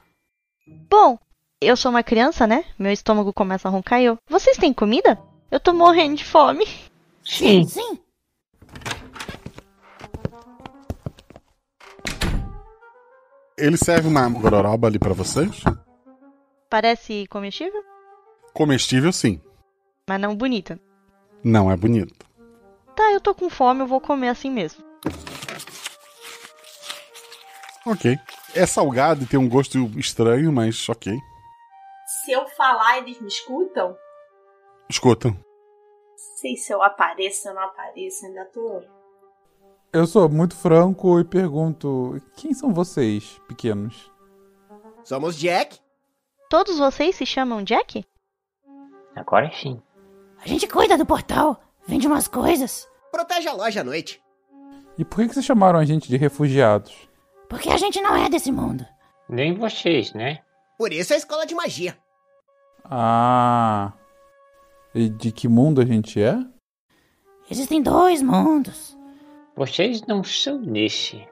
Bom, 0.90 1.18
eu 1.60 1.76
sou 1.76 1.90
uma 1.90 2.02
criança, 2.02 2.46
né? 2.46 2.64
Meu 2.78 2.92
estômago 2.92 3.32
começa 3.32 3.68
a 3.68 3.70
roncar 3.70 4.00
e 4.00 4.06
eu. 4.06 4.18
Vocês 4.28 4.56
têm 4.56 4.72
comida? 4.72 5.18
Eu 5.50 5.60
tô 5.60 5.72
morrendo 5.72 6.16
de 6.16 6.24
fome. 6.24 6.66
Sim. 7.24 7.64
Sim. 7.64 7.98
Ele 13.56 13.76
serve 13.76 14.08
uma 14.08 14.28
gororoba 14.28 14.86
ali 14.88 14.98
pra 14.98 15.12
vocês? 15.12 15.62
Parece 16.70 17.26
comestível, 17.28 17.82
Comestível, 18.54 19.12
sim. 19.12 19.40
mas 20.08 20.20
não 20.20 20.34
bonita. 20.36 20.78
Não 21.44 21.70
é 21.70 21.76
bonito. 21.76 22.26
Tá, 22.94 23.12
eu 23.12 23.20
tô 23.20 23.34
com 23.34 23.48
fome, 23.48 23.80
eu 23.80 23.86
vou 23.86 24.00
comer 24.00 24.28
assim 24.28 24.50
mesmo. 24.50 24.84
Ok. 27.86 28.16
É 28.54 28.66
salgado 28.66 29.24
e 29.24 29.26
tem 29.26 29.38
um 29.40 29.48
gosto 29.48 29.78
estranho, 29.98 30.52
mas 30.52 30.86
ok. 30.88 31.16
Se 32.24 32.32
eu 32.32 32.46
falar, 32.50 32.98
eles 32.98 33.18
me 33.20 33.28
escutam? 33.28 33.96
Escuta. 34.90 35.28
Não 35.30 35.36
sei 36.36 36.56
se 36.56 36.72
eu 36.72 36.82
apareço 36.82 37.48
ou 37.48 37.54
não 37.54 37.62
apareço, 37.62 38.26
ainda 38.26 38.44
tô. 38.46 38.82
Eu 39.92 40.06
sou 40.06 40.26
muito 40.26 40.56
franco 40.56 41.20
e 41.20 41.24
pergunto: 41.24 42.18
quem 42.34 42.54
são 42.54 42.72
vocês, 42.72 43.38
pequenos? 43.46 44.10
Somos 45.04 45.36
Jack. 45.36 45.78
Todos 46.48 46.78
vocês 46.78 47.14
se 47.14 47.26
chamam 47.26 47.62
Jack? 47.62 48.02
Agora 49.14 49.50
sim. 49.52 49.82
A 50.42 50.48
gente 50.48 50.66
cuida 50.66 50.96
do 50.96 51.04
portal. 51.04 51.60
Vende 51.86 52.06
umas 52.06 52.26
coisas. 52.26 52.88
Protege 53.10 53.48
a 53.48 53.52
loja 53.52 53.82
à 53.82 53.84
noite. 53.84 54.22
E 54.96 55.04
por 55.04 55.16
que 55.16 55.28
que 55.28 55.34
vocês 55.34 55.44
chamaram 55.44 55.78
a 55.78 55.84
gente 55.84 56.08
de 56.08 56.16
refugiados? 56.16 56.94
Porque 57.46 57.68
a 57.68 57.76
gente 57.76 58.00
não 58.00 58.16
é 58.16 58.30
desse 58.30 58.50
mundo. 58.50 58.86
Nem 59.28 59.54
vocês, 59.54 60.14
né? 60.14 60.42
Por 60.78 60.90
isso 60.90 61.12
é 61.12 61.16
a 61.16 61.18
escola 61.18 61.44
de 61.44 61.54
magia. 61.54 61.98
Ah. 62.84 63.92
E 64.94 65.10
de 65.10 65.30
que 65.32 65.48
mundo 65.48 65.82
a 65.82 65.84
gente 65.84 66.22
é? 66.22 66.38
Existem 67.50 67.82
dois 67.82 68.22
mundos. 68.22 68.96
Vocês 69.56 70.02
não 70.06 70.24
são 70.24 70.62
desse. 70.62 71.26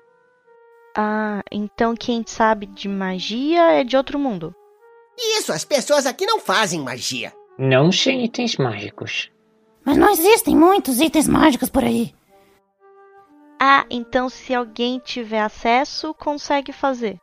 Ah, 0.97 1.42
então 1.51 1.94
quem 1.94 2.24
sabe 2.26 2.66
de 2.66 2.88
magia 2.88 3.72
é 3.72 3.84
de 3.84 3.97
outro 3.97 4.18
mundo. 4.18 4.55
Isso, 5.16 5.52
as 5.52 5.64
pessoas 5.64 6.06
aqui 6.06 6.26
não 6.26 6.40
fazem 6.40 6.80
magia. 6.80 7.32
Não 7.59 7.92
sem 7.92 8.24
itens 8.24 8.56
mágicos. 8.56 9.30
Mas 9.84 9.97
não 9.97 10.10
existem 10.10 10.56
muitos 10.56 11.01
itens 11.01 11.28
mágicos 11.28 11.68
por 11.68 11.84
aí. 11.84 12.14
Ah, 13.59 13.84
então 13.90 14.28
se 14.28 14.55
alguém 14.55 14.98
tiver 14.98 15.40
acesso, 15.40 16.14
consegue 16.14 16.72
fazer. 16.72 17.18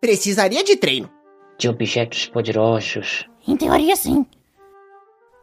Precisaria 0.00 0.64
de 0.64 0.76
treino. 0.76 1.10
De 1.58 1.68
objetos 1.68 2.26
poderosos. 2.26 3.26
Em 3.46 3.56
teoria, 3.56 3.94
sim. 3.94 4.26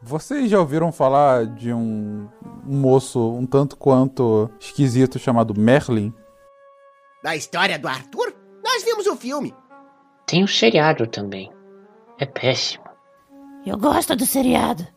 Vocês 0.02 0.50
já 0.50 0.60
ouviram 0.60 0.92
falar 0.92 1.46
de 1.46 1.72
um, 1.72 2.28
um 2.68 2.76
moço 2.80 3.34
um 3.34 3.46
tanto 3.46 3.78
quanto 3.78 4.50
esquisito 4.60 5.20
chamado 5.20 5.54
Merlin? 5.60 6.12
Da 7.24 7.36
história 7.36 7.78
do 7.78 7.88
Arthur? 7.88 8.34
Nós 8.64 8.84
vimos 8.84 9.06
o 9.06 9.16
filme. 9.16 9.54
Tem 10.26 10.44
um 10.44 10.48
seriado 10.48 11.06
também. 11.06 11.52
É 12.18 12.26
péssimo. 12.26 12.84
Eu 13.66 13.78
gosto 13.78 14.16
do 14.16 14.26
seriado. 14.26 14.88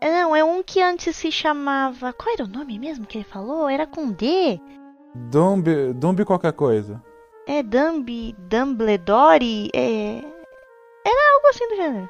É, 0.00 0.10
Não, 0.10 0.34
é 0.34 0.42
um 0.42 0.62
que 0.62 0.80
antes 0.80 1.14
se 1.16 1.30
chamava. 1.30 2.12
Qual 2.14 2.32
era 2.34 2.44
o 2.44 2.48
nome 2.48 2.78
mesmo 2.78 3.06
que 3.06 3.18
ele 3.18 3.24
falou? 3.24 3.68
Era 3.68 3.86
com 3.86 4.10
D. 4.10 4.58
Dumbi, 5.14 5.92
Dumbi 5.92 6.24
qualquer 6.24 6.52
coisa. 6.54 7.02
É 7.46 7.62
Dumbi, 7.62 8.34
Dumbledore. 8.38 9.70
É. 9.74 10.16
Era 11.06 11.34
algo 11.34 11.48
assim 11.50 11.68
do 11.68 11.76
gênero. 11.76 12.08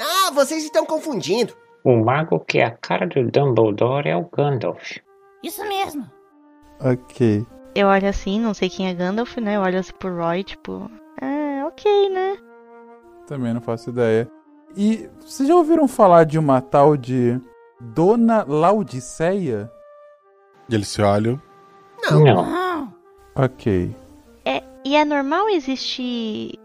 Ah, 0.00 0.30
vocês 0.32 0.64
estão 0.64 0.84
confundindo. 0.84 1.54
O 1.84 1.96
mago 1.96 2.40
que 2.40 2.58
é 2.58 2.64
a 2.64 2.70
cara 2.70 3.06
do 3.06 3.30
Dumbledore 3.30 4.08
é 4.08 4.16
o 4.16 4.28
Gandalf. 4.32 4.98
Isso 5.42 5.62
mesmo. 5.68 6.08
Ok. 6.80 7.44
Eu 7.74 7.88
olho 7.88 8.08
assim, 8.08 8.38
não 8.40 8.54
sei 8.54 8.68
quem 8.68 8.88
é 8.88 8.94
Gandalf, 8.94 9.36
né? 9.38 9.56
Eu 9.56 9.62
olho 9.62 9.78
assim 9.78 9.92
pro 9.98 10.16
Roy, 10.16 10.44
tipo. 10.44 10.90
É, 11.20 11.64
ok, 11.64 12.08
né? 12.10 12.36
Também 13.26 13.52
não 13.54 13.60
faço 13.60 13.90
ideia. 13.90 14.30
E 14.76 15.08
vocês 15.20 15.48
já 15.48 15.54
ouviram 15.54 15.86
falar 15.86 16.24
de 16.24 16.38
uma 16.38 16.60
tal 16.60 16.96
de 16.96 17.40
Dona 17.80 18.44
Laodiceia? 18.46 19.70
Eles 20.70 20.88
se 20.88 21.02
olham. 21.02 21.40
Não. 22.10 22.92
Ok. 23.34 23.94
É, 24.44 24.62
e 24.84 24.96
é 24.96 25.04
normal 25.04 25.48
existir 25.48 26.58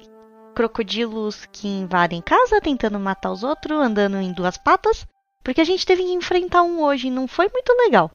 crocodilos 0.57 1.45
que 1.51 1.67
invadem 1.67 2.19
casa 2.19 2.59
tentando 2.59 2.99
matar 2.99 3.31
os 3.31 3.43
outros, 3.43 3.79
andando 3.79 4.17
em 4.17 4.33
duas 4.33 4.57
patas? 4.57 5.05
Porque 5.43 5.61
a 5.61 5.63
gente 5.63 5.85
teve 5.85 6.03
que 6.03 6.11
enfrentar 6.11 6.63
um 6.63 6.81
hoje 6.81 7.09
e 7.09 7.11
não 7.11 7.27
foi 7.27 7.47
muito 7.53 7.71
legal. 7.73 8.09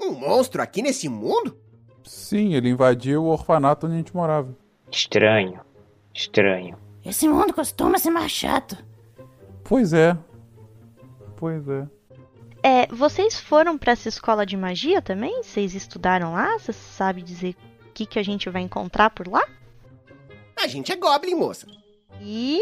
Um 0.00 0.12
monstro 0.12 0.62
aqui 0.62 0.80
nesse 0.82 1.08
mundo? 1.08 1.58
Sim, 2.04 2.54
ele 2.54 2.68
invadiu 2.68 3.24
o 3.24 3.30
orfanato 3.30 3.86
onde 3.86 3.96
a 3.96 3.98
gente 3.98 4.14
morava. 4.14 4.56
Estranho. 4.88 5.60
Estranho. 6.14 6.78
Esse 7.04 7.28
mundo 7.28 7.52
costuma 7.52 7.98
ser 7.98 8.10
mais 8.10 8.30
chato. 8.30 8.78
Pois 9.64 9.92
é. 9.92 10.16
Pois 11.36 11.68
é. 11.68 11.88
É, 12.62 12.86
vocês 12.86 13.40
foram 13.40 13.76
pra 13.76 13.92
essa 13.92 14.08
escola 14.08 14.46
de 14.46 14.56
magia 14.56 15.02
também? 15.02 15.42
Vocês 15.42 15.74
estudaram 15.74 16.34
lá? 16.34 16.56
Você 16.56 16.72
sabe 16.72 17.20
dizer 17.20 17.56
o 17.88 17.92
que, 17.92 18.06
que 18.06 18.18
a 18.20 18.22
gente 18.22 18.48
vai 18.48 18.62
encontrar 18.62 19.10
por 19.10 19.26
lá? 19.26 19.44
A 20.60 20.66
gente 20.66 20.92
é 20.92 20.96
Goblin, 20.96 21.34
moça. 21.34 21.66
E. 22.20 22.60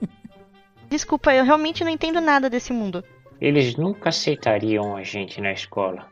Desculpa, 0.90 1.32
eu 1.32 1.44
realmente 1.44 1.84
não 1.84 1.90
entendo 1.90 2.20
nada 2.20 2.50
desse 2.50 2.72
mundo. 2.72 3.04
Eles 3.40 3.76
nunca 3.76 4.08
aceitariam 4.08 4.96
a 4.96 5.02
gente 5.02 5.40
na 5.40 5.52
escola. 5.52 6.08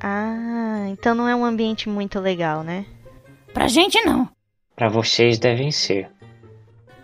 Ah, 0.00 0.86
então 0.88 1.14
não 1.14 1.28
é 1.28 1.34
um 1.34 1.44
ambiente 1.44 1.88
muito 1.88 2.18
legal, 2.18 2.62
né? 2.62 2.84
Pra 3.54 3.68
gente 3.68 4.00
não. 4.04 4.28
Pra 4.74 4.88
vocês 4.88 5.38
devem 5.38 5.70
ser. 5.70 6.10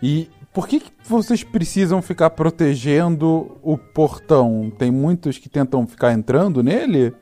E 0.03 0.29
por 0.53 0.67
que, 0.67 0.81
que 0.81 0.91
vocês 1.05 1.45
precisam 1.45 2.03
ficar 2.03 2.31
protegendo 2.31 3.57
o 3.63 3.79
portão? 3.79 4.73
Tem 4.77 4.91
muitos 4.91 5.39
que 5.39 5.49
tentam 5.49 5.87
ficar 5.87 6.13
entrando 6.13 6.63
nele? 6.63 7.15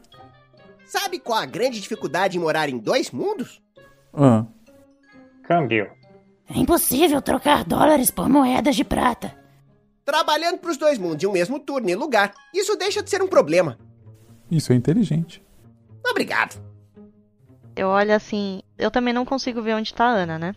Sabe 0.87 1.19
qual 1.19 1.39
a 1.39 1.47
grande 1.47 1.81
dificuldade 1.81 2.39
em 2.39 2.41
morar 2.41 2.69
em 2.71 2.79
dois 2.79 3.11
mundos? 3.11 3.61
Ah. 4.15 4.47
Câmbio. 5.47 5.91
É 6.49 6.59
impossível 6.59 7.23
trocar 7.23 7.65
dólares 7.65 8.11
por 8.11 8.29
moedas 8.29 8.75
de 8.75 8.85
prata. 8.85 9.37
Trabalhando 10.05 10.59
pros 10.59 10.77
dois 10.77 10.99
mundos 10.99 11.23
em 11.23 11.27
um 11.27 11.33
mesmo 11.33 11.59
turno 11.59 11.89
e 11.89 11.95
lugar, 11.95 12.33
isso 12.55 12.77
deixa 12.77 13.03
de 13.03 13.11
ser 13.11 13.23
um 13.23 13.29
problema. 13.29 13.79
Isso 14.51 14.73
é 14.73 14.77
inteligente. 14.77 15.43
Obrigado. 16.09 16.61
Eu 17.75 17.89
olho 17.89 18.15
assim. 18.15 18.63
Eu 18.79 18.91
também 18.91 19.13
não 19.13 19.25
consigo 19.25 19.61
ver 19.63 19.75
onde 19.75 19.93
tá 19.93 20.07
a 20.07 20.13
Ana, 20.13 20.39
né? 20.39 20.55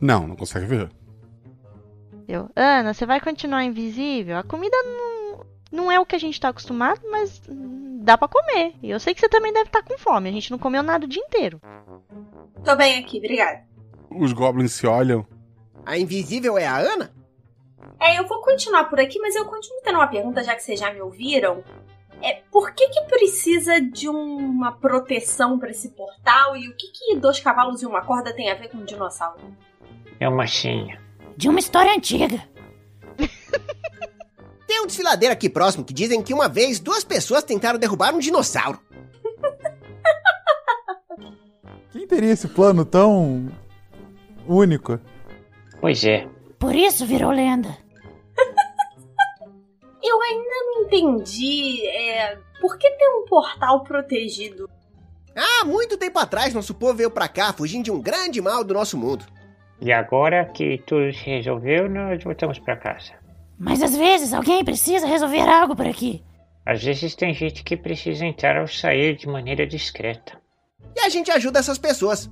Não, 0.00 0.26
não 0.26 0.36
consegue 0.36 0.66
ver. 0.66 0.90
Eu, 2.26 2.50
Ana, 2.54 2.92
você 2.92 3.06
vai 3.06 3.20
continuar 3.20 3.64
invisível? 3.64 4.36
A 4.36 4.42
comida 4.42 4.76
não, 4.82 5.46
não 5.70 5.92
é 5.92 5.98
o 6.00 6.06
que 6.06 6.16
a 6.16 6.18
gente 6.18 6.40
tá 6.40 6.48
acostumado, 6.48 7.00
mas 7.10 7.40
dá 8.04 8.18
pra 8.18 8.28
comer. 8.28 8.74
E 8.82 8.90
eu 8.90 9.00
sei 9.00 9.14
que 9.14 9.20
você 9.20 9.28
também 9.28 9.52
deve 9.52 9.66
estar 9.66 9.82
com 9.82 9.96
fome. 9.98 10.28
A 10.28 10.32
gente 10.32 10.50
não 10.50 10.58
comeu 10.58 10.82
nada 10.82 11.06
o 11.06 11.08
dia 11.08 11.22
inteiro. 11.22 11.60
Tô 12.62 12.76
bem 12.76 12.98
aqui, 12.98 13.16
obrigada. 13.16 13.64
Os 14.10 14.32
goblins 14.32 14.74
se 14.74 14.86
olham. 14.86 15.26
A 15.86 15.96
invisível 15.96 16.58
é 16.58 16.66
a 16.66 16.76
Ana? 16.76 17.12
É, 17.98 18.18
eu 18.18 18.26
vou 18.28 18.42
continuar 18.42 18.84
por 18.84 19.00
aqui, 19.00 19.18
mas 19.18 19.34
eu 19.34 19.46
continuo 19.46 19.80
tendo 19.82 19.96
uma 19.96 20.06
pergunta, 20.06 20.44
já 20.44 20.54
que 20.54 20.62
vocês 20.62 20.78
já 20.78 20.92
me 20.92 21.00
ouviram. 21.00 21.64
É, 22.22 22.42
por 22.50 22.72
que 22.72 22.88
que 22.88 23.02
precisa 23.02 23.80
de 23.80 24.08
uma 24.08 24.72
proteção 24.72 25.58
pra 25.58 25.70
esse 25.70 25.90
portal 25.90 26.56
e 26.56 26.68
o 26.68 26.76
que 26.76 26.88
que 26.88 27.16
dois 27.16 27.40
cavalos 27.40 27.82
e 27.82 27.86
uma 27.86 28.02
corda 28.02 28.34
tem 28.34 28.50
a 28.50 28.54
ver 28.54 28.68
com 28.68 28.78
um 28.78 28.84
dinossauro? 28.84 29.40
É 30.20 30.28
uma 30.28 30.46
senha. 30.46 31.00
De 31.36 31.48
uma 31.48 31.58
história 31.58 31.92
antiga. 31.92 32.42
Tem 34.74 34.82
um 34.82 34.86
desfiladeiro 34.88 35.32
aqui 35.32 35.48
próximo 35.48 35.84
que 35.84 35.94
dizem 35.94 36.20
que 36.20 36.34
uma 36.34 36.48
vez 36.48 36.80
duas 36.80 37.04
pessoas 37.04 37.44
tentaram 37.44 37.78
derrubar 37.78 38.12
um 38.12 38.18
dinossauro. 38.18 38.80
Quem 41.92 42.04
teria 42.08 42.32
esse 42.32 42.48
plano 42.48 42.84
tão 42.84 43.52
único? 44.48 44.98
Pois 45.80 46.04
é. 46.04 46.26
Por 46.58 46.74
isso 46.74 47.06
virou 47.06 47.30
lenda. 47.30 47.68
Eu 50.02 50.20
ainda 50.20 50.54
não 50.64 50.82
entendi. 50.82 51.86
É, 51.86 52.36
por 52.60 52.76
que 52.76 52.90
tem 52.90 53.08
um 53.10 53.26
portal 53.26 53.84
protegido? 53.84 54.68
Ah, 55.36 55.64
muito 55.64 55.96
tempo 55.96 56.18
atrás 56.18 56.52
nosso 56.52 56.74
povo 56.74 56.94
veio 56.94 57.12
pra 57.12 57.28
cá 57.28 57.52
fugindo 57.52 57.84
de 57.84 57.92
um 57.92 58.02
grande 58.02 58.40
mal 58.40 58.64
do 58.64 58.74
nosso 58.74 58.98
mundo. 58.98 59.24
E 59.80 59.92
agora 59.92 60.44
que 60.46 60.78
tudo 60.78 61.12
se 61.12 61.26
resolveu, 61.26 61.88
nós 61.88 62.24
voltamos 62.24 62.58
pra 62.58 62.76
casa. 62.76 63.23
Mas 63.64 63.82
às 63.82 63.96
vezes 63.96 64.34
alguém 64.34 64.62
precisa 64.62 65.06
resolver 65.06 65.40
algo 65.40 65.74
por 65.74 65.86
aqui. 65.86 66.22
Às 66.66 66.84
vezes 66.84 67.14
tem 67.14 67.32
gente 67.32 67.64
que 67.64 67.78
precisa 67.78 68.26
entrar 68.26 68.60
ou 68.60 68.68
sair 68.68 69.16
de 69.16 69.26
maneira 69.26 69.66
discreta. 69.66 70.38
E 70.94 71.00
a 71.00 71.08
gente 71.08 71.30
ajuda 71.30 71.60
essas 71.60 71.78
pessoas. 71.78 72.30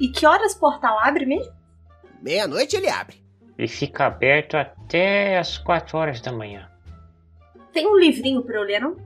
E 0.00 0.08
que 0.08 0.24
horas 0.24 0.54
o 0.54 0.60
portal 0.60 0.98
abre 0.98 1.26
mesmo? 1.26 1.52
Meia-noite 2.22 2.74
ele 2.74 2.88
abre. 2.88 3.22
E 3.58 3.68
fica 3.68 4.06
aberto 4.06 4.56
até 4.56 5.38
as 5.38 5.58
4 5.58 5.98
horas 5.98 6.22
da 6.22 6.32
manhã. 6.32 6.66
Tem 7.70 7.86
um 7.86 7.98
livrinho 7.98 8.42
pra 8.42 8.56
eu 8.56 8.62
ler, 8.62 8.80
não? 8.80 8.96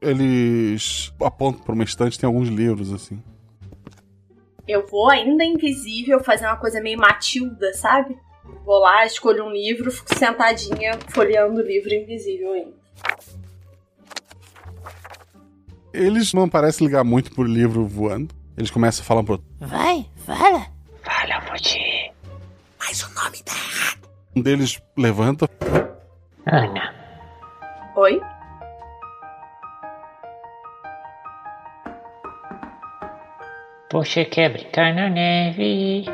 Eles 0.00 1.14
apontam 1.22 1.62
pra 1.62 1.74
uma 1.74 1.84
estante, 1.84 2.18
tem 2.18 2.26
alguns 2.26 2.48
livros 2.48 2.92
assim. 2.92 3.22
Eu 4.66 4.86
vou 4.88 5.08
ainda 5.08 5.44
invisível 5.44 6.18
fazer 6.22 6.46
uma 6.46 6.56
coisa 6.56 6.80
meio 6.80 6.98
Matilda, 6.98 7.72
sabe? 7.74 8.18
Vou 8.68 8.80
lá, 8.80 9.06
escolho 9.06 9.46
um 9.46 9.50
livro, 9.50 9.90
fico 9.90 10.14
sentadinha 10.14 10.92
folheando 11.08 11.58
o 11.58 11.64
livro 11.64 11.90
invisível 11.90 12.52
ainda. 12.52 12.74
Eles 15.90 16.34
não 16.34 16.46
parecem 16.46 16.86
ligar 16.86 17.02
muito 17.02 17.34
pro 17.34 17.44
livro 17.44 17.86
voando. 17.86 18.34
Eles 18.58 18.70
começam 18.70 19.02
a 19.02 19.06
falar 19.06 19.22
pro 19.22 19.32
outro. 19.32 19.46
Vai, 19.58 20.06
fala. 20.16 20.66
Fala, 21.02 21.40
você. 21.50 22.10
Mas 22.78 23.02
o 23.04 23.14
nome 23.14 23.42
tá 23.42 23.54
errado. 23.54 24.06
Um 24.36 24.42
deles 24.42 24.78
levanta. 24.98 25.48
Ana. 26.44 26.94
Oi? 27.96 28.20
Você 33.90 34.26
quer 34.26 34.52
brincar 34.52 34.94
na 34.94 35.08
neve? 35.08 36.04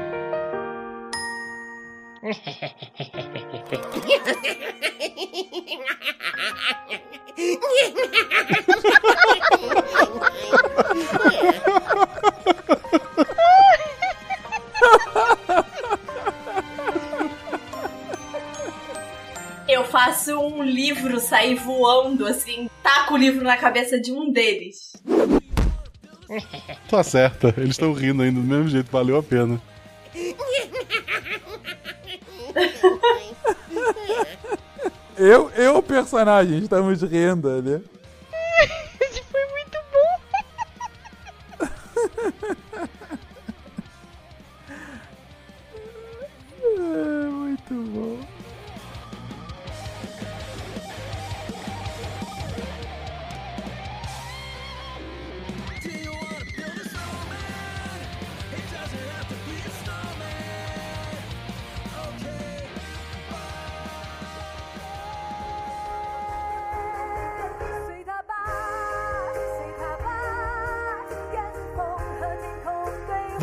Eu 19.68 19.84
faço 19.84 20.38
um 20.38 20.62
livro 20.62 21.20
sair 21.20 21.56
voando, 21.56 22.26
assim, 22.26 22.70
taco 22.82 23.12
o 23.12 23.18
livro 23.18 23.44
na 23.44 23.58
cabeça 23.58 24.00
de 24.00 24.10
um 24.12 24.32
deles. 24.32 24.94
Tá 26.88 27.02
certa, 27.02 27.52
eles 27.58 27.72
estão 27.72 27.92
rindo 27.92 28.22
ainda 28.22 28.40
do 28.40 28.46
mesmo 28.46 28.70
jeito, 28.70 28.90
valeu 28.90 29.18
a 29.18 29.22
pena. 29.22 29.60
Eu, 35.16 35.48
eu, 35.50 35.80
personagem, 35.80 36.58
estamos 36.58 37.00
rindo, 37.02 37.62
né? 37.62 37.80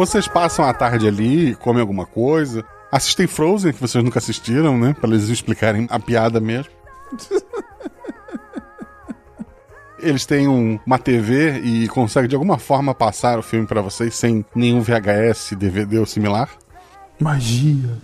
Vocês 0.01 0.27
passam 0.27 0.65
a 0.65 0.73
tarde 0.73 1.07
ali, 1.07 1.53
comem 1.57 1.79
alguma 1.79 2.07
coisa, 2.07 2.65
assistem 2.91 3.27
Frozen, 3.27 3.71
que 3.71 3.79
vocês 3.79 4.03
nunca 4.03 4.17
assistiram, 4.17 4.75
né? 4.75 4.95
Pra 4.99 5.07
eles 5.07 5.29
explicarem 5.29 5.85
a 5.91 5.99
piada 5.99 6.39
mesmo. 6.39 6.71
Eles 9.99 10.25
têm 10.25 10.47
um- 10.47 10.79
uma 10.87 10.97
TV 10.97 11.59
e 11.59 11.87
conseguem 11.87 12.27
de 12.27 12.33
alguma 12.33 12.57
forma 12.57 12.95
passar 12.95 13.37
o 13.37 13.43
filme 13.43 13.67
pra 13.67 13.79
vocês 13.83 14.15
sem 14.15 14.43
nenhum 14.55 14.81
VHS, 14.81 15.53
DVD 15.55 15.99
ou 15.99 16.07
similar. 16.07 16.49
Magia. 17.19 17.99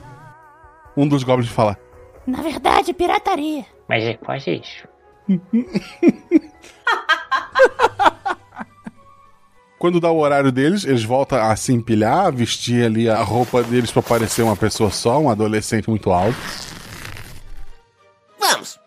Um 0.95 1.07
dos 1.07 1.23
goblins 1.23 1.49
fala: 1.49 1.75
Na 2.27 2.43
verdade, 2.43 2.93
pirataria. 2.93 3.65
Mas 3.89 4.03
é 4.03 4.13
quase 4.13 4.61
isso. 4.61 4.87
Quando 9.79 9.99
dá 9.99 10.09
o 10.09 10.17
horário 10.17 10.51
deles, 10.51 10.83
eles 10.85 11.03
voltam 11.03 11.39
a 11.39 11.55
se 11.55 11.71
empilhar, 11.71 12.25
a 12.25 12.31
vestir 12.31 12.83
ali 12.83 13.07
a 13.09 13.21
roupa 13.21 13.61
deles 13.61 13.91
pra 13.91 14.01
parecer 14.01 14.41
uma 14.41 14.55
pessoa 14.55 14.89
só, 14.89 15.19
um 15.19 15.29
adolescente 15.29 15.87
muito 15.89 16.09
alto. 16.11 16.35
Vamos! 18.39 18.79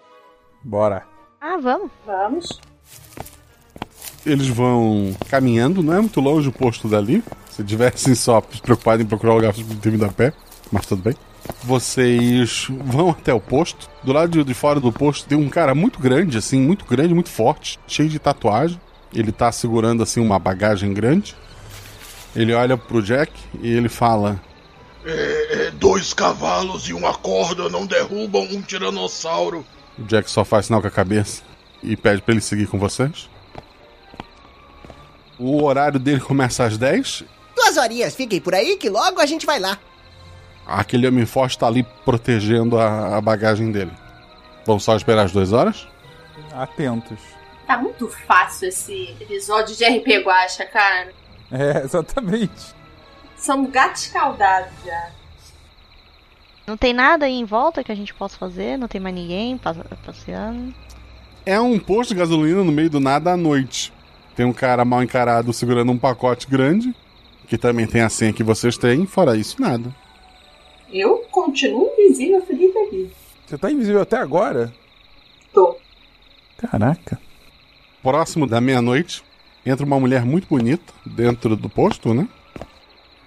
Bora. 0.65 1.05
Ah, 1.41 1.57
vamos. 1.62 1.91
Vamos. 2.05 2.61
Eles 4.27 4.49
vão 4.49 5.15
caminhando, 5.29 5.83
não 5.83 5.95
é 5.95 6.01
muito 6.01 6.21
longe 6.21 6.49
o 6.49 6.53
posto 6.53 6.89
dali. 6.89 7.23
Se 7.51 7.62
tivessem 7.65 8.15
só 8.15 8.41
preocupado 8.41 9.03
em 9.03 9.07
procurar 9.07 9.35
lugar 9.35 9.53
pra 9.55 9.62
ter 9.81 9.91
vindo 9.91 10.05
a 10.05 10.09
pé, 10.09 10.33
mas 10.73 10.87
tudo 10.87 11.03
bem. 11.03 11.15
Vocês 11.62 12.67
vão 12.85 13.11
até 13.11 13.33
o 13.33 13.41
posto. 13.41 13.89
Do 14.03 14.12
lado 14.12 14.31
de- 14.31 14.45
de 14.45 14.55
fora 14.55 14.79
do 14.81 14.93
posto 14.93 15.27
tem 15.29 15.39
um 15.39 15.49
cara 15.49 15.75
muito 15.75 15.99
grande, 16.01 16.37
assim, 16.37 16.61
muito 16.61 16.85
grande, 16.85 17.15
muito 17.15 17.29
forte, 17.31 17.79
cheio 17.87 18.09
de 18.09 18.19
tatuagem. 18.19 18.79
Ele 19.12 19.32
tá 19.32 19.51
segurando, 19.51 20.03
assim, 20.03 20.20
uma 20.20 20.39
bagagem 20.39 20.93
grande. 20.95 21.37
Ele 22.35 22.55
olha 22.55 22.77
pro 22.77 23.03
Jack 23.03 23.32
e 23.61 23.69
ele 23.69 23.89
fala: 23.89 24.41
É, 25.05 25.66
é, 25.66 25.70
dois 25.73 26.12
cavalos 26.15 26.89
e 26.89 26.93
uma 26.93 27.15
corda 27.15 27.69
não 27.69 27.87
derrubam 27.87 28.43
um 28.43 28.62
tiranossauro. 28.62 29.65
O 29.99 30.05
Jack 30.05 30.31
só 30.31 30.45
faz 30.45 30.66
sinal 30.66 30.81
com 30.81 30.87
a 30.87 30.91
cabeça 30.91 31.43
e 31.82 31.97
pede 31.97 32.23
pra 32.23 32.32
ele 32.32 32.41
seguir 32.41 32.66
com 32.66 32.78
vocês. 32.78 33.28
O 35.39 35.65
horário 35.65 35.99
dele 35.99 36.20
começa 36.20 36.65
às 36.65 36.77
10. 36.77 37.24
Duas 37.57 37.77
horinhas, 37.77 38.15
fiquem 38.15 38.41
por 38.41 38.55
aí 38.55 38.77
que 38.77 38.89
logo 38.89 39.20
a 39.20 39.27
gente 39.27 39.47
vai 39.47 39.59
lá. 39.59 39.78
Aquele 40.66 41.09
homem 41.09 41.27
forte 41.27 41.59
tá 41.59 41.66
ali 41.66 41.85
protegendo 42.05 42.78
a, 42.78 43.16
a 43.16 43.20
bagagem 43.20 43.73
dele. 43.73 43.93
Vamos 44.65 44.85
só 44.85 44.95
esperar 44.95 45.24
as 45.24 45.32
duas 45.32 45.53
horas? 45.53 45.89
Atentos. 46.53 47.40
Tá 47.70 47.78
muito 47.78 48.09
fácil 48.09 48.66
esse 48.66 49.14
episódio 49.20 49.76
de 49.76 49.84
RP 49.84 50.24
Guacha, 50.24 50.66
cara. 50.66 51.12
É, 51.52 51.84
exatamente. 51.84 52.74
Somos 53.36 53.70
gatos 53.70 54.06
escaldados 54.06 54.72
já. 54.84 55.10
Não 56.66 56.76
tem 56.76 56.92
nada 56.92 57.26
aí 57.26 57.34
em 57.34 57.44
volta 57.44 57.84
que 57.84 57.92
a 57.92 57.94
gente 57.94 58.12
possa 58.12 58.36
fazer? 58.36 58.76
Não 58.76 58.88
tem 58.88 59.01
mais 59.01 59.14
ninguém 59.14 59.56
pa- 59.56 59.76
passeando? 60.05 60.74
É 61.47 61.60
um 61.60 61.78
posto 61.78 62.12
de 62.12 62.18
gasolina 62.18 62.64
no 62.64 62.72
meio 62.72 62.90
do 62.90 62.98
nada 62.98 63.34
à 63.34 63.36
noite. 63.36 63.92
Tem 64.34 64.44
um 64.44 64.52
cara 64.52 64.84
mal 64.84 65.01
encarado 65.01 65.52
segurando 65.52 65.92
um 65.92 65.98
pacote 65.98 66.48
grande, 66.48 66.92
que 67.47 67.56
também 67.56 67.86
tem 67.86 68.01
a 68.01 68.09
senha 68.09 68.32
que 68.32 68.42
vocês 68.42 68.76
têm, 68.76 69.06
fora 69.06 69.36
isso, 69.36 69.62
nada. 69.62 69.94
Eu 70.92 71.18
continuo 71.30 71.88
invisível 71.97 72.40
da 72.40 72.90
vida. 72.90 73.10
Você 73.47 73.56
tá 73.56 73.70
invisível 73.70 74.01
até 74.02 74.16
agora? 74.16 74.72
Tô. 75.55 75.76
Caraca. 76.59 77.30
Próximo 78.02 78.47
da 78.47 78.60
meia-noite, 78.60 79.22
entra 79.64 79.85
uma 79.85 80.01
mulher 80.01 80.24
muito 80.24 80.48
bonita 80.48 80.93
dentro 81.05 81.55
do 81.56 81.68
posto, 81.68 82.14
né? 82.14 82.28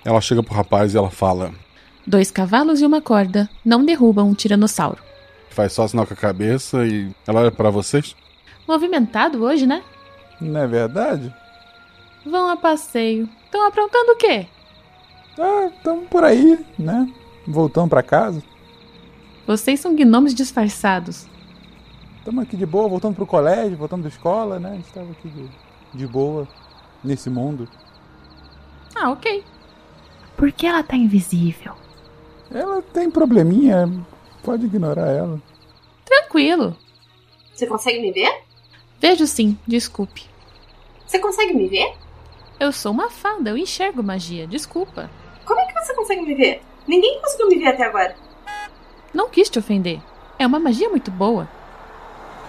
Ela 0.03 0.19
chega 0.19 0.41
pro 0.43 0.53
rapaz 0.53 0.93
e 0.93 0.97
ela 0.97 1.11
fala: 1.11 1.51
Dois 2.05 2.31
cavalos 2.31 2.81
e 2.81 2.85
uma 2.85 3.01
corda 3.01 3.49
não 3.63 3.85
derrubam 3.85 4.27
um 4.29 4.33
tiranossauro. 4.33 4.97
faz 5.49 5.71
só 5.73 5.87
sinal 5.87 6.07
com 6.07 6.13
a 6.13 6.17
cabeça 6.17 6.85
e 6.85 7.09
ela 7.27 7.41
olha 7.41 7.51
pra 7.51 7.69
vocês. 7.69 8.15
Movimentado 8.67 9.43
hoje, 9.43 9.67
né? 9.67 9.83
Não 10.41 10.61
é 10.61 10.67
verdade? 10.67 11.33
Vão 12.25 12.49
a 12.49 12.57
passeio. 12.57 13.29
Estão 13.45 13.67
aprontando 13.67 14.13
o 14.13 14.15
quê? 14.15 14.47
Ah, 15.37 15.69
estamos 15.75 16.07
por 16.09 16.23
aí, 16.23 16.57
né? 16.79 17.07
Voltando 17.45 17.89
pra 17.89 18.01
casa. 18.01 18.41
Vocês 19.45 19.79
são 19.79 19.95
gnomos 19.95 20.33
disfarçados. 20.33 21.27
Estamos 22.23 22.45
aqui 22.45 22.55
de 22.55 22.65
boa, 22.65 22.87
voltando 22.87 23.15
pro 23.15 23.27
colégio, 23.27 23.75
voltando 23.75 24.03
da 24.03 24.07
escola, 24.07 24.57
né? 24.57 24.69
A 24.69 24.75
gente 24.75 24.93
tava 24.93 25.11
aqui 25.11 25.27
de, 25.27 25.49
de 25.93 26.07
boa 26.07 26.47
nesse 27.03 27.29
mundo. 27.29 27.67
Ah, 28.95 29.09
ok. 29.09 29.43
Por 30.37 30.49
que 30.53 30.65
ela 30.65 30.81
tá 30.81 30.95
invisível? 30.95 31.73
Ela 32.49 32.81
tem 32.81 33.11
probleminha, 33.11 33.91
pode 34.41 34.67
ignorar 34.67 35.09
ela. 35.09 35.41
Tranquilo. 36.05 36.77
Você 37.53 37.67
consegue 37.67 37.99
me 37.99 38.13
ver? 38.13 38.43
Vejo 39.01 39.27
sim, 39.27 39.57
desculpe. 39.67 40.23
Você 41.05 41.19
consegue 41.19 41.53
me 41.53 41.67
ver? 41.67 41.93
Eu 42.57 42.71
sou 42.71 42.93
uma 42.93 43.09
fada, 43.09 43.49
eu 43.49 43.57
enxergo 43.57 44.01
magia, 44.01 44.47
desculpa. 44.47 45.11
Como 45.43 45.59
é 45.59 45.65
que 45.65 45.73
você 45.73 45.93
consegue 45.93 46.21
me 46.21 46.35
ver? 46.35 46.61
Ninguém 46.87 47.19
conseguiu 47.19 47.49
me 47.49 47.59
ver 47.59 47.67
até 47.67 47.83
agora. 47.83 48.15
Não 49.13 49.29
quis 49.29 49.49
te 49.49 49.59
ofender. 49.59 49.99
É 50.39 50.47
uma 50.47 50.57
magia 50.57 50.87
muito 50.87 51.11
boa. 51.11 51.49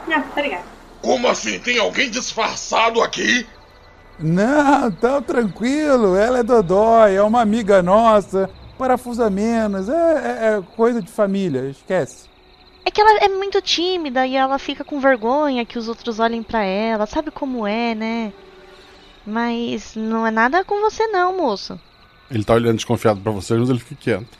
Não, 0.06 0.22
tá 0.22 0.42
ligado. 0.42 0.64
Como 1.02 1.28
assim? 1.28 1.58
Tem 1.58 1.78
alguém 1.78 2.10
disfarçado 2.10 3.00
aqui? 3.02 3.46
Não, 4.18 4.90
tá 4.92 5.20
tranquilo, 5.20 6.16
ela 6.16 6.38
é 6.38 6.42
Dodói, 6.42 7.14
é 7.16 7.22
uma 7.22 7.40
amiga 7.40 7.82
nossa, 7.82 8.48
parafusa 8.78 9.28
menos, 9.28 9.88
é, 9.88 9.92
é- 9.92 10.56
é 10.58 10.62
coisa 10.76 11.02
de 11.02 11.10
família, 11.10 11.68
esquece. 11.68 12.28
É 12.86 12.90
que 12.90 13.00
ela 13.00 13.18
é 13.24 13.28
muito 13.28 13.60
tímida 13.60 14.26
e 14.26 14.36
ela 14.36 14.58
fica 14.58 14.84
com 14.84 15.00
vergonha 15.00 15.64
que 15.64 15.78
os 15.78 15.88
outros 15.88 16.20
olhem 16.20 16.42
pra 16.42 16.62
ela. 16.62 17.06
Sabe 17.06 17.30
como 17.30 17.66
é, 17.66 17.94
né? 17.94 18.32
Mas 19.26 19.96
não 19.96 20.26
é 20.26 20.30
nada 20.30 20.62
com 20.64 20.80
você 20.80 21.06
não, 21.06 21.36
moço. 21.36 21.80
Ele 22.30 22.44
tá 22.44 22.52
olhando 22.54 22.76
desconfiado 22.76 23.20
pra 23.20 23.32
vocês, 23.32 23.58
mas 23.58 23.70
ele 23.70 23.78
fica 23.78 24.00
quieto. 24.00 24.38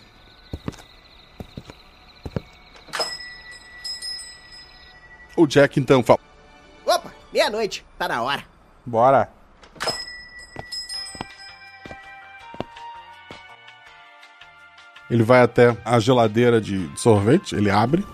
O 5.36 5.47
Jack 5.47 5.81
então 5.81 6.02
fala: 6.02 6.20
Opa, 6.86 7.12
meia-noite, 7.32 7.85
tá 7.98 8.06
na 8.06 8.23
hora. 8.23 8.44
Bora. 8.86 9.28
Ele 15.11 15.23
vai 15.23 15.43
até 15.43 15.77
a 15.85 15.98
geladeira 15.98 16.61
de 16.61 16.90
sorvete, 16.97 17.55
ele 17.55 17.70
abre. 17.70 18.05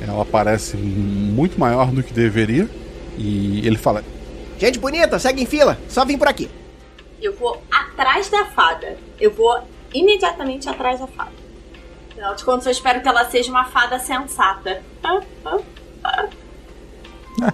Ela 0.00 0.24
parece 0.24 0.76
muito 0.76 1.60
maior 1.60 1.90
do 1.90 2.02
que 2.02 2.12
deveria. 2.12 2.68
E 3.16 3.66
ele 3.66 3.76
fala: 3.76 4.02
Gente 4.58 4.78
bonita, 4.78 5.18
segue 5.18 5.42
em 5.42 5.46
fila, 5.46 5.78
só 5.88 6.04
vim 6.04 6.16
por 6.16 6.28
aqui. 6.28 6.50
Eu 7.20 7.36
vou 7.36 7.62
atrás 7.70 8.28
da 8.30 8.46
fada. 8.46 8.96
Eu 9.20 9.32
vou 9.32 9.62
imediatamente 9.92 10.68
atrás 10.68 11.00
da 11.00 11.06
fada. 11.06 11.47
Afinal 12.18 12.34
de 12.34 12.44
contas, 12.44 12.66
eu 12.66 12.72
espero 12.72 13.00
que 13.00 13.08
ela 13.08 13.30
seja 13.30 13.48
uma 13.48 13.64
fada 13.66 13.96
sensata. 14.00 14.82
Ah, 15.04 15.20
ah, 16.02 16.28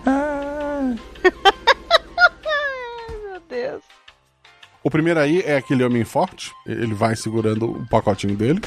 ah. 0.06 0.94
Meu 3.22 3.40
Deus. 3.46 3.82
O 4.82 4.88
primeiro 4.88 5.20
aí 5.20 5.42
é 5.42 5.58
aquele 5.58 5.84
homem 5.84 6.02
forte. 6.02 6.50
Ele 6.64 6.94
vai 6.94 7.14
segurando 7.14 7.72
o 7.72 7.86
pacotinho 7.88 8.34
dele. 8.34 8.58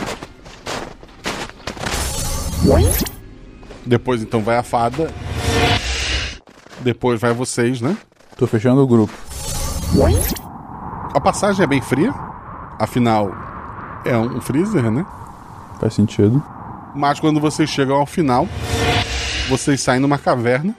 Depois 3.83 4.21
então 4.21 4.43
vai 4.43 4.57
a 4.57 4.63
fada. 4.63 5.11
Depois 6.81 7.19
vai 7.19 7.33
vocês, 7.33 7.81
né? 7.81 7.97
Tô 8.37 8.45
fechando 8.45 8.83
o 8.83 8.87
grupo. 8.87 9.13
A 11.15 11.19
passagem 11.19 11.63
é 11.63 11.67
bem 11.67 11.81
fria. 11.81 12.13
Afinal, 12.79 13.31
é 14.05 14.15
um 14.15 14.39
freezer, 14.39 14.91
né? 14.91 15.03
Faz 15.79 15.93
sentido. 15.93 16.43
Mas 16.95 17.19
quando 17.19 17.39
vocês 17.39 17.69
chegam 17.69 17.97
ao 17.97 18.05
final, 18.05 18.47
vocês 19.49 19.81
saem 19.81 19.99
numa 19.99 20.17
caverna. 20.17 20.75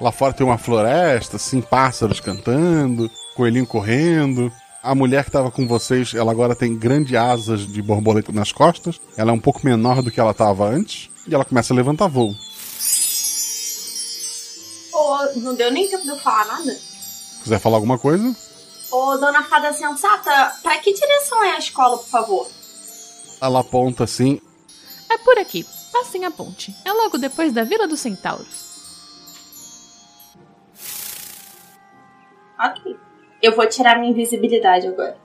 Lá 0.00 0.12
fora 0.12 0.32
tem 0.32 0.46
uma 0.46 0.58
floresta, 0.58 1.36
assim, 1.36 1.60
pássaros 1.60 2.20
cantando, 2.20 3.10
coelhinho 3.34 3.66
correndo. 3.66 4.52
A 4.82 4.94
mulher 4.94 5.24
que 5.24 5.30
estava 5.30 5.50
com 5.50 5.66
vocês, 5.66 6.14
ela 6.14 6.30
agora 6.30 6.54
tem 6.54 6.76
grandes 6.76 7.14
asas 7.14 7.66
de 7.66 7.82
borboleta 7.82 8.30
nas 8.32 8.52
costas. 8.52 9.00
Ela 9.16 9.30
é 9.30 9.34
um 9.34 9.40
pouco 9.40 9.60
menor 9.64 10.02
do 10.02 10.10
que 10.10 10.20
ela 10.20 10.30
estava 10.30 10.68
antes. 10.68 11.10
E 11.26 11.34
ela 11.34 11.44
começa 11.44 11.74
a 11.74 11.76
levantar 11.76 12.06
voo. 12.06 12.34
Ô, 14.92 15.40
não 15.40 15.54
deu 15.54 15.70
nem 15.72 15.88
tempo 15.88 16.04
de 16.04 16.10
eu 16.10 16.18
falar 16.18 16.46
nada? 16.46 16.76
Quiser 17.42 17.58
falar 17.58 17.76
alguma 17.76 17.98
coisa? 17.98 18.34
Ô, 18.90 19.16
dona 19.16 19.42
fada 19.44 19.72
sensata, 19.72 20.52
pra 20.62 20.78
que 20.78 20.92
direção 20.94 21.42
é 21.44 21.52
a 21.52 21.58
escola, 21.58 21.98
por 21.98 22.08
favor? 22.08 22.48
Ela 23.40 23.60
aponta 23.60 24.04
assim. 24.04 24.40
É 25.10 25.18
por 25.18 25.38
aqui. 25.38 25.64
Passem 25.92 26.24
a 26.24 26.30
ponte. 26.30 26.74
É 26.84 26.92
logo 26.92 27.18
depois 27.18 27.52
da 27.52 27.64
Vila 27.64 27.88
dos 27.88 28.00
Centauros. 28.00 28.68
Ok. 32.60 32.96
Eu 33.42 33.54
vou 33.54 33.66
tirar 33.68 33.98
minha 33.98 34.10
invisibilidade 34.10 34.86
agora. 34.88 35.16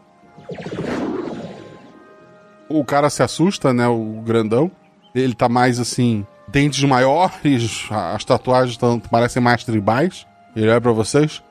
O 2.69 2.83
cara 2.85 3.09
se 3.09 3.23
assusta, 3.23 3.73
né? 3.73 3.87
O 3.87 4.21
grandão. 4.23 4.71
Ele 5.13 5.33
tá 5.33 5.47
mais 5.47 5.79
assim, 5.79 6.25
dentes 6.47 6.83
maiores, 6.83 7.87
as 7.91 8.23
tatuagens 8.25 8.77
tão, 8.77 8.99
parecem 8.99 9.41
mais 9.41 9.63
tribais. 9.63 10.25
Ele 10.55 10.69
olha 10.69 10.81
pra 10.81 10.91
vocês. 10.91 11.43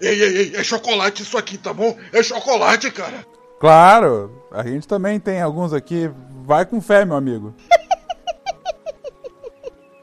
Ei, 0.00 0.22
ei, 0.22 0.36
ei, 0.36 0.56
é 0.56 0.62
chocolate 0.64 1.22
isso 1.22 1.38
aqui, 1.38 1.56
tá 1.56 1.72
bom? 1.72 1.96
É 2.12 2.22
chocolate, 2.22 2.90
cara. 2.90 3.24
Claro, 3.58 4.43
a 4.54 4.62
gente 4.62 4.86
também 4.86 5.18
tem 5.18 5.42
alguns 5.42 5.72
aqui. 5.72 6.10
Vai 6.44 6.64
com 6.64 6.80
fé, 6.80 7.04
meu 7.04 7.16
amigo. 7.16 7.54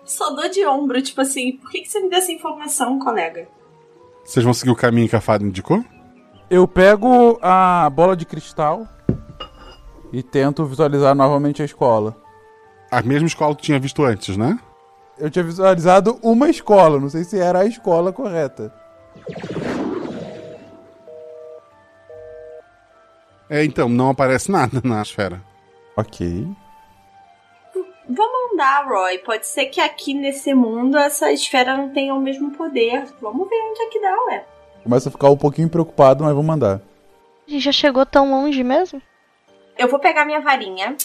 Só 0.03 0.29
dou 0.31 0.49
de 0.49 0.65
ombro, 0.65 1.01
tipo 1.01 1.21
assim, 1.21 1.53
por 1.53 1.71
que, 1.71 1.81
que 1.81 1.89
você 1.89 2.01
me 2.01 2.09
deu 2.09 2.19
essa 2.19 2.31
informação, 2.31 2.99
colega? 2.99 3.47
Vocês 4.25 4.43
vão 4.43 4.53
seguir 4.53 4.71
o 4.71 4.75
caminho 4.75 5.07
que 5.07 5.15
a 5.15 5.21
fada 5.21 5.43
indicou? 5.45 5.83
Eu 6.49 6.67
pego 6.67 7.39
a 7.41 7.89
bola 7.89 8.15
de 8.15 8.25
cristal 8.25 8.85
e 10.11 10.21
tento 10.21 10.65
visualizar 10.65 11.15
novamente 11.15 11.61
a 11.61 11.65
escola. 11.65 12.17
A 12.91 13.01
mesma 13.01 13.27
escola 13.27 13.55
que 13.55 13.61
tinha 13.61 13.79
visto 13.79 14.03
antes, 14.03 14.35
né? 14.35 14.59
Eu 15.17 15.29
tinha 15.29 15.43
visualizado 15.43 16.19
uma 16.21 16.49
escola, 16.49 16.99
não 16.99 17.07
sei 17.07 17.23
se 17.23 17.39
era 17.39 17.59
a 17.59 17.65
escola 17.65 18.11
correta. 18.11 18.73
É, 23.51 23.65
então, 23.65 23.89
não 23.89 24.09
aparece 24.11 24.49
nada 24.49 24.81
na 24.81 25.01
esfera. 25.01 25.43
Ok. 25.97 26.47
Vamos 28.09 28.53
andar, 28.53 28.87
Roy. 28.87 29.17
Pode 29.17 29.45
ser 29.45 29.65
que 29.65 29.81
aqui 29.81 30.13
nesse 30.13 30.53
mundo 30.53 30.97
essa 30.97 31.29
esfera 31.33 31.75
não 31.75 31.89
tenha 31.89 32.15
o 32.15 32.21
mesmo 32.21 32.51
poder. 32.51 33.05
Vamos 33.21 33.49
ver 33.49 33.61
onde 33.69 33.81
é 33.81 33.85
que 33.87 33.99
dá, 33.99 34.17
ué. 34.27 34.45
Começa 34.83 35.09
a 35.09 35.11
ficar 35.11 35.29
um 35.29 35.37
pouquinho 35.37 35.69
preocupado, 35.69 36.23
mas 36.23 36.33
vou 36.33 36.43
mandar. 36.43 36.81
A 37.45 37.51
gente 37.51 37.61
já 37.61 37.73
chegou 37.73 38.05
tão 38.05 38.31
longe 38.31 38.63
mesmo? 38.63 39.01
Eu 39.77 39.89
vou 39.89 39.99
pegar 39.99 40.25
minha 40.25 40.39
varinha 40.39 40.95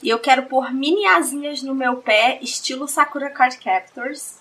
e 0.00 0.08
eu 0.08 0.18
quero 0.20 0.44
pôr 0.44 0.72
mini 0.72 1.06
asinhas 1.06 1.60
no 1.62 1.74
meu 1.74 1.96
pé, 1.96 2.38
estilo 2.40 2.86
Sakura 2.86 3.30
Card 3.30 3.58
Captors. 3.58 4.39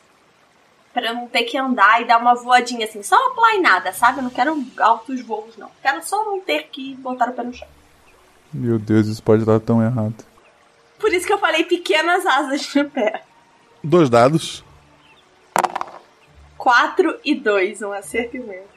Pra 0.94 1.14
não 1.14 1.28
ter 1.28 1.44
que 1.44 1.58
andar 1.58 2.02
e 2.02 2.06
dar 2.06 2.18
uma 2.18 2.34
voadinha 2.36 2.86
assim, 2.86 3.04
só 3.04 3.16
uma 3.16 3.36
plainada, 3.36 3.94
sabe? 3.94 4.20
Eu 4.20 4.24
não 4.24 4.30
quero 4.30 4.66
altos 4.80 5.22
voos, 5.22 5.56
não. 5.58 5.70
Quero 5.82 6.04
só 6.04 6.26
não 6.26 6.40
ter 6.42 6.64
que 6.72 6.96
botar 6.96 7.30
o 7.30 7.34
pé 7.34 7.44
no 7.44 7.54
chão. 7.54 7.68
Meu 8.52 8.80
Deus, 8.80 9.08
isso 9.08 9.22
pode 9.22 9.46
dar 9.46 9.60
tão 9.60 9.84
errado. 9.84 10.26
Por 10.98 11.14
isso 11.14 11.28
que 11.28 11.34
eu 11.34 11.38
falei 11.38 11.64
pequenas 11.64 12.26
asas 12.26 12.74
no 12.74 12.90
pé. 12.90 13.24
Dois 13.84 14.10
dados. 14.10 14.64
4 16.58 17.20
e 17.24 17.36
2, 17.36 17.82
um 17.84 17.92
acerto 17.94 18.36
e 18.36 18.42
um 18.42 18.52
erro. 18.52 18.68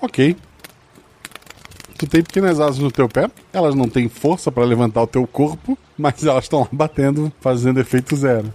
Ok. 0.00 0.36
Tu 1.98 2.06
tem 2.06 2.22
pequenas 2.22 2.58
asas 2.58 2.78
no 2.78 2.90
teu 2.90 3.06
pé, 3.06 3.30
elas 3.52 3.74
não 3.74 3.86
têm 3.86 4.08
força 4.08 4.50
pra 4.50 4.64
levantar 4.64 5.02
o 5.02 5.06
teu 5.06 5.26
corpo, 5.26 5.76
mas 5.98 6.24
elas 6.24 6.44
estão 6.44 6.60
lá 6.60 6.68
batendo, 6.72 7.30
fazendo 7.40 7.78
efeito 7.78 8.16
zero. 8.16 8.54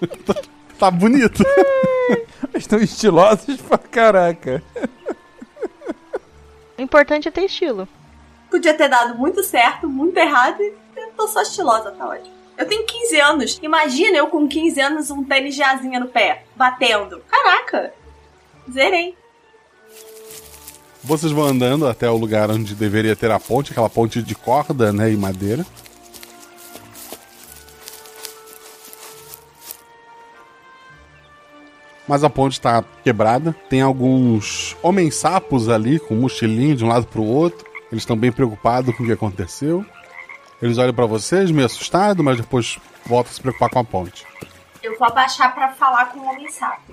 tá 0.78 0.90
bonito. 0.90 1.42
Estão 2.54 2.78
estilosos 2.78 3.60
pra 3.60 3.78
caraca. 3.78 4.62
O 6.78 6.82
importante 6.82 7.28
é 7.28 7.30
ter 7.30 7.44
estilo. 7.44 7.88
Podia 8.50 8.74
ter 8.74 8.88
dado 8.88 9.16
muito 9.18 9.42
certo, 9.42 9.88
muito 9.88 10.16
errado 10.16 10.60
e 10.60 10.74
eu 10.96 11.10
tô 11.16 11.26
só 11.26 11.42
estilosa, 11.42 11.90
tá 11.90 12.06
ótimo. 12.06 12.34
Eu 12.56 12.66
tenho 12.66 12.86
15 12.86 13.20
anos. 13.20 13.58
Imagina 13.62 14.16
eu 14.16 14.28
com 14.28 14.48
15 14.48 14.80
anos 14.80 15.10
um 15.10 15.22
tênis 15.24 15.54
de 15.54 15.62
asinha 15.62 16.00
no 16.00 16.08
pé, 16.08 16.44
batendo. 16.54 17.22
Caraca! 17.28 17.92
Zerei. 18.70 19.16
Vocês 21.02 21.30
vão 21.30 21.44
andando 21.44 21.86
até 21.86 22.10
o 22.10 22.16
lugar 22.16 22.50
onde 22.50 22.74
deveria 22.74 23.14
ter 23.14 23.30
a 23.30 23.38
ponte, 23.38 23.70
aquela 23.70 23.88
ponte 23.88 24.22
de 24.22 24.34
corda, 24.34 24.92
né, 24.92 25.12
e 25.12 25.16
madeira. 25.16 25.64
Mas 32.06 32.22
a 32.22 32.30
ponte 32.30 32.52
está 32.52 32.84
quebrada. 33.02 33.54
Tem 33.68 33.82
alguns 33.82 34.76
homens-sapos 34.82 35.68
ali 35.68 35.98
com 35.98 36.14
um 36.14 36.20
mochilinho 36.20 36.76
de 36.76 36.84
um 36.84 36.88
lado 36.88 37.06
para 37.06 37.20
o 37.20 37.26
outro. 37.26 37.66
Eles 37.90 38.02
estão 38.02 38.16
bem 38.16 38.30
preocupados 38.30 38.94
com 38.96 39.02
o 39.02 39.06
que 39.06 39.12
aconteceu. 39.12 39.84
Eles 40.60 40.78
olham 40.78 40.94
para 40.94 41.06
vocês 41.06 41.50
meio 41.50 41.66
assustados, 41.66 42.24
mas 42.24 42.38
depois 42.38 42.78
voltam 43.04 43.30
a 43.30 43.34
se 43.34 43.40
preocupar 43.40 43.70
com 43.70 43.78
a 43.78 43.84
ponte. 43.84 44.26
Eu 44.82 44.96
vou 44.98 45.08
abaixar 45.08 45.54
pra 45.54 45.72
falar 45.72 46.06
com 46.06 46.20
o 46.20 46.26
homem 46.26 46.48
sapo. 46.48 46.92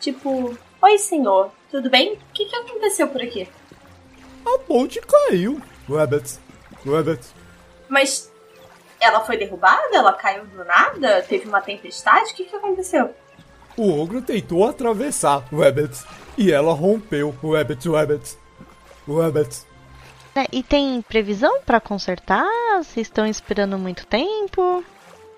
Tipo, 0.00 0.56
oi 0.80 0.98
senhor, 0.98 1.50
tudo 1.70 1.90
bem? 1.90 2.14
O 2.14 2.18
que, 2.32 2.46
que 2.46 2.56
aconteceu 2.56 3.08
por 3.08 3.20
aqui? 3.20 3.48
A 4.44 4.58
ponte 4.60 5.00
caiu. 5.00 5.60
Rabbit. 5.88 6.38
Rabbit. 6.84 7.22
Mas 7.88 8.32
ela 9.00 9.20
foi 9.20 9.36
derrubada? 9.36 9.88
Ela 9.92 10.12
caiu 10.12 10.44
do 10.46 10.64
nada? 10.64 11.22
Teve 11.22 11.48
uma 11.48 11.60
tempestade? 11.60 12.32
O 12.32 12.34
que, 12.34 12.44
que 12.44 12.56
aconteceu? 12.56 13.14
O 13.76 14.00
ogro 14.00 14.22
tentou 14.22 14.68
atravessar 14.68 15.44
Rabbit. 15.52 16.04
E 16.36 16.50
ela 16.50 16.72
rompeu 16.72 17.34
Rabbit, 17.42 17.88
Rabbit. 17.88 18.36
Rabbit. 19.06 19.62
É, 20.34 20.46
e 20.50 20.62
tem 20.62 21.02
previsão 21.02 21.60
pra 21.62 21.80
consertar? 21.80 22.46
Vocês 22.78 23.06
estão 23.06 23.26
esperando 23.26 23.78
muito 23.78 24.06
tempo? 24.06 24.82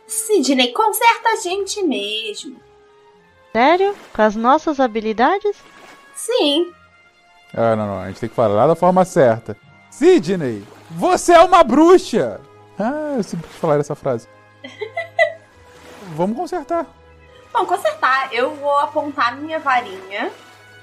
Sidney, 0.06 0.72
conserta 0.72 1.30
a 1.30 1.36
gente 1.36 1.82
mesmo. 1.82 2.56
Sério? 3.52 3.94
Com 4.12 4.22
as 4.22 4.36
nossas 4.36 4.78
habilidades? 4.78 5.56
Sim. 6.14 6.72
Ah, 7.52 7.74
não, 7.74 7.86
não. 7.86 8.00
A 8.00 8.08
gente 8.08 8.20
tem 8.20 8.28
que 8.28 8.34
falar 8.34 8.66
da 8.66 8.74
forma 8.76 9.04
certa. 9.04 9.56
Sidney, 9.90 10.64
você 10.90 11.32
é 11.32 11.40
uma 11.40 11.62
bruxa! 11.64 12.40
Ah, 12.78 13.14
eu 13.16 13.22
sempre 13.22 13.48
quis 13.48 13.56
falar 13.58 13.78
essa 13.78 13.94
frase. 13.94 14.28
Vamos 16.14 16.36
consertar. 16.36 16.86
Bom, 17.54 17.64
consertar. 17.66 18.34
Eu 18.34 18.52
vou 18.56 18.76
apontar 18.80 19.36
minha 19.36 19.60
varinha, 19.60 20.32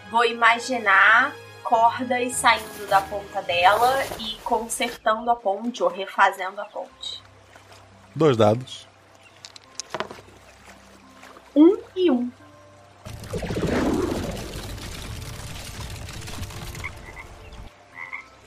vou 0.10 0.24
imaginar 0.24 1.36
cordas 1.62 2.34
saindo 2.34 2.88
da 2.88 3.02
ponta 3.02 3.42
dela 3.42 3.94
e 4.18 4.38
consertando 4.38 5.30
a 5.30 5.36
ponte 5.36 5.84
ou 5.84 5.90
refazendo 5.90 6.62
a 6.62 6.66
ponte. 6.66 7.22
Dois 8.16 8.38
dados. 8.38 8.88
Um 11.54 11.78
e 11.94 12.10
um. 12.10 12.32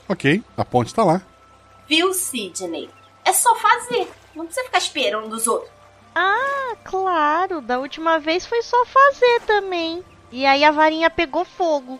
Ok, 0.09 0.43
a 0.57 0.65
ponte 0.65 0.95
tá 0.95 1.03
lá. 1.03 1.21
Viu, 1.87 2.11
Sidney? 2.11 2.89
É 3.23 3.31
só 3.31 3.55
fazer. 3.55 4.11
Não 4.33 4.45
precisa 4.45 4.65
ficar 4.65 4.79
esperando 4.79 5.29
dos 5.29 5.45
outros. 5.45 5.74
Ah, 6.15 6.75
claro. 6.83 7.59
Da 7.59 7.77
última 7.77 8.17
vez 8.19 8.45
foi 8.45 8.61
só 8.61 8.85
fazer 8.85 9.41
também. 9.45 10.03
E 10.31 10.45
aí 10.45 10.63
a 10.63 10.71
varinha 10.71 11.09
pegou 11.09 11.43
fogo. 11.43 11.99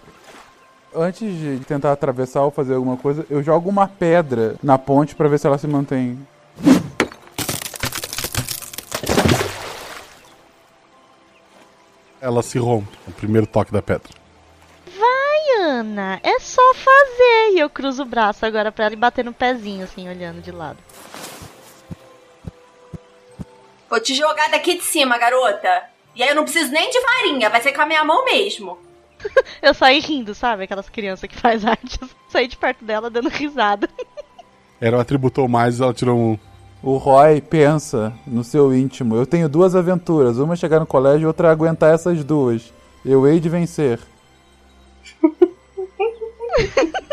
Antes 0.96 1.38
de 1.38 1.60
tentar 1.66 1.92
atravessar 1.92 2.44
ou 2.44 2.52
fazer 2.52 2.76
alguma 2.76 2.96
coisa, 2.96 3.26
eu 3.30 3.44
jogo 3.44 3.70
uma 3.70 3.86
pedra 3.86 4.56
na 4.64 4.78
ponte 4.78 5.14
pra 5.14 5.28
ver 5.28 5.38
se 5.38 5.46
ela 5.46 5.58
se 5.58 5.68
mantém. 5.68 6.26
Ela 12.22 12.42
se 12.42 12.58
rompe, 12.58 12.98
o 13.08 13.12
primeiro 13.12 13.46
toque 13.46 13.72
da 13.72 13.82
pedra. 13.82 14.10
Vai, 14.98 15.62
Ana. 15.62 16.20
É 16.24 16.40
só 16.40 16.74
fazer. 16.74 17.52
E 17.54 17.60
eu 17.60 17.70
cruzo 17.70 18.04
o 18.04 18.06
braço 18.06 18.46
agora 18.46 18.72
pra 18.72 18.86
ela 18.86 18.94
e 18.94 18.98
bater 18.98 19.24
no 19.24 19.34
pezinho, 19.34 19.84
assim, 19.84 20.10
olhando 20.10 20.42
de 20.42 20.52
lado. 20.52 20.78
Vou 23.90 24.00
te 24.00 24.16
jogar 24.16 24.50
daqui 24.50 24.76
de 24.76 24.84
cima, 24.84 25.18
garota. 25.18 25.84
E 26.16 26.24
aí 26.24 26.30
eu 26.30 26.36
não 26.36 26.44
preciso 26.44 26.72
nem 26.72 26.90
de 26.90 27.00
varinha, 27.02 27.50
vai 27.50 27.62
ser 27.62 27.74
com 27.74 27.82
a 27.82 27.86
minha 27.86 28.04
mão 28.04 28.24
mesmo. 28.26 28.78
Eu 29.62 29.74
saí 29.74 30.00
rindo, 30.00 30.34
sabe? 30.34 30.64
Aquelas 30.64 30.90
crianças 30.90 31.30
que 31.30 31.36
faz 31.36 31.66
artes. 31.66 32.00
Saí 32.30 32.48
de 32.48 32.58
perto 32.58 32.86
dela 32.86 33.10
dando 33.10 33.30
risada. 33.30 33.90
Era 34.80 34.98
o 34.98 35.00
atributou 35.00 35.48
mais 35.48 35.80
ela 35.80 35.94
tirou 35.94 36.18
um. 36.18 36.38
O 36.84 36.98
Roy 36.98 37.42
pensa 37.42 38.14
no 38.28 38.44
seu 38.44 38.74
íntimo. 38.74 39.16
Eu 39.16 39.26
tenho 39.26 39.50
duas 39.50 39.76
aventuras. 39.76 40.38
Uma 40.38 40.54
é 40.54 40.58
chegar 40.58 40.80
no 40.80 40.86
colégio 40.86 41.24
e 41.24 41.26
outra 41.26 41.48
é 41.48 41.52
aguentar 41.52 41.94
essas 41.94 42.24
duas. 42.24 42.72
Eu 43.04 43.28
hei 43.28 43.40
de 43.40 43.50
vencer. 43.50 44.00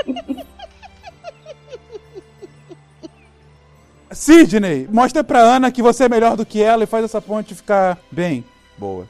Sidney, 4.14 4.88
mostra 4.90 5.22
pra 5.24 5.40
Ana 5.40 5.70
que 5.70 5.82
você 5.82 6.04
é 6.04 6.08
melhor 6.08 6.36
do 6.36 6.46
que 6.46 6.62
ela 6.62 6.84
e 6.84 6.86
faz 6.86 7.04
essa 7.04 7.20
ponte 7.20 7.54
ficar 7.54 7.98
bem. 8.10 8.44
Boa. 8.76 9.06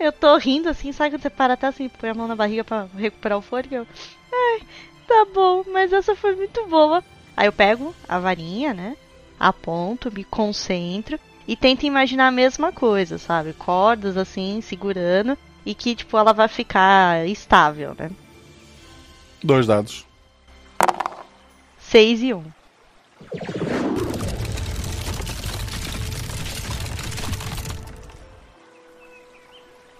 Eu 0.00 0.12
tô 0.12 0.36
rindo 0.36 0.68
assim, 0.68 0.92
sabe 0.92 1.10
quando 1.10 1.22
você 1.22 1.30
para 1.30 1.54
até 1.54 1.68
assim, 1.68 1.88
põe 1.88 2.10
a 2.10 2.14
mão 2.14 2.26
na 2.26 2.34
barriga 2.34 2.64
pra 2.64 2.88
recuperar 2.96 3.38
o 3.38 3.42
fôlego? 3.42 3.74
Eu, 3.74 3.86
Ai, 4.32 4.62
tá 5.06 5.26
bom, 5.32 5.64
mas 5.72 5.92
essa 5.92 6.14
foi 6.16 6.34
muito 6.34 6.66
boa. 6.66 7.02
Aí 7.36 7.46
eu 7.46 7.52
pego 7.52 7.94
a 8.08 8.18
varinha, 8.18 8.74
né? 8.74 8.96
Aponto, 9.38 10.10
me 10.10 10.24
concentro 10.24 11.18
e 11.46 11.54
tento 11.54 11.84
imaginar 11.84 12.28
a 12.28 12.32
mesma 12.32 12.72
coisa, 12.72 13.18
sabe? 13.18 13.52
Cordas 13.52 14.16
assim, 14.16 14.60
segurando 14.60 15.36
e 15.64 15.74
que, 15.74 15.94
tipo, 15.94 16.16
ela 16.16 16.32
vai 16.32 16.48
ficar 16.48 17.26
estável, 17.26 17.94
né? 17.98 18.10
Dois 19.42 19.66
dados. 19.66 20.06
6 21.78 22.22
e 22.22 22.34
1. 22.34 22.38
Um. 22.38 22.44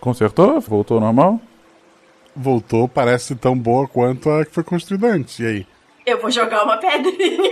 Consertou? 0.01 0.60
Voltou 0.60 0.97
ao 0.97 1.01
normal? 1.01 1.40
Voltou, 2.35 2.86
parece 2.86 3.35
tão 3.35 3.56
boa 3.56 3.89
quanto 3.89 4.31
a 4.31 4.44
que 4.44 4.52
foi 4.52 4.62
construída 4.62 5.09
antes. 5.09 5.39
E 5.39 5.47
aí? 5.47 5.66
Eu 6.05 6.20
vou 6.20 6.31
jogar 6.31 6.64
uma 6.64 6.77
pedrinha. 6.77 7.51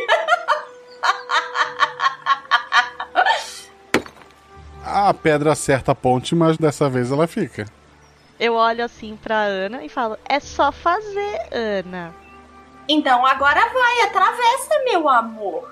A 4.84 5.12
pedra 5.14 5.52
acerta 5.52 5.92
a 5.92 5.94
ponte, 5.94 6.34
mas 6.34 6.58
dessa 6.58 6.88
vez 6.90 7.10
ela 7.10 7.26
fica. 7.26 7.66
Eu 8.38 8.54
olho 8.54 8.84
assim 8.84 9.16
pra 9.16 9.42
Ana 9.42 9.84
e 9.84 9.88
falo: 9.88 10.18
É 10.28 10.38
só 10.38 10.70
fazer, 10.70 11.40
Ana. 11.50 12.14
Então 12.88 13.24
agora 13.24 13.60
vai, 13.72 14.00
atravessa, 14.02 14.84
meu 14.84 15.08
amor. 15.08 15.68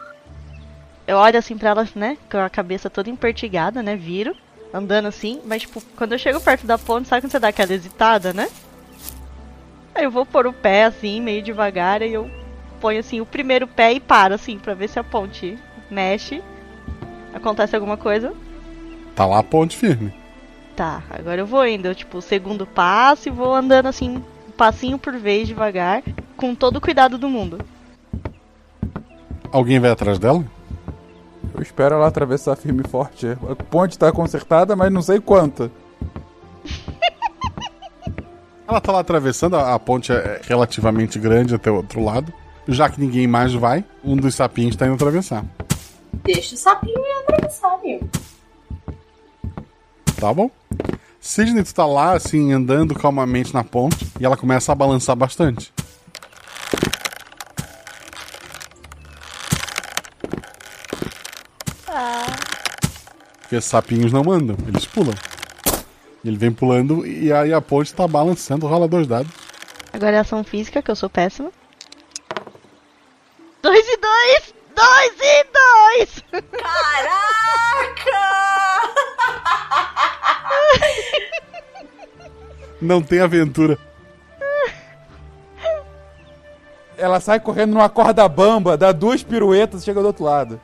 Eu 1.06 1.18
olho 1.18 1.38
assim 1.38 1.58
pra 1.58 1.70
ela, 1.70 1.88
né? 1.94 2.16
Com 2.30 2.38
a 2.38 2.48
cabeça 2.48 2.88
toda 2.88 3.10
empertigada, 3.10 3.82
né? 3.82 3.96
Viro, 3.96 4.34
andando 4.72 5.06
assim. 5.06 5.40
Mas, 5.44 5.62
tipo, 5.62 5.82
quando 5.96 6.12
eu 6.12 6.18
chego 6.18 6.40
perto 6.40 6.66
da 6.66 6.78
ponte, 6.78 7.08
sabe 7.08 7.22
quando 7.22 7.32
você 7.32 7.38
dá 7.38 7.48
aquela 7.48 7.72
hesitada, 7.72 8.32
né? 8.32 8.48
Aí 9.94 10.04
eu 10.04 10.10
vou 10.10 10.24
pôr 10.24 10.46
o 10.46 10.52
pé 10.52 10.84
assim, 10.84 11.20
meio 11.20 11.42
devagar, 11.42 12.00
e 12.02 12.12
eu 12.12 12.30
ponho 12.80 13.00
assim 13.00 13.20
o 13.20 13.26
primeiro 13.26 13.66
pé 13.66 13.92
e 13.92 14.00
paro 14.00 14.34
assim, 14.34 14.58
pra 14.58 14.74
ver 14.74 14.88
se 14.88 14.98
a 14.98 15.04
ponte 15.04 15.58
mexe. 15.90 16.42
Acontece 17.34 17.74
alguma 17.74 17.96
coisa. 17.96 18.32
Tá 19.14 19.26
lá 19.26 19.38
a 19.38 19.42
ponte 19.42 19.76
firme. 19.76 20.12
Tá, 20.74 21.02
agora 21.10 21.42
eu 21.42 21.46
vou 21.46 21.66
indo, 21.66 21.94
tipo, 21.94 22.18
o 22.18 22.22
segundo 22.22 22.66
passo 22.66 23.28
e 23.28 23.32
vou 23.32 23.54
andando 23.54 23.86
assim, 23.86 24.16
um 24.48 24.50
passinho 24.52 24.98
por 24.98 25.14
vez, 25.14 25.46
devagar, 25.46 26.02
com 26.36 26.54
todo 26.54 26.76
o 26.76 26.80
cuidado 26.80 27.18
do 27.18 27.28
mundo. 27.28 27.58
Alguém 29.50 29.78
vai 29.78 29.90
atrás 29.90 30.18
dela? 30.18 30.42
Eu 31.54 31.62
espero 31.62 31.96
ela 31.96 32.06
atravessar 32.06 32.56
firme 32.56 32.82
e 32.84 32.88
forte. 32.88 33.26
A 33.28 33.54
ponte 33.56 33.98
tá 33.98 34.10
consertada, 34.10 34.74
mas 34.74 34.92
não 34.92 35.02
sei 35.02 35.20
quanta. 35.20 35.70
Ela 38.66 38.80
tá 38.80 38.92
lá 38.92 39.00
atravessando, 39.00 39.56
a 39.56 39.78
ponte 39.78 40.12
é 40.12 40.40
relativamente 40.44 41.18
grande 41.18 41.54
até 41.54 41.70
o 41.70 41.76
outro 41.76 42.02
lado. 42.02 42.32
Já 42.66 42.88
que 42.88 43.00
ninguém 43.00 43.26
mais 43.26 43.52
vai, 43.52 43.84
um 44.02 44.16
dos 44.16 44.34
sapinhos 44.34 44.76
tá 44.76 44.86
indo 44.86 44.94
atravessar. 44.94 45.44
Deixa 46.24 46.54
o 46.54 46.58
sapinho 46.58 46.98
ir 46.98 47.22
atravessar, 47.22 47.74
amigo. 47.74 48.08
Tá 50.18 50.32
bom? 50.32 50.50
Sidney, 51.20 51.64
tu 51.64 51.74
tá 51.74 51.84
lá, 51.84 52.12
assim, 52.12 52.52
andando 52.52 52.94
calmamente 52.94 53.52
na 53.52 53.62
ponte, 53.62 54.06
e 54.18 54.24
ela 54.24 54.36
começa 54.36 54.72
a 54.72 54.74
balançar 54.74 55.16
bastante. 55.16 55.72
Porque 63.52 63.60
sapinhos 63.60 64.10
não 64.10 64.32
andam, 64.32 64.56
eles 64.66 64.86
pulam. 64.86 65.12
Ele 66.24 66.38
vem 66.38 66.50
pulando 66.50 67.06
e 67.06 67.30
aí 67.30 67.52
a 67.52 67.60
ponte 67.60 67.92
tá 67.92 68.08
balançando, 68.08 68.66
rola 68.66 68.88
dois 68.88 69.06
dados. 69.06 69.30
Agora 69.92 70.16
é 70.16 70.20
ação 70.20 70.42
física, 70.42 70.80
que 70.80 70.90
eu 70.90 70.96
sou 70.96 71.10
péssima. 71.10 71.52
Dois 73.60 73.86
e 73.86 73.98
dois! 73.98 74.54
Dois 74.74 75.12
e 75.20 75.44
dois! 75.52 76.24
Caraca! 76.50 77.12
Não 82.80 83.02
tem 83.02 83.20
aventura. 83.20 83.78
Ela 86.96 87.20
sai 87.20 87.38
correndo 87.38 87.74
numa 87.74 87.90
corda 87.90 88.26
bamba, 88.26 88.78
dá 88.78 88.92
duas 88.92 89.22
piruetas 89.22 89.82
e 89.82 89.84
chega 89.84 90.00
do 90.00 90.06
outro 90.06 90.24
lado. 90.24 90.58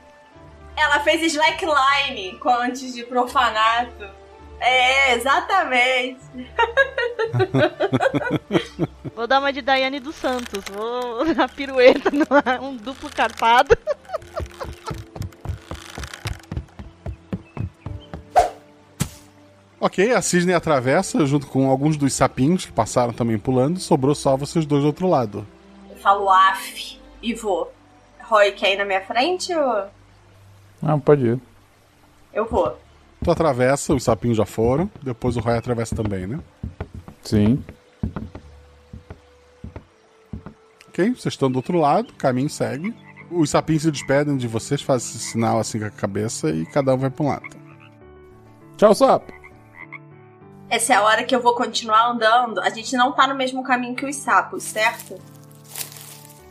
Ela 0.79 0.99
fez 1.01 1.21
slackline 1.33 2.37
com- 2.39 2.49
antes 2.49 2.93
de 2.93 3.03
profanato. 3.03 4.05
É, 4.61 5.13
exatamente. 5.15 6.19
Vou 9.15 9.25
dar 9.27 9.39
uma 9.39 9.51
de 9.53 9.61
Daiane 9.61 9.99
dos 9.99 10.15
Santos. 10.15 10.63
Vou 10.71 11.25
na 11.35 11.47
pirueta, 11.47 12.09
numa- 12.11 12.59
um 12.61 12.75
duplo 12.75 13.09
carpado. 13.09 13.77
Ok, 19.79 20.11
a 20.13 20.21
Sidney 20.21 20.53
atravessa 20.53 21.25
junto 21.25 21.47
com 21.47 21.69
alguns 21.69 21.95
dos 21.95 22.13
sapinhos 22.13 22.65
que 22.65 22.71
passaram 22.71 23.13
também 23.13 23.39
pulando. 23.39 23.79
Sobrou 23.79 24.13
só 24.13 24.35
vocês 24.35 24.65
dois 24.65 24.81
do 24.83 24.87
outro 24.87 25.07
lado. 25.07 25.47
Eu 25.89 25.95
falo 25.97 26.29
af 26.29 26.97
e 27.21 27.33
vou. 27.33 27.71
Roy 28.23 28.51
quer 28.51 28.73
ir 28.73 28.77
na 28.77 28.85
minha 28.85 29.01
frente 29.01 29.53
ou 29.55 29.85
Ah, 30.81 30.97
pode 30.97 31.25
ir. 31.25 31.39
eu 32.33 32.45
vou? 32.45 32.77
Tu 33.23 33.29
atravessa, 33.31 33.93
os 33.93 34.03
sapinhos 34.03 34.37
já 34.37 34.45
foram. 34.45 34.89
Depois 35.01 35.35
o 35.35 35.39
Roy 35.39 35.57
atravessa 35.57 35.95
também, 35.95 36.25
né? 36.25 36.39
Sim. 37.21 37.63
Ok, 40.87 41.09
vocês 41.11 41.33
estão 41.33 41.51
do 41.51 41.57
outro 41.57 41.77
lado, 41.77 42.09
o 42.09 42.15
caminho 42.15 42.49
segue. 42.49 42.95
Os 43.29 43.49
sapinhos 43.49 43.83
se 43.83 43.91
despedem 43.91 44.37
de 44.37 44.47
vocês, 44.47 44.81
fazem 44.81 45.09
esse 45.09 45.19
sinal 45.19 45.59
assim 45.59 45.79
com 45.79 45.85
a 45.85 45.91
cabeça 45.91 46.49
e 46.49 46.65
cada 46.65 46.93
um 46.93 46.97
vai 46.97 47.09
pra 47.09 47.23
um 47.23 47.27
lado. 47.27 47.57
Tchau, 48.77 48.95
sapo. 48.95 49.33
Essa 50.69 50.93
é 50.93 50.95
a 50.95 51.03
hora 51.03 51.23
que 51.23 51.35
eu 51.35 51.41
vou 51.41 51.55
continuar 51.55 52.09
andando. 52.09 52.59
A 52.61 52.69
gente 52.69 52.95
não 52.95 53.11
tá 53.11 53.27
no 53.27 53.35
mesmo 53.35 53.63
caminho 53.63 53.95
que 53.95 54.05
os 54.05 54.15
sapos, 54.15 54.63
certo? 54.63 55.19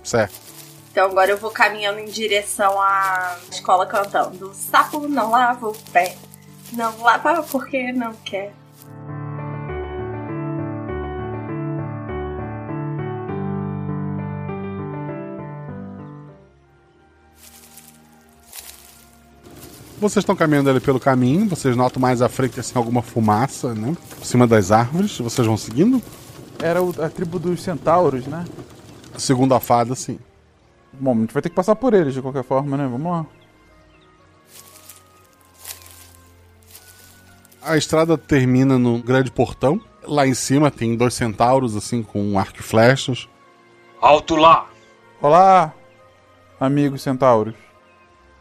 Certo. 0.03 0.48
Então 0.91 1.07
agora 1.07 1.31
eu 1.31 1.37
vou 1.37 1.51
caminhando 1.51 2.01
em 2.01 2.07
direção 2.07 2.81
à 2.81 3.37
escola 3.51 3.87
cantando. 3.87 4.53
Sapo 4.55 5.07
não 5.09 5.31
lava 5.31 5.69
o 5.69 5.75
pé. 5.93 6.17
Não 6.73 7.03
lava 7.03 7.43
porque 7.43 7.93
não 7.93 8.13
quer. 8.25 8.53
Vocês 20.01 20.23
estão 20.23 20.37
caminhando 20.37 20.71
ali 20.71 20.79
pelo 20.79 21.01
caminho, 21.01 21.49
vocês 21.49 21.75
notam 21.75 22.01
mais 22.01 22.23
à 22.23 22.29
frente 22.29 22.61
assim 22.61 22.79
alguma 22.79 23.03
fumaça, 23.03 23.75
né? 23.75 23.97
Por 24.17 24.25
cima 24.25 24.47
das 24.47 24.71
árvores, 24.71 25.19
vocês 25.19 25.45
vão 25.45 25.57
seguindo? 25.57 26.01
Era 26.61 26.79
a 27.05 27.09
tribo 27.09 27.37
dos 27.37 27.63
centauros, 27.63 28.25
né? 28.27 28.45
Segundo 29.17 29.55
a 29.55 29.61
fada, 29.61 29.97
sim. 29.97 30.21
Bom, 31.01 31.13
a 31.13 31.21
gente 31.21 31.33
vai 31.33 31.43
ter 31.43 31.49
que 31.49 31.55
passar 31.55 31.77
por 31.77 31.95
eles 31.95 32.15
de 32.15 32.23
qualquer 32.23 32.43
forma, 32.43 32.77
né? 32.77 32.87
Vamos 32.87 33.11
lá. 33.13 33.27
A 37.63 37.77
estrada 37.77 38.17
termina 38.17 38.79
no 38.79 39.03
grande 39.03 39.31
portão. 39.31 39.81
Lá 40.03 40.27
em 40.27 40.35
cima 40.35 40.71
tem 40.71 40.97
dois 40.97 41.15
centauros, 41.15 41.77
assim, 41.77 42.03
com 42.03 42.39
arco 42.39 42.61
e 42.61 42.63
flechas. 42.63 43.29
Alto 44.01 44.37
lá! 44.37 44.67
Olá, 45.21 45.75
amigos 46.61 47.03
centauros. 47.03 47.55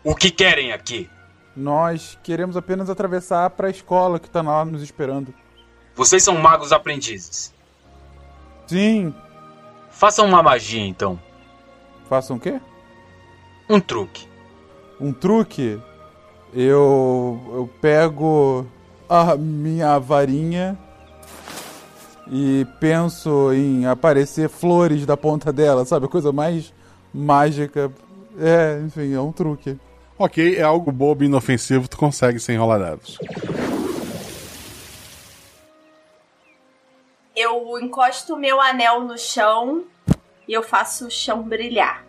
O 0.04 0.16
que 0.16 0.32
querem 0.32 0.72
aqui? 0.72 1.10
Nós 1.56 2.18
queremos 2.24 2.56
apenas 2.56 2.90
atravessar 2.90 3.50
para 3.50 3.68
a 3.68 3.72
escola 3.72 4.20
que 4.20 4.30
tá 4.30 4.42
lá 4.42 4.64
nos 4.64 4.82
esperando. 4.82 5.34
Vocês 5.96 6.24
são 6.24 6.38
magos 6.38 6.72
aprendizes. 6.72 7.52
Sim. 8.68 9.14
Façam 9.90 10.28
uma 10.28 10.44
magia 10.44 10.86
então. 10.86 11.20
Façam 12.08 12.38
o 12.38 12.40
quê? 12.40 12.60
Um 13.70 13.80
truque. 13.80 14.28
Um 15.00 15.12
truque? 15.12 15.80
Eu 16.54 17.40
eu 17.54 17.70
pego 17.82 18.66
a 19.10 19.36
minha 19.36 20.00
varinha 20.00 20.78
e 22.32 22.66
penso 22.80 23.54
em 23.54 23.86
aparecer 23.86 24.50
flores 24.50 25.06
da 25.06 25.18
ponta 25.18 25.52
dela, 25.52 25.86
sabe? 25.86 26.06
A 26.06 26.10
coisa 26.10 26.32
mais 26.32 26.74
mágica. 27.14 27.92
É, 28.40 28.82
enfim, 28.86 29.14
é 29.14 29.20
um 29.20 29.32
truque. 29.32 29.78
Ok, 30.18 30.56
é 30.56 30.62
algo 30.62 30.92
bobo 30.92 31.24
e 31.24 31.28
inofensivo, 31.28 31.88
tu 31.88 31.98
consegue 31.98 32.40
sem 32.40 32.58
rolar 32.58 32.80
dados. 32.80 33.20
Eu 37.36 37.80
encosto 37.80 38.34
o 38.34 38.40
meu 38.40 38.60
anel 38.60 39.02
no 39.02 39.18
chão 39.18 39.84
e 40.48 40.54
eu 40.54 40.64
faço 40.64 41.08
o 41.08 41.12
chão 41.12 41.44
brilhar. 41.44 42.06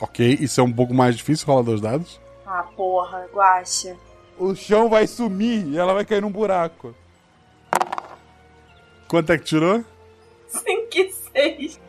Ok, 0.00 0.38
isso 0.40 0.60
é 0.60 0.64
um 0.64 0.72
pouco 0.72 0.92
mais 0.94 1.16
difícil 1.16 1.46
rolar 1.46 1.62
dois 1.62 1.80
dados. 1.80 2.20
Ah, 2.46 2.64
porra, 2.76 3.26
guacha. 3.32 3.96
O 4.38 4.54
chão 4.54 4.88
vai 4.88 5.06
sumir 5.06 5.66
e 5.66 5.78
ela 5.78 5.94
vai 5.94 6.04
cair 6.04 6.22
num 6.22 6.30
buraco. 6.30 6.94
Quanto 9.08 9.32
é 9.32 9.38
que 9.38 9.44
tirou? 9.44 9.84
5 10.48 10.66
e 10.96 11.12
6. 11.12 11.80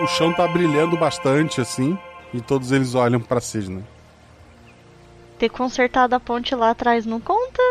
O 0.00 0.06
chão 0.06 0.32
tá 0.32 0.48
brilhando 0.48 0.96
bastante, 0.96 1.60
assim, 1.60 1.98
e 2.32 2.40
todos 2.40 2.72
eles 2.72 2.94
olham 2.94 3.20
pra 3.20 3.40
Sidney. 3.40 3.84
Ter 5.38 5.48
consertado 5.48 6.14
a 6.14 6.20
ponte 6.20 6.54
lá 6.54 6.70
atrás 6.70 7.04
não 7.04 7.20
conta? 7.20 7.62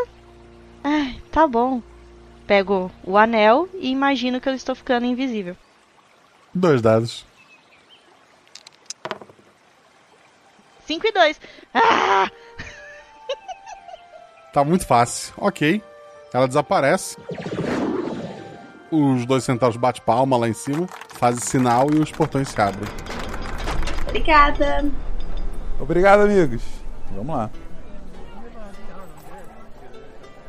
Ai, 0.83 1.21
tá 1.31 1.47
bom. 1.47 1.81
Pego 2.51 2.91
o 3.05 3.17
anel 3.17 3.69
e 3.75 3.89
imagino 3.89 4.41
que 4.41 4.49
eu 4.49 4.53
estou 4.53 4.75
ficando 4.75 5.05
invisível. 5.05 5.55
Dois 6.53 6.81
dados. 6.81 7.25
5 10.85 11.07
e 11.07 11.11
2. 11.13 11.41
Ah! 11.73 12.29
Tá 14.51 14.65
muito 14.65 14.85
fácil. 14.85 15.33
Ok. 15.37 15.81
Ela 16.33 16.45
desaparece. 16.45 17.15
Os 18.91 19.25
dois 19.25 19.45
centauros 19.45 19.77
bate 19.77 20.01
palma 20.01 20.35
lá 20.35 20.49
em 20.49 20.53
cima, 20.53 20.89
fazem 21.07 21.39
sinal 21.39 21.87
e 21.93 21.99
os 21.99 22.11
portões 22.11 22.49
se 22.49 22.61
abrem. 22.61 22.91
Obrigada. 24.09 24.91
Obrigado, 25.79 26.23
amigos. 26.23 26.63
Vamos 27.11 27.33
lá. 27.33 27.49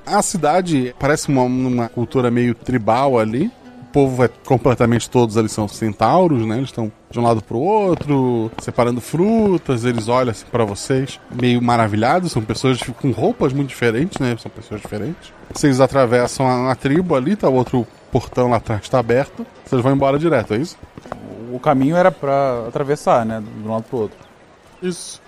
A 0.07 0.21
cidade 0.23 0.95
parece 0.99 1.29
uma, 1.29 1.43
uma 1.43 1.89
cultura 1.89 2.31
meio 2.31 2.55
tribal 2.55 3.19
ali. 3.19 3.51
O 3.83 3.93
povo 3.93 4.25
é 4.25 4.29
completamente 4.29 5.09
todos 5.09 5.37
ali 5.37 5.49
são 5.49 5.69
centauros, 5.69 6.47
né? 6.47 6.57
Eles 6.57 6.71
estão 6.71 6.91
de 7.11 7.21
um 7.21 7.23
lado 7.23 7.43
pro 7.43 7.59
outro, 7.59 8.51
separando 8.59 9.03
frutas, 9.03 9.85
eles 9.85 10.09
olham 10.09 10.31
assim 10.31 10.47
para 10.51 10.65
vocês, 10.65 11.21
meio 11.31 11.61
maravilhados, 11.61 12.33
são 12.33 12.43
pessoas 12.43 12.81
com 12.83 13.11
roupas 13.11 13.53
muito 13.53 13.69
diferentes, 13.69 14.19
né? 14.19 14.35
São 14.39 14.51
pessoas 14.51 14.81
diferentes. 14.81 15.31
Vocês 15.53 15.79
atravessam 15.79 16.47
a, 16.47 16.73
a 16.73 16.75
tribo 16.75 17.15
ali, 17.15 17.37
tá 17.37 17.51
o 17.51 17.55
outro 17.55 17.87
portão 18.11 18.49
lá 18.49 18.57
atrás 18.57 18.89
tá 18.89 18.99
aberto. 18.99 19.47
Vocês 19.65 19.83
vão 19.83 19.93
embora 19.93 20.19
direto, 20.19 20.55
é 20.55 20.57
isso? 20.57 20.79
O 21.53 21.61
caminho 21.61 21.95
era 21.95 22.11
pra 22.11 22.67
atravessar, 22.69 23.27
né? 23.27 23.43
De 23.43 23.69
um 23.69 23.73
lado 23.73 23.85
pro 23.85 23.99
outro. 23.99 24.19
Isso. 24.83 25.21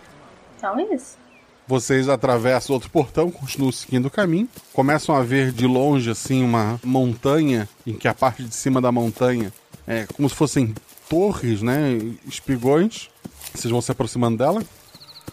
Então 0.57 0.79
é 0.79 0.95
isso. 0.95 1.19
Vocês 1.67 2.09
atravessam 2.09 2.75
outro 2.75 2.91
portão, 2.91 3.31
continuam 3.31 3.73
seguindo 3.73 4.07
o 4.07 4.11
caminho. 4.11 4.49
Começam 4.73 5.15
a 5.15 5.23
ver 5.23 5.51
de 5.51 5.67
longe, 5.67 6.11
assim, 6.11 6.43
uma 6.43 6.79
montanha, 6.85 7.69
em 7.87 7.95
que 7.95 8.07
a 8.07 8.15
parte 8.15 8.45
de 8.45 8.55
cima 8.55 8.81
da 8.81 8.93
montanha 8.93 9.53
é 9.87 10.07
como 10.15 10.29
se 10.29 10.35
fossem 10.35 10.75
torres, 11.09 11.63
né? 11.63 11.99
Espigões. 12.27 13.09
Vocês 13.55 13.71
vão 13.71 13.81
se 13.81 13.93
aproximando 13.93 14.39
dela. 14.39 14.63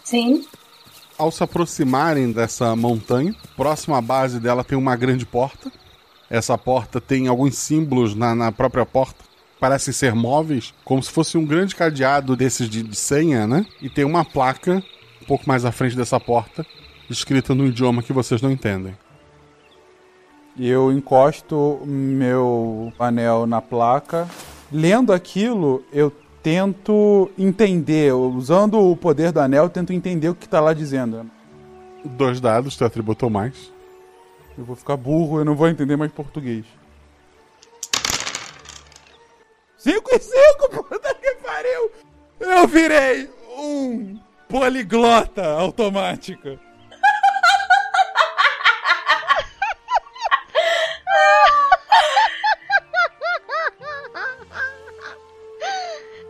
Sim. 0.04 0.46
Ao 1.18 1.30
se 1.30 1.42
aproximarem 1.42 2.32
dessa 2.32 2.74
montanha, 2.74 3.34
próximo 3.56 3.94
à 3.94 4.00
base 4.00 4.40
dela 4.40 4.64
tem 4.64 4.76
uma 4.76 4.96
grande 4.96 5.26
porta. 5.26 5.70
Essa 6.30 6.56
porta 6.56 7.00
tem 7.00 7.28
alguns 7.28 7.58
símbolos 7.58 8.14
na, 8.14 8.34
na 8.34 8.50
própria 8.50 8.86
porta. 8.86 9.22
Parecem 9.60 9.92
ser 9.92 10.14
móveis, 10.14 10.72
como 10.84 11.02
se 11.02 11.10
fosse 11.10 11.36
um 11.36 11.44
grande 11.44 11.76
cadeado 11.76 12.34
desses 12.34 12.68
de, 12.68 12.82
de 12.82 12.96
senha, 12.96 13.46
né? 13.46 13.66
E 13.80 13.88
tem 13.88 14.04
uma 14.04 14.24
placa 14.24 14.82
um 15.22 15.24
pouco 15.24 15.44
mais 15.46 15.64
à 15.64 15.70
frente 15.70 15.96
dessa 15.96 16.18
porta, 16.18 16.66
escrita 17.08 17.54
no 17.54 17.64
idioma 17.64 18.02
que 18.02 18.12
vocês 18.12 18.42
não 18.42 18.50
entendem. 18.50 18.96
E 20.56 20.68
eu 20.68 20.92
encosto 20.92 21.80
meu 21.86 22.92
anel 22.98 23.46
na 23.46 23.62
placa. 23.62 24.28
Lendo 24.70 25.12
aquilo, 25.12 25.82
eu 25.92 26.12
tento 26.42 27.30
entender, 27.38 28.12
usando 28.12 28.78
o 28.78 28.96
poder 28.96 29.32
do 29.32 29.40
anel, 29.40 29.64
eu 29.64 29.70
tento 29.70 29.92
entender 29.92 30.28
o 30.28 30.34
que 30.34 30.48
tá 30.48 30.60
lá 30.60 30.74
dizendo. 30.74 31.30
Dois 32.04 32.40
dados, 32.40 32.76
teu 32.76 32.86
atributo 32.86 33.26
ou 33.26 33.30
mais. 33.30 33.72
Eu 34.58 34.64
vou 34.64 34.76
ficar 34.76 34.96
burro, 34.96 35.38
eu 35.38 35.44
não 35.44 35.54
vou 35.54 35.68
entender 35.68 35.96
mais 35.96 36.10
português. 36.10 36.66
5 39.78 40.10
e 40.12 40.18
5, 40.18 40.84
puta 40.84 41.14
que 41.14 41.34
pariu! 41.36 41.90
Eu 42.40 42.66
virei 42.66 43.30
um 43.56 44.18
poliglota 44.52 45.46
automática. 45.54 46.60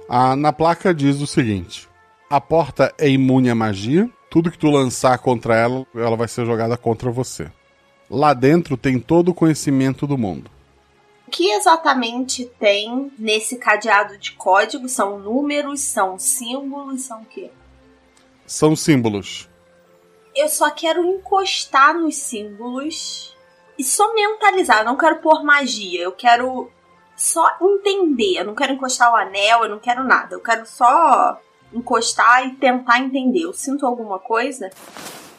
Ah, 0.08 0.36
na 0.36 0.52
placa 0.52 0.94
diz 0.94 1.20
o 1.20 1.26
seguinte: 1.26 1.88
a 2.30 2.40
porta 2.40 2.94
é 2.96 3.08
imune 3.08 3.50
à 3.50 3.56
magia. 3.56 4.08
Tudo 4.30 4.52
que 4.52 4.58
tu 4.58 4.70
lançar 4.70 5.18
contra 5.18 5.56
ela, 5.56 5.84
ela 5.92 6.16
vai 6.16 6.28
ser 6.28 6.46
jogada 6.46 6.76
contra 6.76 7.10
você. 7.10 7.50
Lá 8.08 8.32
dentro 8.32 8.76
tem 8.76 9.00
todo 9.00 9.30
o 9.30 9.34
conhecimento 9.34 10.06
do 10.06 10.16
mundo. 10.16 10.48
O 11.26 11.30
que 11.30 11.50
exatamente 11.50 12.44
tem 12.44 13.10
nesse 13.18 13.56
cadeado 13.56 14.16
de 14.16 14.32
código? 14.32 14.88
São 14.88 15.18
números, 15.18 15.80
são 15.80 16.18
símbolos, 16.18 17.02
são 17.02 17.22
o 17.22 17.24
quê? 17.24 17.50
São 18.52 18.76
símbolos. 18.76 19.48
Eu 20.36 20.46
só 20.46 20.70
quero 20.70 21.02
encostar 21.02 21.94
nos 21.94 22.16
símbolos 22.16 23.34
e 23.78 23.82
só 23.82 24.12
mentalizar. 24.12 24.80
Eu 24.80 24.84
não 24.84 24.98
quero 24.98 25.20
pôr 25.22 25.42
magia. 25.42 26.02
Eu 26.02 26.12
quero 26.12 26.70
só 27.16 27.42
entender. 27.62 28.40
Eu 28.40 28.44
não 28.44 28.54
quero 28.54 28.74
encostar 28.74 29.10
o 29.10 29.16
anel, 29.16 29.62
eu 29.62 29.70
não 29.70 29.78
quero 29.78 30.04
nada. 30.04 30.34
Eu 30.34 30.40
quero 30.40 30.66
só 30.66 31.40
encostar 31.72 32.46
e 32.46 32.56
tentar 32.56 32.98
entender. 32.98 33.44
Eu 33.44 33.54
sinto 33.54 33.86
alguma 33.86 34.18
coisa? 34.18 34.68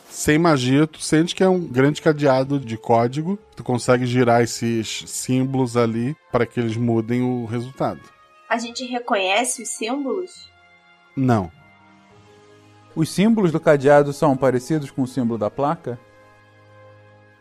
Sem 0.10 0.40
magia, 0.40 0.88
tu 0.88 1.00
sente 1.00 1.36
que 1.36 1.44
é 1.44 1.48
um 1.48 1.60
grande 1.60 2.02
cadeado 2.02 2.60
de 2.60 2.78
código. 2.78 3.38
Tu 3.56 3.64
consegue 3.64 4.08
girar 4.08 4.42
esses 4.42 5.04
símbolos 5.06 5.78
ali 5.78 6.18
para 6.32 6.48
que 6.48 6.60
eles 6.60 6.76
mudem 6.76 7.22
o 7.22 7.46
resultado. 7.46 8.02
A 8.50 8.58
gente 8.58 8.84
reconhece 8.86 9.62
os 9.62 9.70
símbolos? 9.70 10.50
Não. 11.16 11.52
Os 12.96 13.10
símbolos 13.10 13.52
do 13.52 13.60
cadeado 13.60 14.14
são 14.14 14.38
parecidos 14.38 14.92
com 14.92 15.02
o 15.02 15.08
símbolo 15.08 15.38
da 15.38 15.50
placa? 15.50 16.00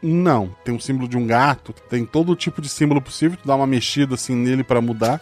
Não. 0.02 0.54
Tem 0.64 0.74
um 0.74 0.80
símbolo 0.80 1.06
de 1.06 1.16
um 1.16 1.26
gato, 1.26 1.72
tem 1.72 2.04
todo 2.04 2.34
tipo 2.34 2.62
de 2.62 2.68
símbolo 2.68 3.00
possível. 3.00 3.38
Tu 3.40 3.46
dá 3.46 3.54
uma 3.54 3.66
mexida 3.66 4.14
assim 4.14 4.34
nele 4.34 4.64
para 4.64 4.80
mudar. 4.80 5.20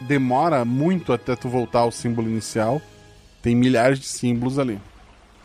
Demora 0.00 0.64
muito 0.64 1.12
até 1.12 1.36
tu 1.36 1.48
voltar 1.48 1.80
ao 1.80 1.92
símbolo 1.92 2.28
inicial. 2.28 2.80
Tem 3.42 3.54
milhares 3.54 3.98
de 3.98 4.06
símbolos 4.06 4.58
ali. 4.58 4.80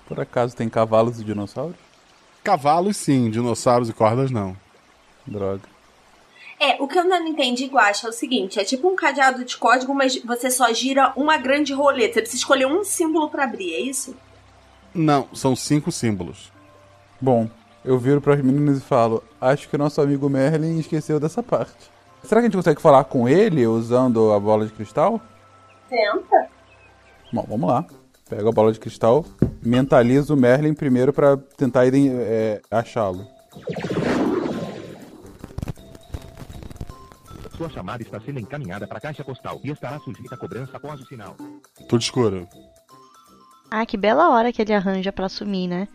Por 0.08 0.20
acaso 0.20 0.56
tem 0.56 0.70
cavalos 0.70 1.20
e 1.20 1.24
dinossauros? 1.24 1.76
Cavalos 2.44 2.98
sim, 2.98 3.30
dinossauros 3.30 3.90
e 3.90 3.94
cordas 3.94 4.32
não. 4.32 4.56
Droga. 5.26 5.73
É, 6.64 6.82
o 6.82 6.88
que 6.88 6.98
eu 6.98 7.04
não 7.04 7.28
entendi, 7.28 7.66
Guacha, 7.66 8.08
é 8.08 8.10
o 8.10 8.14
seguinte: 8.14 8.58
é 8.58 8.64
tipo 8.64 8.88
um 8.88 8.96
cadeado 8.96 9.44
de 9.44 9.58
código, 9.58 9.94
mas 9.94 10.16
você 10.24 10.50
só 10.50 10.72
gira 10.72 11.12
uma 11.18 11.36
grande 11.36 11.74
roleta. 11.74 12.14
Você 12.14 12.22
precisa 12.22 12.38
escolher 12.38 12.66
um 12.68 12.86
símbolo 12.86 13.30
para 13.30 13.44
abrir, 13.44 13.74
é 13.74 13.82
isso? 13.82 14.16
Não, 14.96 15.28
são 15.34 15.58
cinco 15.58 15.92
símbolos. 15.92 16.54
Bom, 17.20 17.50
eu 17.84 18.00
viro 18.00 18.22
para 18.22 18.36
as 18.36 18.42
meninas 18.42 18.78
e 18.78 18.82
falo: 18.82 19.22
Acho 19.42 19.68
que 19.68 19.76
o 19.76 19.80
nosso 19.80 20.00
amigo 20.00 20.30
Merlin 20.30 20.80
esqueceu 20.80 21.20
dessa 21.20 21.44
parte. 21.44 21.92
Será 22.24 22.40
que 22.40 22.46
a 22.46 22.50
gente 22.50 22.56
consegue 22.56 22.82
falar 22.82 23.04
com 23.04 23.28
ele 23.28 23.68
usando 23.68 24.32
a 24.32 24.40
bola 24.40 24.66
de 24.66 24.72
cristal? 24.72 25.20
Tenta. 25.90 26.48
Bom, 27.34 27.46
vamos 27.46 27.70
lá. 27.70 27.86
Pego 28.30 28.48
a 28.48 28.54
bola 28.54 28.72
de 28.72 28.80
cristal, 28.80 29.26
mentalizo 29.62 30.34
o 30.34 30.38
Merlin 30.38 30.74
primeiro 30.74 31.12
para 31.12 31.36
tentar 31.58 31.86
é, 31.86 32.62
achá-lo. 32.72 33.28
Sua 37.58 37.70
chamada 37.70 38.02
está 38.02 38.20
sendo 38.20 38.40
encaminhada 38.40 38.88
para 38.88 38.98
a 38.98 39.02
caixa 39.02 39.24
postal 39.24 39.60
e 39.64 39.70
estará 39.70 40.00
sujeita 40.00 40.36
a 40.36 40.38
cobrança 40.38 40.76
após 40.76 41.00
o 41.00 41.06
sinal. 41.06 41.36
Tudo 41.88 42.02
escuro. 42.02 42.48
Ah, 43.70 43.86
que 43.86 43.98
bela 43.98 44.30
hora 44.30 44.52
que 44.52 44.62
ele 44.62 44.74
arranja 44.74 45.12
pra 45.12 45.30
sumir, 45.30 45.68
né? 45.68 45.88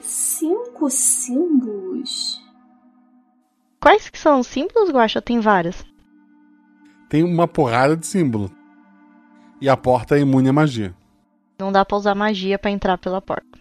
Cinco 0.00 0.90
símbolos? 0.90 2.40
Quais 3.80 4.08
que 4.08 4.18
são 4.18 4.40
os 4.40 4.46
símbolos, 4.46 4.90
Guaxa? 4.90 5.20
Tem 5.20 5.40
vários. 5.40 5.84
Tem 7.08 7.22
uma 7.22 7.46
porrada 7.46 7.96
de 7.96 8.06
símbolo. 8.06 8.50
E 9.60 9.68
a 9.68 9.76
porta 9.76 10.16
é 10.16 10.20
imune 10.20 10.48
à 10.48 10.52
magia. 10.52 10.94
Não 11.58 11.70
dá 11.70 11.84
pra 11.84 11.96
usar 11.96 12.14
magia 12.14 12.58
pra 12.58 12.70
entrar 12.70 12.98
pela 12.98 13.20
porta. 13.20 13.58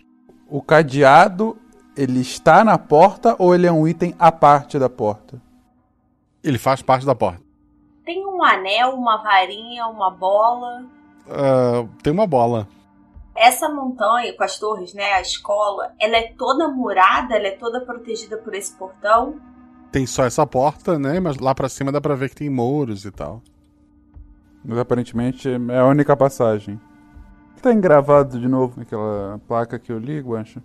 O 0.47 0.61
cadeado, 0.61 1.57
ele 1.95 2.21
está 2.21 2.63
na 2.63 2.77
porta 2.77 3.35
ou 3.37 3.53
ele 3.53 3.67
é 3.67 3.71
um 3.71 3.87
item 3.87 4.15
à 4.17 4.31
parte 4.31 4.79
da 4.79 4.89
porta? 4.89 5.41
Ele 6.43 6.57
faz 6.57 6.81
parte 6.81 7.05
da 7.05 7.13
porta. 7.15 7.41
Tem 8.03 8.25
um 8.25 8.43
anel, 8.43 8.95
uma 8.95 9.17
varinha, 9.21 9.87
uma 9.87 10.09
bola. 10.09 10.85
Ah, 11.29 11.87
tem 12.01 12.11
uma 12.11 12.25
bola. 12.25 12.67
Essa 13.35 13.69
montanha 13.69 14.35
com 14.35 14.43
as 14.43 14.57
torres, 14.59 14.93
né? 14.93 15.13
A 15.13 15.21
escola, 15.21 15.93
ela 15.99 16.17
é 16.17 16.33
toda 16.33 16.67
murada, 16.67 17.35
ela 17.35 17.47
é 17.47 17.51
toda 17.51 17.85
protegida 17.85 18.37
por 18.37 18.53
esse 18.53 18.73
portão. 18.75 19.39
Tem 19.91 20.05
só 20.05 20.23
essa 20.25 20.45
porta, 20.45 20.97
né? 20.97 21.19
Mas 21.19 21.37
lá 21.37 21.53
pra 21.53 21.69
cima 21.69 21.91
dá 21.91 22.01
pra 22.01 22.15
ver 22.15 22.29
que 22.29 22.35
tem 22.35 22.49
mouros 22.49 23.05
e 23.05 23.11
tal. 23.11 23.41
Mas 24.63 24.77
aparentemente 24.77 25.49
é 25.49 25.77
a 25.77 25.85
única 25.85 26.15
passagem. 26.15 26.79
Tá 27.61 27.71
engravado 27.71 28.39
de 28.39 28.47
novo 28.47 28.79
naquela 28.79 29.39
placa 29.47 29.77
que 29.77 29.91
eu 29.91 29.99
ligo, 29.99 30.35
acho. 30.35 30.61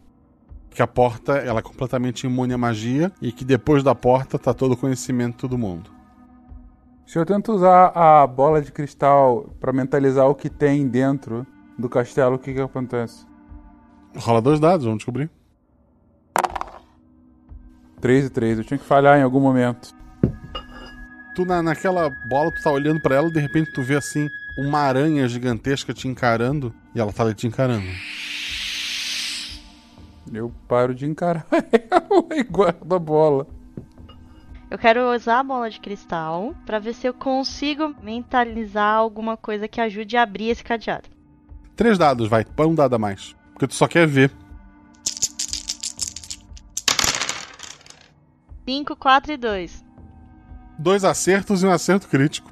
Que 0.77 0.83
a 0.83 0.87
porta 0.87 1.39
ela 1.39 1.61
é 1.61 1.63
completamente 1.63 2.27
imune 2.27 2.53
à 2.53 2.59
magia 2.59 3.11
e 3.23 3.33
que 3.33 3.47
depois 3.47 3.83
da 3.83 3.95
porta 3.95 4.39
tá 4.39 4.53
todo 4.53 4.73
o 4.73 4.77
conhecimento 4.77 5.49
do 5.49 5.57
mundo. 5.57 5.91
Se 7.07 7.19
eu 7.19 7.25
tento 7.25 7.51
usar 7.51 7.93
a 7.95 8.27
bola 8.27 8.61
de 8.61 8.71
cristal 8.71 9.49
pra 9.59 9.73
mentalizar 9.73 10.29
o 10.29 10.35
que 10.35 10.51
tem 10.51 10.87
dentro 10.87 11.47
do 11.79 11.89
castelo, 11.89 12.35
o 12.35 12.39
que 12.39 12.53
que 12.53 12.61
acontece? 12.61 13.25
Rola 14.19 14.43
dois 14.43 14.61
dados, 14.61 14.85
vamos 14.85 14.99
descobrir. 14.99 15.31
3 17.99 18.27
e 18.27 18.29
3, 18.29 18.59
eu 18.59 18.65
tinha 18.65 18.77
que 18.77 18.85
falhar 18.85 19.19
em 19.19 19.23
algum 19.23 19.41
momento. 19.41 19.95
Tu 21.35 21.47
na, 21.47 21.63
naquela 21.63 22.11
bola, 22.29 22.53
tu 22.53 22.63
tá 22.63 22.71
olhando 22.71 23.01
pra 23.01 23.17
ela, 23.17 23.31
de 23.31 23.41
repente 23.41 23.73
tu 23.73 23.83
vê 23.83 23.97
assim 23.97 24.29
uma 24.59 24.81
aranha 24.81 25.27
gigantesca 25.27 25.95
te 25.95 26.07
encarando 26.07 26.75
e 26.95 27.01
ela 27.01 27.15
tá 27.15 27.23
ali 27.23 27.33
te 27.33 27.47
encarando. 27.47 27.87
Eu 30.33 30.53
paro 30.67 30.95
de 30.95 31.07
encarar 31.07 31.47
ela 31.53 32.27
e 32.37 32.43
guardo 32.43 32.95
a 32.95 32.99
bola. 32.99 33.47
Eu 34.69 34.79
quero 34.79 35.15
usar 35.15 35.41
a 35.41 35.45
bola 35.45 35.71
de 35.71 35.79
cristal 35.79 36.55
pra 36.65 36.79
ver 36.81 36.93
se 36.93 37.07
eu 37.07 37.15
consigo 37.15 37.95
mentalizar 38.03 38.97
alguma 38.97 39.37
coisa 39.37 39.69
que 39.69 39.81
ajude 39.81 40.17
a 40.17 40.23
abrir 40.23 40.51
esse 40.51 40.65
cadeado. 40.65 41.09
Três 41.77 41.97
dados, 41.97 42.29
vai, 42.29 42.45
põe 42.45 42.67
um 42.67 42.75
dado 42.75 42.95
a 42.95 42.99
mais. 42.99 43.37
Porque 43.53 43.69
tu 43.69 43.75
só 43.75 43.87
quer 43.87 44.07
ver. 44.07 44.33
5, 48.67 48.97
4 48.97 49.33
e 49.33 49.37
2. 49.37 49.85
Dois 50.79 51.05
acertos 51.05 51.63
e 51.63 51.67
um 51.67 51.71
acerto 51.71 52.09
crítico. 52.09 52.51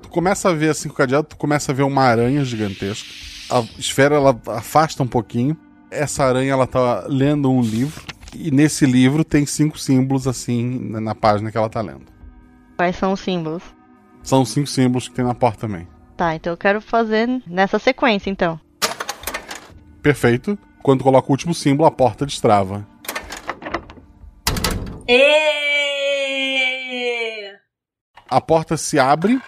Tu 0.00 0.08
começa 0.08 0.48
a 0.48 0.54
ver 0.54 0.70
assim 0.70 0.88
com 0.88 0.94
o 0.94 0.96
cadeado, 0.96 1.26
tu 1.26 1.36
começa 1.36 1.72
a 1.72 1.74
ver 1.74 1.82
uma 1.82 2.04
aranha 2.04 2.44
gigantesca. 2.44 3.08
A 3.50 3.60
esfera 3.78 4.14
ela 4.14 4.40
afasta 4.46 5.02
um 5.02 5.06
pouquinho. 5.08 5.56
Essa 5.90 6.24
aranha 6.24 6.52
ela 6.52 6.66
tá 6.66 7.04
lendo 7.08 7.50
um 7.50 7.60
livro. 7.60 8.02
E 8.34 8.50
nesse 8.50 8.84
livro 8.84 9.24
tem 9.24 9.46
cinco 9.46 9.78
símbolos 9.78 10.26
assim 10.26 10.78
na 10.90 11.00
na 11.00 11.14
página 11.14 11.50
que 11.50 11.56
ela 11.56 11.68
tá 11.68 11.80
lendo. 11.80 12.06
Quais 12.76 12.96
são 12.96 13.12
os 13.12 13.20
símbolos? 13.20 13.62
São 14.22 14.44
cinco 14.44 14.68
símbolos 14.68 15.08
que 15.08 15.14
tem 15.14 15.24
na 15.24 15.34
porta 15.34 15.60
também. 15.60 15.88
Tá, 16.16 16.34
então 16.34 16.52
eu 16.52 16.56
quero 16.56 16.80
fazer 16.80 17.28
nessa 17.46 17.78
sequência, 17.78 18.28
então. 18.30 18.60
Perfeito. 20.02 20.58
Quando 20.82 21.02
coloca 21.02 21.28
o 21.28 21.30
último 21.30 21.54
símbolo, 21.54 21.86
a 21.88 21.90
porta 21.90 22.26
destrava. 22.26 22.86
E... 25.08 25.58
A 28.30 28.40
porta 28.40 28.76
se 28.76 28.98
abre. 28.98 29.40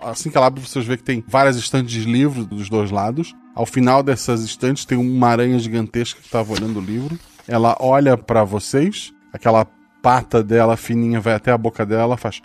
Assim 0.00 0.30
que 0.30 0.36
ela 0.36 0.46
abre, 0.46 0.60
vocês 0.60 0.84
vê 0.84 0.96
que 0.96 1.02
tem 1.02 1.24
várias 1.26 1.56
estantes 1.56 1.92
de 1.92 2.04
livros 2.04 2.46
dos 2.46 2.68
dois 2.68 2.90
lados. 2.90 3.34
Ao 3.56 3.64
final 3.64 4.02
dessas 4.02 4.42
estantes 4.42 4.84
tem 4.84 4.98
uma 4.98 5.28
aranha 5.28 5.58
gigantesca 5.58 6.20
que 6.20 6.26
estava 6.26 6.52
olhando 6.52 6.78
o 6.78 6.82
livro. 6.82 7.18
Ela 7.48 7.74
olha 7.80 8.14
pra 8.14 8.44
vocês, 8.44 9.14
aquela 9.32 9.64
pata 10.02 10.44
dela 10.44 10.76
fininha 10.76 11.22
vai 11.22 11.32
até 11.32 11.50
a 11.50 11.56
boca 11.56 11.86
dela, 11.86 12.18
faz 12.18 12.42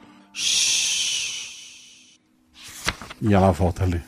e 3.22 3.34
ela 3.34 3.52
volta 3.52 3.84
a 3.84 3.88
ler. 3.88 4.04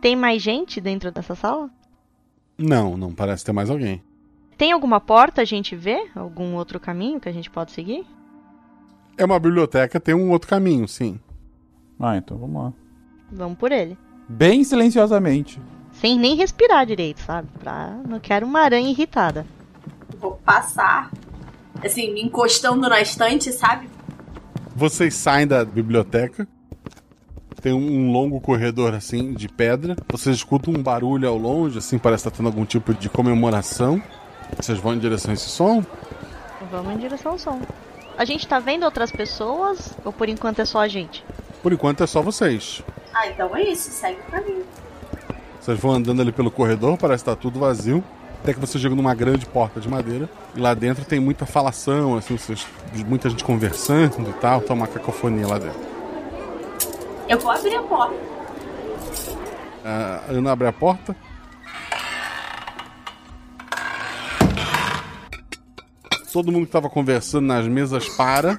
Tem 0.00 0.16
mais 0.16 0.40
gente 0.40 0.80
dentro 0.80 1.12
dessa 1.12 1.34
sala? 1.34 1.70
Não, 2.56 2.96
não 2.96 3.14
parece 3.14 3.44
ter 3.44 3.52
mais 3.52 3.68
alguém. 3.68 4.02
Tem 4.56 4.72
alguma 4.72 4.98
porta 4.98 5.42
a 5.42 5.44
gente 5.44 5.76
vê? 5.76 6.08
Algum 6.14 6.54
outro 6.54 6.80
caminho 6.80 7.20
que 7.20 7.28
a 7.28 7.32
gente 7.32 7.50
pode 7.50 7.72
seguir? 7.72 8.06
É 9.18 9.26
uma 9.26 9.38
biblioteca, 9.38 10.00
tem 10.00 10.14
um 10.14 10.30
outro 10.30 10.48
caminho, 10.48 10.88
sim. 10.88 11.20
Ah, 12.00 12.16
então 12.16 12.38
vamos 12.38 12.62
lá. 12.62 12.83
Vamos 13.34 13.58
por 13.58 13.72
ele. 13.72 13.98
Bem 14.28 14.62
silenciosamente. 14.62 15.60
Sem 15.92 16.18
nem 16.18 16.36
respirar 16.36 16.86
direito, 16.86 17.20
sabe? 17.20 17.48
Pra... 17.58 17.98
Não 18.08 18.20
quero 18.20 18.46
uma 18.46 18.60
aranha 18.60 18.88
irritada. 18.88 19.46
Vou 20.18 20.32
passar, 20.44 21.10
assim, 21.84 22.12
me 22.12 22.22
encostando 22.22 22.88
na 22.88 23.00
estante, 23.00 23.52
sabe? 23.52 23.88
Vocês 24.74 25.14
saem 25.14 25.46
da 25.46 25.64
biblioteca. 25.64 26.48
Tem 27.60 27.72
um 27.72 28.12
longo 28.12 28.40
corredor 28.40 28.94
assim 28.94 29.32
de 29.32 29.48
pedra. 29.48 29.96
Vocês 30.10 30.36
escutam 30.36 30.74
um 30.74 30.82
barulho 30.82 31.28
ao 31.28 31.36
longe, 31.36 31.78
assim, 31.78 31.98
parece 31.98 32.26
estar 32.26 32.36
tendo 32.36 32.46
algum 32.46 32.64
tipo 32.64 32.92
de 32.92 33.08
comemoração. 33.08 34.02
Vocês 34.56 34.78
vão 34.78 34.94
em 34.94 34.98
direção 34.98 35.30
a 35.30 35.34
esse 35.34 35.48
som? 35.48 35.84
Vamos 36.70 36.92
em 36.94 36.98
direção 36.98 37.32
ao 37.32 37.38
som. 37.38 37.60
A 38.18 38.24
gente 38.24 38.46
tá 38.46 38.58
vendo 38.58 38.84
outras 38.84 39.10
pessoas 39.10 39.96
ou 40.04 40.12
por 40.12 40.28
enquanto 40.28 40.60
é 40.60 40.64
só 40.64 40.80
a 40.80 40.88
gente? 40.88 41.24
Por 41.62 41.72
enquanto 41.72 42.02
é 42.02 42.06
só 42.06 42.20
vocês. 42.20 42.82
Ah, 43.14 43.28
então 43.28 43.54
é 43.56 43.62
isso, 43.62 43.90
segue 43.90 44.18
o 44.26 44.30
caminho. 44.30 44.64
Vocês 45.60 45.78
vão 45.78 45.92
andando 45.92 46.20
ali 46.20 46.32
pelo 46.32 46.50
corredor, 46.50 46.98
parece 46.98 47.22
estar 47.22 47.36
tudo 47.36 47.58
vazio. 47.60 48.02
Até 48.42 48.52
que 48.52 48.60
você 48.60 48.78
chega 48.78 48.94
numa 48.94 49.14
grande 49.14 49.46
porta 49.46 49.80
de 49.80 49.88
madeira. 49.88 50.28
E 50.54 50.60
lá 50.60 50.74
dentro 50.74 51.02
tem 51.04 51.18
muita 51.18 51.46
falação, 51.46 52.14
assim, 52.18 52.36
vocês, 52.36 52.66
muita 53.06 53.30
gente 53.30 53.42
conversando 53.42 54.28
e 54.28 54.32
tal. 54.34 54.60
Tá 54.60 54.74
uma 54.74 54.86
cacofonia 54.86 55.46
lá 55.46 55.58
dentro. 55.58 55.80
Eu 57.26 57.38
vou 57.38 57.50
abrir 57.50 57.74
a 57.74 57.82
porta. 57.82 58.14
A 59.82 60.24
Ana 60.28 60.52
abre 60.52 60.66
a 60.66 60.72
porta. 60.72 61.16
Todo 66.30 66.52
mundo 66.52 66.62
que 66.62 66.68
estava 66.68 66.90
conversando 66.90 67.46
nas 67.46 67.66
mesas 67.66 68.08
para, 68.10 68.58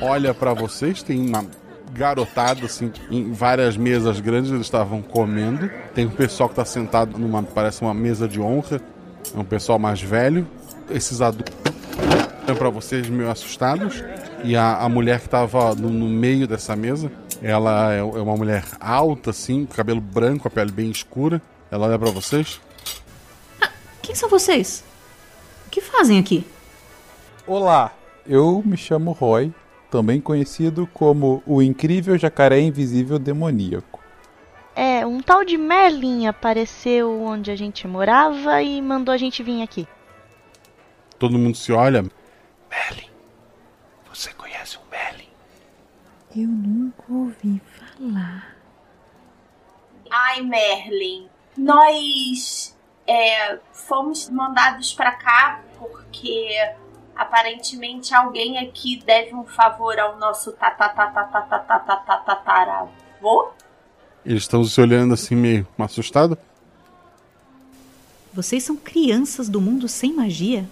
olha 0.00 0.32
para 0.32 0.54
vocês. 0.54 1.02
Tem 1.02 1.26
uma 1.26 1.44
garotada, 1.92 2.66
assim, 2.66 2.92
em 3.10 3.32
várias 3.32 3.76
mesas 3.76 4.20
grandes, 4.20 4.50
eles 4.50 4.66
estavam 4.66 5.02
comendo. 5.02 5.70
Tem 5.94 6.06
um 6.06 6.10
pessoal 6.10 6.48
que 6.48 6.54
está 6.54 6.64
sentado 6.64 7.18
numa, 7.18 7.42
parece 7.42 7.82
uma 7.82 7.94
mesa 7.94 8.28
de 8.28 8.40
honra. 8.40 8.80
É 9.34 9.38
um 9.38 9.44
pessoal 9.44 9.78
mais 9.78 10.00
velho. 10.00 10.46
Esses 10.90 11.20
adultos 11.20 11.54
olham 12.44 12.56
para 12.56 12.70
vocês 12.70 13.08
meio 13.08 13.30
assustados. 13.30 14.02
E 14.42 14.56
a, 14.56 14.78
a 14.78 14.88
mulher 14.88 15.20
que 15.20 15.26
estava 15.26 15.74
no, 15.74 15.90
no 15.90 16.08
meio 16.08 16.46
dessa 16.46 16.74
mesa, 16.74 17.10
ela 17.42 17.92
é, 17.92 17.98
é 17.98 18.02
uma 18.02 18.36
mulher 18.36 18.64
alta, 18.80 19.30
assim, 19.30 19.66
cabelo 19.66 20.00
branco, 20.00 20.48
a 20.48 20.50
pele 20.50 20.72
bem 20.72 20.90
escura. 20.90 21.40
Ela 21.70 21.86
olha 21.86 21.98
para 21.98 22.10
vocês. 22.10 22.60
Quem 24.02 24.14
são 24.14 24.28
vocês? 24.28 24.82
O 25.66 25.70
que 25.70 25.80
fazem 25.80 26.18
aqui? 26.18 26.44
Olá, 27.46 27.92
eu 28.26 28.62
me 28.64 28.76
chamo 28.76 29.12
Roy, 29.12 29.52
também 29.90 30.20
conhecido 30.20 30.86
como 30.94 31.42
o 31.46 31.60
incrível 31.60 32.16
jacaré 32.16 32.60
invisível 32.60 33.18
demoníaco. 33.18 34.00
É, 34.74 35.04
um 35.04 35.20
tal 35.20 35.44
de 35.44 35.58
Merlin 35.58 36.26
apareceu 36.26 37.22
onde 37.22 37.50
a 37.50 37.56
gente 37.56 37.86
morava 37.88 38.62
e 38.62 38.80
mandou 38.80 39.12
a 39.12 39.18
gente 39.18 39.42
vir 39.42 39.62
aqui. 39.62 39.86
Todo 41.18 41.38
mundo 41.38 41.56
se 41.56 41.72
olha. 41.72 42.04
Você 44.20 44.34
conhece 44.34 44.76
um 44.76 44.90
Merlin? 44.90 45.28
Eu 46.36 46.46
nunca 46.46 47.04
ouvi 47.08 47.58
falar. 47.78 48.54
Ai, 50.10 50.42
Merlin, 50.42 51.26
nós 51.56 52.76
é, 53.06 53.58
fomos 53.72 54.28
mandados 54.28 54.92
pra 54.92 55.12
cá 55.12 55.62
porque 55.78 56.50
aparentemente 57.20 58.14
alguém 58.14 58.58
aqui 58.58 59.02
deve 59.04 59.34
um 59.34 59.44
favor 59.44 59.98
ao 59.98 60.18
nosso 60.18 60.52
tataravô. 62.24 62.90
Eles 64.24 64.44
estão 64.44 64.64
se 64.64 64.80
olhando 64.80 65.12
assim, 65.12 65.34
meio 65.34 65.68
assustado. 65.78 66.38
Vocês 68.32 68.64
são 68.64 68.74
crianças 68.74 69.50
do 69.50 69.60
mundo 69.60 69.86
sem 69.86 70.14
magia? 70.14 70.64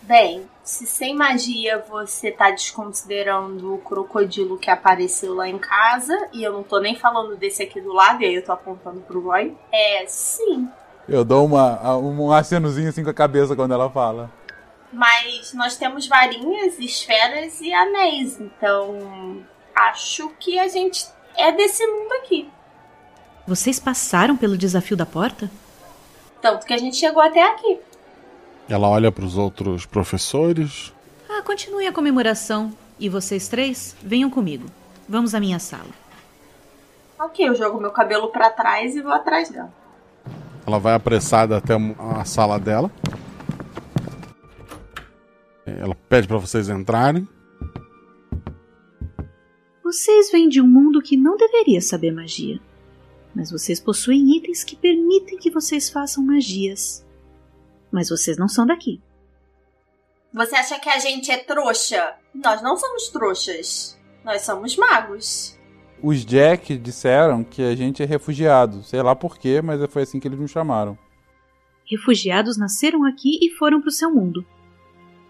Bem, 0.00 0.46
se 0.64 0.86
sem 0.86 1.14
magia 1.14 1.84
você 1.86 2.30
tá 2.30 2.50
desconsiderando 2.50 3.74
o 3.74 3.78
crocodilo 3.78 4.56
que 4.56 4.70
apareceu 4.70 5.34
lá 5.34 5.46
em 5.46 5.58
casa, 5.58 6.16
e 6.32 6.42
eu 6.42 6.54
não 6.54 6.62
tô 6.62 6.80
nem 6.80 6.96
falando 6.96 7.36
desse 7.36 7.62
aqui 7.62 7.82
do 7.82 7.92
lado, 7.92 8.22
e 8.22 8.26
aí 8.26 8.34
eu 8.36 8.44
tô 8.44 8.52
apontando 8.52 9.00
pro 9.00 9.20
Roy, 9.20 9.54
é 9.70 10.06
sim. 10.06 10.66
Eu 11.06 11.22
dou 11.22 11.44
uma, 11.44 11.98
um 11.98 12.32
acenozinho 12.32 12.88
assim 12.88 13.04
com 13.04 13.10
a 13.10 13.14
cabeça 13.14 13.54
quando 13.54 13.74
ela 13.74 13.90
fala. 13.90 14.30
Mas 14.92 15.52
nós 15.52 15.76
temos 15.76 16.06
varinhas, 16.06 16.78
esferas 16.78 17.60
e 17.60 17.72
anéis, 17.72 18.40
então 18.40 19.44
acho 19.74 20.30
que 20.40 20.58
a 20.58 20.66
gente 20.68 21.06
é 21.36 21.52
desse 21.52 21.86
mundo 21.86 22.12
aqui. 22.14 22.50
Vocês 23.46 23.78
passaram 23.78 24.36
pelo 24.36 24.58
desafio 24.58 24.96
da 24.96 25.06
porta? 25.06 25.50
Tanto 26.40 26.66
que 26.66 26.72
a 26.72 26.78
gente 26.78 26.96
chegou 26.96 27.22
até 27.22 27.42
aqui. 27.42 27.78
Ela 28.68 28.88
olha 28.88 29.10
para 29.10 29.24
os 29.24 29.36
outros 29.36 29.86
professores. 29.86 30.92
Ah, 31.28 31.42
continue 31.42 31.86
a 31.86 31.92
comemoração. 31.92 32.72
E 32.98 33.08
vocês 33.08 33.48
três, 33.48 33.96
venham 34.02 34.28
comigo. 34.28 34.66
Vamos 35.08 35.34
à 35.34 35.40
minha 35.40 35.58
sala. 35.58 35.88
Ok, 37.18 37.48
eu 37.48 37.54
jogo 37.54 37.80
meu 37.80 37.90
cabelo 37.90 38.28
pra 38.28 38.50
trás 38.50 38.94
e 38.94 39.00
vou 39.00 39.12
atrás 39.12 39.48
dela. 39.48 39.72
Ela 40.66 40.78
vai 40.78 40.94
apressada 40.94 41.56
até 41.56 41.74
a 41.98 42.24
sala 42.24 42.58
dela. 42.58 42.90
Ela 45.78 45.94
pede 45.94 46.26
para 46.26 46.38
vocês 46.38 46.68
entrarem. 46.68 47.28
Vocês 49.82 50.30
vêm 50.30 50.48
de 50.48 50.60
um 50.60 50.66
mundo 50.66 51.00
que 51.00 51.16
não 51.16 51.36
deveria 51.36 51.80
saber 51.80 52.10
magia. 52.10 52.60
Mas 53.34 53.50
vocês 53.50 53.80
possuem 53.80 54.36
itens 54.36 54.64
que 54.64 54.76
permitem 54.76 55.38
que 55.38 55.50
vocês 55.50 55.88
façam 55.88 56.24
magias. 56.24 57.06
Mas 57.90 58.10
vocês 58.10 58.36
não 58.36 58.48
são 58.48 58.66
daqui. 58.66 59.00
Você 60.32 60.54
acha 60.56 60.78
que 60.78 60.88
a 60.88 60.98
gente 60.98 61.30
é 61.30 61.38
trouxa? 61.38 62.14
Nós 62.34 62.60
não 62.62 62.76
somos 62.76 63.08
trouxas. 63.08 63.98
Nós 64.24 64.42
somos 64.42 64.76
magos. 64.76 65.58
Os 66.02 66.24
Jack 66.24 66.76
disseram 66.76 67.42
que 67.42 67.62
a 67.62 67.74
gente 67.74 68.02
é 68.02 68.06
refugiado. 68.06 68.82
Sei 68.82 69.02
lá 69.02 69.16
porquê, 69.16 69.62
mas 69.62 69.80
foi 69.90 70.02
assim 70.02 70.20
que 70.20 70.28
eles 70.28 70.38
nos 70.38 70.50
chamaram. 70.50 70.98
Refugiados 71.90 72.58
nasceram 72.58 73.04
aqui 73.04 73.38
e 73.40 73.50
foram 73.50 73.80
para 73.80 73.88
o 73.88 73.92
seu 73.92 74.12
mundo. 74.12 74.44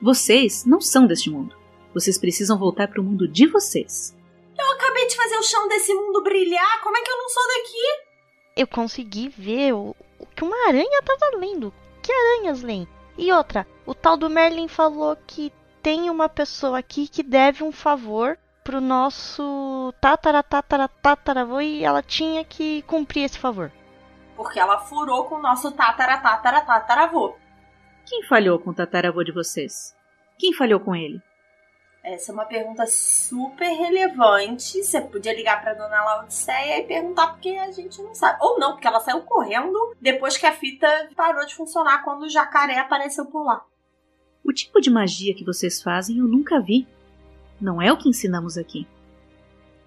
Vocês 0.01 0.65
não 0.65 0.81
são 0.81 1.07
deste 1.07 1.31
mundo. 1.31 1.57
Vocês 1.93 2.19
precisam 2.19 2.59
voltar 2.59 2.89
para 2.89 3.01
o 3.01 3.05
mundo 3.05 3.27
de 3.27 3.47
vocês. 3.47 4.17
Eu 4.59 4.71
acabei 4.73 5.07
de 5.07 5.17
fazer 5.17 5.37
o 5.37 5.43
chão 5.43 5.69
desse 5.69 5.93
mundo 5.95 6.23
brilhar. 6.23 6.81
Como 6.83 6.97
é 6.97 7.01
que 7.01 7.11
eu 7.11 7.17
não 7.17 7.29
sou 7.29 7.43
daqui? 7.49 8.09
Eu 8.57 8.67
consegui 8.67 9.29
ver 9.29 9.73
o, 9.73 9.95
o 10.19 10.27
que 10.27 10.45
uma 10.45 10.69
aranha 10.69 11.03
tava 11.03 11.37
lendo. 11.37 11.73
Que 12.03 12.13
aranhas 12.13 12.63
leem? 12.63 12.89
E 13.17 13.33
outra, 13.33 13.67
o 13.85 13.95
tal 13.95 14.17
do 14.17 14.31
Merlin 14.31 14.69
falou 14.69 15.17
que 15.27 15.53
tem 15.83 16.09
uma 16.11 16.29
pessoa 16.29 16.79
aqui 16.79 17.09
que 17.09 17.23
deve 17.23 17.65
um 17.65 17.73
favor 17.73 18.39
pro 18.63 18.81
nosso 18.81 19.95
tatara 20.01 20.43
tatara 20.43 20.87
tataravô 20.89 21.61
e 21.61 21.83
ela 21.83 22.03
tinha 22.03 22.45
que 22.45 22.83
cumprir 22.83 23.25
esse 23.25 23.39
favor. 23.39 23.73
Porque 24.37 24.61
ela 24.61 24.79
furou 24.81 25.25
com 25.25 25.37
o 25.37 25.43
nosso 25.43 25.73
tatara 25.73 26.19
tatara 26.19 26.61
tataravô. 26.61 27.35
Quem 28.09 28.23
falhou 28.23 28.59
com 28.59 28.71
o 28.71 28.75
tataravô 28.75 29.23
de 29.23 29.33
vocês? 29.33 29.95
Quem 30.39 30.55
falhou 30.55 30.81
com 30.81 30.97
ele? 30.97 31.21
Essa 32.03 32.33
é 32.33 32.35
uma 32.35 32.47
pergunta 32.47 32.87
super 32.87 33.69
relevante. 33.69 34.83
Você 34.83 34.99
podia 34.99 35.35
ligar 35.35 35.61
pra 35.61 35.75
dona 35.75 36.03
Laodiceia 36.03 36.79
e 36.79 36.87
perguntar 36.87 37.27
porque 37.27 37.51
a 37.51 37.71
gente 37.71 38.01
não 38.01 38.15
sabe. 38.15 38.39
Ou 38.41 38.59
não, 38.59 38.73
porque 38.73 38.87
ela 38.87 39.01
saiu 39.01 39.21
correndo 39.23 39.95
depois 40.01 40.39
que 40.39 40.47
a 40.47 40.53
fita 40.53 41.11
parou 41.15 41.45
de 41.45 41.55
funcionar 41.55 42.03
quando 42.03 42.23
o 42.23 42.31
jacaré 42.31 42.79
apareceu 42.79 43.27
por 43.27 43.45
lá. 43.45 43.63
O 44.43 44.55
tipo 44.55 44.81
de 44.81 44.89
magia 44.89 45.35
que 45.35 45.45
vocês 45.45 45.83
fazem 45.83 46.19
eu 46.19 46.27
nunca 46.27 46.63
vi. 46.63 46.89
Não 47.61 47.83
é 47.83 47.93
o 47.93 47.99
que 47.99 48.09
ensinamos 48.09 48.57
aqui. 48.57 48.87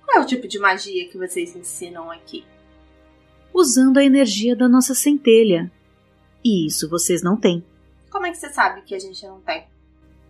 Qual 0.06 0.20
é 0.20 0.24
o 0.24 0.28
tipo 0.28 0.48
de 0.48 0.60
magia 0.60 1.10
que 1.10 1.18
vocês 1.18 1.56
ensinam 1.56 2.12
aqui? 2.12 2.46
Usando 3.52 3.98
a 3.98 4.04
energia 4.04 4.56
da 4.56 4.70
nossa 4.70 4.94
centelha. 4.94 5.72
E 6.44 6.68
isso 6.68 6.88
vocês 6.88 7.24
não 7.24 7.36
têm. 7.36 7.66
Como 8.12 8.26
é 8.26 8.32
que 8.32 8.38
você 8.38 8.50
sabe 8.50 8.82
que 8.82 8.94
a 8.94 9.00
gente 9.00 9.26
não 9.26 9.40
tem? 9.42 9.68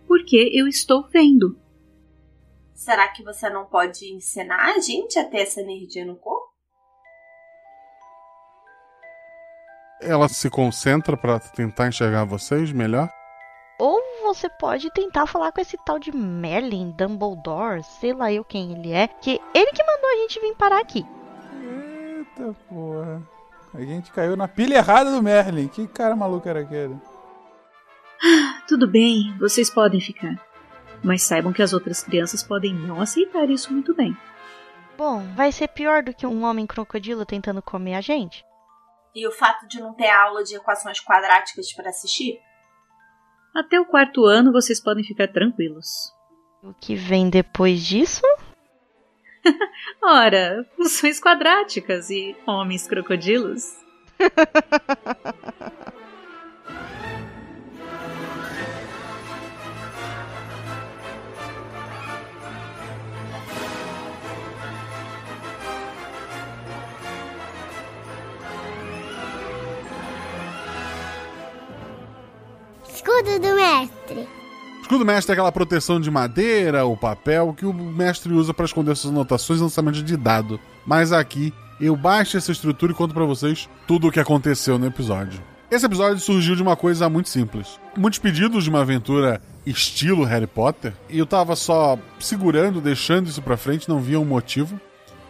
Porque 0.06 0.50
eu 0.54 0.68
estou 0.68 1.08
vendo. 1.08 1.58
Será 2.74 3.08
que 3.08 3.24
você 3.24 3.50
não 3.50 3.66
pode 3.66 4.06
ensinar 4.12 4.74
a 4.74 4.78
gente 4.78 5.18
a 5.18 5.28
ter 5.28 5.42
essa 5.42 5.60
energia 5.60 6.06
no 6.06 6.16
corpo? 6.16 6.52
Ela 10.00 10.28
se 10.28 10.48
concentra 10.48 11.16
para 11.16 11.38
tentar 11.38 11.88
enxergar 11.88 12.24
vocês 12.24 12.72
melhor. 12.72 13.08
Ou 13.78 14.00
você 14.22 14.48
pode 14.48 14.90
tentar 14.90 15.26
falar 15.26 15.50
com 15.52 15.60
esse 15.60 15.76
tal 15.84 15.98
de 15.98 16.14
Merlin, 16.14 16.92
Dumbledore, 16.92 17.82
sei 17.82 18.12
lá 18.12 18.32
eu 18.32 18.44
quem 18.44 18.72
ele 18.72 18.92
é, 18.92 19.08
que 19.08 19.40
ele 19.54 19.72
que 19.72 19.84
mandou 19.84 20.10
a 20.10 20.16
gente 20.16 20.40
vir 20.40 20.54
parar 20.56 20.80
aqui. 20.80 21.04
Eita 21.62 22.54
porra. 22.68 23.22
A 23.74 23.80
gente 23.80 24.12
caiu 24.12 24.36
na 24.36 24.46
pilha 24.46 24.76
errada 24.76 25.10
do 25.10 25.22
Merlin. 25.22 25.66
Que 25.66 25.86
cara 25.88 26.14
maluco 26.14 26.48
era 26.48 26.60
aquele? 26.60 26.96
Tudo 28.68 28.86
bem, 28.86 29.36
vocês 29.38 29.68
podem 29.68 30.00
ficar. 30.00 30.34
Mas 31.02 31.22
saibam 31.22 31.52
que 31.52 31.62
as 31.62 31.72
outras 31.72 32.02
crianças 32.02 32.42
podem 32.42 32.72
não 32.74 33.00
aceitar 33.00 33.50
isso 33.50 33.72
muito 33.72 33.94
bem. 33.94 34.16
Bom, 34.96 35.26
vai 35.34 35.50
ser 35.50 35.68
pior 35.68 36.02
do 36.02 36.14
que 36.14 36.26
um 36.26 36.44
homem 36.44 36.66
crocodilo 36.66 37.26
tentando 37.26 37.60
comer 37.60 37.94
a 37.94 38.00
gente? 38.00 38.44
E 39.14 39.26
o 39.26 39.32
fato 39.32 39.66
de 39.66 39.80
não 39.80 39.94
ter 39.94 40.08
aula 40.08 40.44
de 40.44 40.54
equações 40.54 41.00
quadráticas 41.00 41.72
para 41.72 41.90
assistir? 41.90 42.38
Até 43.54 43.78
o 43.80 43.84
quarto 43.84 44.24
ano 44.24 44.52
vocês 44.52 44.80
podem 44.80 45.04
ficar 45.04 45.28
tranquilos. 45.28 45.86
O 46.62 46.72
que 46.72 46.94
vem 46.94 47.28
depois 47.28 47.84
disso? 47.84 48.22
Ora, 50.02 50.64
funções 50.76 51.20
quadráticas 51.20 52.08
e 52.08 52.36
homens 52.46 52.86
crocodilos. 52.86 53.64
Escudo 73.22 73.38
do 73.38 73.54
mestre. 73.54 74.28
Escudo 74.82 75.04
mestre 75.04 75.30
é 75.30 75.34
aquela 75.34 75.52
proteção 75.52 76.00
de 76.00 76.10
madeira 76.10 76.84
ou 76.84 76.96
papel 76.96 77.54
que 77.56 77.64
o 77.64 77.72
mestre 77.72 78.32
usa 78.32 78.52
para 78.52 78.64
esconder 78.64 78.96
suas 78.96 79.12
anotações 79.12 79.60
e 79.60 79.62
lançamento 79.62 80.02
de 80.02 80.16
dado. 80.16 80.58
Mas 80.84 81.12
aqui 81.12 81.54
eu 81.80 81.94
baixo 81.94 82.36
essa 82.36 82.50
estrutura 82.50 82.90
e 82.90 82.94
conto 82.94 83.14
para 83.14 83.24
vocês 83.24 83.68
tudo 83.86 84.08
o 84.08 84.12
que 84.12 84.18
aconteceu 84.18 84.76
no 84.76 84.86
episódio. 84.86 85.40
Esse 85.70 85.86
episódio 85.86 86.18
surgiu 86.18 86.56
de 86.56 86.62
uma 86.62 86.74
coisa 86.74 87.08
muito 87.08 87.28
simples. 87.28 87.78
Muitos 87.96 88.18
pedidos 88.18 88.64
de 88.64 88.70
uma 88.70 88.80
aventura 88.80 89.40
estilo 89.64 90.24
Harry 90.24 90.48
Potter, 90.48 90.92
e 91.08 91.16
eu 91.16 91.24
tava 91.24 91.54
só 91.54 91.96
segurando, 92.18 92.80
deixando 92.80 93.28
isso 93.28 93.40
pra 93.40 93.56
frente, 93.56 93.88
não 93.88 94.00
via 94.00 94.18
um 94.18 94.24
motivo. 94.24 94.80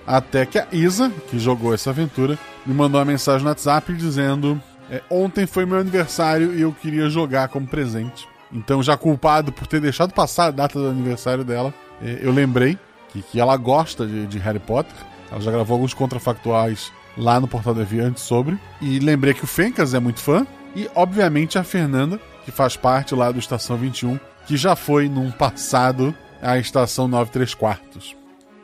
Até 0.06 0.46
que 0.46 0.58
a 0.58 0.66
Isa, 0.72 1.12
que 1.28 1.38
jogou 1.38 1.74
essa 1.74 1.90
aventura, 1.90 2.38
me 2.64 2.72
mandou 2.72 2.98
uma 2.98 3.04
mensagem 3.04 3.42
no 3.42 3.50
WhatsApp 3.50 3.92
dizendo: 3.92 4.60
é, 4.92 5.02
Ontem 5.08 5.46
foi 5.46 5.64
meu 5.64 5.78
aniversário 5.78 6.54
e 6.54 6.60
eu 6.60 6.70
queria 6.70 7.08
jogar 7.08 7.48
como 7.48 7.66
presente. 7.66 8.28
Então, 8.52 8.82
já 8.82 8.94
culpado 8.94 9.50
por 9.50 9.66
ter 9.66 9.80
deixado 9.80 10.12
passar 10.12 10.48
a 10.48 10.50
data 10.50 10.78
do 10.78 10.86
aniversário 10.86 11.42
dela, 11.42 11.72
é, 12.02 12.18
eu 12.20 12.30
lembrei 12.30 12.78
que, 13.08 13.22
que 13.22 13.40
ela 13.40 13.56
gosta 13.56 14.06
de, 14.06 14.26
de 14.26 14.38
Harry 14.38 14.58
Potter. 14.58 14.94
Ela 15.30 15.40
já 15.40 15.50
gravou 15.50 15.76
alguns 15.76 15.94
contrafactuais 15.94 16.92
lá 17.16 17.40
no 17.40 17.48
Portal 17.48 17.74
Deviante 17.74 18.20
sobre. 18.20 18.58
E 18.82 18.98
lembrei 18.98 19.32
que 19.32 19.44
o 19.44 19.46
Fencas 19.46 19.94
é 19.94 19.98
muito 19.98 20.20
fã. 20.20 20.46
E, 20.76 20.86
obviamente, 20.94 21.58
a 21.58 21.64
Fernanda, 21.64 22.20
que 22.44 22.50
faz 22.50 22.76
parte 22.76 23.14
lá 23.14 23.32
do 23.32 23.38
Estação 23.38 23.78
21, 23.78 24.20
que 24.46 24.58
já 24.58 24.76
foi 24.76 25.08
num 25.08 25.30
passado 25.30 26.14
a 26.42 26.58
Estação 26.58 27.08
93 27.08 27.54
Quartos. 27.54 28.14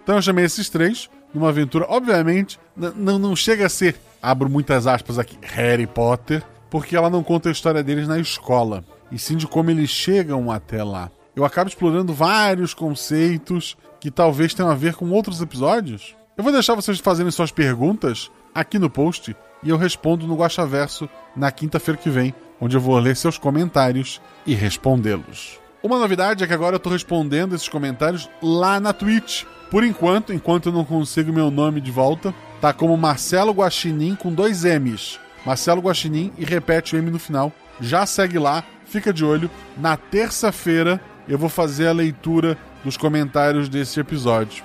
Então 0.03 0.17
eu 0.17 0.23
chamei 0.23 0.45
esses 0.45 0.69
três 0.69 1.09
numa 1.33 1.49
aventura, 1.49 1.87
obviamente, 1.89 2.59
não, 2.77 3.19
não 3.19 3.37
chega 3.37 3.67
a 3.67 3.69
ser, 3.69 3.97
abro 4.23 4.49
muitas 4.49 4.87
aspas 4.87 5.19
aqui, 5.19 5.39
Harry 5.43 5.87
Potter, 5.87 6.43
porque 6.71 6.97
ela 6.97 7.11
não 7.11 7.23
conta 7.23 7.49
a 7.49 7.53
história 7.53 7.83
deles 7.83 8.09
na 8.09 8.19
escola, 8.19 8.85
e 9.11 9.19
sim 9.19 9.37
de 9.37 9.47
como 9.47 9.71
eles 9.71 9.91
chegam 9.91 10.51
até 10.51 10.83
lá. 10.83 11.11
Eu 11.35 11.45
acabo 11.45 11.69
explorando 11.69 12.13
vários 12.13 12.75
conceitos 12.75 13.77
que 14.01 14.11
talvez 14.11 14.55
tenham 14.55 14.71
a 14.71 14.75
ver 14.75 14.95
com 14.95 15.09
outros 15.11 15.41
episódios. 15.41 16.17
Eu 16.37 16.45
vou 16.45 16.53
deixar 16.53 16.75
vocês 16.75 16.99
fazerem 16.99 17.31
suas 17.31 17.51
perguntas 17.51 18.31
aqui 18.55 18.79
no 18.79 18.91
post 18.91 19.37
e 19.63 19.71
eu 19.71 19.77
respondo 19.77 20.27
no 20.27 20.37
Guaxaverso 20.37 21.09
na 21.37 21.51
quinta-feira 21.51 22.01
que 22.01 22.11
vem, 22.11 22.35
onde 22.61 22.77
eu 22.77 22.81
vou 22.81 22.99
ler 22.99 23.17
seus 23.17 23.39
comentários 23.39 24.21
e 24.47 24.55
respondê-los. 24.55 25.58
Uma 25.81 25.99
novidade 25.99 26.43
é 26.43 26.47
que 26.47 26.53
agora 26.53 26.75
eu 26.75 26.81
tô 26.81 26.91
respondendo 26.91 27.55
esses 27.55 27.69
comentários 27.69 28.29
lá 28.43 28.81
na 28.81 28.93
Twitch. 28.93 29.45
Por 29.71 29.85
enquanto, 29.85 30.33
enquanto 30.33 30.67
eu 30.67 30.73
não 30.73 30.85
consigo 30.85 31.33
meu 31.33 31.53
nome 31.53 31.81
de 31.81 31.93
volta, 31.93 32.35
tá 32.61 32.73
como 32.73 32.97
Marcelo 32.97 33.53
Guaxinim 33.53 34.17
com 34.17 34.33
dois 34.33 34.65
M's. 34.65 35.21
Marcelo 35.47 35.81
Guaxinim 35.81 36.33
e 36.37 36.45
repete 36.45 36.97
o 36.97 36.99
M 36.99 37.13
no 37.13 37.19
final. 37.19 37.53
Já 37.81 38.05
segue 38.07 38.41
lá, 38.41 38.65
fica 38.87 39.13
de 39.13 39.25
olho. 39.25 39.49
Na 39.77 39.97
terça-feira 39.97 41.01
eu 41.29 41.39
vou 41.39 41.49
fazer 41.49 41.87
a 41.87 41.93
leitura 41.93 42.59
dos 42.83 42.97
comentários 42.97 43.69
desse 43.69 44.01
episódio. 44.01 44.65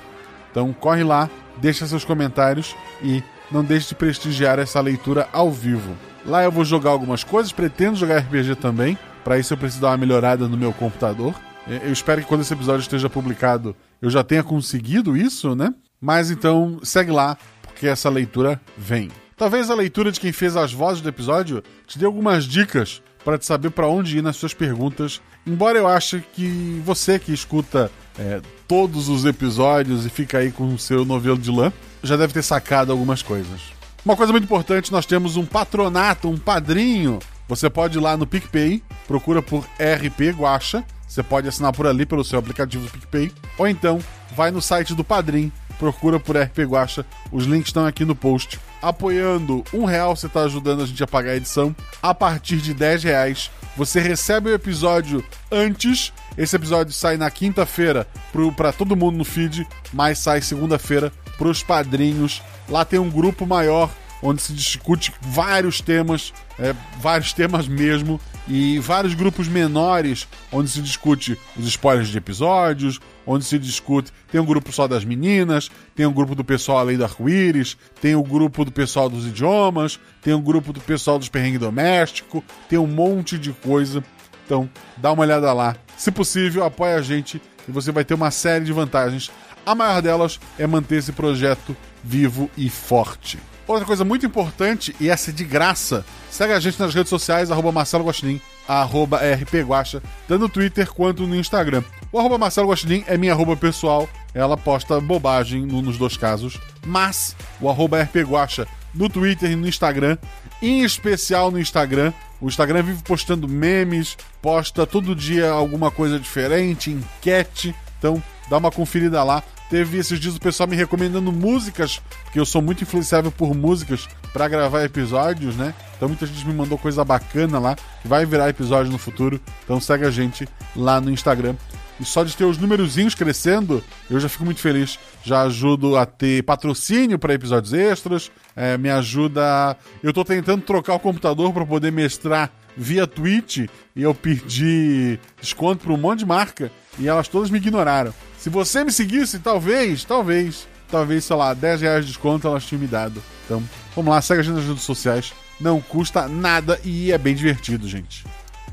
Então 0.49 0.73
corre 0.73 1.03
lá, 1.03 1.29
deixa 1.57 1.85
seus 1.85 2.03
comentários 2.03 2.75
e 3.03 3.21
não 3.51 3.63
deixe 3.63 3.89
de 3.89 3.95
prestigiar 3.95 4.57
essa 4.57 4.81
leitura 4.81 5.29
ao 5.31 5.51
vivo. 5.51 5.95
Lá 6.25 6.43
eu 6.43 6.51
vou 6.51 6.65
jogar 6.65 6.89
algumas 6.89 7.23
coisas, 7.23 7.51
pretendo 7.51 7.97
jogar 7.97 8.17
RPG 8.17 8.55
também. 8.55 8.97
Para 9.23 9.39
isso 9.39 9.53
eu 9.53 9.57
preciso 9.57 9.81
dar 9.81 9.89
uma 9.89 9.97
melhorada 9.97 10.47
no 10.47 10.57
meu 10.57 10.73
computador. 10.73 11.33
Eu 11.67 11.93
espero 11.93 12.21
que 12.21 12.27
quando 12.27 12.41
esse 12.41 12.53
episódio 12.53 12.81
esteja 12.81 13.09
publicado 13.09 13.75
eu 14.01 14.09
já 14.09 14.23
tenha 14.23 14.43
conseguido 14.43 15.15
isso, 15.15 15.55
né? 15.55 15.73
Mas 15.99 16.29
então 16.29 16.79
segue 16.83 17.11
lá, 17.11 17.37
porque 17.61 17.87
essa 17.87 18.09
leitura 18.09 18.59
vem. 18.77 19.09
Talvez 19.37 19.69
a 19.69 19.75
leitura 19.75 20.11
de 20.11 20.19
quem 20.19 20.33
fez 20.33 20.57
as 20.57 20.73
vozes 20.73 21.01
do 21.01 21.07
episódio 21.07 21.63
te 21.87 21.97
dê 21.97 22.05
algumas 22.05 22.43
dicas 22.43 23.01
para 23.23 23.37
te 23.37 23.45
saber 23.45 23.71
para 23.71 23.87
onde 23.87 24.17
ir 24.17 24.21
nas 24.21 24.35
suas 24.35 24.53
perguntas. 24.53 25.21
Embora 25.47 25.77
eu 25.77 25.87
ache 25.87 26.21
que 26.33 26.81
você 26.85 27.17
que 27.17 27.33
escuta 27.33 27.89
é, 28.19 28.41
todos 28.67 29.07
os 29.07 29.23
episódios 29.25 30.05
e 30.05 30.09
fica 30.09 30.39
aí 30.39 30.51
com 30.51 30.73
o 30.73 30.77
seu 30.77 31.05
novelo 31.05 31.37
de 31.37 31.49
lã, 31.49 31.71
já 32.03 32.17
deve 32.17 32.33
ter 32.33 32.43
sacado 32.43 32.91
algumas 32.91 33.21
coisas. 33.21 33.61
Uma 34.05 34.17
coisa 34.17 34.33
muito 34.33 34.43
importante, 34.43 34.91
nós 34.91 35.05
temos 35.05 35.37
um 35.37 35.45
patronato, 35.45 36.29
um 36.29 36.37
padrinho. 36.37 37.19
Você 37.47 37.69
pode 37.69 37.97
ir 37.97 38.01
lá 38.01 38.15
no 38.15 38.25
PicPay, 38.25 38.83
procura 39.07 39.41
por 39.41 39.65
RP 39.79 40.35
Guacha. 40.35 40.83
Você 41.07 41.21
pode 41.21 41.47
assinar 41.47 41.73
por 41.73 41.85
ali 41.85 42.05
pelo 42.05 42.23
seu 42.23 42.39
aplicativo 42.39 42.85
do 42.85 42.91
PicPay. 42.91 43.31
Ou 43.57 43.67
então, 43.67 43.99
vai 44.35 44.49
no 44.49 44.61
site 44.61 44.95
do 44.95 45.03
Padrim, 45.03 45.51
procura 45.77 46.19
por 46.19 46.35
RP 46.35 46.59
Guacha. 46.59 47.05
Os 47.31 47.45
links 47.45 47.69
estão 47.69 47.85
aqui 47.85 48.03
no 48.03 48.15
post. 48.15 48.59
Apoiando 48.81 49.63
um 49.73 49.85
real, 49.85 50.15
você 50.15 50.25
está 50.25 50.41
ajudando 50.41 50.81
a 50.81 50.85
gente 50.85 51.03
a 51.03 51.07
pagar 51.07 51.31
a 51.31 51.35
edição. 51.35 51.75
A 52.01 52.13
partir 52.13 52.57
de 52.57 52.73
10 52.73 53.03
reais, 53.03 53.51
você 53.77 53.99
recebe 53.99 54.49
o 54.49 54.53
episódio 54.53 55.23
antes. 55.51 56.11
Esse 56.37 56.55
episódio 56.55 56.93
sai 56.93 57.15
na 57.15 57.29
quinta-feira 57.29 58.07
para 58.55 58.73
todo 58.73 58.95
mundo 58.95 59.17
no 59.17 59.23
feed, 59.23 59.67
mas 59.93 60.17
sai 60.19 60.41
segunda-feira 60.41 61.11
para 61.37 61.47
os 61.47 61.61
padrinhos. 61.61 62.41
Lá 62.67 62.83
tem 62.83 62.99
um 62.99 63.09
grupo 63.09 63.45
maior 63.45 63.89
onde 64.23 64.41
se 64.41 64.53
discute 64.53 65.13
vários 65.21 65.81
temas, 65.81 66.33
é, 66.57 66.73
vários 66.99 67.33
temas 67.33 67.67
mesmo, 67.67 68.19
e 68.47 68.79
vários 68.79 69.13
grupos 69.13 69.47
menores 69.47 70.27
onde 70.51 70.69
se 70.69 70.81
discute 70.81 71.37
os 71.57 71.67
spoilers 71.67 72.07
de 72.07 72.17
episódios, 72.17 72.99
onde 73.27 73.43
se 73.43 73.59
discute. 73.59 74.11
Tem 74.31 74.39
um 74.39 74.45
grupo 74.45 74.71
só 74.71 74.87
das 74.87 75.03
meninas, 75.03 75.69
tem 75.93 76.05
um 76.05 76.13
grupo 76.13 76.33
do 76.33 76.43
pessoal 76.43 76.79
além 76.79 76.97
do 76.97 77.03
arco-íris, 77.03 77.77
tem 78.01 78.15
o 78.15 78.23
grupo 78.23 78.63
do 78.63 78.71
pessoal 78.71 79.09
dos 79.09 79.27
idiomas, 79.27 79.99
tem 80.21 80.33
um 80.33 80.41
grupo 80.41 80.71
do 80.71 80.79
pessoal 80.79 81.19
dos 81.19 81.29
perrengues 81.29 81.59
doméstico, 81.59 82.43
tem 82.69 82.79
um 82.79 82.87
monte 82.87 83.37
de 83.37 83.51
coisa. 83.51 84.03
Então, 84.45 84.69
dá 84.97 85.11
uma 85.11 85.23
olhada 85.23 85.51
lá. 85.53 85.75
Se 85.97 86.11
possível, 86.11 86.63
apoia 86.63 86.95
a 86.95 87.01
gente 87.01 87.41
e 87.67 87.71
você 87.71 87.91
vai 87.91 88.05
ter 88.05 88.13
uma 88.13 88.31
série 88.31 88.63
de 88.63 88.73
vantagens. 88.73 89.29
A 89.65 89.75
maior 89.75 90.01
delas 90.01 90.39
é 90.57 90.65
manter 90.65 90.97
esse 90.97 91.11
projeto 91.11 91.75
vivo 92.03 92.49
e 92.57 92.69
forte. 92.69 93.39
Outra 93.67 93.85
coisa 93.85 94.03
muito 94.03 94.25
importante, 94.25 94.93
e 94.99 95.09
essa 95.09 95.29
é 95.29 95.33
de 95.33 95.43
graça, 95.45 96.05
segue 96.29 96.51
a 96.53 96.59
gente 96.59 96.79
nas 96.79 96.93
redes 96.93 97.09
sociais, 97.09 97.49
arroba 97.49 97.71
Marcelo 97.71 98.03
Guaxinim, 98.03 98.41
arroba 98.67 99.19
rpguacha, 99.19 100.01
tanto 100.27 100.41
no 100.41 100.49
Twitter 100.49 100.91
quanto 100.91 101.25
no 101.25 101.35
Instagram. 101.35 101.81
O 102.11 102.19
arroba 102.19 102.37
Marcelo 102.37 102.69
Guaxinim 102.69 103.03
é 103.07 103.17
minha 103.17 103.31
arroba 103.31 103.55
pessoal, 103.55 104.07
ela 104.33 104.57
posta 104.57 104.99
bobagem 104.99 105.65
no- 105.65 105.81
nos 105.81 105.97
dois 105.97 106.17
casos, 106.17 106.59
mas 106.85 107.35
o 107.61 107.69
arroba 107.69 108.01
rpguacha 108.03 108.67
no 108.93 109.07
Twitter 109.07 109.51
e 109.51 109.55
no 109.55 109.67
Instagram, 109.67 110.17
em 110.61 110.83
especial 110.83 111.49
no 111.49 111.59
Instagram, 111.59 112.11
o 112.41 112.47
Instagram 112.47 112.83
vive 112.83 113.01
postando 113.03 113.47
memes, 113.47 114.17
posta 114.41 114.85
todo 114.85 115.15
dia 115.15 115.49
alguma 115.49 115.89
coisa 115.89 116.19
diferente, 116.19 116.91
enquete, 116.91 117.73
então 117.97 118.21
dá 118.49 118.57
uma 118.57 118.69
conferida 118.71 119.23
lá. 119.23 119.41
Teve 119.73 119.97
esses 119.97 120.19
dias 120.19 120.35
o 120.35 120.39
pessoal 120.39 120.69
me 120.69 120.75
recomendando 120.75 121.31
músicas, 121.31 121.99
porque 122.25 122.39
eu 122.39 122.45
sou 122.45 122.61
muito 122.61 122.83
influenciável 122.83 123.31
por 123.31 123.55
músicas 123.55 124.07
pra 124.31 124.47
gravar 124.47 124.83
episódios, 124.83 125.55
né? 125.55 125.73
Então 125.97 126.07
muita 126.07 126.27
gente 126.27 126.45
me 126.45 126.53
mandou 126.53 126.77
coisa 126.77 127.03
bacana 127.03 127.57
lá, 127.57 127.75
que 127.75 128.07
vai 128.07 128.23
virar 128.23 128.49
episódio 128.49 128.91
no 128.91 128.99
futuro. 128.99 129.41
Então 129.63 129.81
segue 129.81 130.05
a 130.05 130.11
gente 130.11 130.47
lá 130.75 131.01
no 131.01 131.09
Instagram. 131.09 131.55
E 131.99 132.05
só 132.05 132.23
de 132.23 132.37
ter 132.37 132.45
os 132.45 132.59
numerozinhos 132.59 133.15
crescendo, 133.15 133.83
eu 134.11 134.19
já 134.19 134.29
fico 134.29 134.45
muito 134.45 134.59
feliz. 134.59 134.99
Já 135.23 135.41
ajudo 135.41 135.97
a 135.97 136.05
ter 136.05 136.43
patrocínio 136.43 137.17
para 137.17 137.33
episódios 137.33 137.73
extras, 137.73 138.31
é, 138.55 138.77
me 138.77 138.91
ajuda. 138.91 139.75
Eu 140.03 140.13
tô 140.13 140.23
tentando 140.23 140.61
trocar 140.61 140.93
o 140.93 140.99
computador 140.99 141.51
para 141.51 141.65
poder 141.65 141.91
mestrar 141.91 142.51
via 142.77 143.07
Twitch 143.07 143.67
e 143.95 144.03
eu 144.03 144.13
pedi 144.13 145.19
desconto 145.41 145.85
para 145.85 145.93
um 145.93 145.97
monte 145.97 146.19
de 146.19 146.27
marca 146.27 146.71
e 146.99 147.07
elas 147.07 147.27
todas 147.27 147.49
me 147.49 147.57
ignoraram. 147.57 148.13
Se 148.43 148.49
você 148.49 148.83
me 148.83 148.91
seguisse, 148.91 149.39
talvez, 149.39 150.03
talvez, 150.03 150.67
talvez, 150.91 151.23
sei 151.23 151.33
lá, 151.33 151.53
10 151.53 151.79
reais 151.79 152.05
de 152.05 152.11
desconto 152.11 152.45
elas 152.45 152.65
tinham 152.65 152.81
me 152.81 152.87
dado. 152.87 153.23
Então, 153.45 153.63
vamos 153.95 154.13
lá, 154.13 154.21
segue 154.21 154.41
a 154.41 154.43
gente 154.43 154.55
nas 154.55 154.65
redes 154.65 154.83
sociais. 154.83 155.31
Não 155.61 155.79
custa 155.79 156.27
nada 156.27 156.77
e 156.83 157.13
é 157.13 157.17
bem 157.17 157.33
divertido, 157.33 157.87
gente. 157.87 158.25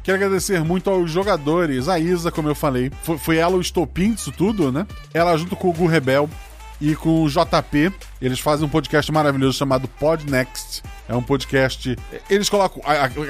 Quero 0.03 0.17
agradecer 0.17 0.65
muito 0.65 0.91
aos 0.91 1.09
jogadores. 1.09 1.89
A 1.89 2.01
Isa, 2.01 2.33
como 2.33 2.49
eu 2.49 2.55
falei, 2.57 2.91
foi, 3.05 3.17
foi 3.17 3.37
ela 3.37 3.57
o 3.57 3.61
estopim 3.61 4.13
disso 4.13 4.33
tudo, 4.33 4.73
né? 4.73 4.89
Ela 5.15 5.37
junto 5.37 5.55
com 5.55 5.69
o 5.69 5.73
Gu 5.73 5.87
Rebel 5.87 6.29
e 6.81 6.97
com 6.97 7.23
o 7.23 7.29
JP, 7.29 7.93
eles 8.21 8.41
fazem 8.41 8.67
um 8.67 8.69
podcast 8.69 9.13
maravilhoso 9.13 9.57
chamado 9.57 9.87
Podnext. 9.87 10.83
É 11.09 11.15
um 11.15 11.23
podcast. 11.23 11.97
Eles 12.29 12.49
colocam. 12.49 12.83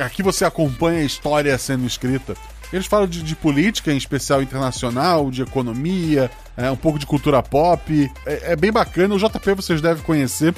Aqui 0.02 0.22
você 0.22 0.46
acompanha 0.46 1.00
a 1.00 1.04
história 1.04 1.58
sendo 1.58 1.86
escrita. 1.86 2.34
Eles 2.72 2.86
falam 2.86 3.06
de, 3.06 3.22
de 3.22 3.34
política, 3.34 3.92
em 3.92 3.96
especial 3.96 4.42
internacional, 4.42 5.30
de 5.30 5.42
economia, 5.42 6.30
é, 6.56 6.70
um 6.70 6.76
pouco 6.76 6.98
de 6.98 7.06
cultura 7.06 7.42
pop. 7.42 8.10
É, 8.24 8.52
é 8.52 8.56
bem 8.56 8.70
bacana. 8.70 9.14
O 9.14 9.18
JP 9.18 9.54
vocês 9.54 9.80
devem 9.80 10.02
conhecer, 10.02 10.54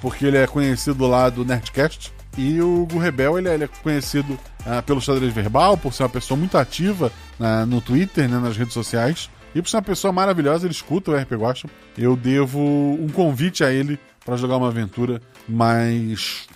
porque 0.00 0.26
ele 0.26 0.36
é 0.36 0.46
conhecido 0.46 1.06
lá 1.06 1.30
do 1.30 1.44
Nerdcast. 1.44 2.12
E 2.36 2.60
o 2.60 2.86
Rebel, 2.98 3.38
ele, 3.38 3.48
é- 3.48 3.54
ele 3.54 3.64
é 3.64 3.68
conhecido 3.68 4.38
ah, 4.66 4.82
pelo 4.82 5.00
xadrez 5.00 5.32
verbal, 5.32 5.76
por 5.76 5.92
ser 5.94 6.02
uma 6.02 6.08
pessoa 6.08 6.36
muito 6.36 6.58
ativa 6.58 7.12
ah, 7.40 7.64
no 7.64 7.80
Twitter, 7.80 8.28
né, 8.28 8.38
nas 8.38 8.56
redes 8.56 8.74
sociais. 8.74 9.30
E 9.54 9.62
por 9.62 9.68
ser 9.68 9.76
uma 9.76 9.82
pessoa 9.82 10.12
maravilhosa, 10.12 10.66
ele 10.66 10.74
escuta 10.74 11.12
o 11.12 11.16
RP 11.16 11.32
Guacha. 11.34 11.68
Eu 11.96 12.16
devo 12.16 12.58
um 12.60 13.08
convite 13.08 13.62
a 13.62 13.70
ele 13.70 13.98
para 14.24 14.36
jogar 14.36 14.56
uma 14.56 14.68
aventura, 14.68 15.22
mas 15.48 16.46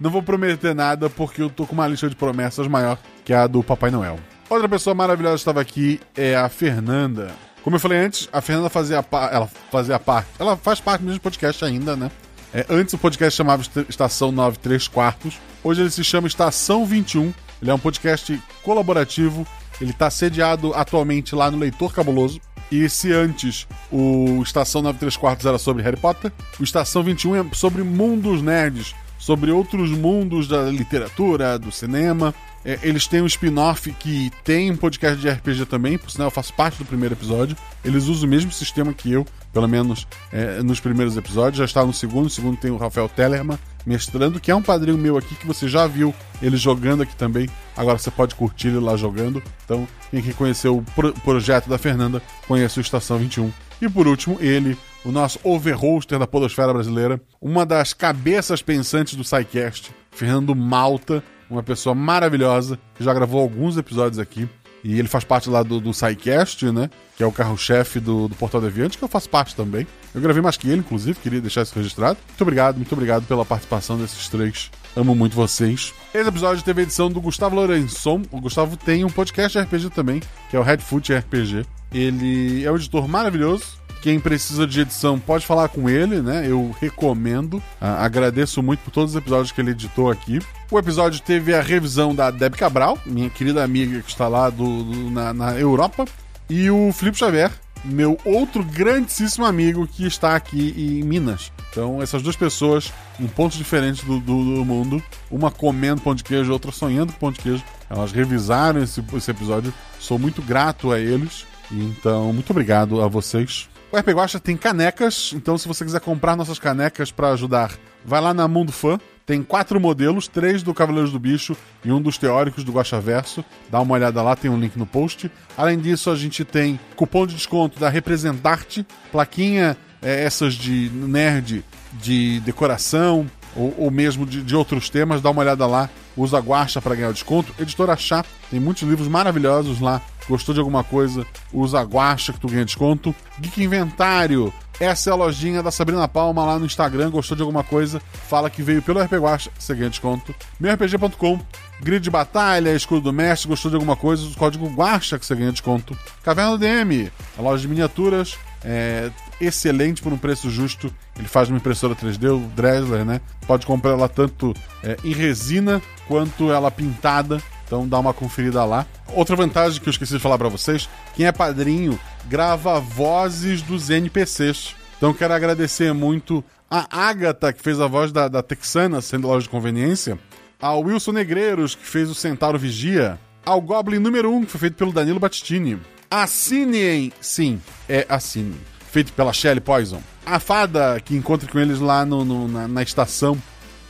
não 0.00 0.10
vou 0.10 0.22
prometer 0.22 0.74
nada 0.74 1.08
porque 1.08 1.40
eu 1.40 1.48
tô 1.48 1.66
com 1.66 1.74
uma 1.74 1.86
lista 1.86 2.08
de 2.10 2.16
promessas 2.16 2.66
maior 2.66 2.98
que 3.24 3.32
a 3.32 3.46
do 3.46 3.62
Papai 3.62 3.90
Noel. 3.92 4.18
Outra 4.52 4.68
pessoa 4.68 4.92
maravilhosa 4.94 5.36
que 5.36 5.40
estava 5.40 5.60
aqui 5.62 5.98
é 6.14 6.36
a 6.36 6.46
Fernanda. 6.46 7.30
Como 7.64 7.76
eu 7.76 7.80
falei 7.80 7.98
antes, 7.98 8.28
a 8.30 8.42
Fernanda 8.42 8.68
fazia, 8.68 9.02
pa- 9.02 9.30
ela 9.32 9.48
fazia 9.70 9.98
parte. 9.98 10.28
Ela 10.38 10.58
faz 10.58 10.78
parte 10.78 11.00
do 11.00 11.06
mesmo 11.06 11.20
podcast 11.20 11.64
ainda, 11.64 11.96
né? 11.96 12.10
É, 12.52 12.66
antes 12.68 12.92
o 12.92 12.98
podcast 12.98 13.34
chamava 13.34 13.62
Est- 13.62 13.88
Estação 13.88 14.30
93 14.30 14.88
Quartos. 14.88 15.38
Hoje 15.64 15.80
ele 15.80 15.90
se 15.90 16.04
chama 16.04 16.26
Estação 16.28 16.84
21. 16.84 17.32
Ele 17.62 17.70
é 17.70 17.74
um 17.74 17.78
podcast 17.78 18.38
colaborativo. 18.62 19.46
Ele 19.80 19.90
está 19.92 20.10
sediado 20.10 20.74
atualmente 20.74 21.34
lá 21.34 21.50
no 21.50 21.56
Leitor 21.56 21.90
Cabuloso. 21.94 22.38
E 22.70 22.86
se 22.90 23.10
antes 23.10 23.66
o 23.90 24.42
Estação 24.42 24.82
93 24.82 25.16
Quartos 25.16 25.46
era 25.46 25.56
sobre 25.56 25.82
Harry 25.82 25.96
Potter, 25.96 26.30
o 26.60 26.62
Estação 26.62 27.02
21 27.02 27.36
é 27.36 27.44
sobre 27.54 27.82
mundos 27.82 28.42
nerds, 28.42 28.94
sobre 29.18 29.50
outros 29.50 29.90
mundos 29.92 30.46
da 30.46 30.64
literatura, 30.64 31.58
do 31.58 31.72
cinema. 31.72 32.34
É, 32.64 32.78
eles 32.82 33.06
têm 33.06 33.20
um 33.22 33.26
spin-off 33.26 33.90
que 33.92 34.30
tem 34.44 34.70
um 34.70 34.76
podcast 34.76 35.20
de 35.20 35.28
RPG 35.28 35.66
também, 35.66 35.98
por 35.98 36.10
sinal 36.10 36.28
eu 36.28 36.30
faço 36.30 36.52
parte 36.54 36.78
do 36.78 36.84
primeiro 36.84 37.14
episódio. 37.14 37.56
Eles 37.84 38.04
usam 38.06 38.28
o 38.28 38.30
mesmo 38.30 38.52
sistema 38.52 38.92
que 38.92 39.10
eu, 39.10 39.26
pelo 39.52 39.66
menos 39.66 40.06
é, 40.32 40.62
nos 40.62 40.78
primeiros 40.78 41.16
episódios. 41.16 41.58
Já 41.58 41.64
está 41.64 41.84
no 41.84 41.92
segundo, 41.92 42.24
no 42.24 42.30
segundo 42.30 42.56
tem 42.56 42.70
o 42.70 42.76
Rafael 42.76 43.08
Tellerman 43.08 43.58
mestrando, 43.84 44.38
que 44.38 44.50
é 44.50 44.54
um 44.54 44.62
padrinho 44.62 44.96
meu 44.96 45.16
aqui, 45.16 45.34
que 45.34 45.46
você 45.46 45.68
já 45.68 45.88
viu 45.88 46.14
ele 46.40 46.56
jogando 46.56 47.02
aqui 47.02 47.16
também. 47.16 47.48
Agora 47.76 47.98
você 47.98 48.12
pode 48.12 48.34
curtir 48.36 48.68
ele 48.68 48.78
lá 48.78 48.96
jogando. 48.96 49.42
Então, 49.64 49.86
quem 50.10 50.22
quer 50.22 50.34
conhecer 50.34 50.68
o 50.68 50.82
pro- 50.94 51.12
projeto 51.14 51.68
da 51.68 51.78
Fernanda, 51.78 52.22
conhece 52.46 52.78
o 52.78 52.80
Estação 52.80 53.18
21. 53.18 53.50
E 53.80 53.88
por 53.88 54.06
último, 54.06 54.36
ele, 54.40 54.78
o 55.04 55.10
nosso 55.10 55.40
overhoster 55.42 56.16
da 56.16 56.28
Podosfera 56.28 56.72
Brasileira, 56.72 57.20
uma 57.40 57.66
das 57.66 57.92
cabeças 57.92 58.62
pensantes 58.62 59.14
do 59.16 59.24
SciCast, 59.24 59.90
Fernando 60.12 60.54
Malta, 60.54 61.20
uma 61.54 61.62
pessoa 61.62 61.94
maravilhosa, 61.94 62.78
que 62.94 63.04
já 63.04 63.12
gravou 63.12 63.40
alguns 63.40 63.76
episódios 63.76 64.18
aqui. 64.18 64.48
E 64.84 64.98
ele 64.98 65.06
faz 65.06 65.22
parte 65.22 65.48
lá 65.48 65.62
do, 65.62 65.80
do 65.80 65.94
SciCast, 65.94 66.70
né? 66.72 66.90
Que 67.16 67.22
é 67.22 67.26
o 67.26 67.30
carro-chefe 67.30 68.00
do, 68.00 68.26
do 68.26 68.34
Portal 68.34 68.60
Deviante, 68.60 68.98
que 68.98 69.04
eu 69.04 69.08
faço 69.08 69.28
parte 69.28 69.54
também. 69.54 69.86
Eu 70.12 70.20
gravei 70.20 70.42
mais 70.42 70.56
que 70.56 70.68
ele, 70.68 70.80
inclusive, 70.80 71.18
queria 71.20 71.40
deixar 71.40 71.62
isso 71.62 71.74
registrado. 71.74 72.18
Muito 72.28 72.42
obrigado, 72.42 72.76
muito 72.76 72.92
obrigado 72.92 73.24
pela 73.24 73.44
participação 73.44 73.96
desses 73.96 74.28
três. 74.28 74.70
Amo 74.96 75.14
muito 75.14 75.36
vocês. 75.36 75.94
Esse 76.12 76.28
episódio 76.28 76.64
teve 76.64 76.80
a 76.80 76.82
edição 76.82 77.10
do 77.10 77.20
Gustavo 77.20 77.54
Lourençon. 77.54 78.22
O 78.30 78.40
Gustavo 78.40 78.76
tem 78.76 79.04
um 79.04 79.10
podcast 79.10 79.56
de 79.56 79.64
RPG 79.64 79.90
também, 79.90 80.20
que 80.50 80.56
é 80.56 80.58
o 80.58 80.62
Headfoot 80.62 81.14
RPG. 81.14 81.64
Ele 81.92 82.64
é 82.64 82.72
um 82.72 82.76
editor 82.76 83.06
maravilhoso. 83.06 83.81
Quem 84.02 84.18
precisa 84.18 84.66
de 84.66 84.80
edição 84.80 85.18
pode 85.18 85.46
falar 85.46 85.68
com 85.68 85.88
ele, 85.88 86.20
né? 86.20 86.44
Eu 86.46 86.74
recomendo. 86.80 87.62
Ah, 87.80 88.04
agradeço 88.04 88.60
muito 88.62 88.80
por 88.80 88.90
todos 88.90 89.12
os 89.12 89.16
episódios 89.16 89.52
que 89.52 89.60
ele 89.60 89.70
editou 89.70 90.10
aqui. 90.10 90.40
O 90.70 90.78
episódio 90.78 91.20
teve 91.20 91.54
a 91.54 91.62
revisão 91.62 92.12
da 92.14 92.30
Deb 92.30 92.54
Cabral, 92.56 92.98
minha 93.06 93.30
querida 93.30 93.62
amiga 93.62 94.00
que 94.02 94.10
está 94.10 94.26
lá 94.26 94.50
do, 94.50 94.82
do- 94.82 95.10
na, 95.10 95.32
na 95.32 95.52
Europa, 95.58 96.04
e 96.50 96.68
o 96.68 96.90
Felipe 96.92 97.16
Xavier, 97.18 97.52
meu 97.84 98.18
outro 98.24 98.64
grandíssimo 98.64 99.44
amigo 99.46 99.86
que 99.86 100.04
está 100.06 100.34
aqui 100.34 100.74
em 100.76 101.02
Minas. 101.04 101.52
Então, 101.70 102.02
essas 102.02 102.22
duas 102.22 102.34
pessoas 102.36 102.92
em 103.20 103.26
pontos 103.28 103.56
diferentes 103.56 104.02
do, 104.04 104.18
do- 104.18 104.56
do 104.56 104.64
mundo, 104.64 105.00
uma 105.30 105.50
comendo 105.50 106.00
pão 106.00 106.14
de 106.14 106.24
queijo, 106.24 106.52
outra 106.52 106.72
sonhando 106.72 107.12
com 107.12 107.18
pão 107.20 107.32
de 107.32 107.38
queijo, 107.38 107.62
elas 107.88 108.10
revisaram 108.10 108.82
esse, 108.82 109.00
esse 109.16 109.30
episódio. 109.30 109.72
Sou 110.00 110.18
muito 110.18 110.42
grato 110.42 110.90
a 110.90 110.98
eles. 110.98 111.46
Então, 111.70 112.32
muito 112.32 112.50
obrigado 112.50 113.00
a 113.00 113.06
vocês. 113.08 113.68
O 113.92 113.96
RP 113.98 114.08
Guacha 114.08 114.40
tem 114.40 114.56
canecas, 114.56 115.34
então 115.34 115.58
se 115.58 115.68
você 115.68 115.84
quiser 115.84 116.00
comprar 116.00 116.34
nossas 116.34 116.58
canecas 116.58 117.12
para 117.12 117.28
ajudar, 117.32 117.70
vai 118.02 118.22
lá 118.22 118.32
na 118.32 118.48
Mundo 118.48 118.72
Fã. 118.72 118.98
Tem 119.26 119.42
quatro 119.42 119.78
modelos, 119.78 120.26
três 120.26 120.62
do 120.62 120.72
Cavaleiros 120.72 121.12
do 121.12 121.18
Bicho 121.18 121.54
e 121.84 121.92
um 121.92 122.00
dos 122.00 122.16
teóricos 122.16 122.64
do 122.64 122.72
Guacha 122.72 122.98
Verso. 122.98 123.44
Dá 123.70 123.78
uma 123.82 123.92
olhada 123.92 124.22
lá, 124.22 124.34
tem 124.34 124.50
um 124.50 124.58
link 124.58 124.78
no 124.78 124.86
post. 124.86 125.30
Além 125.58 125.78
disso, 125.78 126.10
a 126.10 126.16
gente 126.16 126.42
tem 126.42 126.80
cupom 126.96 127.26
de 127.26 127.34
desconto 127.34 127.78
da 127.78 127.90
Representarte, 127.90 128.86
plaquinha 129.12 129.76
é, 130.00 130.24
essas 130.24 130.54
de 130.54 130.90
nerd 130.90 131.62
de 131.92 132.40
decoração 132.40 133.30
ou, 133.56 133.74
ou 133.78 133.90
mesmo 133.90 134.26
de, 134.26 134.42
de 134.42 134.56
outros 134.56 134.88
temas. 134.88 135.20
Dá 135.20 135.30
uma 135.30 135.42
olhada 135.42 135.66
lá, 135.66 135.88
usa 136.16 136.38
Guacha 136.38 136.80
para 136.80 136.94
ganhar 136.94 137.12
desconto. 137.12 137.54
Editora 137.58 137.96
Chá, 137.96 138.24
tem 138.50 138.60
muitos 138.60 138.82
livros 138.82 139.08
maravilhosos 139.08 139.80
lá. 139.80 140.00
Gostou 140.28 140.54
de 140.54 140.60
alguma 140.60 140.84
coisa? 140.84 141.26
Usa 141.52 141.82
Guacha 141.82 142.32
que 142.32 142.40
tu 142.40 142.48
ganha 142.48 142.64
desconto. 142.64 143.14
Geek 143.40 143.62
Inventário, 143.62 144.52
essa 144.80 145.10
é 145.10 145.12
a 145.12 145.16
lojinha 145.16 145.62
da 145.62 145.70
Sabrina 145.70 146.06
Palma 146.08 146.44
lá 146.44 146.58
no 146.58 146.66
Instagram. 146.66 147.10
Gostou 147.10 147.36
de 147.36 147.42
alguma 147.42 147.62
coisa? 147.62 148.00
Fala 148.28 148.50
que 148.50 148.62
veio 148.62 148.82
pelo 148.82 149.00
RP 149.00 149.12
Guacha, 149.12 149.50
você 149.58 149.74
ganha 149.74 149.90
desconto. 149.90 150.34
MeuRPG.com, 150.58 151.40
Grid 151.80 152.02
de 152.02 152.10
Batalha, 152.10 152.74
Escudo 152.74 153.02
do 153.02 153.12
Mestre. 153.12 153.48
Gostou 153.48 153.70
de 153.70 153.76
alguma 153.76 153.96
coisa? 153.96 154.26
O 154.26 154.34
código 154.34 154.68
Guacha 154.68 155.18
que 155.18 155.26
você 155.26 155.34
ganha 155.34 155.52
desconto. 155.52 155.96
Caverna 156.22 156.58
DM, 156.58 157.10
a 157.38 157.42
loja 157.42 157.62
de 157.62 157.68
miniaturas. 157.68 158.36
É 158.64 159.10
excelente 159.40 160.00
por 160.02 160.12
um 160.12 160.18
preço 160.18 160.50
justo. 160.50 160.92
Ele 161.18 161.28
faz 161.28 161.48
uma 161.48 161.58
impressora 161.58 161.94
3D, 161.94 162.34
o 162.34 162.48
Dresler, 162.54 163.04
né? 163.04 163.20
Pode 163.46 163.66
comprar 163.66 163.92
ela 163.92 164.08
tanto 164.08 164.54
é, 164.82 164.96
em 165.04 165.12
resina 165.12 165.82
quanto 166.06 166.50
ela 166.50 166.70
pintada. 166.70 167.42
Então 167.66 167.88
dá 167.88 167.98
uma 167.98 168.12
conferida 168.12 168.64
lá. 168.64 168.86
Outra 169.14 169.34
vantagem 169.34 169.80
que 169.80 169.88
eu 169.88 169.90
esqueci 169.90 170.12
de 170.12 170.18
falar 170.18 170.38
pra 170.38 170.48
vocês: 170.48 170.88
quem 171.14 171.26
é 171.26 171.32
padrinho 171.32 171.98
grava 172.26 172.78
vozes 172.78 173.62
dos 173.62 173.90
NPCs. 173.90 174.76
Então 174.96 175.12
quero 175.12 175.34
agradecer 175.34 175.92
muito 175.92 176.44
a 176.70 176.86
Agatha, 176.90 177.52
que 177.52 177.62
fez 177.62 177.80
a 177.80 177.86
voz 177.86 178.12
da, 178.12 178.28
da 178.28 178.42
Texana, 178.42 179.00
sendo 179.00 179.26
loja 179.26 179.42
de 179.42 179.50
conveniência, 179.50 180.18
ao 180.60 180.80
Wilson 180.80 181.12
Negreiros, 181.12 181.74
que 181.74 181.84
fez 181.84 182.08
o 182.08 182.14
Centauro 182.14 182.58
Vigia, 182.58 183.18
ao 183.44 183.60
Goblin 183.60 183.98
número 183.98 184.32
1, 184.32 184.44
que 184.44 184.52
foi 184.52 184.60
feito 184.60 184.76
pelo 184.76 184.92
Danilo 184.92 185.18
Battistini. 185.18 185.78
Assinem, 186.12 187.10
sim, 187.22 187.58
é 187.88 188.04
assinem, 188.06 188.60
feito 188.90 189.14
pela 189.14 189.32
Shelley 189.32 189.60
Poison. 189.62 190.02
A 190.26 190.38
Fada, 190.38 191.00
que 191.02 191.16
encontra 191.16 191.50
com 191.50 191.58
eles 191.58 191.80
lá 191.80 192.04
no, 192.04 192.22
no- 192.22 192.46
na, 192.46 192.68
na 192.68 192.82
estação, 192.82 193.36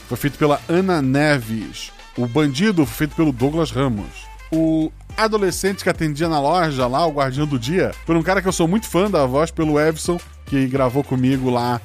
foi 0.07 0.17
feito 0.17 0.39
pela 0.39 0.61
Ana 0.69 1.03
Neves. 1.03 1.91
O 2.17 2.25
Bandido 2.29 2.87
foi 2.87 2.95
feito 3.09 3.17
pelo 3.17 3.33
Douglas 3.33 3.73
Ramos. 3.73 4.07
O 4.53 4.93
adolescente 5.17 5.83
que 5.83 5.91
atendia 5.91 6.29
na 6.29 6.39
loja 6.41 6.87
lá, 6.87 7.05
o 7.05 7.11
Guardião 7.13 7.45
do 7.47 7.59
Dia, 7.59 7.91
por 8.07 8.15
um 8.17 8.23
cara 8.23 8.41
que 8.41 8.47
eu 8.47 8.53
sou 8.53 8.69
muito 8.69 8.87
fã 8.89 9.11
da 9.11 9.27
voz, 9.27 9.51
pelo 9.51 9.81
Evson, 9.81 10.19
que 10.47 10.67
gravou 10.69 11.03
comigo 11.03 11.51
lá 11.51 11.81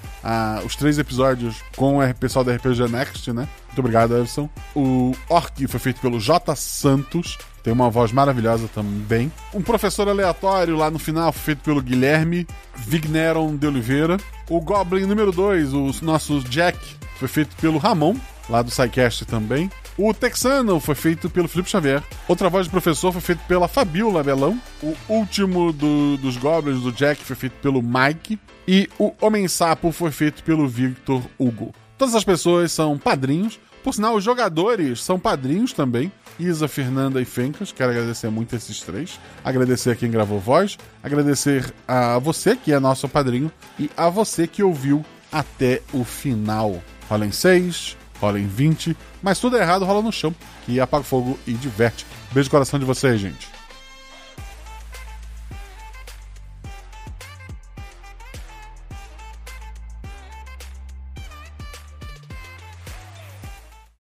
os 0.65 0.75
três 0.75 0.99
episódios 0.99 1.63
com 1.75 1.97
o 1.99 2.15
pessoal 2.15 2.45
da 2.45 2.53
RPG 2.55 2.87
Next, 2.89 3.33
né? 3.33 3.47
Muito 3.67 3.79
obrigado, 3.79 4.15
Evson. 4.15 4.47
O 4.75 5.13
Orc 5.29 5.65
foi 5.67 5.79
feito 5.79 5.99
pelo 5.99 6.19
J. 6.19 6.55
Santos, 6.55 7.37
tem 7.67 7.73
uma 7.73 7.89
voz 7.89 8.13
maravilhosa 8.13 8.69
também. 8.73 9.29
Um 9.53 9.61
professor 9.61 10.07
aleatório 10.07 10.77
lá 10.77 10.89
no 10.89 10.97
final 10.97 11.33
feito 11.33 11.59
pelo 11.63 11.81
Guilherme 11.81 12.47
Vigneron 12.77 13.57
de 13.57 13.67
Oliveira. 13.67 14.15
O 14.49 14.61
Goblin 14.61 15.05
número 15.05 15.33
2, 15.33 15.73
o 15.73 15.91
nosso 16.01 16.39
Jack, 16.45 16.79
foi 17.19 17.27
feito 17.27 17.53
pelo 17.57 17.77
Ramon, 17.77 18.15
lá 18.49 18.61
do 18.61 18.71
SciCast 18.71 19.25
também. 19.25 19.69
O 19.97 20.13
Texano 20.13 20.79
foi 20.79 20.95
feito 20.95 21.29
pelo 21.29 21.49
Felipe 21.49 21.69
Xavier. 21.69 22.01
Outra 22.25 22.49
voz 22.49 22.67
de 22.67 22.71
professor 22.71 23.11
foi 23.11 23.19
feita 23.19 23.43
pela 23.49 23.67
Fabiola 23.67 24.23
Belão. 24.23 24.57
O 24.81 24.95
último 25.09 25.73
do- 25.73 26.15
dos 26.19 26.37
Goblins, 26.37 26.79
do 26.81 26.93
Jack, 26.93 27.21
foi 27.21 27.35
feito 27.35 27.55
pelo 27.61 27.81
Mike. 27.83 28.39
E 28.65 28.87
o 28.97 29.11
Homem-Sapo 29.19 29.91
foi 29.91 30.11
feito 30.11 30.41
pelo 30.41 30.69
Victor 30.69 31.21
Hugo. 31.37 31.73
Todas 31.97 32.15
as 32.15 32.23
pessoas 32.23 32.71
são 32.71 32.97
padrinhos. 32.97 33.59
Por 33.83 33.93
sinal, 33.93 34.15
os 34.15 34.23
jogadores 34.23 35.03
são 35.03 35.19
padrinhos 35.19 35.73
também. 35.73 36.09
Isa, 36.39 36.67
Fernanda 36.67 37.21
e 37.21 37.25
Fencas. 37.25 37.71
Quero 37.71 37.91
agradecer 37.91 38.29
muito 38.29 38.55
esses 38.55 38.81
três. 38.81 39.19
Agradecer 39.43 39.91
a 39.91 39.95
quem 39.95 40.11
gravou 40.11 40.39
voz. 40.39 40.77
Agradecer 41.01 41.73
a 41.87 42.19
você, 42.19 42.55
que 42.55 42.71
é 42.71 42.79
nosso 42.79 43.07
padrinho. 43.07 43.51
E 43.79 43.89
a 43.97 44.09
você 44.09 44.47
que 44.47 44.63
ouviu 44.63 45.03
até 45.31 45.81
o 45.93 46.03
final. 46.03 46.81
Rola 47.09 47.25
em 47.25 47.31
6, 47.31 47.97
rola 48.19 48.39
em 48.39 48.47
20. 48.47 48.95
Mas 49.21 49.39
tudo 49.39 49.57
errado 49.57 49.85
rola 49.85 50.01
no 50.01 50.11
chão, 50.11 50.35
que 50.65 50.79
apaga 50.79 51.01
o 51.01 51.05
fogo 51.05 51.39
e 51.47 51.53
diverte. 51.53 52.05
Beijo 52.31 52.47
no 52.47 52.51
coração 52.51 52.79
de 52.79 52.85
vocês, 52.85 53.19
gente. 53.19 53.56